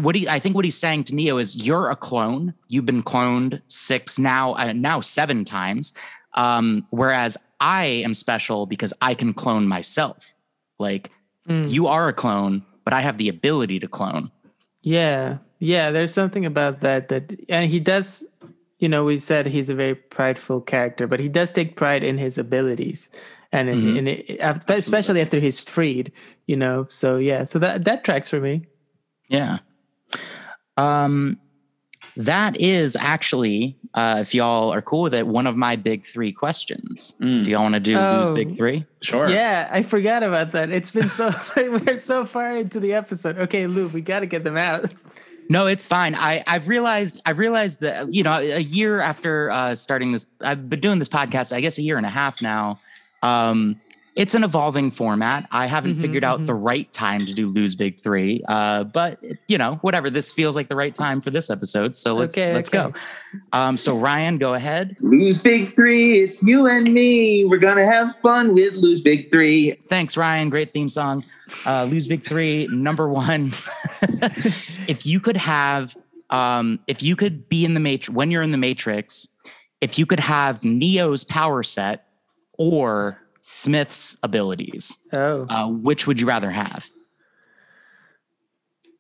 what 0.01 0.15
he 0.15 0.29
I 0.29 0.39
think 0.39 0.55
what 0.55 0.65
he's 0.65 0.77
saying 0.79 1.05
to 1.05 1.15
Neo 1.15 1.39
is 1.39 1.57
you're 1.57 1.91
a 1.91 1.97
clone. 1.97 2.55
You've 2.69 2.87
been 2.87 3.03
cloned 3.03 3.63
six 3.67 4.19
now 4.19 4.55
uh, 4.55 4.73
now 4.73 5.01
seven 5.01 5.45
times. 5.45 5.93
Um, 6.35 6.87
whereas 6.91 7.37
I 7.61 7.85
am 8.05 8.13
special 8.13 8.67
because 8.67 8.93
I 9.01 9.15
can 9.15 9.33
clone 9.33 9.67
myself. 9.67 10.35
Like 10.79 11.11
Mm. 11.49 11.71
you 11.71 11.87
are 11.87 12.09
a 12.09 12.13
clone, 12.13 12.65
but 12.85 12.93
I 12.93 13.01
have 13.03 13.19
the 13.19 13.29
ability 13.29 13.79
to 13.79 13.87
clone. 13.87 14.33
Yeah, 14.83 15.39
yeah. 15.61 15.93
There's 15.93 16.13
something 16.13 16.45
about 16.45 16.81
that 16.81 17.09
that, 17.09 17.33
and 17.49 17.71
he 17.71 17.79
does. 17.79 18.25
You 18.81 18.89
know, 18.89 19.05
we 19.05 19.17
said 19.19 19.47
he's 19.47 19.71
a 19.71 19.75
very 19.75 19.95
prideful 19.95 20.61
character, 20.61 21.07
but 21.07 21.21
he 21.21 21.29
does 21.29 21.53
take 21.53 21.77
pride 21.77 22.03
in 22.03 22.19
his 22.19 22.37
abilities, 22.37 23.09
and 23.53 23.69
in, 23.71 23.81
Mhm. 23.81 23.97
in 24.37 24.75
especially 24.75 25.21
after 25.21 25.39
he's 25.39 25.61
freed. 25.61 26.11
You 26.49 26.57
know, 26.57 26.85
so 26.89 27.17
yeah, 27.17 27.45
so 27.45 27.61
that 27.61 27.85
that 27.85 28.03
tracks 28.03 28.29
for 28.29 28.41
me. 28.41 28.67
Yeah. 29.29 29.59
Um, 30.77 31.39
that 32.16 32.59
is 32.61 32.97
actually, 32.97 33.77
uh, 33.95 34.19
if 34.20 34.35
y'all 34.35 34.73
are 34.73 34.81
cool 34.81 35.03
with 35.03 35.15
it, 35.15 35.27
one 35.27 35.47
of 35.47 35.57
my 35.57 35.77
big 35.77 36.05
three 36.07 36.33
questions. 36.33 37.15
Mm. 37.20 37.45
Do 37.45 37.51
y'all 37.51 37.62
want 37.62 37.74
to 37.74 37.81
do 37.81 37.97
Oh. 37.99 38.23
lou's 38.23 38.31
big 38.31 38.57
three? 38.57 38.87
Sure. 39.03 39.28
Yeah, 39.28 39.69
I 39.70 39.83
forgot 39.83 40.23
about 40.23 40.53
that. 40.53 40.70
It's 40.70 40.91
been 40.91 41.09
so 41.11 41.31
we're 41.57 41.99
so 41.99 42.24
far 42.24 42.57
into 42.57 42.81
the 42.81 42.95
episode. 42.95 43.39
Okay, 43.39 43.66
Lou, 43.66 43.89
we 43.89 44.01
got 44.01 44.20
to 44.20 44.27
get 44.27 44.45
them 44.45 44.57
out. 44.57 44.93
No, 45.49 45.66
it's 45.66 45.87
fine. 45.87 46.16
I 46.16 46.43
I've 46.49 46.66
realized 46.66 47.23
I 47.24 47.31
realized 47.31 47.81
that 47.83 48.12
you 48.12 48.24
know 48.24 48.33
a 48.41 48.59
year 48.59 48.99
after 49.01 49.49
uh, 49.53 49.77
starting 49.77 50.11
this, 50.11 50.27
I've 50.41 50.69
been 50.69 50.81
doing 50.81 50.99
this 50.99 51.09
podcast. 51.09 51.55
I 51.55 51.61
guess 51.61 51.78
a 51.78 51.83
year 51.83 51.97
and 51.99 52.05
a 52.05 52.11
half 52.11 52.43
now. 52.43 52.81
Um, 53.23 53.81
it's 54.16 54.34
an 54.34 54.43
evolving 54.43 54.90
format. 54.90 55.47
I 55.52 55.66
haven't 55.66 55.97
Mhm, 55.97 56.01
figured 56.01 56.24
out 56.24 56.40
mhm. 56.40 56.47
the 56.47 56.55
right 56.55 56.90
time 56.93 57.24
to 57.26 57.34
do 57.34 57.48
lou's 57.48 57.74
big 57.74 58.01
three. 58.01 58.43
Uh, 58.48 58.84
but 58.84 59.22
you 59.47 59.59
know, 59.59 59.78
whatever. 59.82 60.09
This 60.10 60.32
feels 60.32 60.56
like 60.56 60.68
the 60.68 60.74
right 60.76 60.94
time 60.94 61.20
for 61.20 61.30
this 61.30 61.51
episode. 61.51 61.97
So 61.97 62.14
let's 62.14 62.34
Okay, 62.34 62.55
let's 62.55 62.70
okay. 62.70 62.90
go. 62.90 62.94
Um, 63.52 63.76
so 63.76 63.97
Ryan, 63.98 64.38
go 64.38 64.55
ahead. 64.55 64.97
Lou's 65.01 65.40
Big 65.43 65.74
Three, 65.76 66.20
it's 66.20 66.43
you 66.43 66.66
and 66.66 66.93
me. 66.93 67.44
We're 67.44 67.59
gonna 67.59 67.84
have 67.86 68.16
fun 68.16 68.55
with 68.55 68.74
Lou's 68.74 69.02
Big 69.02 69.30
Three. 69.30 69.72
Thanks, 69.88 70.16
Ryan. 70.16 70.48
Great 70.48 70.72
theme 70.72 70.88
song. 70.88 71.22
Uh, 71.66 71.84
Lou's 71.84 72.06
Big 72.06 72.24
Three, 72.24 72.66
number 72.72 73.09
one. 73.09 73.52
if 74.88 75.05
you 75.05 75.20
could 75.20 75.36
have, 75.36 75.94
um, 76.30 76.78
if 76.86 77.02
you 77.02 77.16
could 77.16 77.48
be 77.48 77.64
in 77.64 77.74
the 77.74 77.80
matrix 77.80 78.14
when 78.14 78.30
you're 78.30 78.43
in 78.43 78.51
the 78.51 78.59
Matrix, 78.59 79.28
if 79.82 79.98
you 79.98 80.06
could 80.06 80.20
have 80.20 80.64
Neo's 80.64 81.22
power 81.24 81.62
set 81.62 82.06
or 82.59 83.18
Smith's 83.48 84.16
abilities, 84.24 84.98
Oh, 85.12 85.47
uh, 85.48 85.68
which 85.68 86.05
would 86.09 86.20
you 86.20 86.27
rather 86.27 86.51
have? 86.51 86.85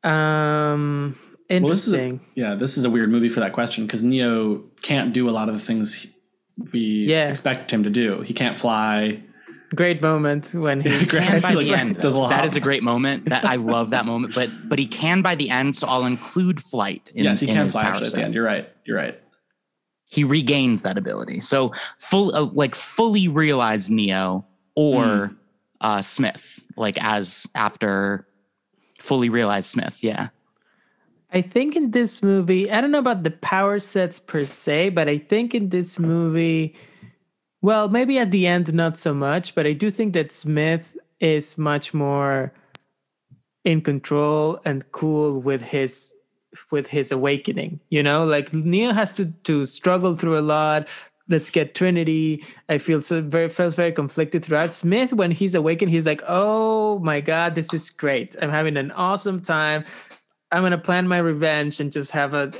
um, 0.04 1.18
Well, 1.50 1.60
this 1.70 1.88
a, 1.88 1.94
interesting. 1.96 2.20
yeah, 2.36 2.54
this 2.54 2.78
is 2.78 2.84
a 2.84 2.90
weird 2.90 3.10
movie 3.10 3.28
for 3.28 3.40
that 3.40 3.52
question 3.52 3.86
because 3.86 4.04
Neo 4.04 4.58
can't 4.82 5.12
do 5.12 5.28
a 5.28 5.32
lot 5.32 5.48
of 5.48 5.54
the 5.54 5.60
things 5.60 6.06
we 6.72 6.78
Yeah. 6.80 7.28
expect 7.28 7.72
him 7.72 7.82
to 7.84 7.90
do. 7.90 8.20
He 8.20 8.34
can't 8.34 8.56
fly. 8.56 9.20
Great 9.74 10.00
moment 10.00 10.54
when 10.54 10.80
he 10.80 10.90
Great. 11.06 11.24
Can 11.24 11.40
by 11.40 11.52
Like, 11.52 11.66
the 11.66 11.74
end. 11.74 11.96
does 12.00 12.14
a 12.14 12.18
lot. 12.18 12.30
That 12.30 12.44
is 12.44 12.54
a 12.54 12.60
great 12.60 12.84
moment. 12.84 13.28
That 13.30 13.44
I 13.44 13.56
love 13.56 13.90
that 13.90 14.06
moment. 14.06 14.32
But 14.32 14.48
but 14.68 14.78
he 14.78 14.86
can 14.86 15.22
by 15.22 15.34
the 15.34 15.50
end, 15.50 15.74
so 15.74 15.88
I'll 15.88 16.04
include 16.06 16.62
flight. 16.62 17.10
In, 17.16 17.24
yes, 17.24 17.40
he 17.40 17.48
in 17.48 17.54
can 17.54 17.68
fly 17.68 17.82
actually 17.82 18.06
at 18.06 18.12
the 18.12 18.22
end. 18.22 18.34
You're 18.34 18.44
right. 18.44 18.68
You're 18.84 18.96
right. 18.96 19.18
He 20.10 20.24
regains 20.24 20.82
that 20.82 20.96
ability. 20.98 21.40
So 21.40 21.72
full 21.98 22.34
uh, 22.34 22.44
like 22.52 22.74
fully 22.74 23.28
realized 23.28 23.90
Neo 23.90 24.46
or 24.74 25.32
uh 25.80 26.02
Smith, 26.02 26.60
like 26.76 26.96
as 27.00 27.46
after 27.54 28.26
fully 29.00 29.28
realized 29.28 29.68
Smith. 29.70 29.98
Yeah. 30.02 30.28
I 31.32 31.42
think 31.42 31.76
in 31.76 31.90
this 31.90 32.22
movie, 32.22 32.70
I 32.70 32.80
don't 32.80 32.92
know 32.92 32.98
about 32.98 33.24
the 33.24 33.30
power 33.30 33.78
sets 33.78 34.20
per 34.20 34.44
se, 34.44 34.90
but 34.90 35.08
I 35.08 35.18
think 35.18 35.54
in 35.54 35.70
this 35.70 35.98
movie, 35.98 36.76
well, 37.60 37.88
maybe 37.88 38.18
at 38.18 38.30
the 38.30 38.46
end, 38.46 38.72
not 38.72 38.96
so 38.96 39.12
much, 39.12 39.54
but 39.54 39.66
I 39.66 39.72
do 39.72 39.90
think 39.90 40.14
that 40.14 40.30
Smith 40.30 40.96
is 41.20 41.58
much 41.58 41.92
more 41.92 42.52
in 43.64 43.80
control 43.80 44.60
and 44.64 44.90
cool 44.92 45.40
with 45.40 45.60
his 45.60 46.12
with 46.70 46.86
his 46.86 47.12
awakening 47.12 47.80
you 47.88 48.02
know? 48.02 48.24
Like 48.24 48.52
neo 48.52 48.92
has 48.92 49.14
to 49.16 49.26
to 49.44 49.66
struggle 49.66 50.16
through 50.16 50.38
a 50.38 50.40
lot. 50.40 50.88
Let's 51.28 51.50
get 51.50 51.74
trinity. 51.74 52.44
I 52.68 52.78
feel 52.78 53.02
so 53.02 53.20
very 53.20 53.48
feels 53.48 53.74
very 53.74 53.92
conflicted 53.92 54.44
throughout. 54.44 54.74
Smith 54.74 55.12
when 55.12 55.30
he's 55.30 55.54
awakened 55.54 55.90
he's 55.90 56.06
like 56.06 56.22
oh 56.26 56.98
my 57.00 57.20
god 57.20 57.54
this 57.54 57.72
is 57.72 57.90
great. 57.90 58.36
I'm 58.40 58.50
having 58.50 58.76
an 58.76 58.90
awesome 58.92 59.40
time. 59.40 59.84
I'm 60.52 60.62
gonna 60.62 60.78
plan 60.78 61.08
my 61.08 61.18
revenge 61.18 61.80
and 61.80 61.90
just 61.92 62.10
have 62.12 62.34
a 62.34 62.52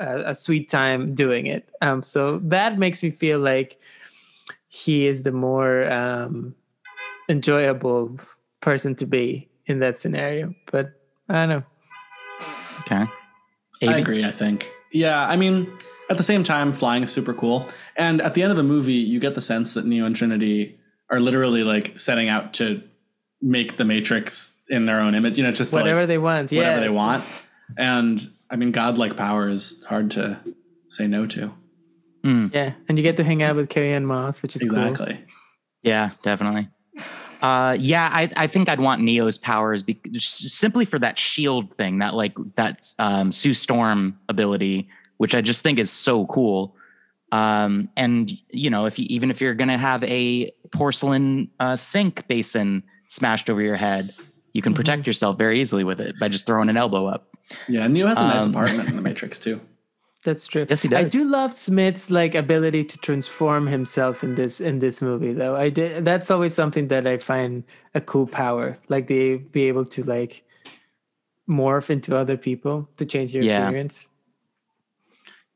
a, 0.00 0.30
a, 0.30 0.34
sweet 0.34 0.70
time 0.70 1.14
doing 1.14 1.46
it. 1.46 1.68
Um 1.80 2.02
so 2.02 2.38
that 2.44 2.78
makes 2.78 3.02
me 3.02 3.10
feel 3.10 3.38
like 3.38 3.78
he 4.68 5.06
is 5.06 5.22
the 5.22 5.32
more 5.32 5.90
um 5.92 6.54
enjoyable 7.28 8.18
person 8.60 8.94
to 8.96 9.06
be 9.06 9.48
in 9.66 9.78
that 9.80 9.98
scenario. 9.98 10.54
But 10.70 10.92
i 11.28 11.34
don't 11.34 11.48
know 11.48 11.64
Okay. 12.92 13.10
I 13.82 13.98
agree, 13.98 14.24
I 14.24 14.30
think. 14.30 14.68
Yeah, 14.92 15.26
I 15.26 15.36
mean, 15.36 15.72
at 16.10 16.16
the 16.16 16.22
same 16.22 16.44
time, 16.44 16.72
flying 16.72 17.02
is 17.02 17.12
super 17.12 17.32
cool. 17.32 17.68
And 17.96 18.20
at 18.20 18.34
the 18.34 18.42
end 18.42 18.50
of 18.50 18.56
the 18.56 18.62
movie, 18.62 18.92
you 18.92 19.18
get 19.18 19.34
the 19.34 19.40
sense 19.40 19.74
that 19.74 19.86
Neo 19.86 20.04
and 20.04 20.14
Trinity 20.14 20.78
are 21.10 21.20
literally 21.20 21.64
like 21.64 21.98
setting 21.98 22.28
out 22.28 22.54
to 22.54 22.82
make 23.40 23.76
the 23.76 23.84
Matrix 23.84 24.62
in 24.68 24.86
their 24.86 25.00
own 25.00 25.14
image, 25.14 25.36
you 25.36 25.44
know, 25.44 25.52
just 25.52 25.72
to, 25.72 25.78
whatever 25.78 26.00
like, 26.00 26.08
they 26.08 26.18
want 26.18 26.52
yeah 26.52 26.58
whatever 26.58 26.80
they 26.80 26.88
want. 26.88 27.24
And 27.76 28.20
I 28.50 28.56
mean, 28.56 28.70
godlike 28.70 29.16
power 29.16 29.48
is 29.48 29.84
hard 29.84 30.12
to 30.12 30.38
say 30.88 31.06
no 31.06 31.26
to. 31.26 31.52
Hmm. 32.22 32.48
Yeah, 32.52 32.74
and 32.88 32.96
you 32.96 33.02
get 33.02 33.16
to 33.16 33.24
hang 33.24 33.42
out 33.42 33.56
with 33.56 33.68
Carrie-Anne 33.68 34.06
Moss, 34.06 34.42
which 34.42 34.54
is 34.54 34.62
cool. 34.62 34.86
Exactly. 34.86 35.24
Yeah, 35.82 36.10
definitely. 36.22 36.68
Uh, 37.42 37.76
yeah, 37.78 38.08
I, 38.12 38.30
I 38.36 38.46
think 38.46 38.68
I'd 38.68 38.78
want 38.80 39.02
Neo's 39.02 39.36
powers 39.36 39.82
be, 39.82 40.00
simply 40.16 40.84
for 40.84 40.98
that 41.00 41.18
shield 41.18 41.74
thing, 41.74 41.98
that 41.98 42.14
like 42.14 42.36
that 42.54 42.86
um, 43.00 43.32
Sue 43.32 43.52
Storm 43.52 44.16
ability, 44.28 44.88
which 45.16 45.34
I 45.34 45.40
just 45.40 45.62
think 45.62 45.80
is 45.80 45.90
so 45.90 46.24
cool. 46.26 46.76
Um, 47.32 47.88
and 47.96 48.30
you 48.50 48.70
know, 48.70 48.86
if 48.86 48.98
you, 48.98 49.06
even 49.08 49.30
if 49.30 49.40
you're 49.40 49.54
gonna 49.54 49.78
have 49.78 50.04
a 50.04 50.50
porcelain 50.70 51.50
uh, 51.58 51.74
sink 51.74 52.28
basin 52.28 52.84
smashed 53.08 53.50
over 53.50 53.60
your 53.60 53.76
head, 53.76 54.14
you 54.52 54.62
can 54.62 54.72
protect 54.72 55.06
yourself 55.06 55.36
very 55.36 55.58
easily 55.60 55.82
with 55.82 56.00
it 56.00 56.18
by 56.20 56.28
just 56.28 56.46
throwing 56.46 56.68
an 56.68 56.76
elbow 56.76 57.06
up. 57.06 57.28
Yeah, 57.68 57.88
Neo 57.88 58.06
has 58.06 58.18
a 58.18 58.22
nice 58.22 58.44
Um, 58.44 58.50
apartment 58.50 58.88
in 58.88 58.96
the 58.96 59.02
Matrix 59.02 59.38
too. 59.38 59.60
That's 60.24 60.46
true. 60.46 60.66
Yes, 60.70 60.82
he 60.82 60.88
does. 60.88 60.98
I 61.04 61.08
do 61.08 61.24
love 61.24 61.52
Smith's 61.52 62.10
like 62.10 62.34
ability 62.36 62.84
to 62.84 62.98
transform 62.98 63.66
himself 63.66 64.22
in 64.22 64.36
this 64.36 64.60
in 64.60 64.78
this 64.78 65.02
movie, 65.02 65.32
though. 65.32 65.56
I 65.56 65.68
did. 65.68 66.04
That's 66.04 66.30
always 66.30 66.54
something 66.54 66.88
that 66.88 67.06
I 67.08 67.18
find 67.18 67.64
a 67.94 68.00
cool 68.00 68.26
power. 68.28 68.78
Like 68.88 69.08
they 69.08 69.36
be 69.36 69.64
able 69.66 69.84
to 69.86 70.04
like 70.04 70.44
morph 71.48 71.90
into 71.90 72.16
other 72.16 72.36
people 72.36 72.88
to 72.98 73.04
change 73.04 73.34
your 73.34 73.42
Yeah. 73.42 73.66
appearance. 73.68 74.06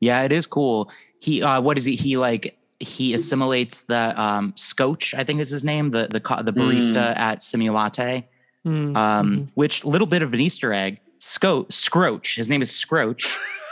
Yeah, 0.01 0.21
it 0.23 0.31
is 0.33 0.45
cool. 0.45 0.91
He, 1.19 1.41
uh, 1.41 1.59
what 1.61 1.77
is 1.77 1.85
he? 1.85 1.95
He 1.95 2.17
like 2.17 2.57
he 2.79 3.13
assimilates 3.13 3.81
the 3.81 4.19
um, 4.21 4.53
Scotch, 4.55 5.15
I 5.15 5.23
think 5.23 5.39
is 5.39 5.49
his 5.49 5.63
name, 5.63 5.91
the 5.91 6.07
the 6.11 6.19
the 6.43 6.51
barista 6.53 7.15
at 7.17 7.39
Simulatte. 7.39 8.25
Mm, 8.65 8.95
um, 8.97 9.31
mhm. 9.31 9.47
which 9.53 9.85
little 9.85 10.07
bit 10.07 10.21
of 10.21 10.33
an 10.33 10.41
Easter 10.41 10.73
egg. 10.73 10.99
Sco- 11.19 11.63
Skroce, 11.65 12.35
his 12.35 12.49
name 12.49 12.61
is 12.61 12.69
Skroce. 12.69 13.25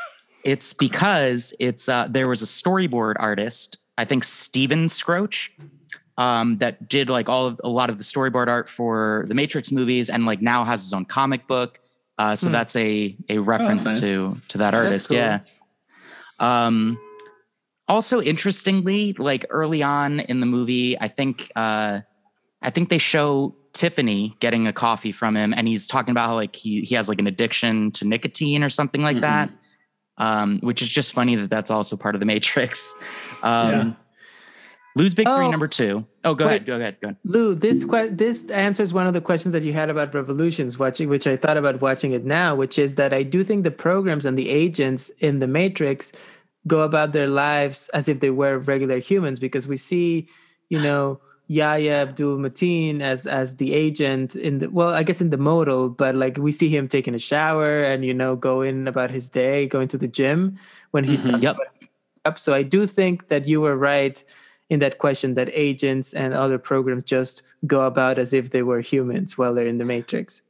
it's 0.45 0.71
because 0.71 1.53
it's 1.59 1.89
uh, 1.89 2.07
there 2.09 2.27
was 2.29 2.41
a 2.41 2.45
storyboard 2.45 3.15
artist, 3.19 3.77
I 3.97 4.05
think 4.05 4.23
Steven 4.23 4.85
Skroce, 4.85 5.49
um, 6.17 6.57
that 6.59 6.87
did 6.87 7.09
like 7.09 7.27
all 7.27 7.47
of 7.47 7.59
a 7.63 7.69
lot 7.69 7.89
of 7.89 7.97
the 7.97 8.03
storyboard 8.05 8.47
art 8.47 8.69
for 8.69 9.25
the 9.27 9.33
Matrix 9.35 9.71
movies, 9.71 10.09
and 10.09 10.25
like 10.25 10.41
now 10.41 10.63
has 10.63 10.81
his 10.83 10.93
own 10.93 11.03
comic 11.05 11.47
book. 11.47 11.79
Uh, 12.17 12.35
so 12.37 12.47
Hmm. 12.47 12.53
that's 12.53 12.75
a 12.77 13.17
a 13.27 13.39
reference 13.39 13.83
nice. 13.85 13.99
to 13.99 14.37
to 14.47 14.57
that 14.59 14.73
artist. 14.73 15.09
cool. 15.09 15.17
Yeah. 15.17 15.39
Um, 16.39 16.97
also, 17.87 18.21
interestingly, 18.21 19.13
like 19.13 19.45
early 19.49 19.83
on 19.83 20.19
in 20.21 20.39
the 20.39 20.45
movie, 20.45 20.99
I 20.99 21.07
think 21.07 21.51
uh, 21.55 22.01
I 22.61 22.69
think 22.69 22.89
they 22.89 22.97
show 22.97 23.55
Tiffany 23.73 24.35
getting 24.39 24.67
a 24.67 24.73
coffee 24.73 25.11
from 25.11 25.35
him, 25.35 25.53
and 25.53 25.67
he's 25.67 25.85
talking 25.87 26.11
about 26.11 26.27
how 26.29 26.35
like 26.35 26.55
he 26.55 26.81
he 26.81 26.95
has 26.95 27.09
like 27.09 27.19
an 27.19 27.27
addiction 27.27 27.91
to 27.91 28.05
nicotine 28.05 28.63
or 28.63 28.69
something 28.69 29.01
like 29.01 29.17
Mhm. 29.17 29.21
that. 29.21 29.49
Um, 30.17 30.59
which 30.61 30.81
is 30.81 30.87
just 30.89 31.11
funny 31.13 31.35
that 31.35 31.49
that's 31.49 31.69
also 31.69 31.97
part 31.97 32.15
of 32.15 32.19
the 32.19 32.25
Matrix. 32.25 32.93
Um, 33.43 33.69
Yeah. 33.71 33.91
Lou's 34.97 35.13
Big 35.13 35.27
Three 35.27 35.33
Oh. 35.47 35.51
number 35.51 35.67
two. 35.67 36.05
Oh, 36.23 36.33
go 36.33 36.45
Wait. 36.45 36.51
ahead. 36.51 36.65
Go 36.65 36.75
ahead. 36.77 36.97
Go 37.01 37.07
ahead. 37.09 37.17
Lou, 37.25 37.53
this 37.53 37.83
que- 37.83 38.09
this 38.11 38.49
answers 38.49 38.93
one 38.93 39.07
of 39.07 39.13
the 39.13 39.19
questions 39.19 39.51
that 39.51 39.61
you 39.61 39.73
had 39.73 39.89
about 39.89 40.13
Revolutions 40.15 40.79
watching, 40.79 41.09
which 41.09 41.27
I 41.27 41.35
thought 41.35 41.57
about 41.57 41.81
watching 41.81 42.13
it 42.13 42.23
now, 42.23 42.55
which 42.55 42.79
is 42.79 42.95
that 42.95 43.13
I 43.13 43.21
do 43.23 43.43
think 43.43 43.63
the 43.65 43.71
programs 43.71 44.25
and 44.25 44.37
the 44.39 44.47
agents 44.49 45.09
in 45.19 45.39
the 45.39 45.47
Matrix 45.47 46.13
go 46.65 46.79
about 46.81 47.11
their 47.11 47.27
lives 47.27 47.89
as 47.93 48.07
if 48.07 48.21
they 48.21 48.29
were 48.29 48.57
regular 48.57 48.99
humans 48.99 49.37
because 49.37 49.67
we 49.67 49.75
see, 49.75 50.29
you 50.69 50.79
know, 50.81 51.19
Yahya 51.47 52.01
Abdul 52.01 52.37
Mateen 52.37 53.01
as 53.01 53.27
as 53.27 53.57
the 53.57 53.73
agent 53.73 54.35
in 54.35 54.59
the 54.59 54.69
well, 54.69 54.89
I 54.89 55.03
guess 55.03 55.21
in 55.21 55.29
the 55.29 55.37
modal, 55.37 55.89
but 55.89 56.15
like 56.15 56.37
we 56.37 56.51
see 56.51 56.69
him 56.69 56.87
taking 56.87 57.13
a 57.13 57.19
shower 57.19 57.83
and 57.83 58.03
you 58.03 58.13
know 58.13 58.35
going 58.35 58.87
about 58.87 59.11
his 59.11 59.29
day, 59.29 59.67
going 59.67 59.87
to 59.89 59.97
the 59.97 60.07
gym 60.07 60.57
when 60.91 61.03
he's 61.03 61.23
Mhm. 61.23 61.31
talking 61.31 61.43
Yep. 61.43 61.57
up. 62.25 62.39
So 62.39 62.53
I 62.53 62.63
do 62.63 62.87
think 62.87 63.27
that 63.27 63.47
you 63.47 63.61
were 63.61 63.77
right 63.77 64.23
in 64.69 64.79
that 64.79 64.97
question 64.97 65.35
that 65.35 65.49
agents 65.53 66.13
and 66.13 66.33
other 66.33 66.57
programs 66.57 67.03
just 67.03 67.43
go 67.67 67.81
about 67.85 68.17
as 68.17 68.33
if 68.33 68.49
they 68.49 68.63
were 68.63 68.81
humans 68.81 69.37
while 69.37 69.53
they're 69.53 69.67
in 69.67 69.77
the 69.77 69.85
Matrix. 69.85 70.41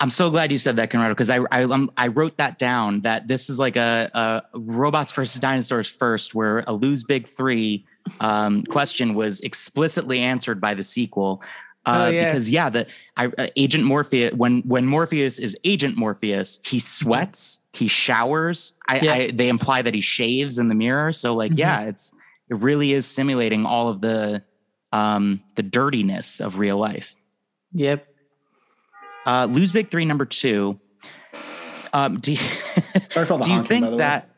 I'm 0.00 0.10
so 0.10 0.30
glad 0.30 0.50
you 0.50 0.58
said 0.58 0.76
that, 0.76 0.90
Conrado, 0.90 1.14
because 1.14 1.30
I 1.30 1.38
I, 1.52 1.62
um, 1.62 1.90
I 1.96 2.08
wrote 2.08 2.36
that 2.36 2.58
down. 2.58 3.00
That 3.02 3.28
this 3.28 3.48
is 3.48 3.58
like 3.58 3.76
a, 3.76 4.10
a 4.12 4.42
robots 4.58 5.12
versus 5.12 5.40
dinosaurs 5.40 5.88
first, 5.88 6.34
where 6.34 6.64
a 6.66 6.72
lou's 6.72 7.04
big 7.04 7.26
three 7.28 7.86
um, 8.20 8.64
question 8.64 9.14
was 9.14 9.40
explicitly 9.40 10.20
answered 10.20 10.60
by 10.60 10.74
the 10.74 10.82
sequel. 10.82 11.42
Uh, 11.42 11.48
Oh, 11.84 12.08
yeah. 12.10 12.26
Because 12.26 12.48
yeah, 12.48 12.70
the 12.70 12.86
I, 13.16 13.26
uh, 13.26 13.46
Agent 13.56 13.82
Morpheus 13.84 14.32
when 14.34 14.60
when 14.62 14.86
Morpheus 14.86 15.40
is 15.40 15.56
Agent 15.64 15.96
Morpheus, 15.96 16.60
he 16.64 16.78
sweats, 16.78 17.60
he 17.72 17.88
showers. 17.88 18.74
I, 18.88 19.00
Yeah. 19.00 19.12
I 19.14 19.30
they 19.32 19.48
imply 19.48 19.82
that 19.82 19.92
he 19.92 20.00
shaves 20.00 20.58
in 20.60 20.68
the 20.68 20.76
mirror. 20.76 21.12
So 21.12 21.34
like 21.34 21.52
Mhm. 21.52 21.58
yeah, 21.58 21.80
it's 21.82 22.12
it 22.48 22.54
really 22.56 22.92
is 22.92 23.04
simulating 23.06 23.66
all 23.66 23.88
of 23.88 24.00
the 24.00 24.44
um, 24.92 25.40
the 25.56 25.62
dirtiness 25.64 26.38
of 26.38 26.56
real 26.58 26.76
life. 26.78 27.16
Yep. 27.72 28.06
Uh, 29.26 29.46
lou's 29.50 29.72
big 29.72 29.90
three 29.90 30.04
number 30.04 30.24
two. 30.26 30.78
Um, 31.92 32.20
do 32.20 32.32
you, 32.32 32.38
Sorry 33.08 33.26
for 33.26 33.32
all 33.34 33.38
the 33.38 33.44
do 33.44 33.50
you 33.50 33.56
honking, 33.56 33.62
by 33.62 33.66
think 33.66 33.84
the 33.86 33.90
way. 33.92 33.96
that 33.98 34.30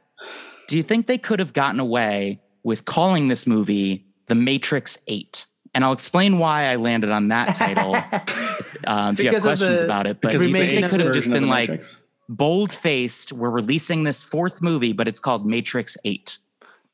do 0.69 0.77
you 0.77 0.83
think 0.83 1.07
they 1.07 1.19
could 1.19 1.41
have 1.41 1.53
gotten 1.53 1.79
away 1.81 2.41
with 2.65 2.85
calling 2.85 3.29
this 3.29 3.47
movie 3.47 4.05
The 4.27 4.35
Matrix 4.35 4.99
Eight? 5.07 5.47
And 5.75 5.85
I'll 5.85 5.93
explain 5.93 6.39
why 6.39 6.67
I 6.67 6.77
landed 6.77 7.11
on 7.11 7.29
that 7.29 7.55
title. 7.57 7.95
um, 8.87 9.15
if 9.15 9.21
you 9.21 9.31
have 9.33 9.43
questions 9.43 9.81
the- 9.81 9.85
about 9.85 10.07
it, 10.07 10.21
but 10.21 10.29
because 10.33 10.43
do 10.43 10.49
you 10.49 10.55
think 10.55 10.81
they 10.81 10.89
could 10.89 11.01
have 11.01 11.13
just 11.15 11.29
been 11.31 11.49
like 11.49 11.69
Matrix. 11.69 12.01
bold 12.29 12.73
faced? 12.73 13.33
We're 13.33 13.51
releasing 13.51 14.05
this 14.05 14.23
fourth 14.23 14.63
movie, 14.63 14.93
but 14.93 15.09
it's 15.09 15.21
called 15.21 15.45
Matrix 15.47 15.97
Eight. 16.05 16.39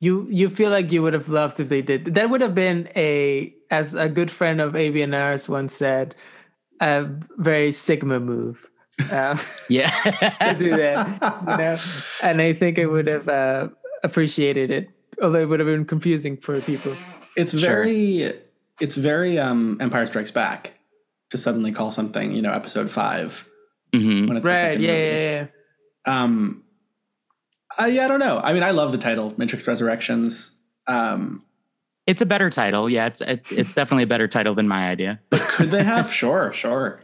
You 0.03 0.27
you 0.31 0.49
feel 0.49 0.71
like 0.71 0.93
you 0.93 1.03
would 1.03 1.13
have 1.13 1.29
loved 1.29 1.61
if 1.61 1.69
they 1.69 1.83
did. 1.83 2.15
That 2.15 2.31
would 2.31 2.41
have 2.41 2.55
been 2.55 2.89
a, 2.97 3.55
as 3.71 3.93
a 3.93 4.09
good 4.09 4.31
friend 4.31 4.59
of 4.63 4.73
ABNR's 4.73 5.47
once 5.47 5.75
said, 5.75 6.15
a 6.81 7.05
very 7.37 7.71
Sigma 7.71 8.19
move. 8.19 8.67
Uh, 9.11 9.37
Yeah, 9.69 9.91
to 10.41 10.55
do 10.59 10.71
that, 10.75 11.07
you 11.47 11.57
know. 11.59 11.77
And 12.23 12.41
I 12.41 12.55
think 12.55 12.79
I 12.79 12.87
would 12.87 13.07
have 13.09 13.29
uh, 13.29 13.69
appreciated 14.03 14.71
it, 14.71 14.89
although 15.23 15.41
it 15.41 15.49
would 15.49 15.61
have 15.61 15.67
been 15.67 15.85
confusing 15.85 16.37
for 16.37 16.61
people. 16.61 16.95
It's 17.37 17.53
very, 17.53 18.33
it's 18.81 18.97
very 18.97 19.39
um, 19.39 19.79
Empire 19.81 20.07
Strikes 20.07 20.31
Back 20.31 20.75
to 21.31 21.39
suddenly 21.39 21.73
call 21.73 21.91
something, 21.91 22.33
you 22.33 22.43
know, 22.43 22.53
Episode 22.53 22.91
Five 22.91 23.47
Mhm. 23.95 24.29
when 24.29 24.37
it's 24.37 24.45
the 24.47 24.53
Right? 24.53 24.59
second 24.59 24.83
Yeah, 24.83 24.93
movie. 24.93 25.05
yeah, 25.07 25.47
yeah. 26.07 26.23
Um, 26.23 26.65
I, 27.79 27.87
yeah, 27.89 28.05
I 28.05 28.09
don't 28.09 28.19
know. 28.21 28.41
I 28.43 28.53
mean, 28.53 28.63
I 28.63 28.73
love 28.73 28.91
the 28.93 28.99
title, 28.99 29.33
Matrix 29.37 29.67
Resurrections. 29.69 30.57
Um, 30.89 31.45
it's 32.07 32.21
a 32.21 32.27
better 32.27 32.51
title. 32.51 32.91
Yeah, 32.91 33.07
it's 33.07 33.21
it, 33.21 33.47
it's 33.53 33.75
definitely 33.75 34.03
a 34.05 34.07
better 34.09 34.27
title 34.27 34.55
than 34.55 34.67
my 34.67 34.89
idea. 34.89 35.21
but 35.31 35.41
could 35.43 35.71
they 35.71 35.85
have? 35.85 36.11
sure, 36.13 36.53
sure. 36.53 37.01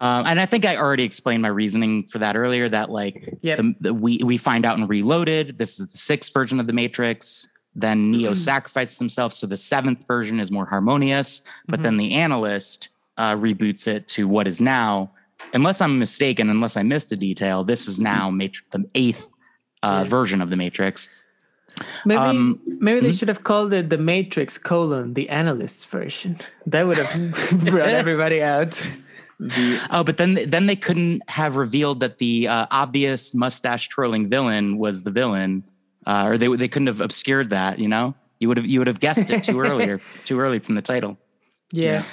Um, 0.00 0.26
and 0.26 0.40
I 0.40 0.46
think 0.46 0.64
I 0.64 0.76
already 0.76 1.04
explained 1.04 1.42
my 1.42 1.48
reasoning 1.48 2.04
for 2.08 2.18
that 2.18 2.36
earlier. 2.36 2.68
That 2.68 2.90
like 2.90 3.34
Yep. 3.42 3.56
the, 3.58 3.74
the, 3.80 3.94
we 3.94 4.18
we 4.24 4.36
find 4.38 4.66
out 4.66 4.76
in 4.78 4.86
Reloaded, 4.86 5.56
this 5.58 5.78
is 5.80 5.92
the 5.92 5.98
sixth 5.98 6.32
version 6.32 6.58
of 6.60 6.66
the 6.66 6.72
Matrix. 6.72 7.48
Then 7.76 8.10
Neo 8.10 8.30
Mm-hmm. 8.30 8.34
sacrifices 8.36 8.98
himself, 8.98 9.32
so 9.32 9.46
the 9.46 9.56
seventh 9.56 10.06
version 10.06 10.38
is 10.40 10.50
more 10.50 10.66
harmonious. 10.66 11.42
But 11.66 11.76
Mm-hmm. 11.76 11.82
then 11.84 11.96
the 11.96 12.14
analyst 12.14 12.88
uh, 13.16 13.34
reboots 13.36 13.86
it 13.86 14.08
to 14.08 14.26
what 14.28 14.46
is 14.46 14.60
now, 14.60 15.10
unless 15.52 15.80
I'm 15.80 15.98
mistaken, 15.98 16.50
unless 16.50 16.76
I 16.76 16.82
missed 16.82 17.12
a 17.12 17.16
detail, 17.16 17.62
this 17.64 17.86
is 17.88 17.98
now 18.00 18.30
Matrix, 18.30 18.68
the 18.70 18.84
eighth 18.94 19.30
uh, 19.82 20.00
Yeah. 20.02 20.10
version 20.10 20.40
of 20.42 20.50
the 20.50 20.56
Matrix. 20.56 21.08
Maybe 22.04 22.20
Um, 22.20 22.60
maybe 22.80 23.00
they 23.00 23.12
should 23.12 23.28
have 23.28 23.42
called 23.44 23.72
it 23.72 23.90
the 23.90 23.98
Matrix 23.98 24.58
colon 24.58 25.14
the 25.14 25.28
analyst's 25.28 25.84
version. 25.84 26.38
That 26.66 26.86
would 26.86 26.98
have 26.98 27.12
brought 27.70 27.88
everybody 28.02 28.42
out. 28.42 28.74
The 29.38 29.80
Oh, 29.90 30.04
but 30.04 30.16
then 30.16 30.38
then 30.46 30.66
they 30.66 30.76
couldn't 30.76 31.28
have 31.28 31.56
revealed 31.56 32.00
that 32.00 32.18
the 32.18 32.48
uh, 32.48 32.66
obvious 32.70 33.34
mustache 33.34 33.88
twirling 33.88 34.28
villain 34.28 34.78
was 34.78 35.02
the 35.02 35.10
villain, 35.10 35.64
uh, 36.06 36.24
or 36.26 36.38
they 36.38 36.48
they 36.48 36.68
couldn't 36.68 36.88
have 36.88 37.00
obscured 37.00 37.50
that. 37.50 37.78
You 37.78 37.88
know, 37.88 38.14
you 38.38 38.48
would 38.48 38.56
have 38.56 38.66
you 38.66 38.80
would 38.80 38.88
have 38.88 39.00
guessed 39.00 39.30
it 39.30 39.42
too 39.42 39.60
earlier, 39.60 40.00
too 40.24 40.38
early 40.40 40.58
from 40.58 40.74
the 40.74 40.82
title. 40.82 41.18
Yeah. 41.72 42.04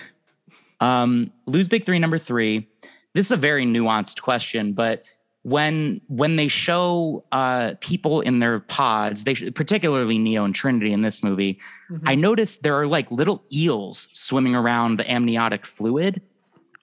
Um, 0.79 1.31
lou's 1.45 1.67
big 1.67 1.85
three 1.85 1.99
number 1.99 2.17
three. 2.17 2.67
This 3.13 3.27
is 3.27 3.31
a 3.31 3.37
very 3.37 3.65
nuanced 3.65 4.21
question, 4.21 4.73
but 4.73 5.03
when 5.43 6.01
when 6.07 6.35
they 6.35 6.47
show 6.47 7.23
uh, 7.31 7.73
people 7.81 8.21
in 8.21 8.39
their 8.39 8.59
pods, 8.59 9.23
they 9.23 9.33
particularly 9.33 10.17
Neo 10.17 10.43
and 10.45 10.53
Trinity 10.53 10.93
in 10.93 11.01
this 11.01 11.23
movie, 11.23 11.59
I 12.05 12.15
noticed 12.15 12.63
there 12.63 12.79
are 12.79 12.87
like 12.87 13.09
little 13.11 13.43
eels 13.51 14.07
swimming 14.11 14.55
around 14.55 14.99
the 14.99 15.11
amniotic 15.11 15.65
fluid. 15.65 16.21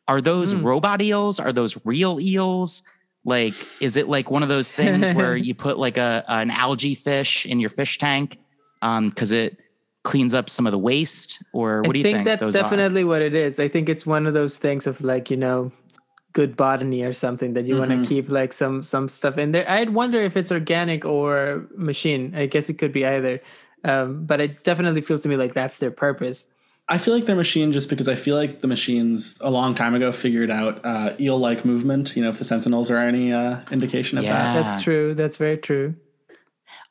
Are 0.08 0.20
those 0.20 0.52
Hmm. 0.52 0.64
robot 0.66 1.00
eels? 1.02 1.38
Are 1.38 1.52
those 1.52 1.76
real 1.84 2.18
eels? 2.20 2.82
Like, 3.24 3.54
is 3.80 3.96
it 3.96 4.08
like 4.08 4.30
one 4.30 4.42
of 4.42 4.48
those 4.48 4.72
things 4.72 5.12
where 5.12 5.36
you 5.46 5.54
put 5.54 5.78
like 5.78 5.98
a 5.98 6.24
an 6.28 6.50
algae 6.50 6.94
fish 6.94 7.44
in 7.46 7.60
your 7.60 7.70
fish 7.70 7.98
tank 7.98 8.38
because 8.80 9.30
it 9.30 9.58
cleans 10.04 10.32
up 10.34 10.48
some 10.48 10.66
of 10.66 10.70
the 10.72 10.78
waste? 10.78 11.42
Or 11.52 11.82
what 11.82 11.90
I 11.90 11.92
do 11.92 11.98
you 11.98 12.02
think, 12.04 12.16
think? 12.18 12.24
that's 12.24 12.40
those 12.40 12.56
are? 12.56 12.62
definitely 12.62 13.04
what 13.04 13.20
it 13.22 13.34
is. 13.34 13.58
I 13.60 13.68
think 13.68 13.88
it's 13.88 14.06
one 14.06 14.26
of 14.26 14.34
those 14.34 14.56
things 14.56 14.86
of 14.86 15.02
like, 15.02 15.30
you 15.30 15.36
know, 15.36 15.70
good 16.32 16.56
botany 16.56 17.02
or 17.02 17.12
something 17.12 17.52
that 17.54 17.66
you 17.66 17.76
want 17.76 17.90
Mm-hmm. 17.90 18.02
to 18.02 18.08
keep 18.08 18.28
like 18.30 18.52
some 18.52 18.82
some 18.82 19.08
stuff 19.08 19.36
in 19.36 19.52
there. 19.52 19.68
I'd 19.70 19.90
wonder 19.90 20.20
if 20.22 20.36
it's 20.36 20.52
organic 20.52 21.04
or 21.04 21.66
machine. 21.76 22.34
I 22.34 22.46
guess 22.46 22.68
it 22.70 22.78
could 22.78 22.92
be 22.92 23.04
either. 23.04 23.40
Um, 23.84 24.24
but 24.24 24.40
it 24.40 24.64
definitely 24.64 25.00
feels 25.02 25.22
to 25.24 25.28
me 25.28 25.36
like 25.36 25.52
that's 25.54 25.78
their 25.78 25.90
purpose. 25.90 26.46
I 26.90 26.96
feel 26.98 27.12
like 27.14 27.26
they're 27.26 27.36
machine 27.36 27.70
just 27.72 27.90
because 27.90 28.08
I 28.08 28.14
feel 28.14 28.34
like 28.36 28.60
the 28.62 28.68
machines 28.68 29.38
a 29.42 29.50
long 29.50 29.74
time 29.74 29.94
ago 29.94 30.10
figured 30.10 30.50
out 30.50 30.80
uh, 30.84 31.14
eel-like 31.20 31.64
movement. 31.64 32.16
You 32.16 32.22
know, 32.22 32.30
if 32.30 32.38
the 32.38 32.44
Sentinels 32.44 32.90
are 32.90 32.96
any 32.96 33.32
uh, 33.32 33.60
indication 33.70 34.16
of 34.18 34.24
that. 34.24 34.54
Yeah. 34.54 34.62
That's 34.62 34.82
true. 34.82 35.14
That's 35.14 35.36
very 35.36 35.58
true. 35.58 35.94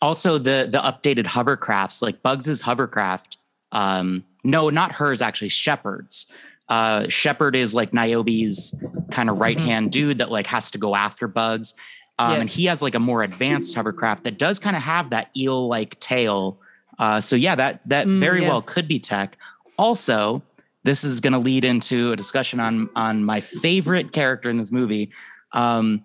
also 0.02 0.38
the 0.38 0.68
the 0.72 0.78
updated 0.80 1.26
hovercrafts 1.26 2.02
like 2.02 2.22
bugs's 2.22 2.62
hovercraft 2.62 3.38
um 3.72 4.24
no 4.44 4.70
not 4.70 4.92
hers 4.92 5.22
actually 5.22 5.50
shepard's 5.50 6.28
uh 6.70 7.08
shepard 7.10 7.56
is 7.56 7.74
like 7.74 7.94
niobe's 7.94 8.76
kind 9.12 9.30
of 9.30 9.40
right 9.40 9.60
hand 9.60 9.92
dude 9.92 10.20
that 10.20 10.32
like 10.32 10.46
has 10.48 10.70
to 10.72 10.78
go 10.78 10.96
after 10.96 11.28
bugs 11.28 11.74
um 12.20 12.32
Yeah. 12.34 12.40
and 12.42 12.50
he 12.50 12.66
has 12.66 12.82
like 12.82 12.94
a 12.96 13.00
more 13.00 13.24
advanced 13.24 13.74
hovercraft 13.76 14.24
that 14.26 14.38
does 14.38 14.60
kind 14.60 14.76
of 14.76 14.84
have 14.84 15.10
that 15.10 15.32
eel 15.36 15.68
like 15.68 16.00
tail 16.00 16.60
uh 17.00 17.20
so 17.20 17.36
yeah 17.36 17.56
that 17.56 17.82
that 17.90 18.06
Mm, 18.08 18.20
very 18.20 18.42
yeah. 18.44 18.50
well 18.50 18.62
could 18.62 18.88
be 18.88 19.00
tech 19.00 19.38
also 19.78 20.42
this 20.84 21.04
is 21.04 21.20
going 21.20 21.34
to 21.34 21.40
lead 21.40 21.66
into 21.66 22.12
a 22.12 22.16
discussion 22.16 22.60
on 22.60 22.90
on 22.96 23.24
my 23.24 23.42
favorite 23.42 24.12
character 24.12 24.50
in 24.50 24.58
this 24.58 24.72
movie 24.72 25.12
um 25.54 26.04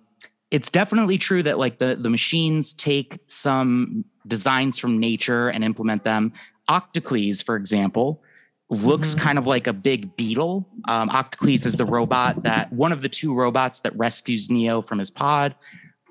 it's 0.51 0.71
definitely 0.71 1.17
true 1.17 1.43
that 1.43 1.59
like 1.59 1.79
the 1.79 1.97
the 1.97 2.11
machines 2.11 2.73
take 2.75 3.19
some 3.27 4.05
designs 4.27 4.79
from 4.79 4.99
nature 4.99 5.49
and 5.49 5.65
implement 5.65 6.05
them. 6.05 6.33
Octocles, 6.69 7.43
for 7.43 7.57
example, 7.57 8.23
looks 8.71 9.15
kind 9.15 9.39
of 9.39 9.47
like 9.47 9.67
a 9.67 9.73
big 9.73 10.15
beetle. 10.17 10.69
Um, 10.89 11.09
Octocles 11.11 11.67
is 11.67 11.77
the 11.77 11.85
robot 11.85 12.43
that 12.45 12.73
one 12.73 12.93
of 12.93 13.03
the 13.03 13.09
two 13.09 13.35
robots 13.35 13.81
that 13.81 13.97
rescues 13.97 14.51
Neo 14.51 14.83
from 14.83 14.99
his 14.99 15.11
pod. 15.11 15.55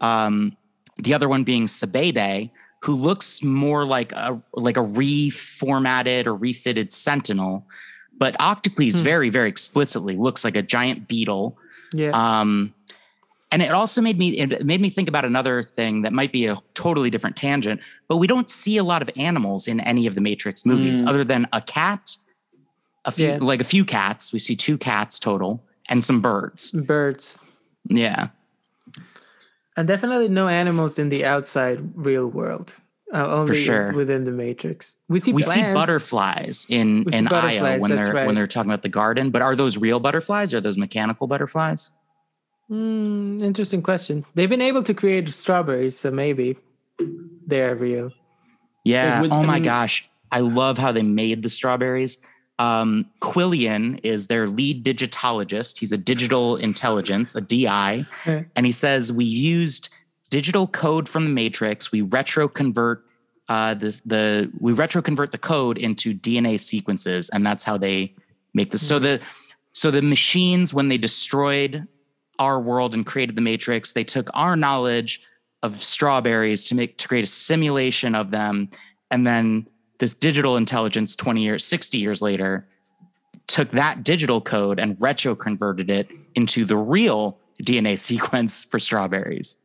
Um, 0.02 0.58
the 0.98 1.14
other 1.14 1.30
one 1.30 1.44
being 1.44 1.66
Cybebe, 1.66 2.52
who 2.84 2.94
looks 2.96 3.44
more 3.44 3.86
like 3.86 4.12
a 4.12 4.42
like 4.54 4.78
a 4.78 4.82
reformatted 4.82 6.28
or 6.28 6.36
refitted 6.36 6.92
Sentinel. 6.92 7.66
But 8.18 8.36
Octocles 8.40 8.94
very 8.96 9.30
very 9.30 9.50
explicitly 9.50 10.16
looks 10.18 10.44
like 10.44 10.56
a 10.56 10.62
giant 10.62 11.08
beetle. 11.08 11.58
Yeah. 11.94 12.12
Um, 12.14 12.74
and 13.52 13.62
it 13.62 13.72
also 13.72 14.02
made 14.02 14.18
me 14.18 14.30
it 14.38 14.66
made 14.66 14.80
me 14.82 14.90
think 14.90 15.10
about 15.10 15.26
another 15.26 15.62
thing 15.64 16.04
that 16.04 16.14
might 16.14 16.32
be 16.32 16.46
a 16.48 16.58
totally 16.74 17.10
different 17.10 17.36
tangent, 17.36 17.82
but 18.08 18.18
we 18.18 18.28
don't 18.28 18.50
see 18.50 18.78
a 18.78 18.84
lot 18.84 19.02
of 19.02 19.10
animals 19.16 19.68
in 19.68 19.80
any 19.82 20.08
of 20.08 20.16
the 20.16 20.22
Matrix 20.22 20.66
movies 20.66 21.02
Mm. 21.02 21.08
other 21.08 21.24
than 21.24 21.48
a 21.52 21.62
cat, 21.62 22.16
a 23.06 23.12
few 23.12 23.28
Yeah. 23.28 23.38
like 23.42 23.60
a 23.62 23.66
few 23.66 23.84
cats. 23.86 24.32
We 24.32 24.40
see 24.40 24.56
two 24.56 24.78
cats 24.78 25.20
total 25.20 25.64
and 25.90 26.04
some 26.04 26.22
birds. 26.22 26.72
Birds. 26.72 27.40
Yeah. 27.90 28.30
And 29.78 29.88
definitely 29.88 30.28
no 30.30 30.48
animals 30.48 31.00
in 31.00 31.10
the 31.10 31.26
outside 31.26 31.80
real 31.96 32.28
world. 32.28 32.76
Uh, 33.14 33.26
only 33.28 33.62
sure. 33.62 33.92
within 33.92 34.24
the 34.24 34.32
matrix. 34.32 34.96
We 35.10 35.20
see 35.20 35.34
We 35.34 35.44
plants. 35.44 35.68
see 35.68 35.74
butterflies 35.74 36.66
in 36.70 37.04
We 37.06 37.14
in 37.14 37.28
Io 37.28 37.78
when 37.80 37.92
they're 37.92 38.14
right. 38.14 38.26
when 38.26 38.36
they're 38.36 38.48
talking 38.48 38.72
about 38.72 38.84
the 38.84 38.90
garden, 38.90 39.32
but 39.32 39.42
are 39.42 39.54
those 39.54 39.78
real 39.78 40.00
butterflies 40.00 40.54
or 40.54 40.58
are 40.58 40.62
those 40.62 40.78
mechanical 40.78 41.28
butterflies? 41.28 41.92
Hmm, 42.70 43.44
interesting 43.44 43.82
question. 43.82 44.24
They've 44.36 44.50
been 44.50 44.62
able 44.62 44.84
to 44.84 44.94
create 44.94 45.28
strawberries, 45.34 45.98
so 46.00 46.10
maybe 46.10 46.58
they're 47.46 47.76
real. 47.76 48.12
Yeah. 48.86 49.16
Like, 49.16 49.22
with- 49.24 49.32
oh 49.34 49.36
I 49.42 49.46
my 49.46 49.54
mean- 49.56 49.64
gosh. 49.64 50.08
I 50.34 50.40
love 50.40 50.78
how 50.78 50.94
they 50.94 51.02
made 51.04 51.44
the 51.44 51.50
strawberries. 51.50 52.18
Um, 52.62 53.08
Quillian 53.22 54.00
is 54.04 54.28
their 54.28 54.46
lead 54.46 54.86
digitologist. 54.86 55.80
He's 55.80 55.92
a 55.92 55.98
digital 55.98 56.58
intelligence, 56.58 57.36
a 57.36 57.42
DI, 57.42 58.06
Okay. 58.22 58.46
and 58.56 58.66
he 58.68 58.72
says 58.72 59.12
we 59.12 59.26
used 59.26 59.90
digital 60.30 60.68
code 60.68 61.10
from 61.10 61.24
the 61.24 61.32
Matrix. 61.32 61.92
We 61.92 62.02
retro 62.02 62.48
convert 62.48 63.04
uh, 63.50 63.74
the 63.74 64.00
the 64.06 64.52
we 64.60 64.74
retro 64.74 65.02
convert 65.02 65.32
the 65.32 65.40
code 65.40 65.80
into 65.80 66.14
DNA 66.14 66.60
sequences, 66.60 67.30
and 67.30 67.44
that's 67.44 67.64
how 67.64 67.78
they 67.78 68.14
make 68.54 68.70
this. 68.72 68.88
So 68.88 69.00
the 69.00 69.20
so 69.74 69.90
the 69.90 70.04
machines 70.04 70.72
when 70.72 70.88
they 70.90 70.98
destroyed 70.98 71.88
our 72.38 72.62
world 72.62 72.94
and 72.94 73.06
created 73.06 73.36
the 73.36 73.42
Matrix, 73.42 73.94
they 73.94 74.04
took 74.04 74.30
our 74.36 74.56
knowledge 74.56 75.20
of 75.64 75.84
strawberries 75.84 76.64
to 76.66 76.76
make 76.76 76.98
to 77.00 77.08
create 77.08 77.24
a 77.24 77.28
simulation 77.28 78.14
of 78.14 78.30
them, 78.30 78.70
and 79.10 79.26
then 79.26 79.66
this 80.02 80.14
digital 80.14 80.58
intelligence 80.58 81.16
20 81.16 81.42
years 81.42 81.64
60 81.64 81.98
years 81.98 82.22
later 82.22 82.68
took 83.48 83.72
that 83.72 84.04
digital 84.04 84.42
code 84.42 84.80
and 84.80 84.98
retro 85.00 85.36
converted 85.36 85.90
it 85.90 86.10
into 86.36 86.66
the 86.66 86.76
real 86.76 87.38
dna 87.64 87.98
sequence 88.10 88.66
for 88.66 88.80
strawberries 88.80 89.58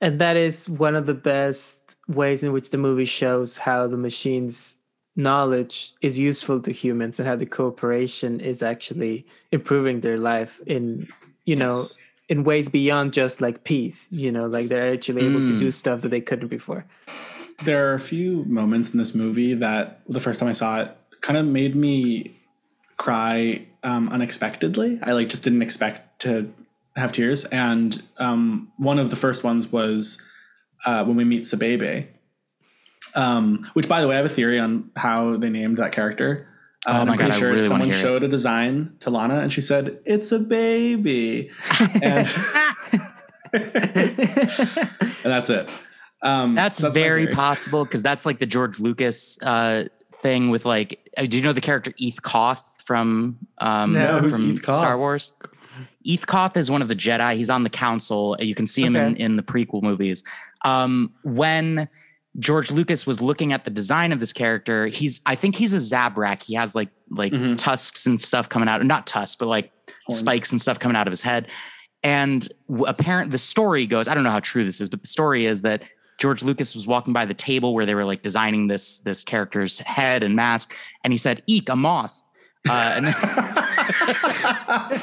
And 0.00 0.18
that 0.18 0.36
is 0.36 0.68
one 0.68 0.96
of 0.96 1.06
the 1.06 1.14
best 1.14 1.96
ways 2.08 2.42
in 2.42 2.52
which 2.52 2.70
the 2.70 2.78
movie 2.78 3.04
shows 3.04 3.56
how 3.56 3.86
the 3.86 3.96
machine's 3.96 4.76
knowledge 5.16 5.92
is 6.02 6.18
useful 6.18 6.60
to 6.60 6.72
humans 6.72 7.18
and 7.18 7.28
how 7.28 7.36
the 7.36 7.46
cooperation 7.46 8.40
is 8.40 8.62
actually 8.62 9.26
improving 9.52 10.00
their 10.00 10.18
life 10.18 10.60
in, 10.66 11.08
you 11.44 11.56
know, 11.56 11.76
Yes. 11.76 11.98
in 12.28 12.44
ways 12.44 12.68
beyond 12.68 13.12
just 13.12 13.40
like 13.40 13.64
peace, 13.64 14.08
you 14.10 14.32
know, 14.32 14.46
like 14.46 14.68
they're 14.68 14.92
actually 14.92 15.24
able 15.24 15.46
to 15.46 15.58
do 15.58 15.68
mm. 15.68 15.72
stuff 15.72 16.00
that 16.02 16.10
they 16.10 16.20
couldn't 16.20 16.48
before. 16.48 16.84
There 17.62 17.90
are 17.90 17.94
a 17.94 18.00
few 18.00 18.44
moments 18.44 18.92
in 18.92 18.98
this 18.98 19.14
movie 19.14 19.54
that 19.54 20.00
the 20.06 20.20
first 20.20 20.40
time 20.40 20.48
I 20.48 20.52
saw 20.52 20.80
it 20.82 20.96
kind 21.20 21.36
of 21.38 21.46
made 21.46 21.74
me 21.74 22.36
cry 22.96 23.66
um, 23.82 24.08
unexpectedly. 24.08 24.98
I 25.02 25.12
like 25.12 25.28
just 25.28 25.44
didn't 25.44 25.62
expect 25.62 26.20
to 26.22 26.52
have 26.96 27.12
tears, 27.12 27.44
and 27.46 28.02
um, 28.18 28.72
one 28.76 28.98
of 28.98 29.10
the 29.10 29.16
first 29.16 29.44
ones 29.44 29.70
was 29.70 30.24
uh, 30.84 31.04
when 31.04 31.16
we 31.16 31.24
meet 31.24 31.42
Cybebe. 31.42 32.08
Um, 33.16 33.70
which, 33.74 33.88
by 33.88 34.00
the 34.00 34.08
way, 34.08 34.14
I 34.14 34.16
have 34.16 34.26
a 34.26 34.30
theory 34.30 34.58
on 34.58 34.90
how 34.96 35.36
they 35.36 35.48
named 35.48 35.76
that 35.78 35.92
character. 35.92 36.48
Oh 36.86 36.92
and 36.92 37.06
my 37.06 37.12
I'm 37.12 37.18
pretty 37.18 37.30
God, 37.30 37.38
sure 37.38 37.48
really 37.50 37.60
someone 37.60 37.88
hear 37.88 37.98
it. 37.98 38.02
showed 38.02 38.24
a 38.24 38.28
design 38.28 38.96
to 39.00 39.10
Lana, 39.10 39.36
and 39.36 39.52
she 39.52 39.60
said, 39.60 40.00
"It's 40.04 40.32
a 40.32 40.38
baby," 40.40 41.50
and, 42.02 42.28
and 43.52 43.64
that's 45.24 45.48
it. 45.50 45.70
Um, 46.24 46.54
that's, 46.54 46.82
my 46.82 46.88
very 46.90 47.26
possible 47.28 47.84
because 47.84 48.02
that's 48.02 48.24
like 48.24 48.38
the 48.38 48.46
george 48.46 48.80
lucas 48.80 49.38
uh, 49.42 49.84
thing 50.22 50.48
with 50.48 50.64
like 50.64 51.10
uh, 51.18 51.26
do 51.26 51.36
you 51.36 51.42
know 51.42 51.52
the 51.52 51.60
character 51.60 51.92
eeth 52.00 52.22
koth 52.22 52.82
from 52.86 53.38
um 53.58 53.92
No, 53.92 54.20
who's 54.20 54.36
from 54.36 54.50
Eeth 54.52 54.62
Koth? 54.62 54.76
star 54.76 54.96
wars 54.98 55.32
Eeth 56.06 56.26
Koth 56.26 56.56
is 56.56 56.70
one 56.70 56.82
of 56.82 56.88
the 56.88 56.94
Jedi. 56.94 57.34
He's 57.36 57.48
on 57.50 57.62
the 57.64 57.70
council. 57.70 58.36
You 58.38 58.54
can 58.54 58.66
see 58.66 58.82
him 58.84 58.94
in, 58.94 59.12
Okay. 59.14 59.22
in 59.22 59.36
the 59.36 59.42
prequel 59.42 59.82
movies. 59.82 60.22
Um, 60.62 61.12
when 61.24 61.88
George 62.38 62.70
Lucas 62.70 63.06
was 63.06 63.20
looking 63.22 63.52
at 63.54 63.64
the 63.64 63.70
design 63.70 64.12
of 64.12 64.20
this 64.20 64.32
character, 64.32 64.86
he's 64.86 65.20
I 65.26 65.34
think 65.34 65.56
he's 65.56 65.72
a 65.72 65.78
Zabrak. 65.78 66.42
He 66.42 66.54
has 66.54 66.74
like 66.74 66.90
like 67.10 67.32
Mhm. 67.32 67.56
tusks 67.56 68.06
and 68.06 68.20
stuff 68.22 68.48
coming 68.50 68.68
out, 68.68 68.84
not 68.84 69.06
tusks, 69.06 69.34
but 69.36 69.46
like 69.46 69.72
Horns. 70.06 70.20
spikes 70.20 70.52
and 70.52 70.60
stuff 70.60 70.78
coming 70.78 70.96
out 70.96 71.06
of 71.08 71.12
his 71.12 71.22
head. 71.22 71.48
And 72.02 72.46
apparent 72.86 73.30
the 73.30 73.38
story 73.38 73.86
goes, 73.86 74.06
I 74.06 74.14
don't 74.14 74.24
know 74.24 74.30
how 74.30 74.40
true 74.40 74.62
this 74.62 74.80
is, 74.82 74.88
but 74.90 75.00
the 75.02 75.08
story 75.08 75.46
is 75.46 75.62
that 75.62 75.82
George 76.18 76.42
Lucas 76.42 76.74
was 76.74 76.86
walking 76.86 77.12
by 77.12 77.24
the 77.24 77.34
table 77.34 77.74
where 77.74 77.86
they 77.86 77.94
were 77.94 78.04
like 78.04 78.22
designing 78.22 78.68
this 78.68 78.98
this 78.98 79.24
character's 79.24 79.78
head 79.80 80.22
and 80.22 80.36
mask, 80.36 80.74
and 81.02 81.12
he 81.12 81.16
said, 81.16 81.42
"Eek, 81.46 81.68
a 81.68 81.76
moth." 81.76 82.20
Uh, 82.68 82.94
and, 82.96 83.06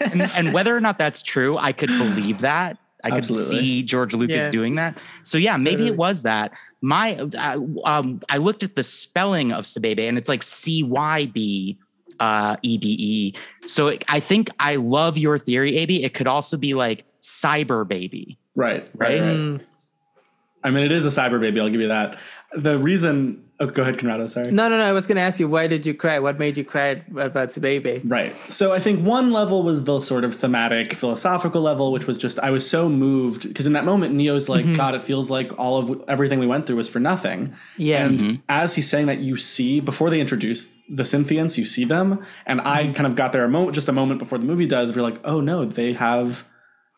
and 0.00 0.22
and 0.34 0.52
whether 0.54 0.76
or 0.76 0.80
not 0.80 0.98
that's 0.98 1.22
true, 1.22 1.58
I 1.58 1.72
could 1.72 1.88
believe 1.88 2.40
that. 2.40 2.78
I 3.04 3.10
could 3.10 3.18
Absolutely. 3.18 3.60
see 3.60 3.82
George 3.84 4.12
Lucas 4.14 4.36
Yeah. 4.36 4.50
doing 4.50 4.74
that. 4.76 4.98
So 5.22 5.38
yeah, 5.38 5.56
maybe 5.56 5.82
Totally. 5.82 5.88
it 5.90 5.96
was 5.96 6.22
that. 6.22 6.52
My 6.82 7.16
uh, 7.16 7.58
um, 7.84 8.20
I 8.28 8.38
looked 8.38 8.62
at 8.62 8.74
the 8.74 8.82
spelling 8.82 9.52
of 9.52 9.64
Cybebe, 9.64 10.08
and 10.08 10.18
it's 10.18 10.28
like 10.28 10.42
C 10.42 10.82
Y 10.82 11.26
B 11.26 11.78
uh, 12.20 12.56
E 12.62 12.78
B 12.78 12.96
E. 12.98 13.34
So 13.66 13.88
it, 13.88 14.04
I 14.08 14.20
think 14.20 14.50
I 14.58 14.76
love 14.76 15.16
your 15.16 15.38
theory, 15.38 15.76
AB. 15.76 16.02
It 16.02 16.14
could 16.14 16.26
also 16.26 16.56
be 16.56 16.74
like 16.74 17.04
cyber 17.28 17.86
baby. 17.86 18.38
Right, 18.56 18.88
Right? 18.94 19.20
right, 19.20 19.20
right. 19.20 19.36
Mm. 19.36 19.60
I 20.64 20.70
mean, 20.70 20.84
it 20.84 20.92
is 20.92 21.06
a 21.06 21.08
cyber 21.08 21.40
baby. 21.40 21.60
I'll 21.60 21.70
give 21.70 21.80
you 21.80 21.88
that. 21.88 22.18
The 22.52 22.78
reason. 22.78 23.44
Oh, 23.60 23.66
go 23.66 23.82
ahead, 23.82 23.98
Conrado. 23.98 24.26
Sorry. 24.28 24.52
No, 24.52 24.68
no, 24.68 24.78
no. 24.78 24.84
I 24.84 24.92
was 24.92 25.06
going 25.08 25.16
to 25.16 25.22
ask 25.22 25.40
you, 25.40 25.48
why 25.48 25.66
did 25.66 25.84
you 25.84 25.92
cry? 25.92 26.20
What 26.20 26.38
made 26.38 26.56
you 26.56 26.64
cry 26.64 27.02
about 27.16 27.50
the 27.50 27.60
Baby? 27.60 28.00
Right. 28.04 28.34
So 28.50 28.72
I 28.72 28.78
think 28.78 29.04
one 29.04 29.32
level 29.32 29.64
was 29.64 29.82
the 29.84 30.00
sort 30.00 30.24
of 30.24 30.34
thematic, 30.34 30.92
philosophical 30.92 31.60
level, 31.60 31.90
which 31.90 32.06
was 32.06 32.18
just 32.18 32.38
I 32.38 32.50
was 32.50 32.68
so 32.68 32.88
moved 32.88 33.48
because 33.48 33.66
in 33.66 33.72
that 33.72 33.84
moment 33.84 34.14
Neo's 34.14 34.48
like, 34.48 34.64
mm-hmm. 34.64 34.74
God, 34.74 34.94
it 34.94 35.02
feels 35.02 35.28
like 35.30 35.58
all 35.58 35.78
of 35.78 36.04
everything 36.08 36.38
we 36.38 36.46
went 36.46 36.66
through 36.66 36.76
was 36.76 36.88
for 36.88 37.00
nothing. 37.00 37.52
Yeah. 37.76 38.04
And 38.04 38.20
mm-hmm. 38.20 38.42
as 38.48 38.76
he's 38.76 38.88
saying 38.88 39.06
that, 39.06 39.18
you 39.18 39.36
see 39.36 39.80
before 39.80 40.08
they 40.08 40.20
introduce 40.20 40.72
the 40.88 41.02
Synthients, 41.02 41.58
you 41.58 41.64
see 41.64 41.84
them, 41.84 42.24
and 42.46 42.60
I 42.60 42.84
mm-hmm. 42.84 42.92
kind 42.92 43.06
of 43.08 43.16
got 43.16 43.32
there 43.32 43.44
a 43.44 43.48
moment, 43.48 43.74
just 43.74 43.88
a 43.88 43.92
moment 43.92 44.20
before 44.20 44.38
the 44.38 44.46
movie 44.46 44.66
does. 44.66 44.90
Where 44.90 45.02
you're 45.02 45.10
like, 45.10 45.20
oh 45.24 45.40
no, 45.40 45.64
they 45.64 45.94
have 45.94 46.44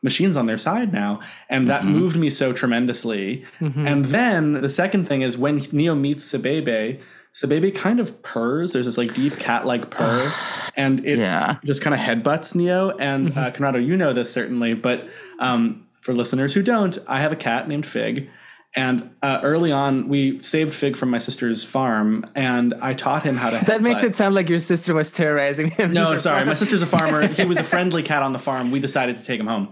machines 0.03 0.37
on 0.37 0.47
their 0.47 0.57
side 0.57 0.93
now, 0.93 1.21
and 1.49 1.69
that 1.69 1.85
moved 1.85 2.17
me 2.17 2.31
so 2.31 2.53
tremendously. 2.53 3.45
And 3.61 4.05
then 4.07 4.53
the 4.53 4.69
second 4.71 5.07
thing 5.07 5.23
is 5.23 5.37
when 5.39 5.61
Neo 5.73 5.95
meets 5.95 6.25
Cybebe. 6.33 7.01
Cybebe 7.33 7.73
kind 7.77 8.01
of 8.01 8.23
purrs. 8.23 8.73
There's 8.73 8.87
this 8.87 8.99
like 8.99 9.15
deep 9.15 9.39
cat-like 9.39 9.89
purr, 9.91 10.33
and 10.77 11.05
it 11.07 11.19
Yeah. 11.19 11.59
just 11.65 11.81
kind 11.81 11.95
of 11.95 12.01
headbutts 12.01 12.57
Neo. 12.57 12.91
And 12.99 13.39
uh, 13.39 13.53
Conrado, 13.53 13.79
you 13.79 13.97
know 13.97 14.13
this 14.13 14.33
certainly, 14.33 14.75
but 14.75 15.09
um, 15.39 15.87
for 16.01 16.13
listeners 16.13 16.55
who 16.55 16.63
don't, 16.63 16.99
I 17.07 17.21
have 17.21 17.31
a 17.31 17.37
cat 17.37 17.69
named 17.69 17.87
Fig. 17.87 18.29
And 18.77 19.11
uh, 19.23 19.41
early 19.43 19.71
on, 19.73 20.09
we 20.09 20.41
saved 20.43 20.73
Fig 20.75 20.97
from 20.97 21.11
my 21.11 21.19
sister's 21.19 21.63
farm, 21.65 22.25
and 22.37 22.73
I 22.83 22.95
taught 22.95 23.23
him 23.25 23.37
how 23.37 23.51
to. 23.51 23.65
That 23.65 23.81
makes 23.83 24.01
headbutt. 24.01 24.05
it 24.05 24.17
sound 24.17 24.35
like 24.37 24.49
your 24.49 24.61
sister 24.61 24.95
was 24.95 25.11
terrorizing 25.13 25.71
him. 25.73 25.93
No, 25.93 26.13
I'm 26.13 26.19
sorry. 26.29 26.45
My 26.45 26.55
sister's 26.55 26.83
a 26.83 26.87
farmer. 26.87 27.27
He 27.29 27.45
was 27.45 27.59
a 27.59 27.65
friendly 27.65 28.03
cat 28.05 28.23
on 28.25 28.33
the 28.33 28.39
farm. 28.41 28.71
We 28.73 28.79
decided 28.81 29.17
to 29.19 29.25
take 29.25 29.39
him 29.41 29.47
home. 29.49 29.71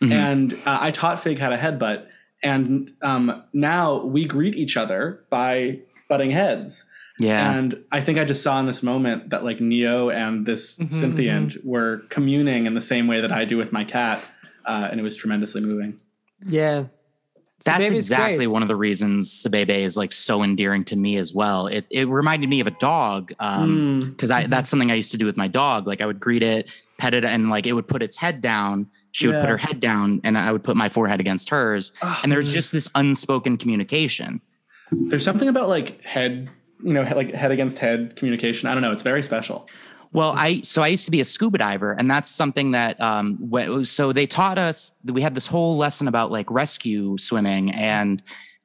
And 0.00 0.52
uh, 0.66 0.78
I 0.80 0.90
taught 0.90 1.18
Fig 1.20 1.38
how 1.38 1.48
to 1.48 1.56
headbutt. 1.56 2.06
And 2.42 2.92
um, 3.02 3.42
now 3.52 4.04
we 4.04 4.24
greet 4.26 4.54
each 4.54 4.76
other 4.76 5.24
by 5.28 5.80
butting 6.08 6.30
heads. 6.30 6.88
Yeah. 7.18 7.58
And 7.58 7.84
I 7.90 8.00
think 8.00 8.16
I 8.18 8.24
just 8.24 8.42
saw 8.44 8.60
in 8.60 8.66
this 8.66 8.82
moment 8.82 9.30
that 9.30 9.42
like 9.42 9.60
Neo 9.60 10.08
and 10.10 10.46
this 10.46 10.78
Synthient 10.78 11.64
were 11.64 12.02
communing 12.10 12.66
in 12.66 12.74
the 12.74 12.80
same 12.80 13.08
way 13.08 13.20
that 13.20 13.32
I 13.32 13.44
do 13.44 13.56
with 13.56 13.72
my 13.72 13.82
cat. 13.84 14.24
Uh, 14.64 14.86
and 14.90 15.00
it 15.00 15.02
was 15.02 15.16
tremendously 15.16 15.60
moving. 15.62 15.98
Yeah. 16.46 16.84
That's 17.64 17.88
Cybebe's 17.88 17.94
exactly 17.94 18.36
great. 18.36 18.46
one 18.46 18.62
of 18.62 18.68
the 18.68 18.76
reasons 18.76 19.42
Cybebe 19.42 19.70
is 19.80 19.96
like 19.96 20.12
so 20.12 20.44
endearing 20.44 20.84
to 20.84 20.96
me 20.96 21.16
as 21.16 21.34
well. 21.34 21.66
It 21.66 21.86
it 21.90 22.06
reminded 22.08 22.48
me 22.48 22.60
of 22.60 22.68
a 22.68 22.72
dog 22.78 23.32
um 23.40 24.00
Mm. 24.00 24.10
because 24.10 24.30
I 24.30 24.46
that's 24.46 24.70
something 24.70 24.92
I 24.92 24.94
used 24.94 25.10
to 25.10 25.16
do 25.18 25.26
with 25.26 25.36
my 25.36 25.48
dog. 25.48 25.88
Like 25.88 26.00
I 26.00 26.06
would 26.06 26.20
greet 26.20 26.44
it, 26.44 26.70
pet 26.98 27.14
it, 27.14 27.24
and 27.24 27.50
like 27.50 27.66
it 27.66 27.72
would 27.72 27.88
put 27.88 28.00
its 28.00 28.16
head 28.16 28.40
down. 28.40 28.88
She 29.12 29.26
would 29.26 29.40
put 29.40 29.48
her 29.48 29.56
head 29.56 29.80
down, 29.80 30.20
and 30.24 30.36
I 30.36 30.52
would 30.52 30.62
put 30.62 30.76
my 30.76 30.88
forehead 30.88 31.20
against 31.20 31.48
hers. 31.50 31.92
Ah, 32.02 32.20
and 32.22 32.30
there's 32.30 32.52
just 32.52 32.72
this 32.72 32.88
unspoken 32.94 33.56
communication. 33.56 34.40
There's 34.92 35.24
something 35.24 35.48
about 35.48 35.68
like 35.68 36.02
head, 36.02 36.50
you 36.82 36.92
know, 36.92 37.02
like 37.02 37.32
head 37.32 37.50
against 37.50 37.78
head 37.78 38.16
communication. 38.16 38.68
I 38.68 38.74
don't 38.74 38.82
know. 38.82 38.92
It's 38.92 39.02
very 39.02 39.22
special. 39.22 39.68
Well, 40.12 40.32
I 40.36 40.60
so 40.62 40.82
I 40.82 40.88
used 40.88 41.04
to 41.04 41.10
be 41.10 41.20
a 41.20 41.24
scuba 41.24 41.58
diver, 41.58 41.92
and 41.92 42.10
that's 42.10 42.30
something 42.30 42.70
that 42.72 43.00
um 43.00 43.50
so 43.84 44.12
they 44.12 44.26
taught 44.26 44.58
us. 44.58 44.92
We 45.04 45.20
had 45.22 45.34
this 45.34 45.46
whole 45.46 45.76
lesson 45.76 46.08
about 46.08 46.30
like 46.30 46.50
rescue 46.50 47.18
swimming, 47.18 47.72
and 47.72 48.22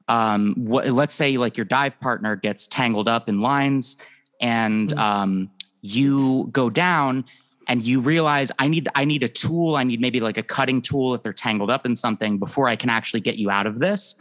um 0.07 0.55
what 0.57 0.87
let's 0.87 1.13
say 1.13 1.37
like 1.37 1.57
your 1.57 1.65
dive 1.65 1.99
partner 1.99 2.35
gets 2.35 2.67
tangled 2.67 3.09
up 3.09 3.27
in 3.27 3.41
lines, 3.41 3.97
and 4.39 4.93
um 4.93 5.49
you 5.81 6.49
go 6.51 6.69
down. 6.69 7.25
And 7.67 7.83
you 7.85 8.01
realize 8.01 8.51
I 8.59 8.67
need 8.67 8.89
I 8.95 9.05
need 9.05 9.23
a 9.23 9.27
tool. 9.27 9.75
I 9.75 9.83
need 9.83 10.01
maybe 10.01 10.19
like 10.19 10.37
a 10.37 10.43
cutting 10.43 10.81
tool 10.81 11.13
if 11.15 11.23
they're 11.23 11.33
tangled 11.33 11.69
up 11.71 11.85
in 11.85 11.95
something 11.95 12.37
before 12.37 12.67
I 12.67 12.75
can 12.75 12.89
actually 12.89 13.21
get 13.21 13.37
you 13.37 13.49
out 13.49 13.67
of 13.67 13.79
this. 13.79 14.15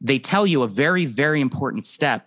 They 0.00 0.18
tell 0.18 0.46
you 0.46 0.62
a 0.62 0.68
very 0.68 1.06
very 1.06 1.40
important 1.40 1.86
step. 1.86 2.26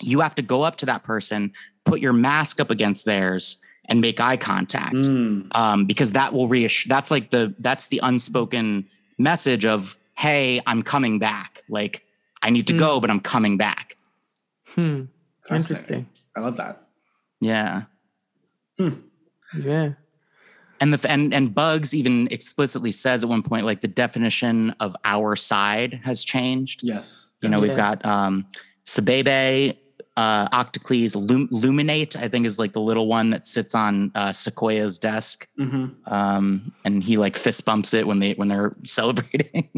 You 0.00 0.20
have 0.20 0.34
to 0.36 0.42
go 0.42 0.62
up 0.62 0.76
to 0.76 0.86
that 0.86 1.02
person, 1.04 1.52
put 1.84 2.00
your 2.00 2.12
mask 2.14 2.60
up 2.60 2.70
against 2.70 3.04
theirs, 3.04 3.58
and 3.86 4.00
make 4.00 4.20
eye 4.20 4.36
contact 4.38 4.94
Mm. 4.94 5.54
um, 5.54 5.84
because 5.84 6.12
that 6.12 6.32
will 6.32 6.48
reassure. 6.48 6.88
That's 6.88 7.10
like 7.10 7.30
the 7.30 7.54
that's 7.58 7.88
the 7.88 8.00
unspoken 8.02 8.86
message 9.18 9.66
of 9.66 9.98
hey, 10.16 10.60
I'm 10.66 10.82
coming 10.82 11.18
back. 11.18 11.62
Like 11.68 12.04
I 12.42 12.50
need 12.50 12.66
to 12.68 12.76
go, 12.76 13.00
but 13.00 13.10
I'm 13.10 13.20
coming 13.20 13.56
back. 13.58 13.96
Hmm. 14.68 15.04
Interesting. 15.50 16.06
I 16.36 16.40
love 16.40 16.56
that. 16.56 16.86
Yeah. 17.40 17.82
Yeah. 19.56 19.92
And 20.80 20.94
the 20.94 21.10
and 21.10 21.34
and 21.34 21.54
Bugs 21.54 21.94
even 21.94 22.26
explicitly 22.30 22.92
says 22.92 23.22
at 23.22 23.28
one 23.28 23.42
point 23.42 23.66
like 23.66 23.80
the 23.82 23.88
definition 23.88 24.74
of 24.80 24.96
our 25.04 25.36
side 25.36 26.00
has 26.04 26.24
changed. 26.24 26.80
Yes. 26.82 27.28
You 27.42 27.48
know, 27.50 27.60
we've 27.60 27.76
got 27.76 28.04
um 28.04 28.46
Cybebe, 28.86 29.76
uh, 30.16 30.48
Octocles 30.48 31.14
Lum- 31.14 31.48
Lumin8, 31.48 32.16
I 32.16 32.28
think 32.28 32.46
is 32.46 32.58
like 32.58 32.72
the 32.72 32.80
little 32.80 33.06
one 33.06 33.30
that 33.30 33.46
sits 33.46 33.74
on 33.74 34.10
uh, 34.14 34.32
Sequoia's 34.32 34.98
desk, 34.98 35.46
Mm-hmm. 35.58 36.12
um, 36.12 36.72
and 36.84 37.04
he 37.04 37.16
like 37.16 37.36
fist 37.36 37.64
bumps 37.64 37.92
it 37.94 38.06
when 38.06 38.18
they 38.18 38.32
when 38.32 38.48
they're 38.48 38.74
celebrating. 38.84 39.68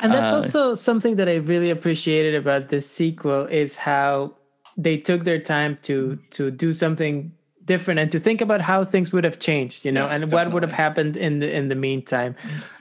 And 0.00 0.12
that's 0.12 0.32
Uh, 0.32 0.36
also 0.36 0.74
something 0.74 1.16
that 1.16 1.28
I 1.28 1.36
really 1.36 1.70
appreciated 1.70 2.34
about 2.34 2.68
this 2.70 2.90
sequel 2.90 3.44
is 3.46 3.76
how 3.76 4.34
they 4.76 4.96
took 4.96 5.24
their 5.24 5.40
time 5.40 5.78
to 5.82 6.18
to 6.30 6.50
do 6.50 6.72
something 6.74 7.32
different 7.66 7.98
and 8.00 8.10
to 8.12 8.18
think 8.18 8.40
about 8.40 8.60
how 8.60 8.84
things 8.84 9.12
would 9.12 9.24
have 9.24 9.38
changed, 9.38 9.84
you 9.84 9.92
know, 9.92 10.04
Yes, 10.06 10.22
and 10.22 10.32
what 10.32 10.52
would 10.52 10.62
have 10.62 10.72
happened 10.72 11.16
in 11.16 11.40
the 11.40 11.48
in 11.54 11.68
the 11.68 11.74
meantime. 11.74 12.34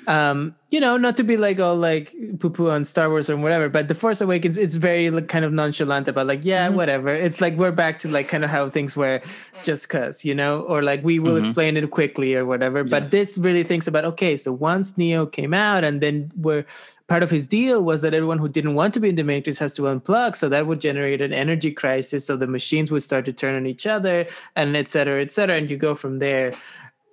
Um, 0.08 0.56
you 0.70 0.80
know, 0.80 0.98
not 0.98 1.18
to 1.18 1.24
be 1.24 1.36
like 1.36 1.60
all 1.60 1.76
like 1.76 2.14
poo 2.40 2.52
poo 2.52 2.70
on 2.70 2.86
Star 2.86 3.10
Wars 3.10 3.28
or 3.28 3.38
whatever, 3.38 3.70
but 3.70 3.88
The 3.88 3.96
Force 3.96 4.22
Awakens, 4.22 4.56
it's 4.56 4.76
very 4.76 5.10
like, 5.10 5.28
kind 5.28 5.44
of 5.44 5.52
nonchalant 5.52 6.08
about 6.08 6.28
like, 6.28 6.46
yeah, 6.46 6.68
Mm-hmm. 6.68 6.76
whatever. 6.78 7.10
It's 7.14 7.42
like 7.42 7.56
we're 7.58 7.72
back 7.72 7.98
to 8.00 8.08
like 8.08 8.28
kind 8.28 8.44
of 8.44 8.52
how 8.52 8.70
things 8.70 8.96
were 8.96 9.22
just 9.64 9.90
cause, 9.90 10.24
you 10.24 10.36
know, 10.36 10.62
or 10.62 10.84
like 10.84 11.04
we 11.04 11.18
will 11.18 11.34
Mhm. 11.34 11.40
explain 11.48 11.76
it 11.78 11.90
quickly 11.90 12.36
or 12.36 12.46
whatever. 12.46 12.84
But 12.84 13.04
Yes. 13.04 13.12
this 13.12 13.38
really 13.40 13.64
thinks 13.64 13.88
about 13.88 14.06
okay, 14.06 14.38
so 14.38 14.52
once 14.54 14.96
Neo 14.96 15.26
came 15.26 15.56
out 15.56 15.84
and 15.84 16.02
then 16.02 16.32
we're 16.38 16.66
part 17.08 17.22
of 17.24 17.30
his 17.30 17.48
deal 17.48 17.82
was 17.84 18.02
that 18.02 18.14
everyone 18.14 18.38
who 18.40 18.48
didn't 18.50 18.74
want 18.76 18.94
to 18.94 19.00
be 19.00 19.10
in 19.10 19.16
the 19.16 19.24
matrix 19.24 19.58
has 19.60 19.74
to 19.76 19.84
unplug 19.84 20.36
so 20.36 20.50
that 20.50 20.66
would 20.68 20.82
generate 20.82 21.22
an 21.22 21.34
energy 21.34 21.72
crisis 21.72 22.26
so 22.26 22.36
the 22.36 22.48
machines 22.48 22.90
would 22.92 23.04
start 23.04 23.26
to 23.26 23.34
turn 23.34 23.56
on 23.56 23.66
each 23.68 23.86
other 23.86 24.26
and 24.56 24.76
et 24.76 24.88
cetera 24.88 25.22
et 25.22 25.32
cetera 25.32 25.56
and 25.56 25.70
you 25.70 25.78
go 25.78 25.94
from 25.94 26.18
there 26.20 26.52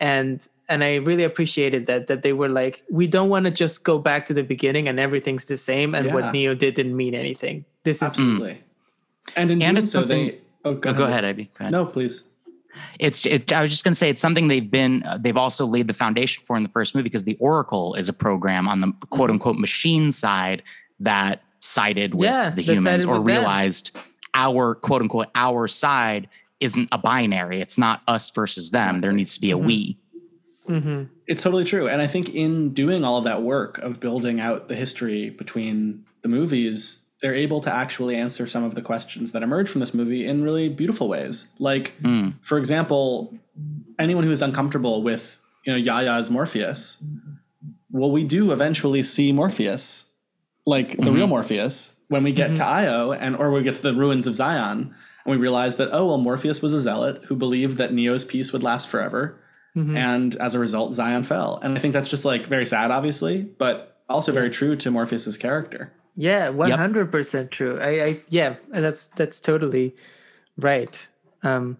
and 0.00 0.48
and 0.68 0.82
i 0.82 0.94
really 0.96 1.24
appreciated 1.24 1.86
that 1.86 2.06
that 2.06 2.22
they 2.22 2.32
were 2.32 2.48
like 2.48 2.82
we 2.90 3.06
don't 3.06 3.28
want 3.28 3.44
to 3.44 3.50
just 3.50 3.84
go 3.84 3.98
back 3.98 4.24
to 4.26 4.32
the 4.34 4.42
beginning 4.42 4.88
and 4.88 4.98
everything's 4.98 5.46
the 5.46 5.56
same 5.58 5.94
and 5.94 6.06
Yeah. 6.06 6.14
what 6.14 6.32
neo 6.32 6.54
did 6.54 6.74
didn't 6.74 6.96
mean 6.96 7.14
anything 7.14 7.64
this 7.84 7.96
is 7.98 8.02
Absolutely. 8.04 8.62
And 9.36 9.50
in 9.50 9.60
And 9.62 9.74
doing 9.76 9.82
it's 9.84 9.92
so, 9.92 10.00
something- 10.00 10.26
they. 10.28 10.38
Oh, 10.64 10.74
go, 10.74 10.90
oh, 10.90 10.92
go 10.94 11.04
ahead, 11.04 11.24
Ivy. 11.24 11.44
Go 11.58 11.62
ahead. 11.62 11.72
No, 11.72 11.84
please. 11.86 12.22
It's. 12.98 13.26
It, 13.26 13.52
I 13.52 13.62
was 13.62 13.70
just 13.70 13.84
going 13.84 13.92
to 13.92 13.98
say 13.98 14.08
it's 14.08 14.20
something 14.20 14.48
they've 14.48 14.70
been. 14.70 15.02
Uh, 15.04 15.18
they've 15.18 15.36
also 15.36 15.66
laid 15.66 15.86
the 15.86 15.94
foundation 15.94 16.42
for 16.44 16.56
in 16.56 16.62
the 16.62 16.68
first 16.68 16.94
movie 16.94 17.04
because 17.04 17.24
the 17.24 17.36
Oracle 17.40 17.94
is 17.94 18.08
a 18.08 18.12
program 18.12 18.68
on 18.68 18.80
the 18.80 18.92
quote 19.10 19.30
unquote 19.30 19.56
machine 19.58 20.12
side 20.12 20.62
that 21.00 21.42
sided 21.60 22.14
with 22.14 22.28
Yeah, 22.30 22.50
the 22.50 22.62
humans 22.62 23.04
or 23.06 23.14
with 23.20 23.26
them. 23.26 23.36
realized 23.36 23.90
our 24.34 24.74
quote 24.74 25.02
unquote 25.02 25.28
our 25.34 25.68
side 25.68 26.28
isn't 26.60 26.88
a 26.92 26.98
binary. 26.98 27.60
It's 27.60 27.76
not 27.76 28.02
us 28.08 28.30
versus 28.30 28.70
them. 28.70 29.00
There 29.00 29.12
needs 29.12 29.34
to 29.34 29.40
be 29.40 29.50
a 29.50 29.58
we. 29.58 29.98
Mhm. 30.68 31.08
It's 31.26 31.42
totally 31.42 31.64
true. 31.64 31.88
And 31.88 32.00
I 32.00 32.06
think 32.06 32.32
in 32.34 32.70
doing 32.72 33.04
all 33.04 33.18
of 33.18 33.24
that 33.24 33.42
work 33.42 33.78
of 33.78 33.98
building 33.98 34.40
out 34.40 34.68
the 34.68 34.76
history 34.76 35.28
between 35.30 36.04
the 36.22 36.28
movies, 36.28 37.01
they're 37.22 37.34
able 37.34 37.60
to 37.60 37.72
actually 37.72 38.16
answer 38.16 38.46
some 38.46 38.64
of 38.64 38.74
the 38.74 38.82
questions 38.82 39.32
that 39.32 39.42
emerge 39.42 39.70
from 39.70 39.80
this 39.80 39.94
movie 39.94 40.26
in 40.26 40.42
really 40.42 40.68
beautiful 40.68 41.08
ways. 41.08 41.52
Like, 41.58 41.94
Mm. 42.02 42.34
for 42.42 42.58
example, 42.58 43.32
anyone 43.98 44.24
who 44.24 44.32
is 44.32 44.42
uncomfortable 44.42 45.02
with, 45.02 45.38
you 45.64 45.72
know, 45.72 45.78
Yahya's 45.78 46.30
Morpheus, 46.30 47.02
well, 47.90 48.10
we 48.10 48.24
do 48.24 48.50
eventually 48.52 49.02
see 49.02 49.32
Morpheus, 49.32 50.06
like 50.66 50.96
the 51.00 51.12
real 51.12 51.26
Morpheus, 51.26 51.92
when 52.08 52.22
we 52.24 52.32
get 52.32 52.56
to 52.56 52.64
Io 52.64 53.12
and 53.12 53.36
or 53.36 53.50
we 53.50 53.62
get 53.62 53.76
to 53.76 53.82
the 53.82 53.92
ruins 53.94 54.26
of 54.26 54.34
Zion, 54.34 54.94
and 55.24 55.30
we 55.32 55.36
realize 55.36 55.76
that, 55.76 55.90
oh 55.92 56.06
well, 56.08 56.18
Morpheus 56.18 56.60
was 56.60 56.72
a 56.72 56.80
zealot 56.80 57.24
who 57.26 57.36
believed 57.36 57.76
that 57.76 57.92
Neo's 57.92 58.24
peace 58.24 58.52
would 58.52 58.62
last 58.62 58.88
forever 58.88 59.38
Mhm. 59.76 59.96
and 59.96 60.34
as 60.36 60.54
a 60.54 60.58
result 60.58 60.92
zion 60.92 61.22
fell 61.22 61.58
and 61.62 61.74
i 61.74 61.80
think 61.80 61.94
that's 61.94 62.08
just 62.08 62.26
like 62.26 62.44
very 62.44 62.66
sad 62.66 62.90
obviously 62.90 63.40
but 63.56 63.96
also 64.06 64.30
very 64.30 64.50
true 64.50 64.76
to 64.76 64.90
morpheus's 64.90 65.38
character 65.38 65.90
yeah 66.16 66.50
100% 66.52 67.50
true 67.50 67.80
I, 67.80 68.04
I 68.04 68.20
yeah 68.28 68.56
that's 68.70 69.08
that's 69.08 69.40
totally 69.40 69.94
right 70.56 71.08
um 71.42 71.76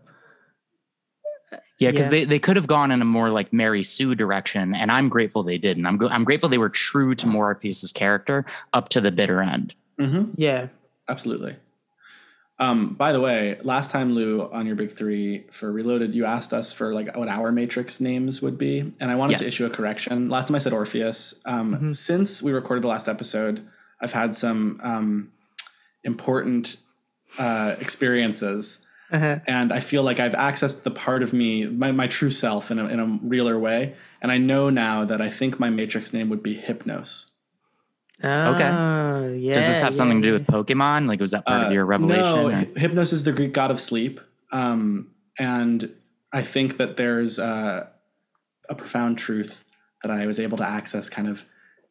Yeah, 1.79 1.91
because 1.91 2.07
Yeah. 2.07 2.11
they, 2.11 2.25
they 2.25 2.39
could 2.39 2.57
have 2.57 2.67
gone 2.67 2.91
in 2.93 3.03
a 3.03 3.05
more 3.05 3.29
like 3.31 3.53
Mary 3.53 3.83
Sue 3.83 4.15
direction, 4.15 4.75
and 4.75 4.91
I'm 4.91 5.09
grateful 5.09 5.43
they 5.43 5.59
didn't. 5.59 5.85
I'm 5.85 5.97
go- 5.97 6.09
I'm 6.09 6.23
grateful 6.25 6.49
they 6.49 6.59
were 6.59 6.69
true 6.71 7.15
to 7.17 7.27
Morpheus's 7.27 7.91
character 7.93 8.45
up 8.73 8.89
to 8.91 9.01
the 9.01 9.11
bitter 9.11 9.41
end. 9.43 9.75
mm-hmm. 9.99 10.31
yeah 10.37 10.69
absolutely 11.09 11.55
um, 12.59 12.95
by 12.95 13.11
the 13.13 13.21
way 13.21 13.59
last 13.65 13.91
time 13.91 14.15
lou 14.15 14.43
on 14.53 14.67
your 14.67 14.77
big 14.77 14.93
three 14.93 15.45
for 15.51 15.73
reloaded 15.73 16.15
you 16.15 16.25
asked 16.25 16.53
us 16.53 16.73
for 16.73 16.95
like 16.95 17.15
what 17.17 17.29
our 17.29 17.51
matrix 17.51 18.01
names 18.01 18.41
would 18.41 18.57
be 18.57 18.93
and 19.01 19.11
i 19.11 19.15
wanted 19.17 19.37
to 19.39 19.47
issue 19.47 19.67
a 19.67 19.71
correction 19.71 20.29
last 20.31 20.47
time 20.49 20.55
i 20.55 20.59
said 20.61 20.73
orpheus 20.73 21.41
um, 21.45 21.75
Mhm. 21.77 21.97
since 21.97 22.41
we 22.43 22.53
recorded 22.53 22.83
the 22.83 22.89
last 22.89 23.09
episode 23.09 23.61
i've 24.03 24.13
had 24.13 24.35
some 24.35 24.79
um, 24.83 25.33
important 26.05 26.77
uh, 27.39 27.77
experiences 27.81 28.85
uh-huh. 29.13 29.41
and 29.47 29.73
I 29.73 29.81
feel 29.81 30.03
like 30.03 30.19
I've 30.19 30.33
accessed 30.33 30.85
the 30.85 30.91
part 30.91 31.23
of 31.23 31.35
me, 31.35 31.67
my, 31.67 31.93
my 31.93 32.07
true 32.07 32.31
self, 32.31 32.71
in 32.71 32.79
a, 32.79 32.87
in 32.87 32.99
a 32.99 33.05
realer 33.23 33.59
way. 33.59 33.95
And 34.23 34.33
I 34.33 34.39
know 34.39 34.71
now 34.71 35.05
that 35.05 35.21
I 35.21 35.29
think 35.29 35.61
my 35.61 35.69
Matrix 35.69 36.15
name 36.15 36.31
would 36.31 36.43
be 36.43 36.57
Hypnos. 36.57 37.31
Oh, 38.25 38.57
yeah 39.35 39.55
Does 39.55 39.67
this 39.67 39.81
have 39.83 39.95
something 39.95 40.23
to 40.23 40.29
do 40.29 40.33
with 40.33 40.47
Pokemon? 40.47 41.09
Like, 41.09 41.21
was 41.21 41.33
that 41.33 41.45
part 41.45 41.65
Uh, 41.65 41.67
of 41.67 41.73
your 41.73 41.85
revelation? 41.85 42.23
No, 42.23 42.49
or- 42.49 42.51
Hypnos 42.53 43.13
is 43.13 43.25
the 43.25 43.33
Greek 43.33 43.53
god 43.53 43.71
of 43.71 43.81
sleep, 43.81 44.21
um, 44.51 45.11
and 45.39 45.93
I 46.33 46.43
think 46.43 46.77
that 46.77 46.97
there's 46.97 47.39
uh, 47.39 47.89
a 48.69 48.75
profound 48.75 49.19
truth 49.19 49.65
that 50.03 50.11
I 50.11 50.27
was 50.27 50.39
able 50.39 50.57
to 50.59 50.69
access, 50.69 51.11
kind 51.11 51.29
of 51.29 51.45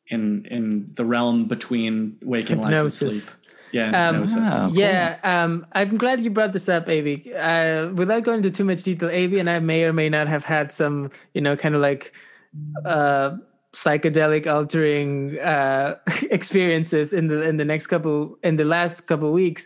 in 0.08 0.46
in 0.46 0.88
the 0.96 1.06
realm 1.06 1.46
between 1.46 2.18
waking 2.24 2.58
life 2.60 2.74
and 2.74 2.92
sleep. 2.94 3.24
Yeah, 3.72 3.88
Um, 4.10 4.16
hypnosis. 4.16 4.50
Ah. 4.52 4.68
cool. 4.68 4.78
Yeah, 4.78 5.18
um, 5.24 5.66
I'm 5.72 5.96
glad 5.98 6.20
you 6.20 6.30
brought 6.30 6.52
this 6.52 6.68
up, 6.68 6.90
Avi. 6.90 7.34
Uh, 7.34 7.88
without 7.94 8.24
going 8.24 8.38
into 8.38 8.52
too 8.52 8.66
much 8.66 8.84
detail, 8.84 9.08
Avi 9.08 9.40
and 9.40 9.50
I 9.50 9.60
may 9.60 9.86
or 9.86 9.94
may 9.94 10.10
not 10.10 10.28
have 10.28 10.44
had 10.44 10.74
some, 10.74 11.10
you 11.34 11.40
know, 11.40 11.56
kind 11.56 11.74
of 11.74 11.80
like 11.82 12.12
uh, 12.86 13.38
psychedelic 13.72 14.46
altering 14.46 15.40
uh, 15.40 15.96
experiences 16.32 17.14
in 17.14 17.28
the 17.28 17.42
in 17.44 17.56
the 17.56 17.64
next 17.64 17.88
couple 17.88 18.38
in 18.44 18.58
the 18.58 18.66
last 18.66 19.08
couple 19.08 19.32
weeks, 19.32 19.66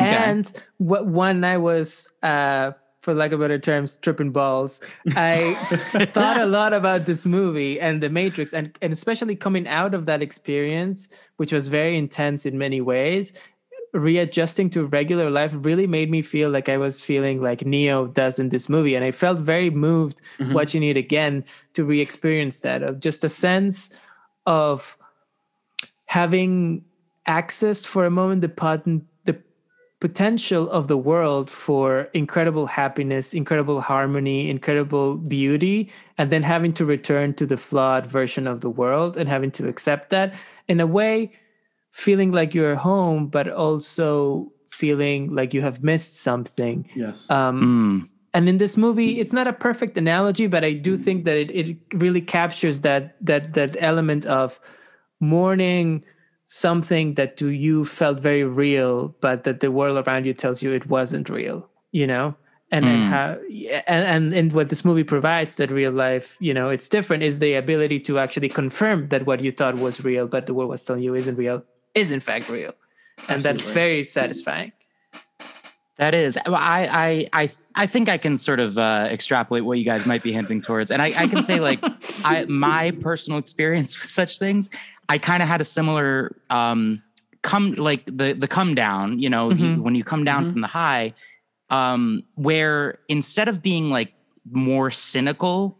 Okay. 0.00 0.14
and 0.14 0.46
what 0.78 1.06
one 1.06 1.42
I 1.42 1.56
was. 1.56 2.12
Uh, 2.22 2.72
for 3.02 3.12
lack 3.12 3.32
of 3.32 3.40
better 3.40 3.58
terms, 3.58 3.96
tripping 3.96 4.30
balls. 4.30 4.80
I 5.16 5.54
thought 6.14 6.40
a 6.40 6.46
lot 6.46 6.72
about 6.72 7.04
this 7.04 7.26
movie 7.26 7.78
and 7.80 8.02
The 8.02 8.08
Matrix, 8.08 8.52
and, 8.54 8.76
and 8.80 8.92
especially 8.92 9.34
coming 9.36 9.66
out 9.68 9.92
of 9.92 10.06
that 10.06 10.22
experience, 10.22 11.08
which 11.36 11.52
was 11.52 11.66
very 11.68 11.98
intense 11.98 12.46
in 12.46 12.56
many 12.56 12.80
ways, 12.80 13.32
readjusting 13.92 14.70
to 14.70 14.86
regular 14.86 15.28
life 15.30 15.52
really 15.54 15.86
made 15.86 16.10
me 16.10 16.22
feel 16.22 16.48
like 16.48 16.68
I 16.68 16.78
was 16.78 17.00
feeling 17.00 17.42
like 17.42 17.66
Neo 17.66 18.06
does 18.06 18.38
in 18.38 18.48
this 18.48 18.68
movie. 18.68 18.94
And 18.94 19.04
I 19.04 19.10
felt 19.10 19.38
very 19.38 19.68
moved 19.68 20.20
Mhm. 20.38 20.52
watching 20.54 20.82
it 20.82 20.96
again 20.96 21.44
to 21.74 21.84
re 21.84 22.00
experience 22.00 22.60
that 22.60 22.82
of 22.82 23.00
just 23.00 23.22
a 23.24 23.28
sense 23.28 23.94
of 24.46 24.96
having 26.06 26.84
accessed 27.28 27.86
for 27.86 28.04
a 28.06 28.10
moment 28.10 28.40
the 28.40 28.48
potent 28.48 29.04
potential 30.02 30.68
of 30.70 30.88
the 30.88 30.96
world 30.96 31.48
for 31.48 32.08
incredible 32.12 32.66
happiness, 32.66 33.32
incredible 33.34 33.80
harmony, 33.80 34.50
incredible 34.50 35.14
beauty, 35.14 35.88
and 36.18 36.26
then 36.32 36.42
having 36.42 36.72
to 36.74 36.84
return 36.84 37.32
to 37.34 37.46
the 37.46 37.56
flawed 37.56 38.04
version 38.04 38.48
of 38.48 38.62
the 38.62 38.68
world 38.68 39.16
and 39.16 39.28
having 39.28 39.52
to 39.52 39.68
accept 39.68 40.10
that 40.10 40.34
in 40.66 40.80
a 40.80 40.88
way, 40.98 41.30
feeling 41.92 42.32
like 42.32 42.52
you're 42.52 42.74
home, 42.74 43.28
but 43.28 43.46
also 43.48 44.50
feeling 44.68 45.32
like 45.38 45.54
you 45.54 45.62
have 45.62 45.84
missed 45.84 46.16
something. 46.28 46.84
yes. 46.96 47.30
Um, 47.30 47.62
Mm. 47.62 48.08
and 48.34 48.48
in 48.48 48.56
this 48.58 48.76
movie 48.76 49.20
it's 49.20 49.34
not 49.38 49.46
a 49.46 49.52
perfect 49.52 49.94
analogy 50.04 50.46
but 50.54 50.62
i 50.64 50.72
do 50.86 50.92
think 50.96 51.18
that 51.28 51.36
it, 51.42 51.50
it 51.60 51.76
really 52.04 52.22
captures 52.38 52.80
that 52.80 53.02
that 53.28 53.42
that 53.58 53.76
element 53.90 54.24
of 54.24 54.58
mourning 55.20 56.02
something 56.52 57.14
that 57.14 57.36
to 57.40 57.48
you 57.48 57.84
felt 57.84 58.20
very 58.20 58.44
real 58.44 59.14
but 59.20 59.44
that 59.44 59.60
the 59.60 59.70
world 59.70 59.96
around 60.06 60.26
you 60.26 60.34
tells 60.34 60.62
you 60.62 60.70
it 60.72 60.86
wasn't 60.86 61.28
real 61.28 61.58
you 61.92 62.06
know? 62.06 62.34
And 62.70 62.84
then 62.86 63.00
Mm. 63.00 63.08
how 63.12 63.26
and, 63.86 64.04
and 64.14 64.24
and 64.38 64.52
what 64.52 64.68
this 64.70 64.82
movie 64.84 65.04
provides 65.04 65.56
that 65.56 65.70
real 65.70 65.92
life 65.92 66.36
you 66.40 66.54
know 66.54 66.68
it's 66.74 66.88
different 66.88 67.22
is 67.22 67.38
the 67.38 67.52
ability 67.54 67.98
to 68.08 68.18
actually 68.18 68.48
confirm 68.48 69.06
that 69.12 69.26
what 69.26 69.40
you 69.44 69.52
thought 69.52 69.76
was 69.86 69.94
real 70.10 70.26
but 70.26 70.46
the 70.46 70.54
world 70.56 70.70
was 70.70 70.84
telling 70.84 71.02
you 71.02 71.14
isn't 71.14 71.36
real 71.36 71.62
is 71.94 72.10
in 72.10 72.20
fact 72.20 72.48
real. 72.48 72.72
And 73.28 73.42
that's 73.42 73.68
very 73.70 74.02
satisfying. 74.02 74.72
That 75.98 76.14
is, 76.14 76.38
well, 76.46 76.56
I, 76.56 76.88
I, 76.90 77.42
I, 77.42 77.50
I 77.74 77.86
think 77.86 78.08
I 78.08 78.18
can 78.18 78.38
sort 78.38 78.60
of 78.60 78.76
uh, 78.78 79.08
extrapolate 79.10 79.64
what 79.64 79.78
you 79.78 79.84
guys 79.84 80.04
might 80.06 80.22
be 80.22 80.32
hinting 80.32 80.60
towards, 80.60 80.90
and 80.90 81.00
I, 81.00 81.06
I 81.16 81.26
can 81.26 81.42
say 81.42 81.60
like, 81.60 81.80
I, 82.24 82.44
my 82.46 82.90
personal 83.00 83.38
experience 83.38 84.00
with 84.00 84.10
such 84.10 84.38
things, 84.38 84.68
I 85.08 85.18
kind 85.18 85.42
of 85.42 85.48
had 85.48 85.60
a 85.60 85.64
similar 85.64 86.36
um, 86.50 87.02
come 87.42 87.72
like 87.74 88.04
the 88.06 88.34
the 88.34 88.48
come 88.48 88.74
down. 88.74 89.18
You 89.18 89.30
know, 89.30 89.50
you, 89.50 89.68
Mhm. 89.68 89.82
when 89.82 89.94
you 89.94 90.04
come 90.04 90.24
down 90.24 90.44
Mhm. 90.44 90.52
from 90.52 90.60
the 90.60 90.66
high, 90.68 91.14
um, 91.70 92.22
where 92.34 92.98
instead 93.08 93.48
of 93.48 93.62
being 93.62 93.90
like 93.90 94.12
more 94.50 94.90
cynical 94.90 95.78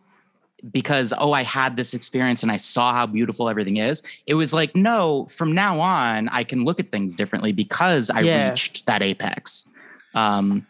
because 0.71 1.13
oh 1.19 1.33
i 1.33 1.43
had 1.43 1.77
this 1.77 1.93
experience 1.93 2.45
and 2.45 2.53
i 2.53 2.57
saw 2.57 2.93
how 2.95 3.05
beautiful 3.05 3.49
everything 3.49 3.79
is 3.79 4.01
it 4.29 4.35
was 4.35 4.53
like 4.53 4.77
no 4.77 5.27
from 5.27 5.51
now 5.53 5.81
on 5.81 6.29
i 6.29 6.45
can 6.45 6.65
look 6.65 6.79
at 6.79 6.93
things 6.93 7.17
differently 7.17 7.51
because 7.51 8.09
i 8.11 8.21
Yeah. 8.21 8.51
reached 8.51 8.87
that 8.87 9.03
apex 9.03 9.69
Um, 10.15 10.65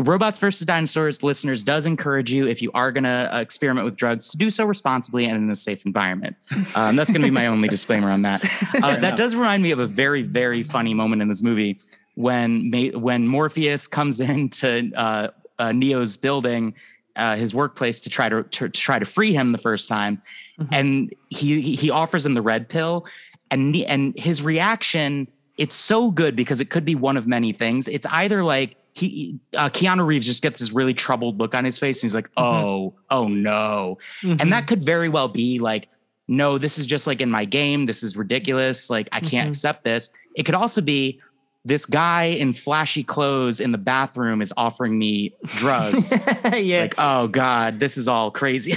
Robots 0.00 0.38
versus 0.38 0.66
Dinosaurs 0.66 1.22
listeners 1.22 1.62
does 1.62 1.86
encourage 1.86 2.32
you 2.32 2.46
if 2.46 2.62
you 2.62 2.70
are 2.74 2.92
going 2.92 3.04
to 3.04 3.34
uh, 3.34 3.40
experiment 3.40 3.84
with 3.84 3.96
drugs 3.96 4.28
to 4.28 4.36
do 4.36 4.50
so 4.50 4.64
responsibly 4.64 5.24
and 5.24 5.36
in 5.36 5.50
a 5.50 5.56
safe 5.56 5.84
environment. 5.84 6.36
Um, 6.74 6.96
that's 6.96 7.10
going 7.10 7.22
to 7.22 7.26
be 7.26 7.32
my 7.32 7.46
only 7.46 7.68
disclaimer 7.68 8.10
on 8.10 8.22
that. 8.22 8.44
Uh, 8.82 8.96
that 8.96 9.16
does 9.16 9.34
remind 9.34 9.62
me 9.62 9.72
of 9.72 9.78
a 9.78 9.86
very 9.86 10.22
very 10.22 10.62
funny 10.62 10.94
moment 10.94 11.20
in 11.20 11.28
this 11.28 11.42
movie 11.42 11.78
when 12.14 12.70
when 12.94 13.26
Morpheus 13.26 13.86
comes 13.86 14.20
into 14.20 14.90
uh, 14.96 15.28
uh, 15.58 15.72
Neo's 15.72 16.16
building. 16.16 16.74
Uh, 17.16 17.36
his 17.36 17.52
workplace 17.52 18.00
to 18.00 18.08
try 18.08 18.28
to, 18.28 18.44
to, 18.44 18.68
try 18.68 18.98
to 18.98 19.04
free 19.04 19.32
him 19.32 19.52
the 19.52 19.58
first 19.58 19.88
time, 19.88 20.22
mm-hmm. 20.58 20.72
and 20.72 21.14
he 21.28 21.60
he 21.60 21.90
offers 21.90 22.24
him 22.24 22.34
the 22.34 22.40
red 22.40 22.68
pill, 22.68 23.04
and 23.50 23.76
and 23.76 24.16
his 24.18 24.40
reaction 24.40 25.26
it's 25.60 25.74
so 25.74 26.10
good 26.10 26.36
because 26.36 26.58
it 26.62 26.70
could 26.70 26.86
be 26.86 26.94
one 26.94 27.18
of 27.18 27.26
many 27.26 27.52
things. 27.52 27.86
It's 27.86 28.06
either 28.06 28.42
like 28.42 28.76
he 28.92 29.38
uh, 29.56 29.70
Keanu 29.70 30.06
Reeves 30.06 30.26
just 30.26 30.42
gets 30.42 30.60
this 30.60 30.72
really 30.72 30.94
troubled 30.94 31.38
look 31.38 31.54
on 31.54 31.64
his 31.64 31.78
face 31.78 31.98
and 31.98 32.08
he's 32.08 32.14
like, 32.14 32.28
mm-hmm. 32.34 32.42
"Oh, 32.42 32.94
oh 33.10 33.28
no." 33.28 33.98
Mm-hmm. 34.22 34.36
And 34.40 34.52
that 34.52 34.66
could 34.66 34.82
very 34.82 35.08
well 35.08 35.28
be 35.28 35.58
like, 35.58 35.88
"No, 36.28 36.58
this 36.58 36.78
is 36.78 36.86
just 36.86 37.06
like 37.06 37.20
in 37.20 37.30
my 37.30 37.44
game. 37.44 37.86
This 37.86 38.02
is 38.02 38.16
ridiculous. 38.16 38.90
Like 38.90 39.08
I 39.12 39.20
can't 39.20 39.44
mm-hmm. 39.44 39.50
accept 39.50 39.84
this." 39.84 40.10
It 40.34 40.44
could 40.44 40.54
also 40.54 40.80
be 40.80 41.20
this 41.64 41.86
guy 41.86 42.24
in 42.24 42.52
flashy 42.52 43.04
clothes 43.04 43.60
in 43.60 43.72
the 43.72 43.78
bathroom 43.78 44.42
is 44.42 44.52
offering 44.56 44.98
me 44.98 45.34
drugs. 45.56 46.12
yeah. 46.52 46.80
Like, 46.80 46.94
"Oh 46.98 47.28
god, 47.28 47.80
this 47.80 47.96
is 47.96 48.08
all 48.08 48.30
crazy." 48.30 48.76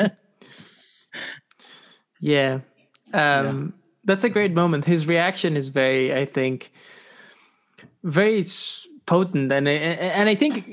yeah. 2.20 2.60
Um 3.14 3.14
yeah. 3.14 3.66
that's 4.04 4.24
a 4.24 4.28
great 4.28 4.52
moment. 4.52 4.84
His 4.84 5.06
reaction 5.06 5.56
is 5.56 5.68
very 5.68 6.14
I 6.14 6.26
think 6.26 6.72
very 8.02 8.42
potent 9.06 9.52
and 9.52 9.68
and 9.68 10.28
I 10.28 10.34
think 10.34 10.66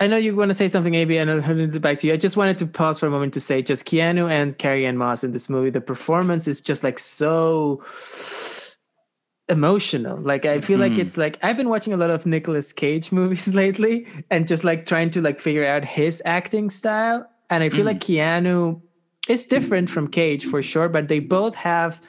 I 0.00 0.06
know 0.06 0.16
you 0.16 0.34
want 0.34 0.48
to 0.48 0.54
say 0.54 0.66
something, 0.66 0.94
Amy, 0.94 1.18
and 1.18 1.30
I'll 1.30 1.42
hand 1.42 1.60
it 1.60 1.82
back 1.82 1.98
to 1.98 2.06
you. 2.06 2.14
I 2.14 2.16
just 2.16 2.34
wanted 2.34 2.56
to 2.58 2.66
pause 2.66 2.98
for 2.98 3.06
a 3.06 3.10
moment 3.10 3.34
to 3.34 3.40
say 3.40 3.60
just 3.60 3.84
Keanu 3.84 4.30
and 4.30 4.56
Carrie-Anne 4.56 4.96
Moss 4.96 5.22
in 5.22 5.32
this 5.32 5.50
movie. 5.50 5.68
The 5.68 5.82
performance 5.82 6.48
is 6.48 6.62
just 6.62 6.82
like 6.82 6.98
so 6.98 7.84
emotional. 9.50 10.18
Like 10.18 10.46
I 10.46 10.62
feel 10.62 10.78
mm-hmm. 10.78 10.94
like 10.94 10.98
it's 10.98 11.18
like 11.18 11.38
I've 11.42 11.56
been 11.58 11.68
watching 11.68 11.92
a 11.92 11.98
lot 11.98 12.08
of 12.08 12.24
Nicolas 12.24 12.72
Cage 12.72 13.12
movies 13.20 13.54
lately, 13.54 14.06
and 14.30 14.48
just 14.48 14.64
like 14.64 14.86
trying 14.86 15.10
to 15.10 15.20
like 15.20 15.38
figure 15.38 15.66
out 15.66 15.84
his 15.84 16.22
acting 16.24 16.70
style. 16.70 17.28
And 17.50 17.62
I 17.62 17.68
feel 17.68 17.82
mm. 17.82 17.88
like 17.88 18.00
Keanu 18.00 18.80
is 19.28 19.44
different 19.44 19.90
from 19.90 20.08
Cage 20.08 20.46
for 20.46 20.62
sure, 20.62 20.88
but 20.88 21.08
they 21.08 21.18
both 21.18 21.56
have 21.56 22.00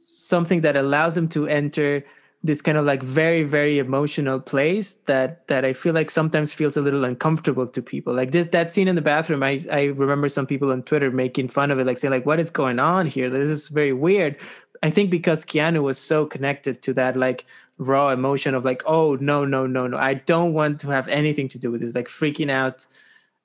something 0.00 0.62
that 0.62 0.76
allows 0.76 1.14
them 1.14 1.28
to 1.28 1.46
enter 1.46 2.04
this 2.42 2.62
kind 2.62 2.78
of 2.78 2.84
like 2.84 3.02
very 3.02 3.42
very 3.42 3.78
emotional 3.78 4.38
place 4.38 4.94
that 5.06 5.46
that 5.48 5.64
I 5.64 5.72
feel 5.72 5.92
like 5.92 6.10
sometimes 6.10 6.52
feels 6.52 6.76
a 6.76 6.82
little 6.82 7.04
uncomfortable 7.04 7.66
to 7.66 7.82
people. 7.82 8.14
Like 8.14 8.30
this 8.30 8.46
that 8.52 8.72
scene 8.72 8.86
in 8.86 8.94
the 8.94 9.02
bathroom, 9.02 9.42
I 9.42 9.60
I 9.70 9.84
remember 9.86 10.28
some 10.28 10.46
people 10.46 10.70
on 10.70 10.82
Twitter 10.84 11.10
making 11.10 11.48
fun 11.48 11.70
of 11.70 11.78
it, 11.78 11.86
like 11.86 11.98
saying 11.98 12.12
like, 12.12 12.26
"What 12.26 12.38
is 12.38 12.50
going 12.50 12.78
on 12.78 13.06
here? 13.06 13.28
This 13.28 13.50
is 13.50 13.68
very 13.68 13.92
weird." 13.92 14.36
I 14.82 14.90
think 14.90 15.10
because 15.10 15.44
Keanu 15.44 15.82
was 15.82 15.98
so 15.98 16.26
connected 16.26 16.80
to 16.82 16.92
that 16.94 17.16
like 17.16 17.44
raw 17.78 18.10
emotion 18.10 18.54
of 18.54 18.64
like, 18.64 18.82
"Oh 18.86 19.16
no 19.16 19.44
no 19.44 19.66
no 19.66 19.88
no, 19.88 19.98
I 19.98 20.14
don't 20.14 20.52
want 20.52 20.78
to 20.80 20.88
have 20.90 21.08
anything 21.08 21.48
to 21.48 21.58
do 21.58 21.72
with 21.72 21.80
this," 21.80 21.94
like 21.94 22.08
freaking 22.08 22.50
out 22.50 22.86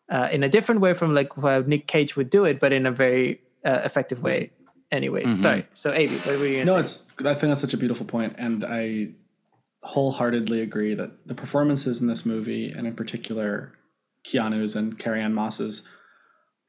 uh, 0.09 0.29
in 0.31 0.43
a 0.43 0.49
different 0.49 0.81
way 0.81 0.93
from 0.93 1.15
like 1.15 1.33
how 1.35 1.61
Nick 1.61 1.87
Cage 1.87 2.15
would 2.15 2.29
do 2.29 2.45
it, 2.45 2.59
but 2.59 2.71
in 2.71 2.85
a 2.85 2.91
very 2.91 3.41
uh, 3.65 3.81
effective 3.83 4.21
way 4.21 4.51
anyway. 4.93 5.23
Mm-hmm. 5.23 5.41
Sorry. 5.41 5.67
So, 5.73 5.91
Avi, 5.91 6.17
what 6.17 6.39
were 6.39 6.47
you? 6.47 6.63
no, 6.63 6.75
say? 6.75 6.81
it's. 6.81 7.11
I 7.19 7.33
think 7.33 7.49
that's 7.51 7.61
such 7.61 7.73
a 7.73 7.77
beautiful 7.77 8.05
point, 8.05 8.35
and 8.37 8.63
I 8.63 9.09
wholeheartedly 9.81 10.61
agree 10.61 10.93
that 10.93 11.27
the 11.27 11.35
performances 11.35 12.01
in 12.01 12.07
this 12.07 12.25
movie, 12.25 12.71
and 12.71 12.87
in 12.87 12.95
particular, 12.95 13.73
Keanu's 14.23 14.75
and 14.75 14.97
Carrie-Anne 14.97 15.33
Moss's, 15.33 15.85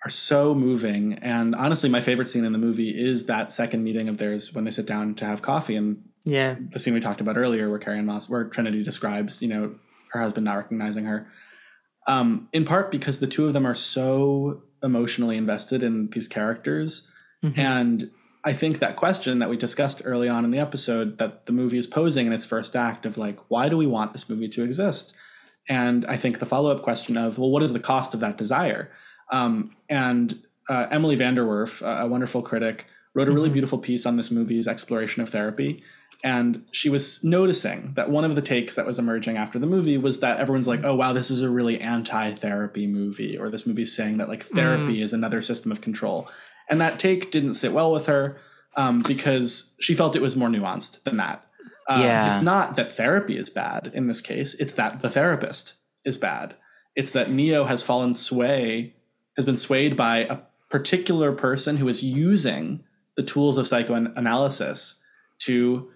are 0.05 0.10
so 0.10 0.55
moving. 0.55 1.14
And 1.14 1.55
honestly, 1.55 1.88
my 1.88 2.01
favorite 2.01 2.28
scene 2.28 2.44
in 2.44 2.52
the 2.52 2.59
movie 2.59 2.90
is 2.90 3.26
that 3.26 3.52
second 3.52 3.84
meeting 3.84 4.09
of 4.09 4.18
theirs 4.18 4.52
when 4.52 4.64
they 4.64 4.72
sit 4.72 4.86
down 4.86 5.14
to 5.16 5.24
have 5.24 5.42
coffee, 5.42 5.76
and 5.76 6.02
yeah, 6.24 6.56
the 6.59 6.78
scene 6.78 6.94
we 6.94 7.01
talked 7.01 7.20
about 7.20 7.36
earlier, 7.36 7.70
where 7.70 7.78
Carrie-Anne 7.78 8.06
Moss, 8.06 8.28
where 8.28 8.44
Trinity 8.44 8.82
describes, 8.82 9.42
you 9.42 9.48
know, 9.48 9.76
her 10.12 10.20
husband 10.20 10.44
not 10.44 10.56
recognizing 10.56 11.05
her. 11.05 11.28
Um, 12.06 12.48
in 12.52 12.64
part 12.64 12.90
because 12.90 13.18
the 13.18 13.26
two 13.26 13.46
of 13.46 13.55
them 13.55 13.66
are 13.66 13.74
so 13.74 14.62
emotionally 14.82 15.38
invested 15.38 15.82
in 15.82 16.10
these 16.10 16.28
characters 16.28 17.10
Mm-hmm. 17.45 17.61
And 17.61 18.11
I 18.45 18.53
think 18.53 18.79
that 18.79 18.97
question 18.97 19.39
that 19.39 19.51
we 19.51 19.57
discussed 19.57 20.03
early 20.05 20.29
on 20.29 20.45
in 20.45 20.51
the 20.51 20.59
episode 20.59 21.19
that 21.19 21.47
the 21.47 21.53
movie 21.53 21.79
is 21.79 21.87
posing 21.87 22.27
in 22.27 22.33
its 22.33 22.45
first 22.45 22.75
act 22.75 23.07
of 23.07 23.16
like, 23.19 23.39
why 23.49 23.69
do 23.69 23.77
we 23.77 23.87
want 23.87 24.12
this 24.12 24.29
movie 24.29 24.49
to 24.49 24.65
exist? 24.65 25.15
And 25.69 26.05
I 26.07 26.16
think 26.16 26.39
the 26.39 26.47
follow 26.47 26.71
up 26.75 26.83
question 26.83 27.16
of, 27.16 27.39
well, 27.39 27.51
what 27.51 27.62
is 27.62 27.73
the 27.73 27.81
cost 27.81 28.12
of 28.12 28.21
that 28.21 28.37
desire? 28.37 28.91
Um, 29.31 29.75
and 29.89 30.43
uh, 30.69 30.89
Emily 30.91 31.16
VanDerWerff, 31.16 31.83
a 31.83 32.07
wonderful 32.07 32.43
critic, 32.43 32.87
wrote 33.15 33.29
a 33.29 33.33
really 33.33 33.49
mm-hmm. 33.49 33.55
beautiful 33.55 33.79
piece 33.79 34.05
on 34.05 34.16
this 34.16 34.31
movie's 34.31 34.69
exploration 34.69 35.23
of 35.23 35.31
therapy. 35.31 35.83
And 36.23 36.65
she 36.73 36.89
was 36.89 37.23
noticing 37.23 37.93
that 37.95 38.11
one 38.11 38.25
of 38.25 38.35
the 38.35 38.43
takes 38.43 38.77
that 38.77 38.87
was 38.87 38.99
emerging 38.99 39.37
after 39.37 39.59
the 39.59 39.66
movie 39.66 39.99
was 39.99 40.21
that 40.21 40.41
everyone's 40.41 40.66
like, 40.66 40.85
oh, 40.85 40.95
wow, 40.95 41.12
this 41.12 41.31
is 41.31 41.43
a 41.43 41.51
really 41.51 41.79
anti 41.81 42.33
therapy 42.33 42.87
movie, 42.87 43.37
or 43.37 43.51
this 43.51 43.66
movie's 43.66 43.95
saying 43.95 44.16
that 44.19 44.29
like 44.29 44.43
therapy 44.43 44.99
mm. 44.99 45.03
is 45.03 45.12
another 45.12 45.43
system 45.43 45.71
of 45.71 45.83
control. 45.83 46.29
And 46.69 46.81
that 46.81 46.99
take 46.99 47.31
didn't 47.31 47.55
sit 47.55 47.73
well 47.73 47.93
with 47.93 48.07
her 48.07 48.39
um, 48.77 49.01
because 49.01 49.74
she 49.81 49.95
felt 49.95 50.16
it 50.16 50.23
was 50.23 50.36
more 50.36 50.49
nuanced 50.49 51.03
than 51.03 51.16
that. 51.19 51.45
Um, 51.89 52.03
yeah. 52.03 52.28
It's 52.28 52.43
not 52.43 52.77
that 52.77 52.91
therapy 52.91 53.36
is 53.36 53.51
bad 53.51 53.91
in 53.95 54.07
this 54.07 54.20
case, 54.20 54.55
it's 54.55 54.73
that 54.74 55.01
the 55.01 55.11
therapist 55.11 55.74
is 56.05 56.19
bad. 56.19 56.55
It's 56.97 57.11
that 57.11 57.31
Neo 57.31 57.65
has 57.65 57.82
fallen 57.82 58.15
sway, 58.15 58.95
has 59.36 59.45
been 59.45 59.57
swayed 59.57 59.97
by 59.97 60.19
a 60.19 60.39
particular 60.70 61.32
person 61.32 61.77
who 61.77 61.89
is 61.89 62.03
using 62.03 62.85
the 63.16 63.23
tools 63.23 63.59
of 63.59 63.66
psychoanalysis 63.66 65.01
to 65.41 65.91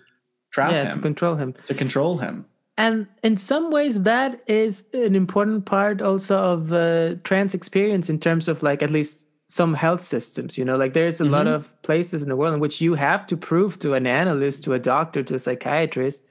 trap 0.50 0.72
yeah, 0.72 0.84
him, 0.84 0.94
to 0.94 1.00
control 1.00 1.36
him, 1.36 1.54
to 1.66 1.74
control 1.74 2.18
him. 2.18 2.46
And 2.76 3.08
in 3.24 3.36
some 3.36 3.70
ways, 3.70 4.02
that 4.02 4.40
is 4.46 4.84
an 4.92 5.16
important 5.16 5.66
part 5.66 6.00
also 6.00 6.36
of 6.36 6.68
the 6.68 7.18
trans 7.24 7.54
experience 7.54 8.08
in 8.08 8.20
terms 8.20 8.46
of 8.46 8.62
like 8.62 8.82
at 8.82 8.90
least 8.90 9.20
some 9.48 9.74
health 9.74 10.02
systems 10.02 10.58
you 10.58 10.64
know 10.64 10.76
like 10.76 10.92
there's 10.92 11.20
a 11.20 11.24
mm-hmm. 11.24 11.32
lot 11.32 11.46
of 11.46 11.70
places 11.82 12.22
in 12.22 12.28
the 12.28 12.36
world 12.36 12.54
in 12.54 12.60
which 12.60 12.80
you 12.80 12.94
have 12.94 13.26
to 13.26 13.36
prove 13.36 13.78
to 13.78 13.94
an 13.94 14.06
analyst 14.06 14.62
to 14.64 14.74
a 14.74 14.78
doctor 14.78 15.22
to 15.22 15.34
a 15.34 15.38
psychiatrist 15.38 16.24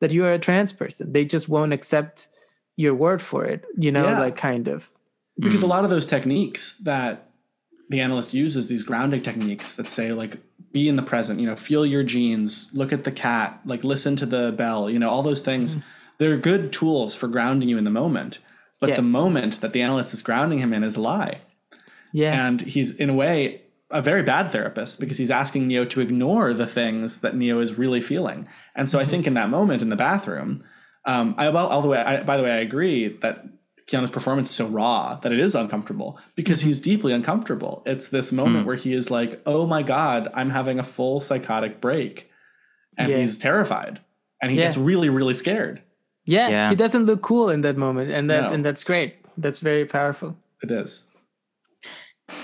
that 0.00 0.10
you 0.10 0.24
are 0.24 0.32
a 0.32 0.38
trans 0.38 0.72
person 0.72 1.12
they 1.12 1.24
just 1.24 1.48
won't 1.48 1.72
accept 1.72 2.28
your 2.76 2.94
word 2.94 3.20
for 3.20 3.44
it 3.44 3.64
you 3.76 3.92
know 3.92 4.04
yeah. 4.04 4.18
like 4.18 4.36
kind 4.36 4.68
of 4.68 4.90
because 5.38 5.60
mm. 5.60 5.64
a 5.64 5.68
lot 5.68 5.84
of 5.84 5.90
those 5.90 6.06
techniques 6.06 6.78
that 6.78 7.28
the 7.90 8.00
analyst 8.00 8.32
uses 8.32 8.68
these 8.68 8.82
grounding 8.82 9.20
techniques 9.20 9.76
that 9.76 9.86
say 9.86 10.12
like 10.12 10.38
be 10.72 10.88
in 10.88 10.96
the 10.96 11.02
present 11.02 11.38
you 11.38 11.46
know 11.46 11.56
feel 11.56 11.84
your 11.84 12.02
genes 12.02 12.70
look 12.72 12.90
at 12.90 13.04
the 13.04 13.12
cat 13.12 13.60
like 13.66 13.84
listen 13.84 14.16
to 14.16 14.24
the 14.24 14.50
bell 14.52 14.88
you 14.88 14.98
know 14.98 15.10
all 15.10 15.22
those 15.22 15.42
things 15.42 15.76
mm. 15.76 15.84
they're 16.16 16.38
good 16.38 16.72
tools 16.72 17.14
for 17.14 17.28
grounding 17.28 17.68
you 17.68 17.76
in 17.76 17.84
the 17.84 17.90
moment 17.90 18.38
but 18.80 18.88
yeah. 18.88 18.96
the 18.96 19.02
moment 19.02 19.60
that 19.60 19.74
the 19.74 19.82
analyst 19.82 20.14
is 20.14 20.22
grounding 20.22 20.58
him 20.58 20.72
in 20.72 20.82
is 20.82 20.96
a 20.96 21.02
lie 21.02 21.38
yeah. 22.12 22.46
And 22.46 22.60
he's 22.60 22.94
in 22.94 23.10
a 23.10 23.14
way 23.14 23.62
a 23.92 24.00
very 24.00 24.22
bad 24.22 24.50
therapist 24.50 24.98
because 24.98 25.18
he's 25.18 25.30
asking 25.30 25.68
Neo 25.68 25.84
to 25.84 26.00
ignore 26.00 26.52
the 26.54 26.66
things 26.66 27.20
that 27.20 27.36
Neo 27.36 27.60
is 27.60 27.78
really 27.78 28.00
feeling. 28.00 28.48
And 28.74 28.88
so 28.88 28.98
mm-hmm. 28.98 29.06
I 29.06 29.10
think 29.10 29.26
in 29.26 29.34
that 29.34 29.50
moment 29.50 29.82
in 29.82 29.90
the 29.90 29.96
bathroom, 29.96 30.64
um, 31.04 31.34
I 31.36 31.48
well, 31.50 31.66
all 31.66 31.82
the 31.82 31.88
way. 31.88 31.98
I, 31.98 32.22
by 32.22 32.36
the 32.36 32.42
way, 32.42 32.50
I 32.50 32.58
agree 32.58 33.08
that 33.08 33.44
Keanu's 33.86 34.10
performance 34.10 34.48
is 34.48 34.54
so 34.54 34.66
raw 34.66 35.16
that 35.16 35.32
it 35.32 35.40
is 35.40 35.54
uncomfortable 35.54 36.18
because 36.36 36.60
mm-hmm. 36.60 36.68
he's 36.68 36.80
deeply 36.80 37.12
uncomfortable. 37.12 37.82
It's 37.86 38.08
this 38.08 38.32
moment 38.32 38.64
mm. 38.64 38.66
where 38.66 38.76
he 38.76 38.94
is 38.94 39.10
like, 39.10 39.42
"Oh 39.44 39.66
my 39.66 39.82
god, 39.82 40.28
I'm 40.32 40.50
having 40.50 40.78
a 40.78 40.84
full 40.84 41.18
psychotic 41.18 41.80
break," 41.80 42.30
and 42.96 43.10
yeah. 43.10 43.18
he's 43.18 43.36
terrified, 43.36 44.00
and 44.40 44.50
he 44.50 44.56
yeah. 44.56 44.64
gets 44.64 44.76
really, 44.76 45.08
really 45.08 45.34
scared. 45.34 45.82
Yeah, 46.24 46.48
yeah, 46.48 46.70
he 46.70 46.76
doesn't 46.76 47.06
look 47.06 47.20
cool 47.20 47.50
in 47.50 47.62
that 47.62 47.76
moment, 47.76 48.12
and 48.12 48.30
that 48.30 48.42
no. 48.44 48.52
and 48.52 48.64
that's 48.64 48.84
great. 48.84 49.16
That's 49.36 49.58
very 49.58 49.84
powerful. 49.84 50.36
It 50.62 50.70
is. 50.70 51.04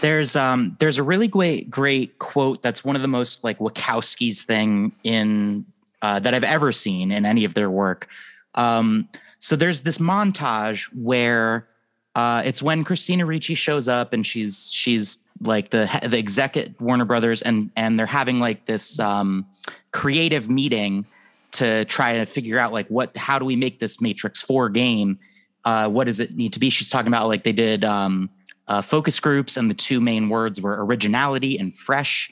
There's 0.00 0.36
um 0.36 0.76
there's 0.78 0.98
a 0.98 1.02
really 1.02 1.28
great 1.28 1.70
great 1.70 2.18
quote 2.18 2.62
that's 2.62 2.84
one 2.84 2.96
of 2.96 3.02
the 3.02 3.08
most 3.08 3.44
like 3.44 3.58
Wachowski's 3.58 4.42
thing 4.42 4.92
in 5.02 5.66
uh, 6.02 6.20
that 6.20 6.34
I've 6.34 6.44
ever 6.44 6.70
seen 6.72 7.10
in 7.10 7.26
any 7.26 7.44
of 7.44 7.54
their 7.54 7.70
work. 7.70 8.08
Um, 8.54 9.08
so 9.38 9.56
there's 9.56 9.82
this 9.82 9.98
montage 9.98 10.84
where 10.94 11.68
uh, 12.14 12.42
it's 12.44 12.62
when 12.62 12.84
Christina 12.84 13.26
Ricci 13.26 13.54
shows 13.54 13.88
up 13.88 14.12
and 14.12 14.26
she's 14.26 14.70
she's 14.72 15.22
like 15.40 15.70
the 15.70 15.88
the 16.08 16.18
exec 16.18 16.56
at 16.56 16.80
Warner 16.80 17.04
Brothers 17.04 17.42
and 17.42 17.70
and 17.76 17.98
they're 17.98 18.06
having 18.06 18.40
like 18.40 18.66
this 18.66 18.98
um, 18.98 19.46
creative 19.92 20.48
meeting 20.48 21.06
to 21.52 21.84
try 21.86 22.18
to 22.18 22.26
figure 22.26 22.58
out 22.58 22.72
like 22.72 22.88
what 22.88 23.16
how 23.16 23.38
do 23.38 23.44
we 23.44 23.56
make 23.56 23.80
this 23.80 24.00
Matrix 24.00 24.40
Four 24.40 24.68
game? 24.68 25.18
Uh, 25.64 25.88
what 25.88 26.06
does 26.06 26.20
it 26.20 26.36
need 26.36 26.52
to 26.52 26.58
be? 26.58 26.70
She's 26.70 26.90
talking 26.90 27.08
about 27.08 27.28
like 27.28 27.44
they 27.44 27.52
did 27.52 27.84
um, 27.84 28.30
uh, 28.68 28.82
focus 28.82 29.18
groups, 29.18 29.56
and 29.56 29.70
the 29.70 29.74
two 29.74 30.00
main 30.00 30.28
words 30.28 30.60
were 30.60 30.84
originality 30.84 31.58
and 31.58 31.74
fresh. 31.74 32.30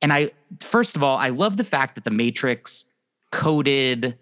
And 0.00 0.12
I, 0.12 0.30
first 0.60 0.96
of 0.96 1.02
all, 1.02 1.16
I 1.16 1.30
love 1.30 1.56
the 1.56 1.64
fact 1.64 1.94
that 1.94 2.04
the 2.04 2.10
Matrix 2.10 2.84
coded 3.30 4.16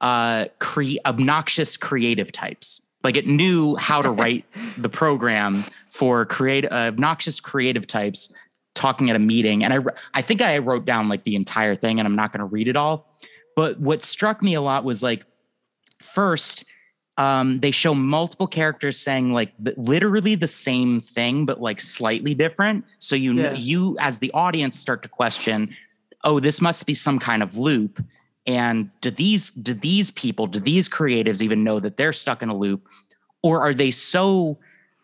uh, 0.00 0.46
cre- 0.58 0.98
obnoxious 1.04 1.76
creative 1.76 2.32
types. 2.32 2.82
Like 3.04 3.16
it 3.16 3.26
knew 3.26 3.76
how 3.76 4.02
to 4.02 4.10
write 4.10 4.44
the 4.78 4.88
program 4.88 5.64
for 5.90 6.24
create 6.26 6.64
uh, 6.64 6.88
obnoxious 6.88 7.40
creative 7.40 7.86
types 7.86 8.32
talking 8.74 9.10
at 9.10 9.16
a 9.16 9.20
meeting. 9.20 9.64
And 9.64 9.72
I, 9.72 9.78
I 10.14 10.22
think 10.22 10.42
I 10.42 10.58
wrote 10.58 10.84
down 10.84 11.08
like 11.08 11.24
the 11.24 11.34
entire 11.34 11.74
thing, 11.74 11.98
and 11.98 12.06
I'm 12.06 12.16
not 12.16 12.32
going 12.32 12.40
to 12.40 12.46
read 12.46 12.68
it 12.68 12.76
all. 12.76 13.08
But 13.54 13.80
what 13.80 14.02
struck 14.02 14.42
me 14.42 14.54
a 14.54 14.60
lot 14.60 14.84
was 14.84 15.02
like, 15.02 15.24
first, 16.00 16.64
um, 17.18 17.60
they 17.60 17.70
show 17.70 17.94
multiple 17.94 18.46
characters 18.46 18.98
saying 18.98 19.32
like 19.32 19.52
literally 19.76 20.34
the 20.34 20.46
same 20.46 21.00
thing, 21.00 21.46
but 21.46 21.60
like 21.60 21.80
slightly 21.80 22.34
different. 22.34 22.84
So 22.98 23.16
you 23.16 23.32
yeah. 23.34 23.52
you 23.52 23.96
as 24.00 24.18
the 24.18 24.30
audience 24.32 24.78
start 24.78 25.02
to 25.02 25.08
question, 25.08 25.74
oh, 26.24 26.40
this 26.40 26.60
must 26.60 26.86
be 26.86 26.94
some 26.94 27.18
kind 27.18 27.42
of 27.42 27.56
loop. 27.56 28.04
And 28.46 28.90
do 29.00 29.10
these 29.10 29.50
do 29.50 29.74
these 29.74 30.10
people, 30.12 30.46
do 30.46 30.60
these 30.60 30.88
creatives 30.88 31.42
even 31.42 31.64
know 31.64 31.80
that 31.80 31.96
they're 31.96 32.12
stuck 32.12 32.42
in 32.42 32.48
a 32.48 32.56
loop, 32.56 32.86
or 33.42 33.60
are 33.60 33.74
they 33.74 33.90
so 33.90 34.58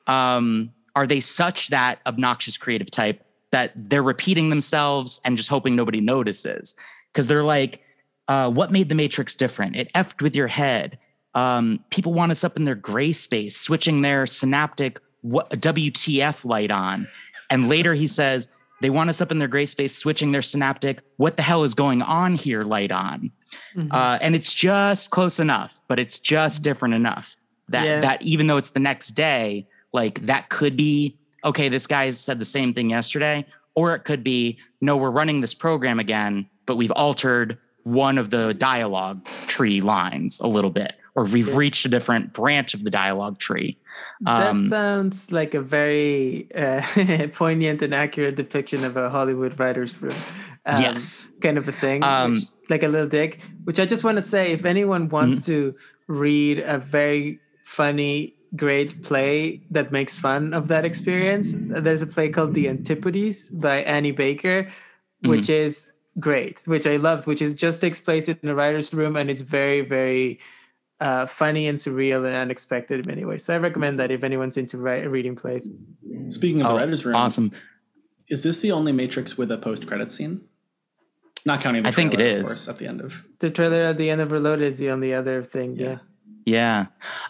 um, 0.07 0.73
are 0.95 1.07
they 1.07 1.21
such 1.21 1.69
that 1.69 2.01
obnoxious 2.07 2.57
creative 2.57 2.91
type 2.91 3.25
that 3.51 3.73
they're 3.75 4.03
repeating 4.03 4.49
themselves 4.49 5.21
and 5.25 5.37
just 5.37 5.49
hoping 5.49 5.75
nobody 5.75 6.01
notices? 6.01 6.75
Because 7.13 7.27
they're 7.27 7.45
like, 7.45 7.83
uh, 8.29 8.51
what 8.51 8.71
made 8.71 8.89
the 8.89 8.95
Matrix 8.95 9.35
different? 9.35 9.77
It 9.77 9.93
effed 9.95 10.23
with 10.23 10.37
your 10.37 10.49
head. 10.49 10.99
Um, 11.35 11.85
people 11.91 12.13
want 12.13 12.33
us 12.33 12.45
up 12.45 12.57
in 12.57 12.65
their 12.65 12.75
gray 12.75 13.13
space, 13.13 13.59
switching 13.59 14.03
their 14.03 14.27
synaptic 14.27 14.99
WTF 15.25 16.45
light 16.45 16.71
on. 16.71 17.09
And 17.51 17.69
later 17.69 17.95
he 17.95 18.07
says, 18.07 18.49
they 18.81 18.91
want 18.91 19.11
us 19.11 19.21
up 19.21 19.31
in 19.31 19.39
their 19.39 19.49
gray 19.49 19.67
space, 19.67 19.97
switching 19.97 20.33
their 20.33 20.43
synaptic, 20.43 21.01
what 21.17 21.37
the 21.37 21.43
hell 21.43 21.63
is 21.63 21.75
going 21.75 22.03
on 22.03 22.35
here 22.35 22.65
light 22.65 22.91
on. 22.91 23.31
Mm-hmm. 23.77 23.93
Uh, 23.93 24.19
and 24.21 24.35
it's 24.35 24.53
just 24.53 25.11
close 25.11 25.39
enough, 25.39 25.81
but 25.89 25.99
it's 25.99 26.19
just 26.19 26.63
different 26.63 26.95
enough 26.95 27.37
that, 27.69 27.87
yeah. 27.87 28.01
that 28.01 28.23
even 28.23 28.49
though 28.49 28.57
it's 28.57 28.71
the 28.71 28.81
next 28.81 29.11
day, 29.11 29.69
like 29.93 30.27
that 30.27 30.49
could 30.49 30.77
be, 30.77 31.17
okay, 31.45 31.69
this 31.69 31.87
guy 31.87 32.11
said 32.11 32.41
the 32.41 32.45
same 32.45 32.75
thing 32.75 32.91
yesterday. 32.91 33.47
Or 33.75 33.95
it 33.95 34.01
could 34.01 34.23
be, 34.23 34.59
no, 34.81 34.97
we're 34.97 35.11
running 35.11 35.41
this 35.41 35.55
program 35.55 35.99
again, 35.99 36.47
but 36.67 36.77
we've 36.77 36.91
altered 36.91 37.59
one 37.85 38.19
of 38.19 38.31
the 38.31 38.53
dialogue 38.55 39.25
tree 39.47 39.81
lines 39.81 40.41
a 40.41 40.47
little 40.47 40.71
bit 40.71 40.95
or 41.15 41.25
we've 41.25 41.55
reached 41.55 41.85
a 41.85 41.89
different 41.89 42.33
branch 42.33 42.75
of 42.75 42.85
the 42.85 42.91
dialogue 42.91 43.39
tree. 43.39 43.79
Um, 44.27 44.63
that 44.63 44.71
sounds 44.71 45.31
like 45.31 45.55
a 45.55 45.61
very 45.61 46.49
uh, 46.55 47.29
poignant 47.33 47.83
and 47.83 47.95
accurate 47.95 48.37
depiction 48.37 48.85
of 48.85 48.97
a 48.97 49.11
Hollywood 49.11 49.59
writer's 49.59 50.01
room. 50.01 50.15
Um, 50.65 50.81
yes, 50.81 51.31
kind 51.41 51.59
of 51.59 51.69
a 51.69 51.73
thing, 51.73 52.03
um, 52.03 52.35
which, 52.35 52.45
like 52.71 52.83
a 52.83 52.89
little 52.89 53.09
dig. 53.09 53.41
Which 53.65 53.79
I 53.79 53.85
just 53.85 54.05
want 54.05 54.17
to 54.17 54.23
say, 54.23 54.53
if 54.53 54.65
anyone 54.65 55.09
wants 55.09 55.41
mm-hmm. 55.41 55.53
to 55.53 55.75
read 56.07 56.61
a 56.61 56.79
very 56.79 57.41
funny, 57.65 58.35
great 58.57 59.03
play 59.03 59.61
that 59.71 59.93
makes 59.93 60.17
fun 60.19 60.55
of 60.55 60.69
that 60.69 60.85
experience, 60.85 61.53
there's 61.55 62.01
a 62.01 62.07
play 62.07 62.29
called 62.29 62.55
The 62.55 62.69
Antipodes 62.69 63.49
by 63.49 63.83
Annie 63.83 64.13
Baker, 64.13 64.71
which 65.23 65.43
mm-hmm. 65.43 65.67
is 65.67 65.93
great, 66.21 66.61
which 66.67 66.87
I 66.87 66.97
loved, 66.97 67.27
which 67.27 67.43
is 67.43 67.55
just 67.55 67.81
takes 67.81 68.01
place 68.01 68.29
in 68.29 68.39
the 68.43 68.55
writer's 68.55 68.95
room, 68.95 69.17
and 69.17 69.31
it's 69.31 69.43
very, 69.43 69.81
very 69.81 70.39
uh, 71.03 71.27
funny 71.27 71.67
and 71.67 71.77
surreal 71.77 72.25
and 72.25 72.37
unexpected 72.37 73.01
in 73.01 73.09
many 73.09 73.25
ways. 73.25 73.45
So 73.45 73.55
I 73.55 73.59
recommend 73.59 73.99
that 73.99 74.11
if 74.13 74.23
anyone's 74.23 74.57
into 74.57 74.79
reading 74.79 75.35
plays. 75.35 75.69
Speaking 76.29 76.63
of 76.63 76.73
oh, 76.73 76.77
writers' 76.77 77.05
room, 77.05 77.17
awesome. 77.17 77.51
Is 78.29 78.45
this 78.45 78.61
the 78.61 78.71
only 78.71 78.93
Matrix 78.93 79.37
with 79.37 79.51
a 79.51 79.59
post-credit 79.59 80.13
scene? 80.13 80.43
Not 81.45 81.61
counting 81.61 81.83
the 81.83 81.89
I 81.89 81.93
trailer, 81.93 82.11
think 82.11 82.21
it 82.21 82.25
is. 82.25 82.47
Course, 82.47 82.69
at 82.69 82.77
the 82.77 82.87
end 82.87 83.01
of 83.01 83.25
the 83.41 83.51
trailer 83.51 83.83
at 83.83 83.97
the 83.97 84.11
end 84.11 84.21
of 84.21 84.31
Reloaded 84.31 84.73
is 84.73 84.79
the 84.79 84.91
only 84.91 85.13
other 85.13 85.43
thing. 85.43 85.77
Yeah. 85.77 85.87
yeah. 85.87 85.99
Yeah. 86.45 86.87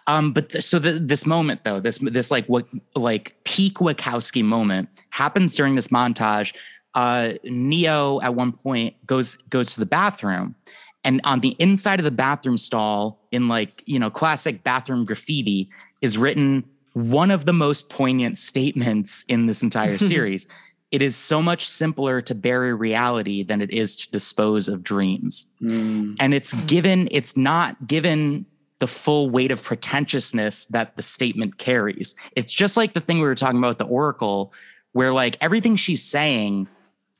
Um, 0.06 0.32
but 0.32 0.50
th- 0.50 0.64
so 0.64 0.78
the, 0.78 0.92
this 0.92 1.26
moment 1.26 1.64
though, 1.64 1.80
this 1.80 1.98
this 1.98 2.30
like 2.30 2.46
what 2.46 2.66
like 2.94 3.36
peak 3.44 3.74
Wachowski 3.74 4.42
moment 4.42 4.88
happens 5.10 5.54
during 5.54 5.74
this 5.74 5.88
montage. 5.88 6.54
Uh, 6.94 7.34
Neo 7.44 8.20
at 8.20 8.34
one 8.34 8.52
point 8.52 8.94
goes 9.06 9.36
goes 9.48 9.72
to 9.74 9.80
the 9.80 9.86
bathroom 9.86 10.54
and 11.04 11.20
on 11.24 11.40
the 11.40 11.56
inside 11.58 12.00
of 12.00 12.04
the 12.04 12.10
bathroom 12.10 12.56
stall 12.56 13.20
in 13.30 13.48
like 13.48 13.82
you 13.86 13.98
know 13.98 14.10
classic 14.10 14.62
bathroom 14.62 15.04
graffiti 15.04 15.68
is 16.00 16.18
written 16.18 16.64
one 16.94 17.30
of 17.30 17.46
the 17.46 17.52
most 17.52 17.88
poignant 17.88 18.36
statements 18.38 19.24
in 19.28 19.46
this 19.46 19.62
entire 19.62 19.98
series. 20.12 20.46
It 20.90 21.00
is 21.00 21.16
so 21.16 21.40
much 21.40 21.66
simpler 21.66 22.20
to 22.20 22.34
bury 22.34 22.74
reality 22.74 23.42
than 23.42 23.62
it 23.62 23.70
is 23.70 23.96
to 23.96 24.10
dispose 24.10 24.68
of 24.68 24.82
dreams. 24.82 25.46
Mm. 25.62 26.16
and 26.20 26.34
it's 26.34 26.52
given 26.64 27.08
it's 27.10 27.36
not 27.36 27.86
given 27.86 28.46
the 28.78 28.88
full 28.88 29.30
weight 29.30 29.52
of 29.52 29.62
pretentiousness 29.62 30.66
that 30.66 30.96
the 30.96 31.02
statement 31.02 31.56
carries. 31.56 32.16
It's 32.34 32.52
just 32.52 32.76
like 32.76 32.94
the 32.94 33.00
thing 33.00 33.18
we 33.18 33.24
were 33.24 33.36
talking 33.36 33.58
about 33.58 33.78
the 33.78 33.86
oracle 33.86 34.52
where 34.90 35.12
like 35.12 35.38
everything 35.40 35.76
she's 35.76 36.02
saying 36.02 36.66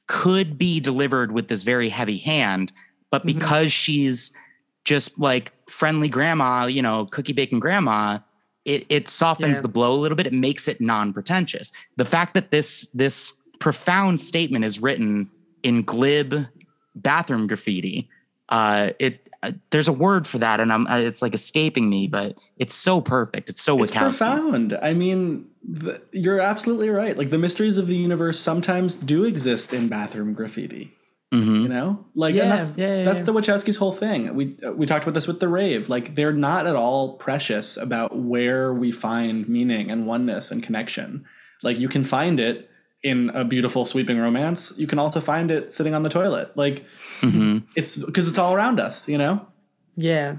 could 0.09 0.59
be 0.59 0.81
delivered 0.81 1.33
with 1.33 1.49
this 1.49 1.63
very 1.63 1.89
heavy 1.89 2.19
hand 2.19 2.73
but 3.13 3.25
mm-hmm. 3.25 3.39
because 3.39 3.67
mm-hmm. 3.67 3.69
she's 3.69 4.33
just 4.85 5.21
like 5.21 5.53
friendly 5.69 6.09
grandma, 6.09 6.67
you 6.67 6.83
know, 6.83 7.07
cookie 7.07 7.33
baking 7.33 7.61
grandma, 7.61 8.19
it, 8.65 8.85
it 8.89 9.09
softens 9.09 9.59
yeah. 9.59 9.63
the 9.63 9.69
blow 9.69 9.93
a 9.93 10.01
little 10.01 10.17
bit. 10.17 10.27
It 10.27 10.33
makes 10.33 10.67
it 10.67 10.81
non-pretentious. 10.81 11.71
The 11.97 12.05
fact 12.05 12.35
that 12.35 12.51
this 12.51 12.89
this 12.93 13.33
profound 13.61 14.19
statement 14.19 14.65
is 14.65 14.81
written 14.81 15.31
in 15.63 15.83
glib 15.83 16.47
bathroom 16.97 17.47
graffiti, 17.47 18.09
uh, 18.49 18.91
it 18.99 19.29
uh, 19.43 19.53
there's 19.71 19.89
a 19.89 19.93
word 19.93 20.27
for 20.27 20.39
that, 20.39 20.61
and 20.61 20.73
I'm 20.73 20.87
uh, 20.87 20.99
it's 20.99 21.23
like 21.23 21.35
escaping 21.35 21.91
me, 21.91 22.07
but 22.07 22.37
it's 22.59 22.75
so 22.75 23.01
perfect. 23.01 23.51
It's 23.51 23.63
so 23.63 23.83
it's 23.83 23.93
profound. 23.93 24.79
I 24.81 24.95
mean, 24.95 25.49
the, 25.65 26.01
you're 26.13 26.41
absolutely 26.41 26.91
right. 26.91 27.17
Like 27.17 27.31
the 27.31 27.39
mysteries 27.39 27.79
of 27.79 27.89
the 27.89 27.97
universe 27.97 28.39
sometimes 28.39 28.97
do 28.97 29.25
exist 29.25 29.73
in 29.73 29.89
bathroom 29.89 30.33
graffiti. 30.33 30.97
Mm-hmm. 31.33 31.63
You 31.63 31.69
know, 31.69 32.05
like 32.15 32.35
yeah, 32.35 32.43
and 32.43 32.53
that's 32.53 32.77
yeah, 32.77 32.99
yeah, 32.99 33.05
that's 33.05 33.23
the 33.23 33.33
Wachowskis' 33.33 33.79
whole 33.79 33.93
thing. 33.93 34.35
We 34.35 34.55
we 34.75 34.85
talked 34.85 35.05
about 35.05 35.15
this 35.15 35.27
with 35.27 35.41
the 35.41 35.49
rave. 35.49 35.89
Like 35.89 36.15
they're 36.15 36.35
not 36.35 36.67
at 36.67 36.77
all 36.77 37.15
precious 37.17 37.79
about 37.79 38.15
where 38.15 38.75
we 38.75 38.93
find 38.93 39.49
meaning 39.49 39.91
and 39.91 40.07
oneness 40.07 40.51
and 40.51 40.63
connection. 40.63 41.25
Like 41.63 41.79
you 41.79 41.89
can 41.89 42.05
find 42.05 42.39
it 42.39 42.69
in 43.03 43.31
a 43.31 43.47
beautiful 43.47 43.87
sweeping 43.87 44.19
romance. 44.19 44.75
You 44.77 44.87
can 44.87 44.99
also 44.99 45.21
find 45.21 45.51
it 45.51 45.73
sitting 45.73 45.95
on 45.95 46.03
the 46.03 46.11
toilet. 46.11 46.55
Like 46.55 46.85
mm-hmm. 47.23 47.61
it's 47.77 48.05
because 48.05 48.29
it's 48.29 48.39
all 48.39 48.55
around 48.55 48.79
us. 48.79 49.09
You 49.09 49.17
know. 49.17 49.47
Yeah. 49.97 50.37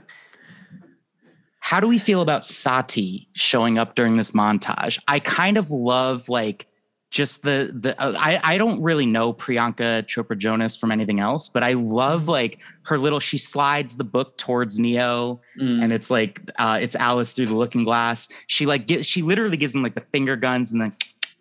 How 1.60 1.80
do 1.80 1.88
we 1.88 1.98
feel 1.98 2.22
about 2.22 2.46
Sati 2.46 3.30
showing 3.34 3.80
up 3.80 3.96
during 3.96 4.18
this 4.18 4.32
montage? 4.32 5.00
I 5.08 5.20
kind 5.20 5.58
of 5.58 5.72
love 5.72 6.30
like 6.30 6.68
just 7.14 7.44
the 7.44 7.70
the 7.80 8.00
uh, 8.02 8.16
I 8.18 8.40
I 8.44 8.58
don't 8.58 8.82
really 8.82 9.06
know 9.06 9.34
Priyanka 9.34 10.02
Chopra 10.08 10.36
Jonas 10.36 10.76
from 10.76 10.92
anything 10.92 11.20
else, 11.20 11.48
but 11.48 11.64
I 11.64 11.74
love 11.74 12.28
like 12.28 12.58
her 12.86 12.98
little 12.98 13.20
she 13.20 13.38
slides 13.38 13.98
the 13.98 14.04
book 14.04 14.36
towards 14.38 14.80
Neo, 14.80 15.40
mm. 15.62 15.84
and 15.84 15.94
it's 15.94 16.10
like 16.10 16.42
uh, 16.58 16.80
it's 16.82 16.96
Alice 16.96 17.34
through 17.34 17.46
the 17.46 17.54
Looking 17.54 17.84
Glass. 17.84 18.30
She 18.48 18.66
like 18.66 18.88
get, 18.88 19.06
she 19.06 19.22
literally 19.22 19.58
gives 19.58 19.76
him 19.76 19.84
like 19.84 19.94
the 19.94 20.02
finger 20.02 20.36
guns 20.36 20.72
and 20.72 20.82
the 20.82 20.92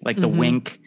like 0.05 0.17
the 0.17 0.29
mm-hmm. 0.29 0.39
wink, 0.39 0.81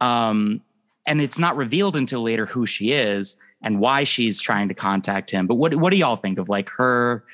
um, 0.00 0.62
and 1.04 1.20
it's 1.20 1.38
not 1.38 1.54
revealed 1.58 1.94
until 1.94 2.22
later 2.22 2.46
who 2.46 2.64
she 2.64 2.92
is 2.92 3.36
and 3.60 3.78
why 3.78 4.04
she's 4.04 4.40
trying 4.40 4.68
to 4.68 4.74
contact 4.74 5.30
him. 5.30 5.46
But 5.46 5.56
what 5.56 5.74
what 5.74 5.90
do 5.90 5.98
y'all 5.98 6.16
think 6.16 6.38
of 6.38 6.48
like 6.48 6.70
her 6.70 7.24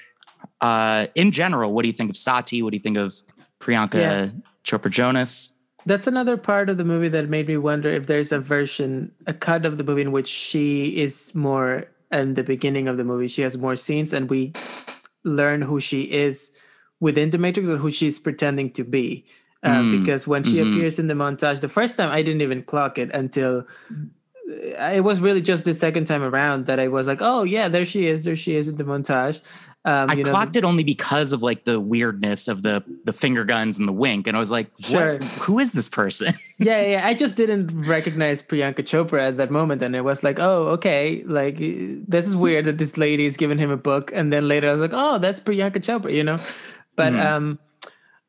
uh, 0.61 1.07
in 1.15 1.31
general? 1.31 1.73
What 1.73 1.83
do 1.83 1.89
you 1.89 1.95
think 1.95 2.11
of 2.11 2.16
Sati? 2.16 2.62
What 2.62 2.73
do 2.73 2.78
you 2.78 2.83
think 2.83 2.99
of 2.99 3.15
Priyanka 3.61 3.95
yeah. 3.95 4.28
Chopra 4.65 4.91
Jonas? 4.91 5.53
That's 5.86 6.06
another 6.06 6.36
part 6.36 6.68
of 6.68 6.76
the 6.76 6.84
movie 6.84 7.08
that 7.08 7.28
made 7.28 7.46
me 7.46 7.56
wonder 7.56 7.88
if 7.88 8.06
there's 8.06 8.32
a 8.32 8.40
version, 8.40 9.12
a 9.26 9.32
cut 9.32 9.64
of 9.64 9.78
the 9.78 9.84
movie 9.84 10.02
in 10.02 10.12
which 10.12 10.28
she 10.28 10.98
is 10.98 11.34
more 11.34 11.86
in 12.12 12.34
the 12.34 12.42
beginning 12.42 12.88
of 12.88 12.96
the 12.96 13.04
movie. 13.04 13.28
She 13.28 13.42
has 13.42 13.56
more 13.56 13.76
scenes, 13.76 14.12
and 14.12 14.28
we 14.28 14.52
learn 15.24 15.62
who 15.62 15.80
she 15.80 16.02
is 16.02 16.52
within 17.00 17.30
the 17.30 17.38
Matrix 17.38 17.70
or 17.70 17.76
who 17.76 17.90
she's 17.90 18.18
pretending 18.18 18.72
to 18.72 18.84
be. 18.84 19.24
Uh, 19.62 19.76
mm. 19.76 20.00
Because 20.00 20.26
when 20.26 20.44
she 20.44 20.56
mm-hmm. 20.56 20.74
appears 20.74 20.98
in 20.98 21.06
the 21.06 21.14
montage, 21.14 21.60
the 21.60 21.68
first 21.68 21.96
time 21.96 22.10
I 22.10 22.22
didn't 22.22 22.42
even 22.42 22.62
clock 22.62 22.98
it 22.98 23.10
until 23.14 23.66
uh, 24.78 24.90
it 24.92 25.02
was 25.02 25.20
really 25.20 25.40
just 25.40 25.64
the 25.64 25.74
second 25.74 26.04
time 26.06 26.22
around 26.22 26.66
that 26.66 26.78
I 26.78 26.88
was 26.88 27.06
like, 27.06 27.18
oh 27.20 27.42
yeah, 27.42 27.68
there 27.68 27.84
she 27.84 28.06
is, 28.06 28.24
there 28.24 28.36
she 28.36 28.56
is 28.56 28.68
in 28.68 28.76
the 28.76 28.84
montage. 28.84 29.40
Um, 29.86 30.10
I 30.10 30.20
clocked 30.20 30.56
know, 30.56 30.58
it 30.58 30.64
only 30.64 30.82
because 30.82 31.32
of 31.32 31.44
like 31.44 31.62
the 31.62 31.78
weirdness 31.78 32.48
of 32.48 32.62
the 32.64 32.82
the 33.04 33.12
finger 33.12 33.44
guns 33.44 33.78
and 33.78 33.86
the 33.86 33.92
wink, 33.92 34.26
and 34.26 34.36
I 34.36 34.40
was 34.40 34.50
like, 34.50 34.66
sure. 34.80 35.18
"Who 35.42 35.60
is 35.60 35.70
this 35.70 35.88
person?" 35.88 36.36
yeah, 36.58 36.80
yeah. 36.82 37.06
I 37.06 37.14
just 37.14 37.36
didn't 37.36 37.82
recognize 37.82 38.42
Priyanka 38.42 38.80
Chopra 38.80 39.28
at 39.28 39.36
that 39.36 39.52
moment, 39.52 39.82
and 39.82 39.94
it 39.94 40.00
was 40.00 40.24
like, 40.24 40.40
"Oh, 40.40 40.70
okay. 40.70 41.22
Like 41.24 41.58
this 41.58 42.26
is 42.26 42.34
weird 42.34 42.64
that 42.64 42.78
this 42.78 42.96
lady 42.96 43.26
is 43.26 43.36
giving 43.36 43.58
him 43.58 43.70
a 43.70 43.76
book." 43.76 44.10
And 44.12 44.32
then 44.32 44.48
later, 44.48 44.68
I 44.68 44.72
was 44.72 44.80
like, 44.80 44.90
"Oh, 44.92 45.18
that's 45.18 45.38
Priyanka 45.38 45.76
Chopra," 45.76 46.12
you 46.12 46.24
know. 46.24 46.40
But 46.96 47.12
mm-hmm. 47.12 47.26
um, 47.26 47.58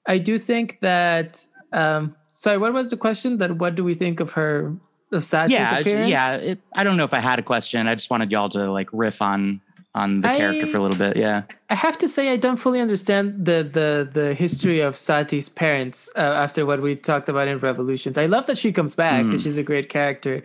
I 0.05 0.19
do 0.19 0.38
think 0.38 0.79
that. 0.81 1.43
Um, 1.73 2.15
sorry, 2.27 2.59
what 2.59 2.71
was 2.71 2.89
the 2.89 2.97
question? 2.97 3.39
That 3.39 3.57
what 3.57 3.73
do 3.73 3.84
we 3.84 3.95
think 3.95 4.19
of 4.19 4.34
her 4.34 4.75
of 5.11 5.25
Sati's 5.25 5.53
yeah, 5.53 5.79
appearance? 5.79 6.11
Yeah, 6.11 6.35
it, 6.35 6.59
I 6.75 6.84
don't 6.84 6.97
know 6.97 7.03
if 7.03 7.15
I 7.15 7.19
had 7.19 7.39
a 7.39 7.43
question. 7.43 7.88
I 7.88 7.95
just 7.95 8.11
wanted 8.11 8.31
y'all 8.31 8.49
to 8.49 8.71
like 8.71 8.89
riff 8.93 9.23
on 9.23 9.61
on 9.98 10.22
the 10.22 10.28
character 10.40 10.68
for 10.68 10.78
a 10.78 10.82
little 10.86 10.98
bit. 11.06 11.18
Yeah. 11.18 11.41
I 11.69 11.76
have 11.76 11.98
to 12.03 12.07
say 12.07 12.32
I 12.32 12.38
don't 12.45 12.57
fully 12.65 12.80
understand 12.88 13.45
the 13.49 13.60
the 13.78 13.90
the 14.19 14.28
history 14.44 14.80
of 14.88 14.95
Sati's 14.95 15.49
parents 15.49 16.10
uh, 16.15 16.44
after 16.45 16.65
what 16.69 16.82
we 16.82 16.95
talked 16.95 17.30
about 17.30 17.48
in 17.48 17.57
Revolutions. 17.60 18.18
I 18.18 18.28
love 18.28 18.45
that 18.49 18.57
she 18.57 18.72
comes 18.72 18.95
back 18.95 19.26
because 19.26 19.41
she's 19.44 19.57
a 19.57 19.64
great 19.72 19.90
character, 19.90 20.36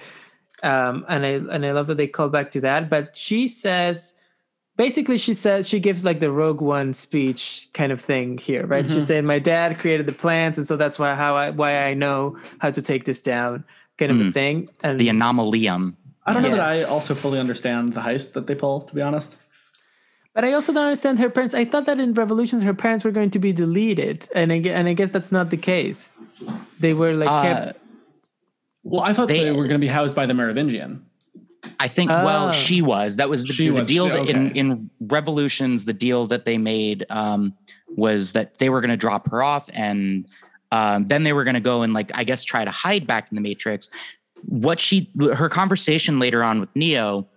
um, 0.63 1.05
and 1.09 1.21
I 1.31 1.33
and 1.55 1.67
I 1.67 1.73
love 1.73 1.87
that 1.89 1.97
they 1.99 2.07
call 2.09 2.29
back 2.29 2.51
to 2.53 2.61
that. 2.63 2.89
But 2.89 3.17
she 3.17 3.47
says, 3.49 4.15
basically, 4.77 5.19
she 5.19 5.35
says 5.35 5.69
she 5.69 5.81
gives 5.81 6.05
like 6.05 6.21
the 6.21 6.31
Rogue 6.33 6.61
One 6.61 6.95
speech 6.95 7.69
kind 7.75 7.93
of 7.93 8.01
thing 8.01 8.39
here, 8.39 8.67
right? 8.67 8.89
She's 8.89 9.07
saying 9.07 9.27
my 9.27 9.39
dad 9.39 9.79
created 9.79 10.07
the 10.07 10.13
plans, 10.25 10.59
and 10.59 10.67
so 10.67 10.77
that's 10.77 10.99
why 10.99 11.15
how 11.15 11.37
I 11.37 11.51
why 11.51 11.77
I 11.89 11.95
know 11.95 12.37
how 12.59 12.71
to 12.71 12.83
take 12.83 13.05
this 13.05 13.23
down, 13.23 13.65
kind 13.99 14.11
of 14.13 14.21
a 14.21 14.31
thing. 14.33 14.69
And 14.83 14.99
The 14.99 15.09
Anomaleum. 15.09 15.97
I 16.25 16.33
don't 16.33 16.43
know 16.43 16.51
Yeah. 16.55 16.63
that 16.63 16.69
I 16.75 16.83
also 16.85 17.15
fully 17.17 17.41
understand 17.41 17.95
the 17.95 18.01
heist 18.01 18.35
that 18.35 18.47
they 18.47 18.55
pull, 18.55 18.81
to 18.83 18.95
be 18.95 19.03
honest. 19.03 19.42
But 20.35 20.45
I 20.45 20.53
also 20.55 20.73
don't 20.73 20.85
understand 20.85 21.19
her 21.19 21.29
parents. 21.29 21.55
I 21.55 21.65
thought 21.65 21.87
that 21.87 22.01
in 22.01 22.15
Revolutions 22.15 22.63
her 22.63 22.73
parents 22.75 23.05
were 23.05 23.11
going 23.11 23.31
to 23.31 23.39
be 23.39 23.53
deleted, 23.53 24.29
and 24.35 24.53
I, 24.53 24.57
and 24.57 24.89
I 24.89 24.95
guess 24.95 25.11
that's 25.11 25.31
not 25.31 25.51
the 25.51 25.59
case. 25.59 26.13
They 26.81 26.95
were 26.95 27.13
like 27.13 27.29
Uh, 27.29 27.43
kept. 27.43 27.79
Well, 28.83 29.03
I 29.03 29.13
thought 29.13 29.29
They- 29.29 29.45
they, 29.45 29.51
were 29.51 29.69
going 29.69 29.81
to 29.81 29.87
be 29.87 29.87
housed 29.87 30.17
by 30.17 30.27
the 30.27 30.35
Merovingian. 30.35 31.05
I 31.79 31.87
think. 31.87 32.11
Well, 32.11 32.49
Oh. 32.49 32.53
she 32.53 32.83
was. 32.83 33.17
That 33.19 33.29
was 33.29 33.45
the, 33.45 33.53
the 33.69 33.71
was, 33.71 33.89
deal 33.89 34.09
that 34.09 34.29
in 34.29 34.51
in 34.53 34.91
Revolutions. 35.01 35.85
The 35.85 35.93
deal 35.93 36.27
that 36.27 36.45
they 36.45 36.59
made 36.59 37.07
um, 37.09 37.55
was 37.95 38.33
that 38.33 38.59
they 38.59 38.69
were 38.69 38.81
going 38.81 38.91
to 38.91 38.97
drop 38.97 39.31
her 39.31 39.43
off, 39.45 39.71
and 39.73 40.27
um, 40.73 41.07
then 41.07 41.23
they 41.23 41.33
were 41.33 41.45
going 41.45 41.55
to 41.55 41.61
go 41.61 41.83
and 41.83 41.93
like 41.93 42.11
I 42.15 42.25
guess 42.25 42.43
try 42.43 42.65
to 42.65 42.71
hide 42.71 43.07
back 43.07 43.29
in 43.31 43.37
the 43.37 43.41
Matrix. 43.41 43.91
What 44.47 44.81
she 44.81 45.09
her 45.37 45.49
conversation 45.49 46.19
later 46.19 46.43
on 46.43 46.59
with 46.59 46.75
Neo, 46.75 47.29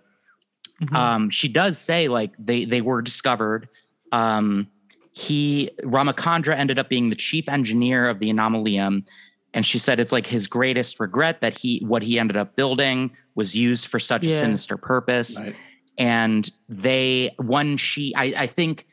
um, 0.92 1.30
she 1.30 1.48
does 1.48 1.78
say 1.78 2.08
like 2.08 2.32
they 2.38 2.64
they 2.64 2.80
were 2.80 3.02
discovered. 3.02 3.68
Um, 4.12 4.68
he 5.12 5.70
Ramachandra 5.82 6.54
ended 6.56 6.78
up 6.78 6.88
being 6.88 7.08
the 7.10 7.16
chief 7.16 7.48
engineer 7.48 8.08
of 8.08 8.18
the 8.18 8.30
Anomaleum, 8.30 9.06
and 9.54 9.64
she 9.64 9.78
said 9.78 9.98
it's 9.98 10.12
like 10.12 10.26
his 10.26 10.46
greatest 10.46 11.00
regret 11.00 11.40
that 11.40 11.58
he 11.58 11.78
what 11.86 12.02
he 12.02 12.18
ended 12.18 12.36
up 12.36 12.54
building 12.56 13.10
was 13.34 13.56
used 13.56 13.86
for 13.86 13.98
such 13.98 14.26
a 14.26 14.30
sinister 14.30 14.76
purpose. 14.76 15.40
Right. 15.40 15.56
And 15.98 16.50
they 16.68 17.34
one 17.38 17.78
she 17.78 18.14
I, 18.14 18.34
I 18.36 18.46
think 18.46 18.86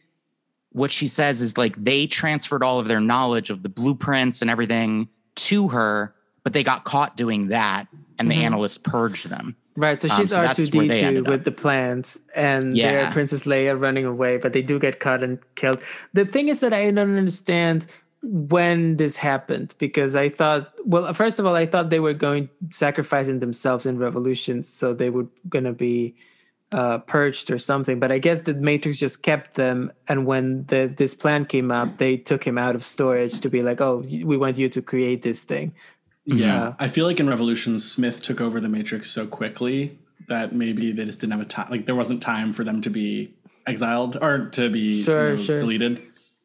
what 0.71 0.89
she 0.89 1.05
says 1.07 1.41
is 1.41 1.57
like 1.57 1.75
they 1.83 2.07
transferred 2.07 2.63
all 2.63 2.79
of 2.79 2.87
their 2.87 3.01
knowledge 3.01 3.49
of 3.49 3.61
the 3.61 3.69
blueprints 3.69 4.41
and 4.41 4.49
everything 4.49 5.09
to 5.35 5.67
her, 5.67 6.15
but 6.43 6.53
they 6.53 6.63
got 6.63 6.85
caught 6.85 7.17
doing 7.17 7.47
that, 7.49 7.87
and 8.17 8.31
the 8.31 8.35
Mhm. 8.35 8.43
analysts 8.43 8.77
purged 8.77 9.29
them. 9.29 9.55
Right, 9.75 9.99
so 9.99 10.07
um, 10.07 10.17
she's 10.17 10.29
so 10.29 10.39
R2D2 10.39 11.27
with 11.27 11.45
the 11.45 11.51
plans, 11.51 12.19
and 12.35 12.77
Yeah. 12.77 12.91
they're 12.91 13.11
Princess 13.11 13.43
Leia 13.43 13.79
running 13.79 14.05
away, 14.05 14.37
but 14.37 14.53
they 14.53 14.61
do 14.61 14.77
get 14.77 14.99
caught 14.99 15.23
and 15.23 15.39
killed. 15.55 15.79
The 16.13 16.25
thing 16.25 16.49
is 16.49 16.59
that 16.59 16.73
I 16.73 16.91
don't 16.91 17.17
understand 17.17 17.87
when 18.21 18.97
this 18.97 19.17
happened 19.17 19.73
because 19.79 20.15
I 20.15 20.29
thought, 20.29 20.71
well, 20.85 21.11
first 21.13 21.39
of 21.39 21.45
all, 21.45 21.55
I 21.55 21.65
thought 21.65 21.89
they 21.89 21.99
were 21.99 22.13
going 22.13 22.49
sacrificing 22.69 23.39
themselves 23.39 23.85
in 23.85 23.97
revolutions, 23.97 24.69
so 24.69 24.93
they 24.93 25.09
were 25.09 25.25
gonna 25.49 25.73
be 25.73 26.15
uh, 26.71 26.99
purged 26.99 27.51
or 27.51 27.57
something. 27.59 27.99
But 27.99 28.11
I 28.11 28.17
guess 28.19 28.41
the 28.41 28.53
Matrix 28.53 28.97
just 28.97 29.23
kept 29.23 29.55
them, 29.55 29.91
and 30.07 30.25
when 30.25 30.65
the 30.67 30.91
this 30.95 31.13
plan 31.13 31.45
came 31.45 31.71
up, 31.71 31.97
they 31.97 32.17
took 32.17 32.45
him 32.45 32.57
out 32.57 32.75
of 32.75 32.85
storage 32.85 33.41
to 33.41 33.49
be 33.49 33.61
like, 33.61 33.81
oh, 33.81 34.03
we 34.23 34.37
want 34.37 34.57
you 34.57 34.69
to 34.69 34.81
create 34.81 35.21
this 35.23 35.43
thing. 35.43 35.73
Yeah. 36.25 36.73
I 36.79 36.87
feel 36.87 37.05
like 37.05 37.19
in 37.19 37.27
Revolution, 37.27 37.79
Smith 37.79 38.21
took 38.21 38.39
over 38.41 38.59
the 38.59 38.69
Matrix 38.69 39.11
so 39.11 39.27
quickly 39.27 39.97
that 40.27 40.53
maybe 40.53 40.91
they 40.91 41.05
just 41.05 41.19
didn't 41.19 41.33
have 41.33 41.41
a 41.41 41.45
time. 41.45 41.67
Like 41.69 41.85
there 41.85 41.95
wasn't 41.95 42.21
time 42.21 42.53
for 42.53 42.63
them 42.63 42.81
to 42.81 42.89
be 42.89 43.33
exiled 43.67 44.17
or 44.21 44.47
to 44.51 44.69
be 44.69 44.79
you 44.79 45.03
Sure, 45.03 45.35
know, 45.35 45.43
sure. 45.43 45.59
deleted. 45.59 46.01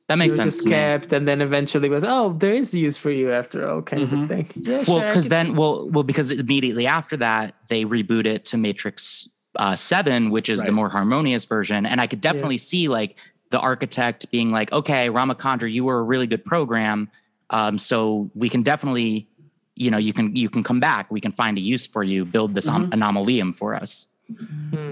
That 0.08 0.16
makes 0.16 0.32
were 0.32 0.36
sense. 0.44 0.54
just 0.54 0.62
to 0.62 0.68
me. 0.70 0.74
kept, 0.74 1.12
and 1.12 1.28
then 1.28 1.42
eventually 1.42 1.90
was, 1.90 2.02
oh, 2.02 2.32
there 2.38 2.54
is 2.54 2.72
use 2.72 2.96
for 2.96 3.10
you 3.10 3.30
after 3.30 3.68
all, 3.68 3.82
kind 3.82 4.02
of 4.02 4.26
thing. 4.28 4.50
Yeah, 4.56 4.82
Well, 4.88 5.02
because 5.06 5.26
can 5.26 5.30
then, 5.48 5.54
well, 5.54 5.88
well, 5.90 6.02
because 6.02 6.30
immediately 6.30 6.86
after 6.86 7.18
that, 7.18 7.54
they 7.68 7.84
reboot 7.84 8.24
it 8.24 8.46
to 8.46 8.56
Matrix 8.56 9.28
uh, 9.56 9.76
Seven, 9.76 10.30
which 10.30 10.48
is 10.48 10.62
the 10.62 10.72
more 10.72 10.88
harmonious 10.88 11.44
version, 11.44 11.84
and 11.84 12.00
I 12.00 12.06
could 12.06 12.22
definitely 12.22 12.56
see 12.58 12.88
like 12.88 13.18
the 13.50 13.60
architect 13.60 14.30
being 14.30 14.50
like, 14.50 14.72
"Okay, 14.72 15.08
Ramachandra, 15.10 15.70
you 15.70 15.84
were 15.84 15.98
a 15.98 16.02
really 16.02 16.26
good 16.26 16.44
program, 16.44 17.10
um, 17.50 17.76
so 17.76 18.30
we 18.34 18.48
can 18.48 18.62
definitely, 18.62 19.27
you 19.80 19.90
know, 19.90 19.98
you 19.98 20.12
can 20.12 20.34
you 20.36 20.48
can 20.50 20.62
come 20.62 20.80
back. 20.80 21.10
We 21.10 21.20
can 21.20 21.32
find 21.32 21.56
a 21.56 21.60
use 21.60 21.86
for 21.86 22.02
you. 22.02 22.24
Build 22.24 22.54
this 22.54 22.68
Mm-hmm. 22.68 22.92
um, 22.92 23.00
Anomaleum 23.00 23.54
for 23.54 23.74
us." 23.74 24.08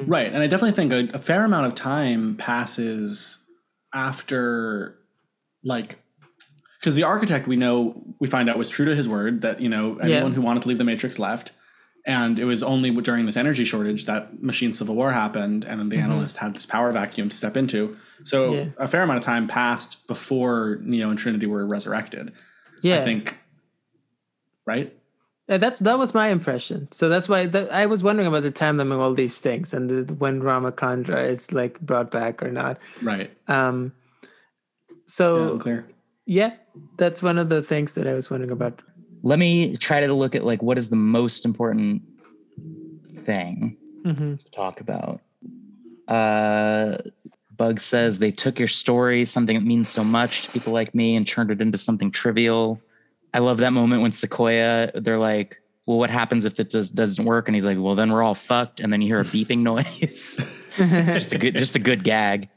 Right. 0.06 0.32
And 0.32 0.42
I 0.42 0.46
definitely 0.46 0.72
think 0.72 0.92
a, 0.92 1.14
a 1.16 1.18
fair 1.20 1.44
amount 1.44 1.66
of 1.66 1.74
time 1.74 2.36
passes 2.36 3.44
after, 3.92 4.96
like, 5.64 5.96
because 6.80 6.94
the 6.94 7.02
architect 7.02 7.46
we 7.46 7.56
know, 7.56 8.02
we 8.18 8.28
find 8.28 8.48
out 8.48 8.56
was 8.58 8.68
true 8.68 8.84
to 8.86 8.94
his 8.94 9.08
word 9.08 9.42
that, 9.42 9.60
you 9.60 9.68
know, 9.68 9.96
anyone 9.98 10.32
who 10.32 10.40
wanted 10.40 10.62
to 10.62 10.68
leave 10.68 10.78
the 10.78 10.84
Matrix 10.84 11.18
left. 11.18 11.52
And 12.06 12.38
it 12.38 12.44
was 12.44 12.62
only 12.62 12.90
during 12.92 13.26
this 13.26 13.36
energy 13.36 13.64
shortage 13.64 14.04
that 14.04 14.40
machine 14.40 14.72
civil 14.72 14.94
war 14.94 15.10
happened. 15.12 15.64
And 15.64 15.80
then 15.80 15.88
the 15.88 15.96
analyst 15.98 16.36
had 16.36 16.54
this 16.54 16.64
power 16.64 16.92
vacuum 16.92 17.28
to 17.28 17.36
step 17.36 17.56
into. 17.56 17.96
So 18.22 18.54
Yeah. 18.54 18.64
a 18.78 18.86
fair 18.86 19.02
amount 19.02 19.18
of 19.18 19.24
time 19.24 19.48
passed 19.48 20.06
before 20.06 20.78
Neo 20.82 21.10
and 21.10 21.18
Trinity 21.18 21.46
were 21.46 21.66
resurrected. 21.66 22.32
yeah, 22.82 22.98
I 22.98 23.00
think, 23.04 23.36
right? 24.66 24.92
Uh, 25.48 25.58
that's 25.58 25.78
that 25.78 25.96
was 25.98 26.12
my 26.12 26.28
impression. 26.28 26.88
So 26.90 27.08
that's 27.08 27.28
why 27.28 27.46
th- 27.46 27.70
I 27.70 27.86
was 27.86 28.02
wondering 28.02 28.26
about 28.26 28.42
the 28.42 28.50
time 28.50 28.80
among 28.80 28.98
all 29.00 29.14
these 29.14 29.38
things 29.38 29.72
and 29.72 29.88
the, 30.08 30.12
when 30.14 30.42
Ramachandra 30.42 31.28
is 31.30 31.52
like 31.52 31.78
brought 31.80 32.10
back 32.10 32.42
or 32.42 32.50
not. 32.50 32.78
Right. 33.00 33.30
Um, 33.46 33.92
Yeah, 34.22 34.28
so 35.06 35.52
unclear. 35.52 35.86
yeah, 36.26 36.54
that's 36.98 37.22
one 37.22 37.38
of 37.38 37.48
the 37.48 37.62
things 37.62 37.94
that 37.94 38.08
I 38.08 38.12
was 38.12 38.28
wondering 38.28 38.50
about. 38.50 38.82
Let 39.22 39.38
me 39.38 39.76
try 39.76 40.00
to 40.04 40.12
look 40.12 40.34
at 40.34 40.44
like 40.44 40.62
what 40.62 40.78
is 40.78 40.90
the 40.90 40.96
most 40.96 41.44
important 41.44 42.02
thing 43.24 43.76
hmm 44.04 44.34
to 44.34 44.50
talk 44.50 44.80
about. 44.80 45.20
Uh, 46.08 46.98
Bug 47.56 47.80
says 47.80 48.18
they 48.18 48.30
took 48.32 48.58
your 48.58 48.68
story, 48.68 49.24
something 49.24 49.56
that 49.58 49.64
means 49.64 49.88
so 49.88 50.04
much 50.04 50.42
to 50.46 50.50
people 50.52 50.72
like 50.72 50.94
me, 50.94 51.16
and 51.16 51.26
turned 51.26 51.50
it 51.50 51.60
into 51.60 51.78
something 51.78 52.10
trivial. 52.10 52.80
I 53.36 53.40
love 53.40 53.58
that 53.58 53.72
moment 53.74 54.00
when 54.00 54.12
Sequoia, 54.12 54.90
they're 54.94 55.18
like, 55.18 55.60
"Well, 55.84 55.98
what 55.98 56.08
happens 56.08 56.46
if 56.46 56.58
it 56.58 56.70
does 56.70 56.88
doesn't 56.90 57.24
work?" 57.24 57.48
And 57.48 57.54
he's 57.54 57.66
like, 57.66 57.76
"Well, 57.78 57.94
then 57.94 58.10
we're 58.10 58.22
all 58.22 58.34
fucked." 58.34 58.80
And 58.80 58.90
then 58.92 59.02
you 59.02 59.08
hear 59.08 59.20
a 59.20 59.24
beeping 59.36 59.58
noise. 59.58 60.40
just 60.78 61.34
a 61.34 61.38
good, 61.38 61.54
just 61.54 61.76
a 61.76 61.78
good 61.78 62.02
gag. 62.02 62.48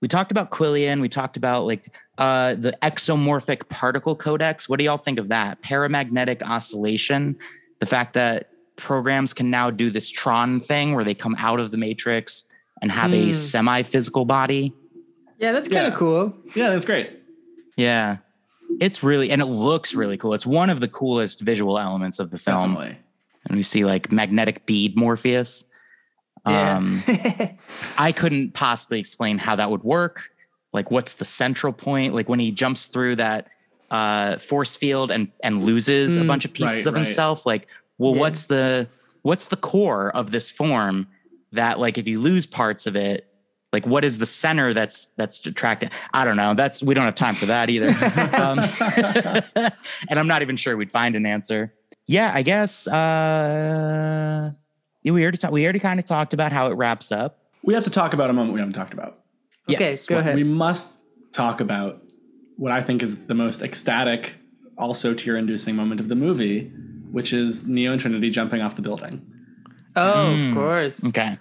We 0.00 0.08
talked 0.08 0.30
about 0.30 0.50
Quillian. 0.50 1.00
We 1.00 1.08
talked 1.08 1.36
about 1.36 1.66
like 1.66 1.92
uh, 2.16 2.54
the 2.54 2.74
exomorphic 2.80 3.68
particle 3.68 4.14
codex. 4.14 4.68
What 4.68 4.78
do 4.78 4.84
y'all 4.84 4.96
think 4.98 5.18
of 5.18 5.28
that? 5.28 5.62
Paramagnetic 5.62 6.42
oscillation. 6.42 7.36
The 7.80 7.86
fact 7.86 8.14
that 8.14 8.50
programs 8.76 9.34
can 9.34 9.50
now 9.50 9.70
do 9.70 9.90
this 9.90 10.08
Tron 10.08 10.60
thing 10.60 10.94
where 10.94 11.04
they 11.04 11.12
come 11.14 11.34
out 11.38 11.60
of 11.60 11.70
the 11.70 11.76
matrix 11.76 12.44
and 12.80 12.90
have 12.92 13.12
a 13.12 13.26
Hmm. 13.26 13.32
semi-physical 13.32 14.24
body. 14.24 14.72
yeah, 15.38 15.52
that's 15.52 15.68
kind 15.68 15.86
of 15.86 15.92
Yeah. 15.92 15.98
cool. 15.98 16.34
Yeah, 16.54 16.70
that's 16.70 16.84
great. 16.86 17.10
Yeah. 17.76 18.18
It's 18.80 19.02
really 19.02 19.30
and 19.30 19.40
it 19.42 19.46
looks 19.46 19.94
really 19.94 20.16
cool. 20.16 20.34
It's 20.34 20.46
one 20.46 20.70
of 20.70 20.80
the 20.80 20.88
coolest 20.88 21.40
visual 21.42 21.78
elements 21.78 22.18
of 22.18 22.30
the 22.30 22.38
film. 22.38 22.72
Definitely. 22.72 22.98
And 23.48 23.56
we 23.56 23.62
see 23.62 23.84
like 23.84 24.10
magnetic 24.10 24.66
bead 24.66 24.96
Morpheus. 24.96 25.64
Yeah. 26.46 26.76
Um 26.76 27.04
I 27.98 28.12
couldn't 28.12 28.54
possibly 28.54 28.98
explain 28.98 29.38
how 29.38 29.56
that 29.56 29.70
would 29.70 29.84
work. 29.84 30.30
Like, 30.72 30.90
what's 30.90 31.14
the 31.14 31.24
central 31.24 31.72
point? 31.72 32.14
Like 32.14 32.28
when 32.28 32.38
he 32.40 32.50
jumps 32.52 32.86
through 32.86 33.16
that 33.16 33.48
uh, 33.90 34.38
force 34.38 34.76
field 34.76 35.10
and 35.10 35.30
and 35.42 35.62
loses 35.64 36.16
a 36.16 36.20
Mm, 36.20 36.28
bunch 36.28 36.44
of 36.44 36.52
pieces 36.52 36.76
right, 36.78 36.86
of 36.86 36.94
right. 36.94 37.00
himself. 37.00 37.44
Like, 37.44 37.66
well, 37.98 38.14
Yeah. 38.14 38.20
what's 38.20 38.44
the 38.46 38.86
what's 39.22 39.46
the 39.48 39.56
core 39.56 40.10
of 40.16 40.30
this 40.30 40.50
form? 40.50 41.08
That 41.52 41.80
like 41.80 41.98
if 41.98 42.06
you 42.06 42.20
lose 42.20 42.46
parts 42.46 42.86
of 42.86 42.94
it, 42.96 43.26
like 43.72 43.86
what 43.86 44.04
is 44.04 44.18
the 44.18 44.26
center 44.26 44.72
that's 44.74 45.06
that's 45.16 45.44
attracting? 45.46 45.90
I 46.12 46.24
don't 46.24 46.36
know. 46.36 46.54
That's 46.54 46.82
we 46.82 46.94
don't 46.94 47.04
have 47.04 47.14
time 47.14 47.34
for 47.34 47.46
that 47.46 47.70
either. 47.70 47.88
um, 48.36 48.58
and 50.08 50.18
I'm 50.18 50.26
not 50.26 50.42
even 50.42 50.56
sure 50.56 50.76
we'd 50.76 50.90
find 50.92 51.14
an 51.16 51.26
answer. 51.26 51.72
Yeah, 52.06 52.32
I 52.34 52.42
guess 52.42 52.88
uh, 52.88 54.50
we 55.04 55.22
already 55.22 55.38
ta- 55.38 55.50
we 55.50 55.62
already 55.64 55.78
kind 55.78 56.00
of 56.00 56.06
talked 56.06 56.34
about 56.34 56.52
how 56.52 56.66
it 56.66 56.74
wraps 56.74 57.12
up. 57.12 57.38
We 57.62 57.74
have 57.74 57.84
to 57.84 57.90
talk 57.90 58.14
about 58.14 58.30
a 58.30 58.32
moment 58.32 58.54
we 58.54 58.60
haven't 58.60 58.72
talked 58.74 58.94
about. 58.94 59.18
okay, 59.70 59.78
Yes, 59.84 60.06
go 60.06 60.16
what 60.16 60.22
ahead. 60.22 60.36
We 60.36 60.44
must 60.44 61.02
talk 61.32 61.60
about 61.60 62.02
what 62.56 62.72
I 62.72 62.80
think 62.82 63.02
is 63.02 63.26
the 63.26 63.34
most 63.34 63.62
ecstatic, 63.62 64.34
also 64.78 65.14
tear 65.14 65.36
inducing 65.36 65.76
moment 65.76 66.00
of 66.00 66.08
the 66.08 66.16
movie, 66.16 66.70
which 67.12 67.32
is 67.32 67.68
Neo 67.68 67.92
and 67.92 68.00
Trinity 68.00 68.30
jumping 68.30 68.60
off 68.62 68.76
the 68.76 68.82
building. 68.82 69.24
oh, 69.96 70.34
Mm. 70.36 70.48
of 70.48 70.54
course. 70.54 71.04
Okay. 71.04 71.38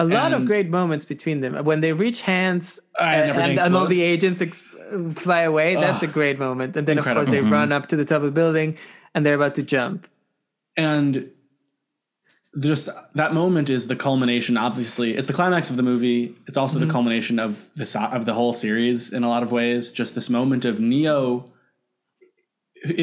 A 0.00 0.04
lot 0.04 0.32
of 0.32 0.46
great 0.46 0.68
moments 0.70 1.04
between 1.14 1.40
them. 1.40 1.52
When 1.70 1.80
they 1.84 1.92
reach 1.92 2.20
hands 2.22 2.80
Uh, 2.98 3.04
and 3.04 3.30
and, 3.30 3.38
and, 3.40 3.58
and 3.60 3.76
all 3.76 3.86
the 3.86 4.02
agents 4.14 4.40
ex- 4.46 4.64
fly 5.24 5.42
away, 5.42 5.74
that's 5.74 6.02
a 6.02 6.06
great 6.18 6.38
moment. 6.46 6.76
And 6.76 6.84
then, 6.88 6.96
of 6.98 7.04
course, 7.04 7.28
they 7.28 7.42
Mhm. 7.42 7.50
run 7.58 7.70
up 7.76 7.84
to 7.90 7.96
the 7.96 8.04
top 8.10 8.20
of 8.22 8.28
the 8.32 8.36
building 8.42 8.70
and 9.14 9.24
they're 9.24 9.34
about 9.42 9.54
to 9.56 9.62
jump. 9.62 10.08
And 10.76 11.30
just 12.68 12.88
that 13.14 13.32
moment 13.34 13.68
is 13.70 13.86
the 13.86 13.94
culmination. 14.06 14.56
Obviously, 14.56 15.08
it's 15.16 15.28
the 15.28 15.32
climax 15.40 15.70
of 15.70 15.76
the 15.76 15.82
movie. 15.92 16.34
It's 16.48 16.56
also 16.56 16.78
Mm-hmm. 16.78 16.88
the 16.88 16.92
culmination 16.92 17.38
of 17.38 17.52
the 17.76 18.08
of 18.18 18.24
the 18.24 18.32
whole 18.34 18.54
series 18.54 19.12
in 19.12 19.22
a 19.22 19.28
lot 19.28 19.42
of 19.44 19.52
ways. 19.52 19.92
Just 19.92 20.14
this 20.14 20.28
moment 20.30 20.64
of 20.64 20.80
Neo, 20.80 21.52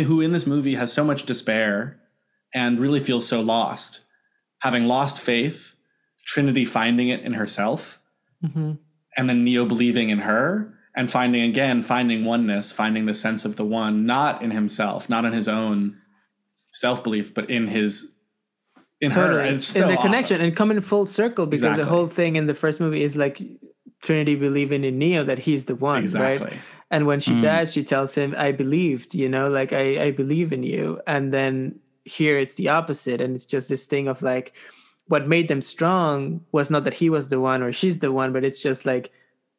who 0.08 0.20
in 0.22 0.32
this 0.34 0.48
movie 0.48 0.76
has 0.76 0.92
so 0.92 1.04
much 1.06 1.24
despair 1.26 2.00
and 2.54 2.80
really 2.80 3.00
feels 3.00 3.28
so 3.28 3.40
lost, 3.42 4.02
having 4.62 4.86
lost 4.88 5.22
faith. 5.22 5.76
Trinity 6.28 6.66
finding 6.66 7.08
it 7.08 7.22
in 7.22 7.34
herself, 7.34 8.00
Mhm. 8.44 8.78
and 9.16 9.30
then 9.30 9.44
Neo 9.44 9.66
believing 9.66 10.10
in 10.10 10.20
her 10.20 10.74
and 10.96 11.10
finding 11.10 11.42
again, 11.44 11.82
finding 11.82 12.26
oneness, 12.26 12.72
finding 12.72 13.06
the 13.06 13.14
sense 13.14 13.46
of 13.46 13.56
the 13.56 13.64
one, 13.66 14.06
not 14.06 14.42
in 14.44 14.52
himself, 14.52 15.10
not 15.10 15.24
in 15.26 15.32
his 15.34 15.48
own 15.48 15.96
self 16.74 17.04
belief, 17.04 17.34
but 17.34 17.50
in 17.50 17.68
his 17.68 18.14
in 19.00 19.12
her. 19.12 19.28
Totally. 19.28 19.50
It's 19.50 19.66
so 19.66 19.84
in 19.84 19.88
the 19.90 19.98
awesome. 19.98 20.12
connection 20.12 20.42
and 20.42 20.56
coming 20.56 20.82
full 20.82 21.06
circle 21.06 21.46
because 21.46 21.64
Exactly. 21.64 21.84
the 21.84 21.90
whole 21.90 22.08
thing 22.08 22.36
in 22.36 22.48
the 22.48 22.54
first 22.56 22.80
movie 22.80 23.04
is 23.04 23.16
like 23.16 23.42
Trinity 24.02 24.36
believing 24.36 24.84
in 24.84 24.98
Neo 25.00 25.24
that 25.24 25.40
he's 25.40 25.66
the 25.66 25.76
one, 25.76 26.02
Exactly. 26.04 26.48
right? 26.48 26.58
And 26.92 27.06
when 27.06 27.20
she 27.20 27.32
Mm. 27.32 27.42
dies, 27.44 27.74
she 27.74 27.84
tells 27.84 28.16
him, 28.16 28.34
"I 28.38 28.52
believed," 28.52 29.14
you 29.16 29.30
know, 29.30 29.50
like 29.50 29.72
I 29.72 29.86
I 30.08 30.12
believe 30.12 30.52
in 30.52 30.64
you. 30.64 31.00
And 31.08 31.32
then 31.34 31.80
here 32.06 32.38
it's 32.40 32.56
the 32.56 32.70
opposite, 32.70 33.22
and 33.22 33.34
it's 33.36 33.46
just 33.46 33.70
this 33.70 33.86
thing 33.86 34.08
of 34.08 34.22
like 34.22 34.54
what 35.08 35.28
made 35.28 35.48
them 35.48 35.62
strong 35.62 36.42
was 36.52 36.70
not 36.70 36.84
that 36.84 36.96
he 36.96 37.10
was 37.10 37.28
the 37.30 37.40
one 37.40 37.62
or 37.64 37.72
she's 37.72 38.00
the 38.00 38.12
one, 38.12 38.34
but 38.34 38.44
it's 38.44 38.62
just 38.62 38.86
like 38.86 39.12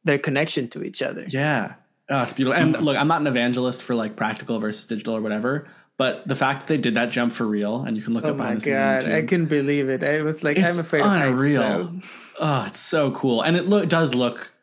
their 0.04 0.18
connection 0.18 0.68
to 0.70 0.82
each 0.82 1.02
other. 1.02 1.24
Yeah. 1.28 1.74
Oh, 2.10 2.22
it's 2.22 2.32
beautiful. 2.34 2.60
And 2.60 2.80
look, 2.80 2.96
I'm 2.96 3.08
not 3.08 3.20
an 3.20 3.26
evangelist 3.26 3.82
for 3.82 3.94
like 3.94 4.16
practical 4.16 4.58
versus 4.58 4.86
digital 4.86 5.14
or 5.16 5.20
whatever, 5.20 5.66
but 5.98 6.26
the 6.26 6.34
fact 6.34 6.60
that 6.60 6.68
they 6.68 6.78
did 6.78 6.94
that 6.94 7.10
jump 7.10 7.32
for 7.32 7.46
real, 7.46 7.82
and 7.82 7.96
you 7.96 8.02
can 8.02 8.14
look 8.14 8.24
Oh 8.24 8.30
up 8.30 8.36
my 8.36 8.44
behind 8.44 8.56
the 8.60 8.64
scenes 8.64 8.78
god, 8.78 9.04
I 9.04 9.08
YouTube. 9.22 9.28
couldn't 9.28 9.46
believe 9.46 9.88
it. 9.88 10.02
I 10.04 10.22
was 10.22 10.42
like, 10.44 10.56
It's 10.56 10.74
I'm 10.78 10.80
afraid 10.84 11.00
of 11.00 11.06
heights. 11.08 11.26
unreal. 11.28 11.60
so- 11.62 11.92
Oh, 12.40 12.64
it's 12.68 12.78
so 12.78 13.10
cool, 13.10 13.42
and 13.42 13.56
it 13.56 13.66
look 13.66 13.88
does 13.88 14.14
look 14.14 14.54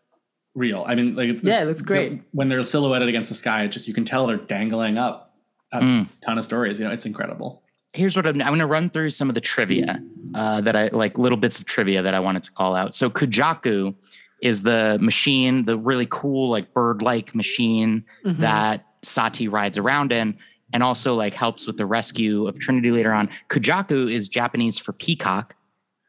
real. 0.56 0.86
I 0.88 0.96
mean, 0.96 1.14
like 1.16 1.44
Yeah, 1.44 1.62
it 1.62 1.68
looks 1.68 1.82
great. 1.82 2.22
when 2.32 2.48
they're 2.48 2.64
silhouetted 2.64 3.10
against 3.10 3.28
the 3.30 3.36
sky. 3.36 3.64
It 3.64 3.68
just 3.70 3.88
you 3.88 3.94
can 3.94 4.06
tell 4.06 4.26
they're 4.28 4.38
dangling 4.38 4.98
up 4.98 5.36
a 5.74 5.82
Mm. 5.82 6.08
ton 6.22 6.38
of 6.38 6.46
stories. 6.46 6.80
You 6.80 6.86
know, 6.86 6.92
it's 6.92 7.06
incredible. 7.06 7.64
Here's 7.96 8.16
what 8.16 8.28
I'm, 8.28 8.40
I'm 8.42 8.48
going 8.50 8.60
to 8.60 8.66
run 8.66 8.90
through 8.90 9.10
some 9.12 9.30
of 9.30 9.36
the 9.36 9.42
trivia 9.42 10.02
uh, 10.34 10.62
that 10.62 10.76
I 10.76 10.88
like 10.90 11.18
little 11.18 11.38
bits 11.38 11.60
of 11.60 11.66
trivia 11.66 12.02
that 12.02 12.14
I 12.14 12.20
wanted 12.20 12.44
to 12.44 12.52
call 12.52 12.76
out. 12.76 12.94
So 12.94 13.10
Kujaku 13.10 13.96
is 14.42 14.62
the 14.64 14.98
machine, 15.02 15.66
the 15.66 15.78
really 15.78 16.08
cool 16.10 16.50
like 16.50 16.74
bird-like 16.74 17.34
machine 17.34 18.04
Mhm. 18.26 18.38
that 18.40 18.86
Sati 19.02 19.48
rides 19.48 19.78
around 19.78 20.12
in, 20.12 20.36
and 20.74 20.84
also 20.84 21.14
like 21.16 21.34
helps 21.34 21.68
with 21.68 21.78
the 21.78 21.86
rescue 21.86 22.48
of 22.48 22.60
Trinity 22.60 22.92
later 22.92 23.14
on. 23.14 23.30
Kujaku 23.50 24.12
is 24.12 24.28
Japanese 24.28 24.78
for 24.78 24.92
peacock, 24.94 25.56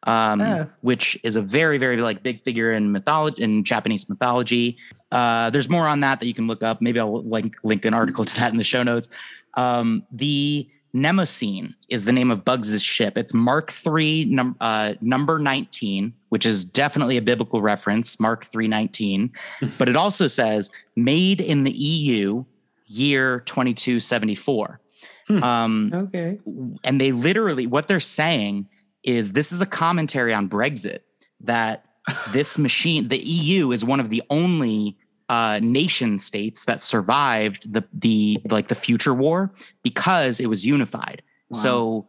um, 0.04 0.40
Oh. 0.40 0.66
which 0.80 1.18
is 1.22 1.36
a 1.36 1.42
very 1.42 1.78
very 1.78 1.98
like 1.98 2.22
big 2.22 2.40
figure 2.40 2.72
in 2.72 2.90
mythology 2.90 3.42
in 3.42 3.64
Japanese 3.64 4.08
mythology. 4.08 4.76
Uh, 5.12 5.50
there's 5.50 5.68
more 5.68 5.86
on 5.86 6.00
that 6.00 6.18
that 6.20 6.26
you 6.26 6.34
can 6.34 6.46
look 6.48 6.62
up. 6.64 6.82
Maybe 6.82 6.98
I'll 6.98 7.22
link 7.22 7.56
link 7.62 7.84
an 7.84 7.94
article 7.94 8.24
to 8.30 8.36
that 8.36 8.50
in 8.50 8.58
the 8.58 8.64
show 8.64 8.82
notes. 8.82 9.08
Um, 9.54 10.02
the 10.10 10.68
Mnemosyne 10.96 11.74
is 11.90 12.06
the 12.06 12.12
name 12.12 12.30
of 12.30 12.44
Bugs's 12.44 12.82
ship. 12.82 13.18
It's 13.18 13.34
Mark 13.34 13.72
III, 13.86 14.24
num- 14.24 14.56
uh, 14.60 14.94
number 15.02 15.38
19, 15.38 16.14
which 16.30 16.46
is 16.46 16.64
definitely 16.64 17.18
a 17.18 17.22
biblical 17.22 17.60
reference, 17.60 18.18
Mark 18.18 18.46
319. 18.46 19.30
but 19.78 19.88
it 19.88 19.96
also 19.96 20.26
says 20.26 20.70
made 20.96 21.40
in 21.40 21.64
the 21.64 21.72
EU, 21.72 22.44
year 22.86 23.40
2274. 23.40 24.80
Um, 25.28 25.90
Okay. 25.92 26.38
and 26.84 27.00
they 27.00 27.12
literally, 27.12 27.66
what 27.66 27.88
they're 27.88 28.00
saying 28.00 28.68
is 29.02 29.32
this 29.32 29.52
is 29.52 29.60
a 29.60 29.66
commentary 29.66 30.32
on 30.32 30.48
Brexit 30.48 31.00
that 31.40 31.84
this 32.32 32.56
machine, 32.58 33.08
the 33.08 33.18
EU, 33.18 33.72
is 33.72 33.84
one 33.84 34.00
of 34.00 34.08
the 34.10 34.22
only 34.30 34.96
uh, 35.28 35.58
nation 35.62 36.18
states 36.18 36.64
that 36.66 36.80
survived 36.80 37.72
the 37.72 37.82
the 37.92 38.38
like 38.50 38.68
the 38.68 38.74
future 38.74 39.14
war 39.14 39.52
because 39.82 40.40
it 40.40 40.46
was 40.48 40.64
unified. 40.64 41.22
So 41.52 42.08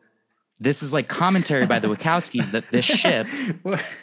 this 0.59 0.81
is 0.81 0.91
like 0.91 1.07
commentary 1.07 1.67
by 1.67 1.77
the 1.79 1.87
Wachowskis 1.87 2.51
that 2.51 2.63
this 2.71 2.85
ship 3.01 3.27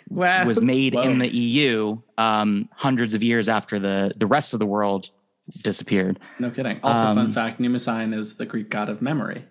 wow. 0.08 0.44
was 0.46 0.60
made 0.60 0.94
Whoa. 0.94 1.02
in 1.02 1.18
the 1.18 1.28
EU 1.28 1.98
um, 2.18 2.68
hundreds 2.72 3.14
of 3.14 3.22
years 3.22 3.48
after 3.48 3.78
the 3.78 4.12
the 4.16 4.26
rest 4.26 4.52
of 4.52 4.58
the 4.60 4.66
world 4.66 5.10
disappeared. 5.62 6.18
No 6.38 6.50
kidding. 6.50 6.78
Also, 6.82 7.04
Um, 7.04 7.16
fun 7.16 7.32
fact: 7.32 7.60
Mnemosyne 7.60 8.14
is 8.14 8.36
the 8.36 8.46
Greek 8.46 8.70
god 8.70 8.88
of 8.88 9.02
memory. 9.02 9.44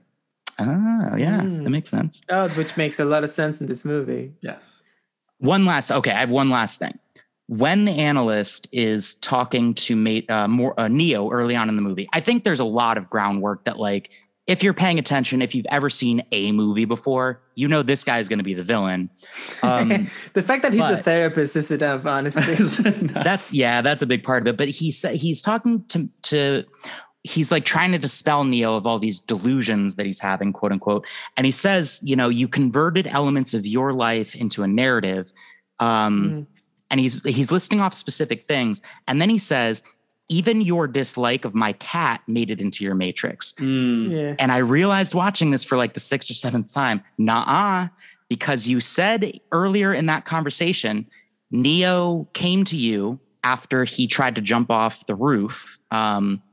Ah, 0.59 1.15
yeah, 1.15 1.41
Mm. 1.41 1.63
that 1.63 1.69
makes 1.71 1.89
sense. 1.89 2.21
Oh, 2.29 2.47
which 2.49 2.77
makes 2.77 2.99
a 2.99 3.05
lot 3.05 3.23
of 3.23 3.29
sense 3.29 3.59
in 3.59 3.67
this 3.67 3.83
movie. 3.83 4.33
Yes. 4.41 4.83
One 5.39 5.65
last, 5.65 5.91
okay, 5.91 6.11
I 6.11 6.19
have 6.19 6.29
one 6.29 6.49
last 6.49 6.79
thing. 6.79 6.97
When 7.57 7.85
the 7.85 7.91
analyst 7.91 8.67
is 8.71 9.15
talking 9.15 9.73
to 9.75 9.95
mate, 9.95 10.29
uh, 10.29 10.47
more 10.47 10.79
uh, 10.79 10.87
Neo 10.87 11.29
early 11.29 11.55
on 11.55 11.69
in 11.69 11.75
the 11.75 11.81
movie, 11.81 12.09
I 12.11 12.19
think 12.19 12.43
there's 12.43 12.59
a 12.59 12.65
lot 12.65 12.97
of 12.97 13.09
groundwork 13.09 13.65
that, 13.65 13.77
like, 13.77 14.09
if 14.47 14.61
you're 14.61 14.73
paying 14.73 14.99
attention, 14.99 15.41
if 15.41 15.55
you've 15.55 15.67
ever 15.69 15.89
seen 15.89 16.23
a 16.31 16.51
movie 16.51 16.85
before, 16.85 17.41
you 17.55 17.67
know 17.67 17.81
this 17.81 18.03
guy 18.03 18.19
is 18.19 18.27
going 18.27 18.39
to 18.39 18.43
be 18.43 18.53
the 18.53 18.63
villain. 18.63 19.09
Um, 19.61 20.09
the 20.33 20.41
fact 20.41 20.63
that 20.63 20.73
he's 20.73 20.83
a 20.89 20.97
therapist 20.97 21.55
is 21.55 21.71
enough, 21.71 22.05
honestly. 22.05 22.55
that's 23.23 23.53
yeah, 23.53 23.81
that's 23.81 24.01
a 24.01 24.05
big 24.05 24.23
part 24.23 24.41
of 24.41 24.47
it. 24.47 24.57
But 24.57 24.69
he 24.69 24.91
said 24.91 25.15
he's 25.15 25.41
talking 25.41 25.85
to 25.89 26.09
to 26.23 26.63
he's 27.23 27.51
like 27.51 27.63
trying 27.63 27.93
to 27.93 27.97
dispel 27.97 28.43
Neo 28.43 28.75
of 28.75 28.85
all 28.85 28.99
these 28.99 29.19
delusions 29.19 29.95
that 29.95 30.05
he's 30.05 30.19
having, 30.19 30.51
quote 30.51 30.73
unquote. 30.73 31.05
And 31.37 31.45
he 31.45 31.51
says, 31.51 32.01
you 32.03 32.15
know, 32.15 32.27
you 32.27 32.49
converted 32.49 33.07
elements 33.07 33.53
of 33.53 33.65
your 33.65 33.93
life 33.93 34.35
into 34.35 34.63
a 34.63 34.67
narrative. 34.67 35.31
Um, 35.79 36.29
Mhm. 36.29 36.52
And 36.93 36.99
he's 36.99 37.25
he's 37.25 37.51
listing 37.51 37.81
off 37.81 37.95
specific 37.95 38.47
things. 38.47 38.79
And 39.07 39.19
then 39.19 39.27
he 39.27 39.39
says, 39.39 39.81
even 40.29 40.61
your 40.61 40.87
dislike 40.87 41.43
of 41.43 41.55
my 41.55 41.73
cat 41.73 42.21
made 42.27 42.51
it 42.51 42.61
into 42.61 42.83
your 42.83 42.93
matrix. 42.93 43.53
Mm. 43.53 44.11
yeah. 44.11 44.35
And 44.37 44.51
I 44.51 44.57
realized 44.57 45.15
watching 45.15 45.49
this 45.49 45.63
for 45.63 45.75
like 45.75 45.95
the 45.95 45.99
sixth 45.99 46.29
or 46.29 46.35
seventh 46.35 46.71
time, 46.71 47.03
nah, 47.17 47.87
because 48.29 48.67
you 48.67 48.79
said 48.79 49.39
earlier 49.51 49.91
in 49.91 50.05
that 50.05 50.25
conversation, 50.25 51.07
Neo 51.49 52.27
came 52.33 52.63
to 52.65 52.77
you 52.77 53.19
after 53.43 53.85
he 53.85 54.05
tried 54.05 54.35
to 54.35 54.41
jump 54.41 54.69
off 54.69 55.05
the 55.07 55.15
roof. 55.15 55.79
Um, 55.89 56.43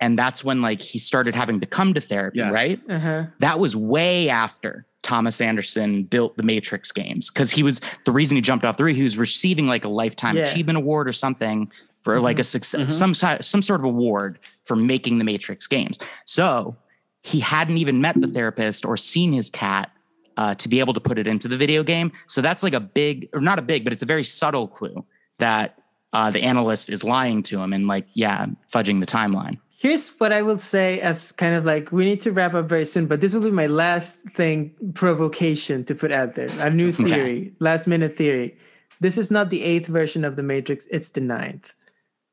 and 0.00 0.18
that's 0.18 0.44
when 0.44 0.60
like 0.60 0.82
he 0.82 0.98
started 0.98 1.34
having 1.34 1.60
to 1.60 1.66
come 1.66 1.94
to 1.94 2.00
therapy, 2.02 2.40
Yes. 2.40 2.52
right? 2.52 2.78
Uh-huh. 2.90 3.24
That 3.38 3.58
was 3.58 3.74
way 3.74 4.28
after 4.28 4.84
Thomas 5.02 5.40
Anderson 5.40 6.02
built 6.04 6.36
the 6.36 6.42
Matrix 6.42 6.92
games 6.92 7.30
because 7.30 7.50
he 7.50 7.62
was 7.62 7.80
the 8.04 8.12
reason 8.12 8.36
he 8.36 8.40
jumped 8.40 8.64
off 8.64 8.76
the 8.76 8.84
roof. 8.84 8.96
He 8.96 9.02
was 9.04 9.16
receiving 9.18 9.66
like 9.66 9.84
a 9.84 9.88
lifetime 9.88 10.36
Yeah. 10.36 10.42
achievement 10.44 10.76
award 10.76 11.08
or 11.08 11.12
something 11.12 11.70
for 12.00 12.20
like 12.20 12.38
a 12.38 12.44
success, 12.44 12.80
Mhm. 12.98 13.14
some 13.14 13.40
some 13.42 13.62
sort 13.62 13.80
of 13.80 13.84
award 13.84 14.38
for 14.64 14.76
making 14.76 15.18
the 15.18 15.24
Matrix 15.24 15.66
games. 15.66 15.98
So 16.24 16.76
he 17.22 17.40
hadn't 17.40 17.78
even 17.78 18.00
met 18.00 18.20
the 18.20 18.28
therapist 18.28 18.84
or 18.84 18.96
seen 18.96 19.32
his 19.32 19.50
cat 19.50 19.90
uh, 20.36 20.54
to 20.54 20.68
be 20.68 20.78
able 20.78 20.92
to 20.94 21.00
put 21.00 21.18
it 21.18 21.26
into 21.26 21.48
the 21.48 21.56
video 21.56 21.82
game. 21.82 22.12
So 22.28 22.40
that's 22.40 22.62
like 22.62 22.72
a 22.74 22.78
big, 22.80 23.28
or 23.32 23.40
not 23.40 23.58
a 23.58 23.62
big, 23.62 23.82
but 23.82 23.92
it's 23.92 24.02
a 24.04 24.06
very 24.06 24.22
subtle 24.22 24.68
clue 24.68 25.04
that 25.38 25.76
uh, 26.12 26.30
the 26.30 26.40
analyst 26.42 26.88
is 26.90 27.02
lying 27.02 27.42
to 27.42 27.60
him 27.60 27.72
and 27.72 27.86
like, 27.88 28.06
yeah, 28.14 28.46
fudging 28.72 29.00
the 29.00 29.06
timeline. 29.06 29.58
Here's 29.80 30.08
what 30.18 30.32
I 30.32 30.42
will 30.42 30.58
say 30.58 31.00
as 31.00 31.30
kind 31.30 31.54
of 31.54 31.64
like 31.64 31.92
we 31.92 32.04
need 32.04 32.20
to 32.22 32.32
wrap 32.32 32.52
up 32.52 32.68
very 32.68 32.84
soon, 32.84 33.06
but 33.06 33.20
this 33.20 33.32
will 33.32 33.42
be 33.42 33.52
my 33.52 33.68
last 33.68 34.22
thing 34.22 34.74
provocation 34.94 35.84
to 35.84 35.94
put 35.94 36.10
out 36.10 36.34
there. 36.34 36.48
A 36.58 36.68
new 36.68 36.90
theory, 37.06 37.52
last 37.60 37.86
minute 37.86 38.16
theory. 38.16 38.58
This 38.98 39.16
is 39.16 39.30
not 39.30 39.50
the 39.50 39.62
eighth 39.62 39.86
version 39.86 40.24
of 40.24 40.34
the 40.34 40.42
Matrix, 40.42 40.88
it's 40.90 41.10
the 41.10 41.20
ninth. 41.20 41.74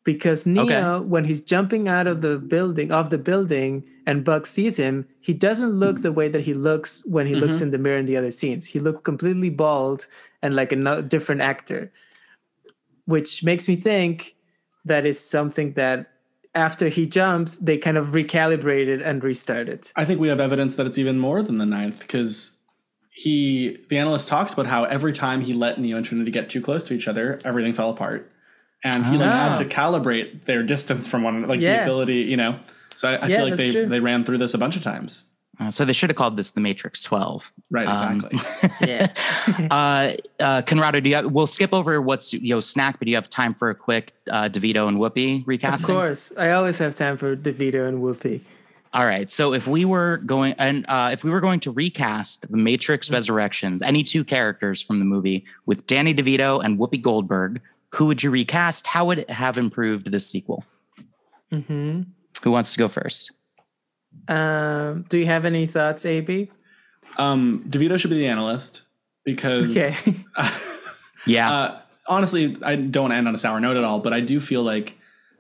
Because 0.04 0.48
Neo, 0.48 1.02
when 1.02 1.24
he's 1.24 1.40
jumping 1.40 1.88
out 1.88 2.08
of 2.08 2.22
the 2.22 2.38
building, 2.40 2.92
off 2.92 3.12
the 3.12 3.20
building, 3.20 3.84
and 4.08 4.24
Buck 4.24 4.48
sees 4.48 4.78
him, 4.78 5.08
he 5.22 5.34
doesn't 5.34 5.70
look 5.70 6.02
the 6.02 6.12
way 6.12 6.28
that 6.30 6.42
he 6.42 6.56
looks 6.56 7.06
when 7.06 7.28
he 7.28 7.34
mm-hmm. 7.34 7.46
looks 7.46 7.62
in 7.62 7.70
the 7.70 7.78
mirror 7.78 8.00
in 8.00 8.08
the 8.08 8.18
other 8.18 8.32
scenes. 8.32 8.66
He 8.66 8.80
looks 8.80 9.04
completely 9.04 9.52
bald 9.52 10.08
and 10.42 10.56
like 10.56 10.72
a 10.72 10.78
no- 10.78 11.04
different 11.04 11.42
actor, 11.42 11.92
which 13.06 13.44
makes 13.44 13.68
me 13.68 13.76
think 13.76 14.36
that 14.86 15.06
is 15.06 15.20
something 15.20 15.74
that 15.74 16.12
after 16.56 16.88
he 16.90 17.06
jumps, 17.06 17.58
they 17.58 17.78
kind 17.78 17.98
of 17.98 18.08
recalibrated 18.08 19.06
and 19.06 19.24
restarted. 19.24 19.92
I 19.96 20.06
think 20.06 20.20
we 20.20 20.30
have 20.30 20.40
evidence 20.40 20.76
that 20.78 20.88
it's 20.88 20.98
even 20.98 21.20
more 21.20 21.44
than 21.44 21.58
the 21.58 21.66
ninth 21.66 22.00
because 22.00 22.60
he, 23.12 23.78
the 23.90 23.98
analyst 23.98 24.28
talks 24.28 24.54
about 24.54 24.68
how 24.68 24.86
every 24.86 25.14
time 25.14 25.42
he 25.42 25.54
let 25.54 25.80
Neo 25.80 25.98
and 25.98 26.06
Trinity 26.06 26.32
get 26.32 26.50
too 26.50 26.62
close 26.62 26.84
to 26.86 26.94
each 26.94 27.08
other, 27.08 27.40
everything 27.46 27.74
fell 27.74 27.90
apart, 27.90 28.32
and 28.84 29.06
he 29.06 29.18
like 29.18 29.32
had 29.32 29.54
Oh. 29.54 29.56
to 29.64 29.66
calibrate 29.66 30.46
their 30.46 30.64
distance 30.64 31.08
from 31.08 31.24
one, 31.24 31.48
like 31.48 31.60
the 31.60 31.82
ability, 31.84 32.22
you 32.24 32.38
know. 32.38 32.60
So 32.96 33.10
I, 33.10 33.16
I 33.16 33.28
Yeah, 33.28 33.38
feel 33.38 33.46
like 33.48 33.56
they 33.58 33.72
true. 33.72 33.86
they 33.88 34.00
ran 34.00 34.24
through 34.24 34.38
this 34.40 34.54
a 34.54 34.58
bunch 34.58 34.76
of 34.76 34.84
times. 34.84 35.26
Uh, 35.60 35.72
so 35.72 35.86
they 35.86 35.94
should 35.94 36.10
have 36.10 36.18
called 36.18 36.38
this 36.38 36.52
the 36.52 36.62
Matrix 36.62 37.02
12. 37.04 37.52
Right, 37.70 37.88
Um, 37.88 38.18
exactly. 38.26 38.70
Yeah. 38.88 39.14
uh, 39.72 40.14
uh, 40.40 40.62
Conrado, 40.64 41.00
do 41.00 41.10
you 41.10 41.16
have, 41.16 41.26
we'll 41.28 41.48
skip 41.48 41.74
over 41.74 42.02
what's 42.02 42.34
yo 42.34 42.60
snack, 42.60 43.00
but 43.00 43.06
do 43.06 43.12
you 43.12 43.18
have 43.18 43.30
time 43.30 43.54
for 43.54 43.70
a 43.70 43.76
quick 43.76 44.14
uh, 44.30 44.50
DeVito 44.50 44.88
and 44.88 44.98
Whoopi 44.98 45.44
recasting? 45.46 45.90
of 45.90 46.02
course. 46.02 46.34
I 46.38 46.52
always 46.52 46.78
have 46.80 46.96
time 46.96 47.18
for 47.18 47.36
DeVito 47.36 47.88
and 47.88 48.02
Whoopi. 48.02 48.42
All 48.94 49.06
right. 49.06 49.30
So 49.30 49.54
if 49.54 49.68
we 49.68 49.84
were 49.84 50.18
going 50.26 50.54
and 50.58 50.86
uh, 50.88 51.10
if 51.12 51.26
we 51.26 51.30
were 51.30 51.42
going 51.42 51.60
to 51.62 51.72
recast 51.72 52.50
the 52.50 52.56
Matrix 52.58 53.12
Resurrections, 53.12 53.82
any 53.82 54.04
two 54.04 54.24
characters 54.24 54.82
from 54.82 55.00
the 55.00 55.06
movie 55.06 55.46
with 55.66 55.86
Danny 55.86 56.14
DeVito 56.14 56.64
and 56.64 56.80
Whoopi 56.80 57.02
Goldberg, 57.02 57.62
who 57.94 58.06
would 58.06 58.24
you 58.24 58.30
recast? 58.30 58.88
How 58.88 59.06
would 59.06 59.20
it 59.20 59.30
have 59.30 59.58
improved 59.58 60.12
this 60.12 60.26
sequel? 60.26 60.64
Mm-hmm. 61.52 62.04
Who 62.42 62.52
wants 62.52 62.72
to 62.72 62.78
go 62.78 62.88
first? 62.88 63.32
Um, 64.28 65.06
do 65.10 65.18
you 65.18 65.26
have 65.28 65.46
any 65.46 65.68
thoughts, 65.68 66.06
AB? 66.06 66.50
Um, 67.18 67.64
DeVito 67.70 68.00
should 68.00 68.10
be 68.10 68.18
the 68.18 68.28
analyst 68.28 68.82
because 69.24 69.76
Okay. 69.76 70.16
Yeah. 71.28 71.52
uh, 71.52 71.80
honestly, 72.08 72.56
I 72.64 72.76
don't 72.76 73.12
end 73.12 73.28
on 73.28 73.34
a 73.34 73.38
sour 73.38 73.60
note 73.60 73.78
at 73.78 73.84
all, 73.84 74.00
but 74.00 74.14
I 74.14 74.20
do 74.22 74.40
feel 74.40 74.62
like 74.64 74.98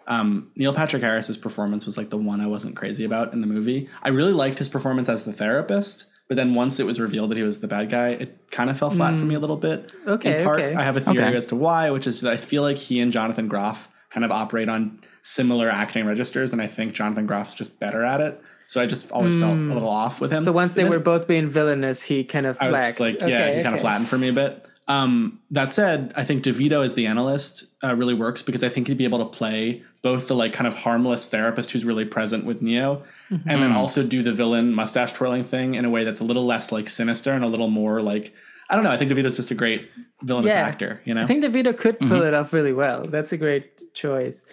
um, 0.08 0.52
Neil 0.56 0.74
Patrick 0.74 1.02
Harris's 1.04 1.38
performance 1.38 1.86
was 1.86 1.98
like 1.98 2.10
the 2.10 2.18
one 2.18 2.42
I 2.42 2.48
wasn't 2.48 2.76
crazy 2.76 3.06
about 3.06 3.34
in 3.34 3.42
the 3.42 3.48
movie. 3.48 3.88
I 4.04 4.10
really 4.10 4.34
liked 4.34 4.58
his 4.60 4.70
performance 4.70 5.10
as 5.10 5.26
the 5.26 5.34
therapist, 5.34 6.08
but 6.28 6.38
then 6.38 6.54
once 6.56 6.80
it 6.80 6.86
was 6.86 7.00
revealed 7.00 7.30
that 7.32 7.38
he 7.38 7.44
was 7.44 7.60
the 7.60 7.68
bad 7.68 7.90
guy, 7.90 8.10
it 8.10 8.50
kind 8.52 8.70
of 8.72 8.78
fell 8.80 8.90
flat 8.90 9.18
for 9.18 9.26
me 9.26 9.36
a 9.36 9.40
little 9.40 9.58
bit. 9.58 9.92
Okay, 10.08 10.40
In 10.40 10.44
part, 10.46 10.60
okay. 10.62 10.74
I 10.76 10.84
have 10.84 10.98
a 10.98 11.02
theory 11.02 11.24
Okay. 11.26 11.36
as 11.38 11.48
to 11.48 11.56
why, 11.56 11.92
which 11.92 12.08
is 12.08 12.22
that 12.22 12.34
I 12.34 12.38
feel 12.38 12.64
like 12.64 12.78
he 12.78 13.00
and 13.00 13.12
Jonathan 13.12 13.48
Groff 13.48 13.88
kind 14.10 14.24
of 14.26 14.32
operate 14.32 14.70
on 14.70 15.02
similar 15.22 15.70
acting 15.70 16.06
registers, 16.08 16.52
and 16.52 16.62
I 16.62 16.68
think 16.68 16.94
Jonathan 16.94 17.28
Groff's 17.28 17.54
just 17.54 17.80
better 17.80 18.04
at 18.04 18.22
it. 18.22 18.42
So 18.68 18.82
I 18.82 18.86
just 18.88 19.12
always 19.12 19.36
felt 19.36 19.54
a 19.54 19.74
little 19.74 19.90
off 19.90 20.20
with 20.20 20.32
him. 20.32 20.44
so 20.44 20.52
once 20.52 20.74
they 20.74 20.84
But 20.84 20.90
then- 20.90 20.98
were 21.00 21.04
both 21.04 21.28
being 21.28 21.48
villainous, 21.48 22.02
he 22.02 22.24
kind 22.24 22.46
of 22.46 22.58
I 22.60 22.70
was 22.72 22.80
just 22.80 23.00
like, 23.00 23.20
yeah, 23.22 23.26
Okay, 23.28 23.58
he 23.58 23.64
kind 23.64 23.76
of 23.76 23.82
flattened 23.82 24.08
for 24.10 24.18
me 24.18 24.28
a 24.30 24.34
bit. 24.34 24.66
Um, 24.88 25.40
that 25.50 25.72
said, 25.72 26.14
I 26.16 26.24
think 26.24 26.44
DeVito 26.44 26.86
as 26.86 26.94
the 26.94 27.08
analyst 27.08 27.66
uh, 27.84 27.96
really 27.96 28.14
works 28.14 28.44
because 28.44 28.64
I 28.64 28.70
think 28.70 28.88
he'd 28.88 28.98
be 29.00 29.04
able 29.06 29.18
to 29.20 29.26
play 29.26 29.82
both 30.04 30.28
the 30.28 30.36
like 30.36 30.54
kind 30.54 30.68
of 30.68 30.76
harmless 30.76 31.26
therapist 31.26 31.72
who's 31.72 31.84
really 31.86 32.06
present 32.06 32.46
with 32.46 32.62
Neo, 32.62 33.04
and 33.32 33.40
Mm-hmm. 33.40 33.50
then 33.62 33.72
also 33.72 34.04
do 34.04 34.22
the 34.22 34.32
villain 34.32 34.74
mustache 34.76 35.12
twirling 35.14 35.44
thing 35.44 35.74
in 35.74 35.86
a 35.86 35.90
way 35.90 36.04
that's 36.04 36.22
a 36.22 36.24
little 36.24 36.46
less 36.46 36.72
like 36.72 36.88
sinister 36.88 37.32
and 37.34 37.44
a 37.44 37.48
little 37.48 37.68
more 37.70 38.02
like 38.02 38.32
I 38.70 38.76
don't 38.76 38.84
know. 38.84 38.92
I 38.92 38.98
think 38.98 39.12
DeVito's 39.12 39.36
just 39.36 39.50
a 39.52 39.56
great 39.56 39.90
villainous 40.24 40.52
Yeah. 40.54 40.62
actor. 40.68 41.02
You 41.06 41.14
know, 41.16 41.24
I 41.24 41.26
think 41.26 41.44
DeVito 41.44 41.76
could 41.78 42.00
pull 42.00 42.10
Mm-hmm. 42.10 42.28
it 42.28 42.34
off 42.36 42.54
really 42.54 42.74
well. 42.74 43.08
That's 43.08 43.32
a 43.32 43.38
great 43.38 43.94
choice. 43.94 44.46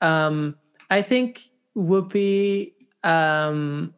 Um, 0.00 0.56
I 0.90 1.02
think 1.02 1.42
Whoopi. 1.76 2.72
Um, 3.06 3.94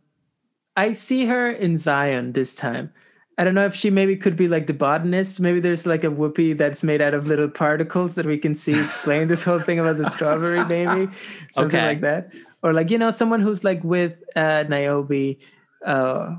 I 0.76 0.93
see 0.93 1.26
her 1.26 1.51
in 1.51 1.76
Zion 1.76 2.32
this 2.32 2.55
time. 2.55 2.93
I 3.39 3.44
don't 3.44 3.55
know 3.55 3.66
if 3.66 3.74
she 3.74 3.90
maybe 3.90 4.16
could 4.16 4.36
be 4.36 4.48
like 4.48 4.66
the 4.66 4.72
botanist. 4.74 5.40
Maybe 5.40 5.60
there's 5.60 5.86
like 5.86 6.02
a 6.05 6.09
Whoopi 6.09 6.59
that's 6.59 6.82
made 6.82 7.01
out 7.01 7.14
of 7.14 7.26
little 7.28 7.48
particles 7.48 8.16
that 8.16 8.26
we 8.26 8.36
can 8.36 8.55
see 8.55 8.78
explain 8.78 9.28
this 9.28 9.44
whole 9.44 9.60
thing 9.60 9.78
about 9.78 9.97
the 9.97 10.10
strawberry 10.10 10.64
baby, 10.64 11.09
something 11.52 11.76
Okay. 11.78 11.86
like 11.86 12.01
that. 12.01 12.32
Or 12.62 12.72
like 12.72 12.90
you 12.90 12.98
know 12.98 13.10
someone 13.10 13.40
who's 13.40 13.62
like 13.62 13.82
with 13.85 14.14
uh, 14.35 14.64
Niobe. 14.68 15.36
Uh, 15.86 16.35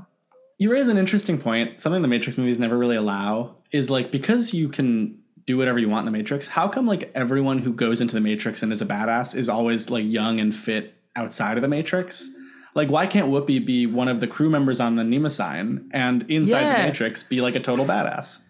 You 0.58 0.70
raise 0.70 0.88
an 0.88 0.98
interesting 0.98 1.38
point. 1.38 1.80
Something 1.80 2.02
the 2.02 2.08
Matrix 2.08 2.36
movies 2.36 2.60
never 2.60 2.76
really 2.76 2.96
allow 2.96 3.56
is 3.72 3.90
like 3.90 4.10
because 4.10 4.52
you 4.52 4.68
can 4.68 5.18
do 5.46 5.56
whatever 5.56 5.78
you 5.78 5.88
want 5.88 6.06
in 6.06 6.12
the 6.12 6.16
Matrix. 6.18 6.48
How 6.48 6.68
come 6.68 6.86
like 6.86 7.10
everyone 7.14 7.58
who 7.58 7.72
goes 7.72 8.02
into 8.02 8.14
the 8.14 8.20
Matrix 8.20 8.62
and 8.62 8.72
is 8.72 8.82
a 8.82 8.86
badass 8.86 9.34
is 9.34 9.48
always 9.48 9.88
like 9.88 10.04
young 10.06 10.38
and 10.38 10.54
fit 10.54 10.94
outside 11.16 11.56
of 11.56 11.62
the 11.62 11.68
Matrix? 11.68 12.28
Like, 12.74 12.88
why 12.88 13.06
can't 13.06 13.28
Whoopi 13.28 13.64
be 13.64 13.86
one 13.86 14.08
of 14.08 14.20
the 14.20 14.26
crew 14.26 14.48
members 14.48 14.80
on 14.80 14.94
the 14.94 15.02
Mnemosyne 15.02 15.88
and 15.92 16.28
inside 16.30 16.62
Yeah. 16.62 16.78
the 16.78 16.84
Matrix 16.84 17.22
be 17.22 17.40
like 17.40 17.54
a 17.54 17.60
total 17.60 17.84
badass? 17.84 18.42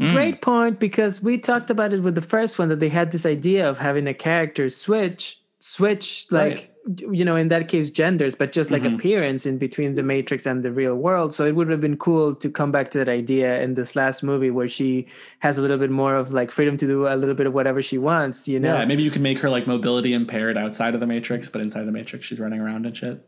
Mm. 0.00 0.12
Great 0.12 0.42
point 0.42 0.78
because 0.78 1.22
we 1.22 1.38
talked 1.38 1.70
about 1.70 1.92
it 1.92 2.00
with 2.00 2.14
the 2.14 2.22
first 2.22 2.58
one 2.58 2.68
that 2.68 2.80
they 2.80 2.90
had 2.90 3.12
this 3.12 3.24
idea 3.24 3.68
of 3.68 3.78
having 3.78 4.06
a 4.06 4.14
character 4.14 4.68
switch 4.68 5.40
switch 5.58 6.26
like 6.30 6.70
you 7.10 7.24
know 7.24 7.34
in 7.34 7.48
that 7.48 7.66
case 7.66 7.90
genders 7.90 8.36
but 8.36 8.52
just 8.52 8.70
like 8.70 8.82
mm-hmm. 8.82 8.94
appearance 8.94 9.46
in 9.46 9.58
between 9.58 9.94
the 9.94 10.02
matrix 10.02 10.46
and 10.46 10.62
the 10.62 10.70
real 10.70 10.94
world 10.94 11.32
so 11.32 11.44
it 11.44 11.56
would 11.56 11.68
have 11.68 11.80
been 11.80 11.96
cool 11.96 12.34
to 12.34 12.48
come 12.48 12.70
back 12.70 12.90
to 12.90 12.98
that 12.98 13.08
idea 13.08 13.60
in 13.62 13.74
this 13.74 13.96
last 13.96 14.22
movie 14.22 14.50
where 14.50 14.68
she 14.68 15.06
has 15.40 15.58
a 15.58 15.62
little 15.62 15.78
bit 15.78 15.90
more 15.90 16.14
of 16.14 16.32
like 16.32 16.52
freedom 16.52 16.76
to 16.76 16.86
do 16.86 17.08
a 17.08 17.16
little 17.16 17.34
bit 17.34 17.46
of 17.46 17.52
whatever 17.52 17.82
she 17.82 17.98
wants 17.98 18.46
you 18.46 18.60
know 18.60 18.78
Yeah, 18.78 18.84
maybe 18.84 19.02
you 19.02 19.10
can 19.10 19.22
make 19.22 19.38
her 19.38 19.50
like 19.50 19.66
mobility 19.66 20.12
impaired 20.12 20.56
outside 20.56 20.94
of 20.94 21.00
the 21.00 21.06
Matrix, 21.06 21.48
but 21.48 21.60
inside 21.60 21.84
the 21.84 21.92
Matrix 21.92 22.26
she's 22.26 22.38
running 22.38 22.60
around 22.60 22.86
and 22.86 22.96
shit. 22.96 23.26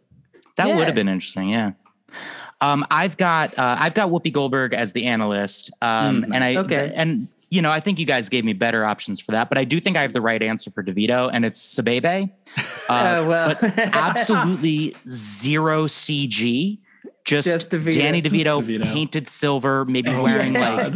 That 0.59 0.69
Yeah. 0.69 0.77
would 0.77 0.87
have 0.87 0.95
been 0.95 1.09
interesting. 1.09 1.49
Yeah. 1.51 1.73
Um, 2.61 2.85
I've 2.91 3.17
got 3.17 3.59
uh, 3.59 3.77
I've 3.81 3.95
got 3.95 4.11
Whoopi 4.11 4.33
Goldberg 4.33 4.75
as 4.75 4.93
the 4.93 5.07
analyst, 5.07 5.71
um, 5.81 6.25
and 6.35 6.43
I 6.45 6.57
Okay. 6.57 6.93
and 6.95 7.29
you 7.51 7.63
know 7.63 7.71
I 7.71 7.79
think 7.81 7.99
you 8.01 8.05
guys 8.05 8.29
gave 8.29 8.45
me 8.45 8.53
better 8.53 8.85
options 8.85 9.21
for 9.21 9.33
that, 9.33 9.49
but 9.49 9.57
I 9.59 9.65
do 9.65 9.79
think 9.81 9.97
I 9.97 10.03
have 10.03 10.13
the 10.13 10.21
right 10.21 10.43
answer 10.43 10.71
for 10.71 10.83
DeVito, 10.83 11.31
and 11.33 11.45
it's 11.45 11.61
Cybebe. 11.79 12.31
Uh, 12.91 12.93
Uh, 12.93 13.25
well 13.29 13.55
but 13.61 13.79
absolutely 13.95 14.95
zero 15.09 15.87
CG. 15.87 16.79
Just, 17.27 17.47
Just 17.47 17.71
DeVito. 17.71 17.93
Danny 17.93 18.23
Just 18.23 18.35
DeVito, 18.35 18.63
DeVito. 18.63 18.83
painted 18.93 19.29
silver, 19.29 19.85
maybe 19.85 20.09
wearing 20.17 20.55
yeah. 20.55 20.75
like 20.89 20.95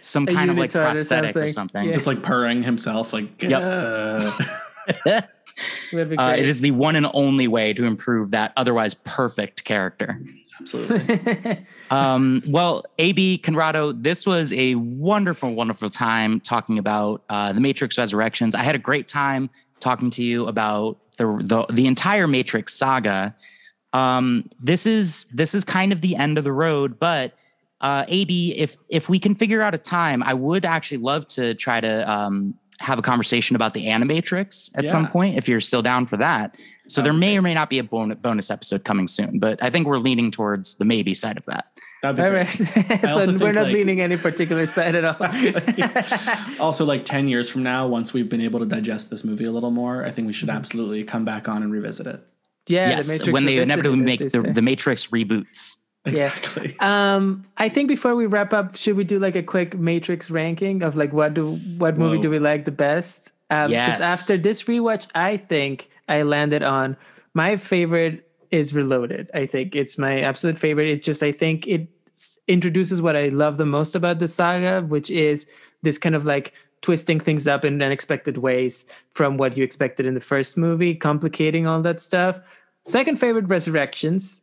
some 0.00 0.26
kind 0.26 0.50
of 0.50 0.56
like 0.58 0.70
unitard 0.72 0.74
or 0.90 0.94
prosthetic 0.94 1.36
or 1.36 1.48
something. 1.48 1.52
something. 1.52 1.84
Yeah. 1.86 1.92
Just 1.92 2.06
like 2.08 2.22
purring 2.24 2.64
himself, 2.64 3.12
like 3.12 3.40
Yep. 3.42 3.50
"Gah." 3.62 5.20
would 5.92 6.10
be 6.10 6.16
Uh, 6.16 6.34
it 6.34 6.48
is 6.48 6.60
the 6.60 6.70
one 6.72 6.96
and 6.96 7.06
only 7.14 7.48
way 7.48 7.72
to 7.72 7.84
improve 7.84 8.30
that 8.30 8.52
otherwise 8.56 8.94
perfect 8.94 9.64
character. 9.64 10.20
absolutely. 10.60 11.66
Um, 11.90 12.42
well, 12.46 12.84
AB 12.98 13.38
Conrado, 13.38 13.92
this 13.92 14.26
was 14.26 14.52
a 14.52 14.74
wonderful, 14.74 15.54
wonderful 15.54 15.88
time 15.88 16.38
talking 16.38 16.78
about 16.78 17.22
uh, 17.30 17.54
the 17.54 17.62
Matrix 17.62 17.96
Resurrections. 17.96 18.54
I 18.54 18.62
had 18.62 18.74
a 18.74 18.78
great 18.78 19.08
time 19.08 19.48
talking 19.80 20.10
to 20.10 20.22
you 20.22 20.46
about 20.48 20.98
the 21.16 21.24
the, 21.42 21.72
the 21.72 21.86
entire 21.86 22.26
Matrix 22.26 22.74
saga. 22.74 23.34
Um, 23.94 24.50
this 24.60 24.84
is 24.84 25.24
this 25.32 25.54
is 25.54 25.64
kind 25.64 25.92
of 25.92 26.02
the 26.02 26.14
end 26.14 26.36
of 26.36 26.44
the 26.44 26.52
road, 26.52 26.98
but 26.98 27.32
uh, 27.80 28.04
AB, 28.08 28.54
if 28.56 28.76
if 28.88 29.08
we 29.08 29.18
can 29.18 29.34
figure 29.34 29.62
out 29.62 29.74
a 29.74 29.78
time, 29.78 30.22
I 30.22 30.34
would 30.34 30.64
actually 30.64 30.98
love 30.98 31.26
to 31.28 31.54
try 31.54 31.80
to 31.80 32.10
um, 32.10 32.54
have 32.80 32.98
a 32.98 33.02
conversation 33.02 33.56
about 33.56 33.74
the 33.74 33.86
Animatrix 33.86 34.70
at 34.74 34.90
some 34.90 35.06
point 35.08 35.36
if 35.36 35.48
you're 35.48 35.60
still 35.60 35.82
down 35.82 36.06
for 36.06 36.16
that. 36.16 36.56
So 36.86 37.02
there 37.02 37.12
may 37.12 37.36
or 37.36 37.42
may 37.42 37.54
not 37.54 37.68
be 37.68 37.78
a 37.78 37.84
bon- 37.84 38.14
bonus 38.14 38.50
episode 38.50 38.84
coming 38.84 39.08
soon, 39.08 39.38
but 39.38 39.62
I 39.62 39.70
think 39.70 39.86
we're 39.86 39.98
leaning 39.98 40.30
towards 40.30 40.76
the 40.76 40.84
maybe 40.84 41.12
side 41.14 41.36
of 41.36 41.44
that. 41.46 41.66
That'd 42.02 42.16
be 42.16 42.22
all 42.22 42.30
great. 42.30 43.00
right 43.00 43.00
so 43.24 43.32
we're 43.38 43.52
not 43.52 43.64
like- 43.64 43.74
leaning 43.74 44.00
any 44.00 44.16
particular 44.16 44.64
side 44.66 44.94
at 44.94 45.04
all 45.04 46.60
also, 46.60 46.84
like 46.84 47.04
10 47.04 47.26
years 47.28 47.50
from 47.50 47.64
now, 47.64 47.88
once 47.88 48.14
we've 48.14 48.28
been 48.28 48.40
able 48.40 48.60
to 48.60 48.66
digest 48.66 49.10
this 49.10 49.24
movie 49.24 49.44
a 49.44 49.52
little 49.52 49.72
more, 49.72 50.04
I 50.04 50.10
think 50.10 50.26
we 50.26 50.32
should 50.32 50.48
mm-hmm. 50.48 50.58
absolutely 50.58 51.04
come 51.04 51.24
back 51.24 51.48
on 51.48 51.62
and 51.62 51.72
revisit 51.72 52.06
it. 52.06 52.20
yeah 52.68 52.84
the 52.84 52.90
yes, 52.92 53.08
Matrix 53.08 53.32
when 53.32 53.44
they 53.44 53.58
inevitably 53.58 54.00
make 54.00 54.20
the, 54.30 54.42
the 54.42 54.62
Matrix 54.62 55.08
reboots. 55.08 55.76
Yeah. 56.08 56.26
Exactly. 56.26 56.76
Um, 56.80 57.46
I 57.56 57.68
think 57.68 57.88
before 57.88 58.14
we 58.14 58.26
wrap 58.26 58.52
up, 58.52 58.76
should 58.76 58.96
we 58.96 59.04
do 59.04 59.18
like 59.18 59.36
a 59.36 59.42
quick 59.42 59.78
Matrix 59.78 60.30
ranking 60.30 60.82
of 60.82 60.96
like 60.96 61.12
what 61.12 61.34
do 61.34 61.56
what 61.76 61.98
movie 61.98 62.16
Whoa. 62.16 62.22
do 62.22 62.30
we 62.30 62.38
like 62.38 62.64
the 62.64 62.70
best? 62.72 63.30
Um, 63.50 63.70
Yes. 63.70 64.00
After 64.00 64.36
this 64.36 64.64
rewatch, 64.64 65.06
I 65.14 65.36
think 65.36 65.90
I 66.08 66.22
landed 66.22 66.62
on 66.62 66.96
my 67.34 67.56
favorite 67.56 68.24
is 68.50 68.74
Reloaded. 68.74 69.30
I 69.34 69.46
think 69.46 69.76
it's 69.76 69.98
my 69.98 70.20
absolute 70.20 70.58
favorite. 70.58 70.88
It's 70.88 71.04
just 71.04 71.22
I 71.22 71.32
think 71.32 71.66
it 71.66 71.88
introduces 72.48 73.00
what 73.00 73.16
I 73.16 73.28
love 73.28 73.58
the 73.58 73.66
most 73.66 73.94
about 73.94 74.18
the 74.18 74.26
saga, 74.28 74.82
which 74.82 75.10
is 75.10 75.46
this 75.82 75.98
kind 75.98 76.14
of 76.14 76.24
like 76.24 76.52
twisting 76.80 77.20
things 77.20 77.46
up 77.46 77.64
in 77.64 77.80
unexpected 77.82 78.38
ways 78.38 78.86
from 79.10 79.36
what 79.36 79.56
you 79.56 79.64
expected 79.64 80.06
in 80.06 80.14
the 80.14 80.20
first 80.20 80.56
movie, 80.56 80.94
complicating 80.94 81.66
all 81.66 81.82
that 81.82 82.00
stuff. 82.00 82.40
Second 82.84 83.18
favorite, 83.20 83.48
Resurrections 83.48 84.42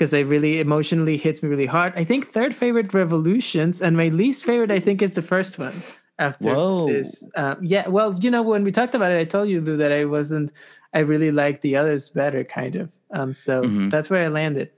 because 0.00 0.14
it 0.14 0.26
really 0.26 0.60
emotionally 0.60 1.18
hits 1.18 1.42
me 1.42 1.48
really 1.50 1.66
hard. 1.66 1.92
I 1.94 2.04
think 2.04 2.28
third 2.28 2.56
favorite 2.56 2.94
Revolutions, 2.94 3.82
and 3.82 3.98
my 3.98 4.08
least 4.08 4.46
favorite 4.46 4.70
I 4.70 4.80
think 4.80 5.02
is 5.02 5.12
the 5.14 5.20
first 5.20 5.58
one. 5.58 5.82
After 6.18 6.54
Whoa. 6.54 6.86
this, 6.86 7.28
um, 7.36 7.58
yeah. 7.62 7.86
Well, 7.86 8.14
you 8.18 8.30
know, 8.30 8.40
when 8.40 8.64
we 8.64 8.72
talked 8.72 8.94
about 8.94 9.10
it, 9.10 9.18
I 9.20 9.24
told 9.24 9.50
you 9.50 9.60
Lou 9.60 9.76
that 9.76 9.92
I 9.92 10.06
wasn't. 10.06 10.52
I 10.94 11.00
really 11.00 11.30
liked 11.30 11.60
the 11.60 11.76
others 11.76 12.08
better, 12.08 12.44
kind 12.44 12.76
of. 12.76 12.88
Um, 13.10 13.34
so 13.34 13.62
Mhm. 13.64 13.90
that's 13.90 14.08
where 14.08 14.24
I 14.24 14.28
landed. 14.28 14.70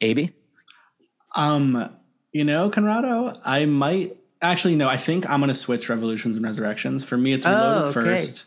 AB? 0.00 0.30
Um, 1.36 1.90
you 2.32 2.44
know, 2.44 2.70
Conrado, 2.70 3.38
I 3.44 3.66
might 3.66 4.16
actually 4.40 4.76
no, 4.76 4.88
I 4.88 4.96
think 4.96 5.28
I'm 5.28 5.40
gonna 5.40 5.52
switch 5.52 5.90
Revolutions 5.90 6.36
and 6.38 6.44
Resurrections. 6.46 7.04
For 7.04 7.18
me, 7.18 7.34
it's 7.34 7.44
Reloaded 7.44 7.82
Oh, 7.84 7.88
okay. 7.88 8.00
first. 8.16 8.46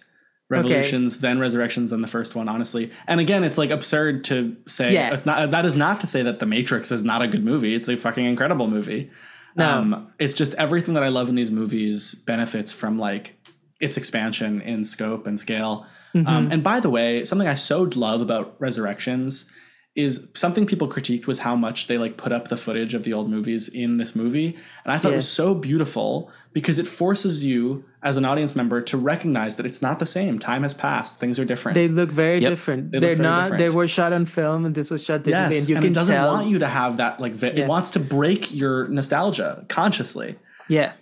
Revolutions, 0.52 1.22
then 1.22 1.40
Resurrections, 1.40 1.92
then 1.92 2.02
the 2.02 2.08
first 2.08 2.36
one, 2.36 2.50
honestly. 2.50 2.92
And 3.08 3.20
again, 3.20 3.44
it's 3.44 3.58
like 3.58 3.70
absurd 3.72 4.26
to 4.26 4.58
say 4.68 4.94
Yeah. 4.94 5.14
it's 5.14 5.26
not, 5.26 5.52
that 5.52 5.66
is 5.66 5.76
not 5.76 6.02
to 6.02 6.08
say 6.08 6.24
that 6.24 6.40
The 6.40 6.46
Matrix 6.46 6.92
is 6.92 7.04
not 7.04 7.22
a 7.22 7.28
good 7.28 7.44
movie. 7.44 7.74
It's 7.74 7.88
a 7.88 7.96
fucking 7.96 8.26
incredible 8.26 8.68
movie. 8.68 9.10
No. 9.56 9.66
Um, 9.66 10.12
it's 10.20 10.34
just 10.34 10.54
everything 10.56 10.94
that 10.96 11.04
I 11.04 11.08
love 11.08 11.30
in 11.30 11.36
these 11.36 11.52
movies 11.52 12.14
benefits 12.14 12.72
from 12.72 13.00
like 13.00 13.38
its 13.80 13.98
expansion 13.98 14.62
in 14.62 14.84
scope 14.84 15.26
and 15.26 15.40
scale. 15.40 15.86
Mm-hmm. 16.14 16.28
Um, 16.28 16.52
and 16.52 16.64
by 16.64 16.82
the 16.82 16.90
way, 16.90 17.24
something 17.24 17.48
I 17.48 17.56
so 17.56 17.84
love 17.96 18.22
about 18.22 18.56
Resurrections 18.60 19.50
is 19.94 20.30
something 20.34 20.66
people 20.66 20.88
critiqued 20.88 21.28
was 21.28 21.40
how 21.40 21.54
much 21.56 21.88
they 21.88 21.98
like 21.98 22.16
put 22.16 22.32
up 22.32 22.48
the 22.48 22.56
footage 22.56 22.94
of 22.94 23.04
the 23.04 23.12
old 23.12 23.30
movies 23.30 23.68
in 23.68 23.98
this 23.98 24.16
movie 24.16 24.56
and 24.86 24.92
i 24.94 24.98
thought 24.98 25.12
it 25.12 25.18
was 25.18 25.28
so 25.28 25.54
beautiful 25.54 26.32
because 26.54 26.80
it 26.80 26.88
forces 26.88 27.44
you 27.44 27.84
as 28.02 28.16
an 28.16 28.24
audience 28.24 28.56
member 28.56 28.82
to 28.82 28.96
recognize 28.98 29.58
that 29.58 29.66
it's 29.66 29.82
not 29.82 30.00
the 30.00 30.06
same 30.06 30.40
time 30.40 30.64
has 30.64 30.74
passed 30.74 31.20
things 31.20 31.38
are 31.38 31.44
different 31.44 31.76
They 31.76 31.90
look 31.90 32.10
very 32.10 32.40
Yep. 32.40 32.50
different. 32.52 32.92
they 32.94 33.00
they're 33.00 33.16
very 33.16 33.28
not. 33.28 33.42
different. 33.44 33.60
They 33.60 33.70
were 33.70 33.88
shot 33.88 34.14
on 34.14 34.26
film, 34.26 34.66
and 34.66 34.74
this 34.74 34.90
was 34.90 35.04
shot 35.04 35.24
digitally, 35.24 35.32
yes 35.52 35.60
and 35.60 35.70
you 35.70 35.76
and 35.76 35.84
can 35.84 35.92
it 35.92 35.96
doesn't 35.96 36.16
tell. 36.16 36.28
want 36.28 36.48
you 36.48 36.60
to 36.60 36.68
have 36.68 36.98
that 36.98 37.20
like 37.20 37.34
vi- 37.34 37.48
Yeah. 37.56 37.64
it 37.64 37.68
wants 37.68 37.90
to 37.92 38.00
break 38.00 38.54
your 38.56 38.88
nostalgia 38.88 39.66
consciously 39.68 40.38
yeah, 40.70 40.94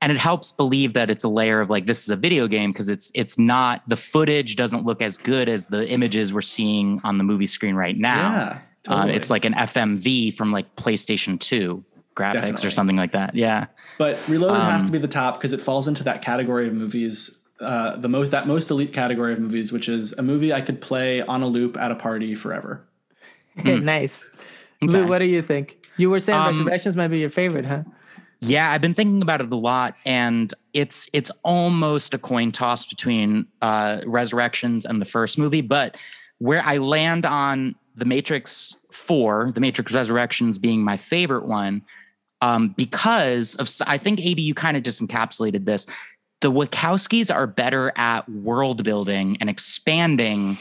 and 0.00 0.12
it 0.12 0.18
helps 0.18 0.52
believe 0.52 0.92
that 0.94 1.10
it's 1.10 1.24
a 1.24 1.28
layer 1.28 1.60
of 1.60 1.70
like 1.70 1.86
this 1.86 2.02
is 2.04 2.10
a 2.10 2.16
video 2.16 2.46
game 2.48 2.72
because 2.72 2.88
it's 2.88 3.10
it's 3.14 3.38
not 3.38 3.82
the 3.88 3.96
footage 3.96 4.56
doesn't 4.56 4.84
look 4.84 5.02
as 5.02 5.16
good 5.18 5.48
as 5.48 5.66
the 5.68 5.88
images 5.88 6.32
we're 6.32 6.40
seeing 6.42 7.00
on 7.04 7.18
the 7.18 7.24
movie 7.24 7.46
screen 7.48 7.74
right 7.74 7.96
now. 7.96 8.30
yeah 8.30 8.58
Um, 8.88 8.96
totally. 9.00 9.14
it's 9.16 9.30
like 9.30 9.44
an 9.44 9.54
FMV 9.54 10.34
from 10.34 10.52
like 10.52 10.74
PlayStation 10.76 11.38
2 11.40 11.84
graphics 12.14 12.32
Definitely. 12.32 12.66
or 12.66 12.70
something 12.70 12.96
like 12.96 13.12
that. 13.12 13.34
Yeah. 13.34 13.66
But 13.98 14.18
Reloaded 14.28 14.62
has 14.62 14.80
Um, 14.82 14.86
to 14.86 14.92
be 14.92 14.98
the 14.98 15.08
top 15.08 15.38
because 15.38 15.52
it 15.52 15.60
falls 15.60 15.88
into 15.88 16.04
that 16.04 16.22
category 16.22 16.66
of 16.68 16.74
movies, 16.74 17.38
uh, 17.60 17.96
the 17.96 18.08
most 18.08 18.30
that 18.30 18.46
most 18.46 18.70
elite 18.70 18.92
category 18.92 19.32
of 19.32 19.40
movies, 19.40 19.72
which 19.72 19.88
is 19.88 20.12
a 20.14 20.22
movie 20.22 20.52
I 20.52 20.60
could 20.60 20.80
play 20.80 21.22
on 21.22 21.42
a 21.42 21.46
loop 21.48 21.76
at 21.76 21.90
a 21.90 21.94
party 21.96 22.34
forever. 22.36 22.84
nice. 23.64 24.30
Okay. 24.82 24.92
Lou, 24.92 25.06
what 25.08 25.18
do 25.18 25.24
you 25.26 25.42
think? 25.42 25.76
You 25.96 26.10
were 26.10 26.20
saying 26.20 26.38
Um, 26.38 26.46
Resurrections 26.58 26.96
might 26.96 27.08
be 27.08 27.18
your 27.18 27.30
favorite, 27.30 27.64
huh? 27.66 27.82
Yeah, 28.40 28.70
I've 28.70 28.80
been 28.80 28.94
thinking 28.94 29.20
about 29.20 29.40
it 29.40 29.50
a 29.50 29.56
lot, 29.56 29.94
and 30.06 30.52
it's 30.72 31.10
it's 31.12 31.30
almost 31.42 32.14
a 32.14 32.18
coin 32.18 32.52
toss 32.52 32.86
between 32.86 33.46
uh, 33.62 34.00
Resurrections 34.06 34.84
and 34.84 35.00
the 35.00 35.06
first 35.06 35.38
movie. 35.38 35.60
But 35.60 35.96
where 36.38 36.62
I 36.64 36.76
land 36.76 37.26
on 37.26 37.74
the 37.96 38.04
Matrix 38.04 38.76
Four, 38.92 39.50
the 39.54 39.60
Matrix 39.60 39.92
Resurrections 39.92 40.60
being 40.60 40.84
my 40.84 40.96
favorite 40.96 41.46
one, 41.46 41.82
um, 42.40 42.74
because 42.76 43.56
of 43.56 43.68
I 43.86 43.98
think 43.98 44.20
AB 44.20 44.40
you 44.40 44.54
kind 44.54 44.76
of 44.76 44.84
just 44.84 45.02
encapsulated 45.02 45.64
this. 45.64 45.86
The 46.40 46.52
Wachowskis 46.52 47.34
are 47.34 47.48
better 47.48 47.92
at 47.96 48.28
world 48.28 48.84
building 48.84 49.36
and 49.40 49.50
expanding 49.50 50.56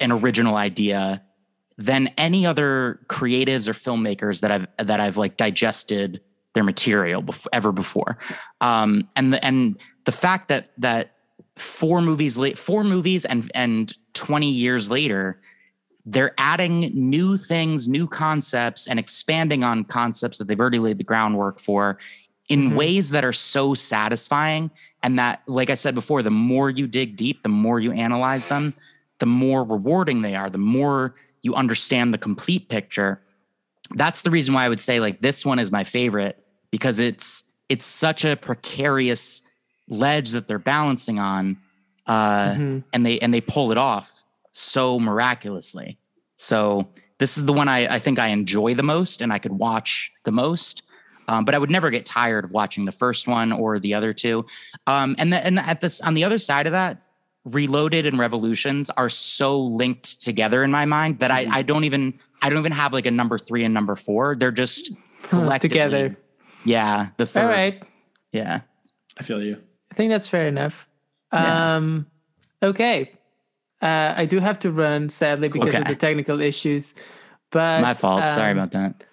an 0.00 0.10
original 0.10 0.56
idea 0.56 1.22
than 1.76 2.08
any 2.16 2.46
other 2.46 3.00
creatives 3.08 3.68
or 3.68 3.74
filmmakers 3.74 4.40
that 4.40 4.50
I've 4.50 4.86
that 4.86 5.00
I've 5.00 5.18
like 5.18 5.36
digested 5.36 6.22
their 6.54 6.64
material 6.64 7.22
bef- 7.22 7.46
ever 7.52 7.72
before. 7.72 8.18
Um, 8.60 9.08
and 9.16 9.32
the 9.32 9.44
and 9.44 9.78
the 10.04 10.12
fact 10.12 10.48
that 10.48 10.70
that 10.78 11.12
four 11.56 12.00
movies 12.00 12.38
late 12.38 12.56
four 12.56 12.82
movies 12.84 13.24
and 13.26 13.50
and 13.54 13.94
20 14.14 14.50
years 14.50 14.88
later 14.90 15.40
they're 16.06 16.32
adding 16.38 16.90
new 16.94 17.36
things 17.36 17.86
new 17.86 18.06
concepts 18.06 18.86
and 18.86 18.98
expanding 18.98 19.62
on 19.62 19.84
concepts 19.84 20.38
that 20.38 20.46
they've 20.46 20.58
already 20.60 20.78
laid 20.78 20.96
the 20.96 21.04
groundwork 21.04 21.60
for 21.60 21.98
in 22.48 22.70
Mhm. 22.70 22.76
ways 22.76 23.10
that 23.10 23.24
are 23.26 23.32
so 23.32 23.74
satisfying 23.74 24.70
and 25.02 25.18
that 25.18 25.42
like 25.46 25.68
i 25.68 25.74
said 25.74 25.94
before 25.94 26.22
the 26.22 26.30
more 26.30 26.70
you 26.70 26.86
dig 26.86 27.16
deep 27.16 27.42
the 27.42 27.50
more 27.50 27.78
you 27.78 27.92
analyze 27.92 28.46
them 28.46 28.72
the 29.18 29.26
more 29.26 29.62
rewarding 29.62 30.22
they 30.22 30.34
are 30.34 30.48
the 30.48 30.56
more 30.56 31.14
you 31.42 31.54
understand 31.54 32.14
the 32.14 32.18
complete 32.18 32.70
picture 32.70 33.20
that's 33.96 34.22
the 34.22 34.30
reason 34.30 34.54
why 34.54 34.64
i 34.64 34.68
would 34.68 34.80
say 34.80 34.98
like 34.98 35.20
this 35.20 35.44
one 35.44 35.58
is 35.58 35.70
my 35.70 35.84
favorite 35.84 36.39
because 36.70 36.98
it's 36.98 37.44
it's 37.68 37.84
such 37.86 38.24
a 38.24 38.36
precarious 38.36 39.42
ledge 39.88 40.30
that 40.30 40.46
they're 40.46 40.58
balancing 40.58 41.18
on 41.18 41.56
uh 42.06 42.52
Mhm. 42.54 42.84
and 42.92 43.04
they 43.06 43.18
and 43.18 43.32
they 43.34 43.40
pull 43.40 43.72
it 43.72 43.78
off 43.78 44.24
so 44.52 44.98
miraculously 44.98 45.98
so 46.36 46.88
this 47.18 47.36
is 47.36 47.44
the 47.44 47.52
one 47.52 47.68
I, 47.68 47.94
I 47.96 47.98
think 47.98 48.18
i 48.18 48.28
enjoy 48.28 48.74
the 48.74 48.82
most 48.82 49.20
and 49.20 49.32
i 49.32 49.38
could 49.38 49.52
watch 49.52 50.10
the 50.24 50.32
most 50.32 50.82
um, 51.28 51.44
but 51.44 51.54
i 51.54 51.58
would 51.58 51.70
never 51.70 51.90
get 51.90 52.06
tired 52.06 52.44
of 52.44 52.52
watching 52.52 52.84
the 52.84 52.92
first 52.92 53.28
one 53.28 53.52
or 53.52 53.78
the 53.78 53.94
other 53.94 54.12
two 54.12 54.44
um, 54.86 55.14
and, 55.18 55.32
the, 55.32 55.44
and 55.44 55.58
at 55.58 55.80
this 55.80 56.00
on 56.00 56.14
the 56.14 56.24
other 56.24 56.38
side 56.38 56.66
of 56.66 56.72
that 56.72 57.02
reloaded 57.44 58.06
and 58.06 58.18
revolutions 58.18 58.90
are 58.90 59.08
so 59.08 59.58
linked 59.60 60.20
together 60.22 60.62
in 60.64 60.70
my 60.70 60.84
mind 60.84 61.18
that 61.20 61.30
I, 61.30 61.46
I 61.50 61.62
don't 61.62 61.84
even 61.84 62.14
i 62.42 62.48
don't 62.48 62.58
even 62.58 62.72
have 62.72 62.92
like 62.92 63.06
a 63.06 63.10
number 63.10 63.38
three 63.38 63.64
and 63.64 63.72
number 63.74 63.96
four 63.96 64.36
they're 64.36 64.50
just 64.50 64.92
collectively 65.22 65.68
together. 65.68 66.16
Yeah 66.64 67.08
the 67.16 67.26
third 67.26 67.44
All 67.44 67.48
right. 67.48 67.82
yeah 68.32 68.60
I 69.18 69.22
feel 69.22 69.42
you. 69.42 69.58
I 69.92 69.94
think 69.94 70.10
that's 70.10 70.28
fair 70.28 70.46
enough. 70.46 70.88
Yeah. 71.32 71.76
Um, 71.76 72.06
okay. 72.62 73.12
Uh, 73.82 74.14
I 74.16 74.24
do 74.24 74.38
have 74.40 74.58
to 74.60 74.70
run, 74.70 75.08
sadly, 75.08 75.48
because 75.48 75.74
of 75.74 75.80
Okay. 75.82 75.92
the 75.92 75.98
technical 75.98 76.40
issues. 76.40 76.94
But 77.50 77.82
my 77.82 77.94
fault 77.94 78.30
sorry 78.30 78.52
um, 78.52 78.58
about 78.58 78.70
that 78.72 79.04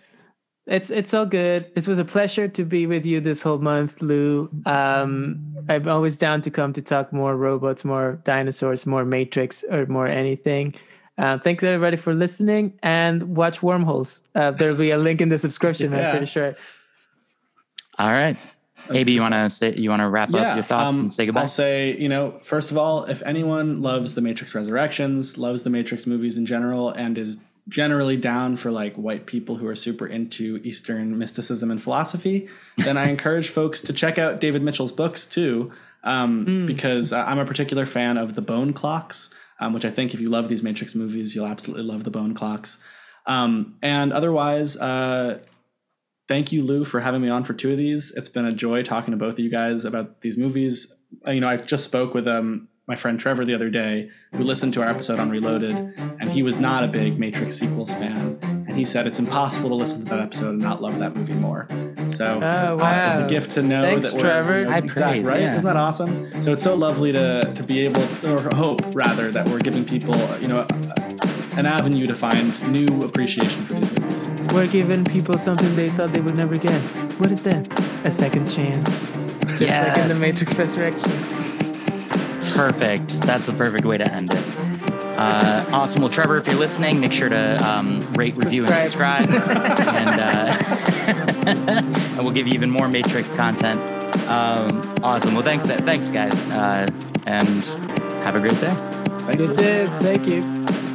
It's 0.68 0.90
it's 0.90 1.14
all 1.14 1.26
good. 1.26 1.72
It 1.76 1.88
was 1.88 1.98
a 2.00 2.06
pleasure 2.06 2.48
to 2.48 2.64
be 2.64 2.86
with 2.86 3.06
you 3.06 3.20
this 3.22 3.42
whole 3.42 3.58
month, 3.58 4.02
Lou. 4.02 4.50
Um, 4.66 5.42
I'm 5.70 5.88
always 5.88 6.18
down 6.18 6.42
to 6.42 6.52
come 6.52 6.72
to 6.74 6.82
talk 6.82 7.12
more 7.12 7.36
robots, 7.36 7.84
more 7.84 8.20
dinosaurs, 8.24 8.86
more 8.86 9.04
Matrix, 9.06 9.64
or 9.72 9.86
more 9.88 10.08
anything. 10.08 10.76
Uh, 11.18 11.40
thanks 11.40 11.64
everybody 11.64 11.98
for 11.98 12.14
listening 12.14 12.74
and 12.84 13.36
watch 13.36 13.64
Wormholes. 13.64 14.22
Uh, 14.36 14.52
there'll 14.52 14.78
be 14.78 14.92
a 14.92 14.98
link 15.00 15.20
in 15.22 15.30
the 15.30 15.38
subscription. 15.38 15.92
I'm 15.94 16.00
Yeah. 16.04 16.12
pretty 16.12 16.28
sure. 16.28 16.56
All 17.98 18.08
right. 18.08 18.38
Maybe 18.90 19.12
you 19.12 19.22
want 19.22 19.34
to 19.34 19.50
say 19.50 19.76
you 19.76 19.90
want 19.90 20.02
to 20.02 20.08
wrap 20.08 20.34
up 20.34 20.56
your 20.56 20.64
thoughts 20.64 20.96
um, 20.96 21.02
and 21.02 21.12
say 21.12 21.26
goodbye? 21.26 21.42
I'll 21.42 21.48
say, 21.48 21.98
you 21.98 22.08
know, 22.08 22.32
first 22.44 22.72
of 22.72 22.78
all, 22.78 23.06
if 23.06 23.22
anyone 23.24 23.82
loves 23.82 24.16
the 24.16 24.22
Matrix 24.22 24.54
Resurrections, 24.54 25.38
loves 25.38 25.64
the 25.64 25.70
Matrix 25.70 26.06
movies 26.06 26.38
in 26.38 26.46
general, 26.46 26.90
and 26.92 27.18
is 27.18 27.38
generally 27.68 28.16
down 28.16 28.56
for 28.56 28.72
like 28.72 28.96
white 28.96 29.26
people 29.26 29.56
who 29.56 29.68
are 29.68 29.76
super 29.76 30.08
into 30.08 30.62
Eastern 30.64 31.18
mysticism 31.18 31.72
and 31.72 31.82
philosophy, 31.82 32.48
then 32.78 32.98
I 32.98 33.10
encourage 33.10 33.50
folks 33.50 33.82
to 33.84 33.94
check 33.94 34.18
out 34.18 34.40
David 34.40 34.62
Mitchell's 34.62 34.92
books 34.92 35.26
too, 35.26 35.72
um, 36.04 36.66
because 36.66 37.12
uh, 37.12 37.26
I'm 37.28 37.40
a 37.40 37.46
particular 37.46 37.86
fan 37.86 38.18
of 38.18 38.36
the 38.36 38.42
Bone 38.42 38.74
Clocks, 38.74 39.34
um, 39.60 39.74
which 39.74 39.86
I 39.86 39.90
think 39.90 40.14
if 40.14 40.22
you 40.22 40.30
love 40.30 40.50
these 40.50 40.64
Matrix 40.64 40.96
movies, 40.96 41.36
you'll 41.36 41.48
absolutely 41.48 41.84
love 41.84 42.04
the 42.04 42.12
Bone 42.12 42.34
Clocks. 42.34 42.82
Um, 43.26 43.76
and 43.82 44.14
otherwise, 44.14 44.78
uh, 44.78 45.40
thank 46.28 46.52
you, 46.52 46.64
Lou, 46.64 46.84
for 46.86 47.00
having 47.00 47.22
me 47.22 47.30
on 47.30 47.44
for 47.44 47.54
two 47.54 47.72
of 47.72 47.78
these. 47.78 48.12
It's 48.16 48.30
been 48.30 48.46
a 48.46 48.52
joy 48.52 48.84
talking 48.84 49.12
to 49.12 49.18
both 49.18 49.34
of 49.34 49.40
you 49.40 49.50
guys 49.50 49.86
about 49.86 50.22
these 50.22 50.38
movies. 50.38 50.94
Uh, 51.26 51.32
you 51.32 51.42
know, 51.42 51.48
I 51.48 51.58
just 51.58 51.84
spoke 51.86 52.14
with 52.14 52.28
um, 52.28 52.68
my 52.88 52.96
friend 52.96 53.20
Trevor 53.20 53.46
the 53.46 53.54
other 53.56 53.70
day, 53.70 54.10
who 54.34 54.44
listened 54.44 54.74
to 54.76 54.82
our 54.82 54.90
episode 54.90 55.20
on 55.20 55.30
Reloaded, 55.30 55.76
and 56.20 56.30
he 56.30 56.44
was 56.44 56.60
not 56.60 56.84
a 56.84 56.88
big 56.88 57.18
Matrix 57.20 57.58
sequels 57.58 57.94
fan. 57.94 58.38
And 58.68 58.76
he 58.76 58.84
said 58.86 59.08
it's 59.08 59.20
impossible 59.20 59.70
to 59.70 59.76
listen 59.76 60.00
to 60.02 60.06
that 60.08 60.20
episode 60.20 60.50
and 60.50 60.60
not 60.60 60.82
love 60.82 61.00
that 61.00 61.16
movie 61.16 61.34
more. 61.34 61.68
So 62.08 62.40
Oh, 62.44 62.78
awesome. 62.80 63.10
it's 63.10 63.18
a 63.20 63.28
gift 63.28 63.52
to 63.52 63.64
know 63.64 63.82
Thanks, 63.84 64.06
that 64.06 64.14
we're 64.14 64.22
Trevor. 64.22 64.60
you 64.60 64.66
know, 64.66 64.72
High 64.72 64.78
exact, 64.80 65.12
praise, 65.14 65.26
right? 65.26 65.42
yeah. 65.42 65.54
Isn't 65.54 65.66
that 65.66 65.76
awesome? 65.78 66.42
So 66.42 66.52
it's 66.54 66.64
so 66.64 66.76
lovely 66.76 67.12
to 67.14 67.52
to 67.56 67.64
be 67.64 67.80
able, 67.86 68.02
or 68.28 68.42
hope 68.56 68.82
rather, 68.94 69.32
that 69.32 69.48
we're 69.48 69.60
giving 69.60 69.84
people, 69.86 70.16
you 70.40 70.48
know, 70.50 70.66
an 71.58 71.66
avenue 71.66 72.06
to 72.06 72.14
find 72.14 72.72
new 72.72 72.86
appreciation 73.04 73.64
for 73.64 73.74
these 73.74 74.00
movies. 74.00 74.30
We're 74.54 74.68
giving 74.68 75.04
people 75.04 75.38
something 75.40 75.76
they 75.76 75.90
thought 75.90 76.14
they 76.14 76.22
would 76.22 76.38
never 76.38 76.56
get. 76.56 76.80
What 77.20 77.32
is 77.32 77.44
that? 77.44 77.68
A 78.06 78.12
second 78.12 78.50
chance. 78.50 79.12
Just 79.58 79.62
like 79.62 79.98
in 79.98 80.08
the 80.08 80.18
Matrix 80.22 80.56
Resurrection. 80.56 81.12
Perfect. 82.54 83.22
That's 83.22 83.48
the 83.48 83.54
perfect 83.54 83.86
way 83.86 83.98
to 83.98 84.12
end 84.14 84.32
it. 84.32 84.44
Uh, 85.18 85.66
awesome. 85.72 86.02
Well, 86.02 86.12
Trevor, 86.12 86.38
if 86.38 86.46
you're 86.46 86.56
listening, 86.56 87.00
make 87.00 87.12
sure 87.12 87.30
to 87.30 87.68
um, 87.68 88.02
rate, 88.14 88.38
review, 88.38 88.66
and 88.66 88.76
Subscribe. 88.76 89.26
subscribe. 89.26 89.58
and, 89.58 90.22
uh, 90.22 90.58
and 92.16 92.20
we'll 92.20 92.32
give 92.34 92.48
you 92.48 92.54
even 92.54 92.70
more 92.70 92.88
Matrix 92.88 93.34
content. 93.34 93.82
Um, 94.28 94.84
awesome. 95.02 95.34
Well, 95.34 95.44
thanks, 95.44 95.66
thanks, 95.66 96.12
guys, 96.12 96.40
uh, 96.52 96.86
and 97.26 97.66
have 98.24 98.36
a 98.36 98.40
great 98.40 98.60
day. 98.60 98.76
Thanks, 99.26 99.44
That's 99.44 99.58
it. 99.58 99.90
Thank 100.02 100.28
you. 100.28 100.87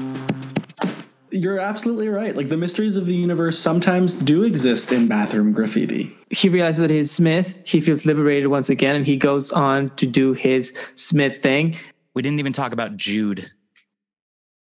You're 1.33 1.59
absolutely 1.59 2.09
right. 2.09 2.37
Like 2.37 2.49
the 2.49 2.57
mysteries 2.57 2.97
of 2.97 3.07
the 3.07 3.15
universe 3.15 3.59
sometimes 3.59 4.15
do 4.15 4.43
exist 4.43 4.93
in 4.93 5.09
bathroom 5.09 5.53
graffiti. 5.53 6.17
he 6.31 6.49
realizes 6.49 6.81
that 6.81 6.91
he's 6.91 7.11
Smith. 7.11 7.59
He 7.65 7.81
feels 7.81 8.05
liberated 8.07 8.49
once 8.49 8.69
again, 8.71 8.97
and 8.97 9.07
he 9.07 9.17
goes 9.17 9.51
on 9.51 9.95
to 9.97 10.07
do 10.07 10.35
his 10.35 10.77
Smith 10.95 11.43
thing. 11.43 11.77
We 12.15 12.23
didn't 12.23 12.39
even 12.39 12.53
talk 12.53 12.73
about 12.73 12.97
Jude. 12.97 13.51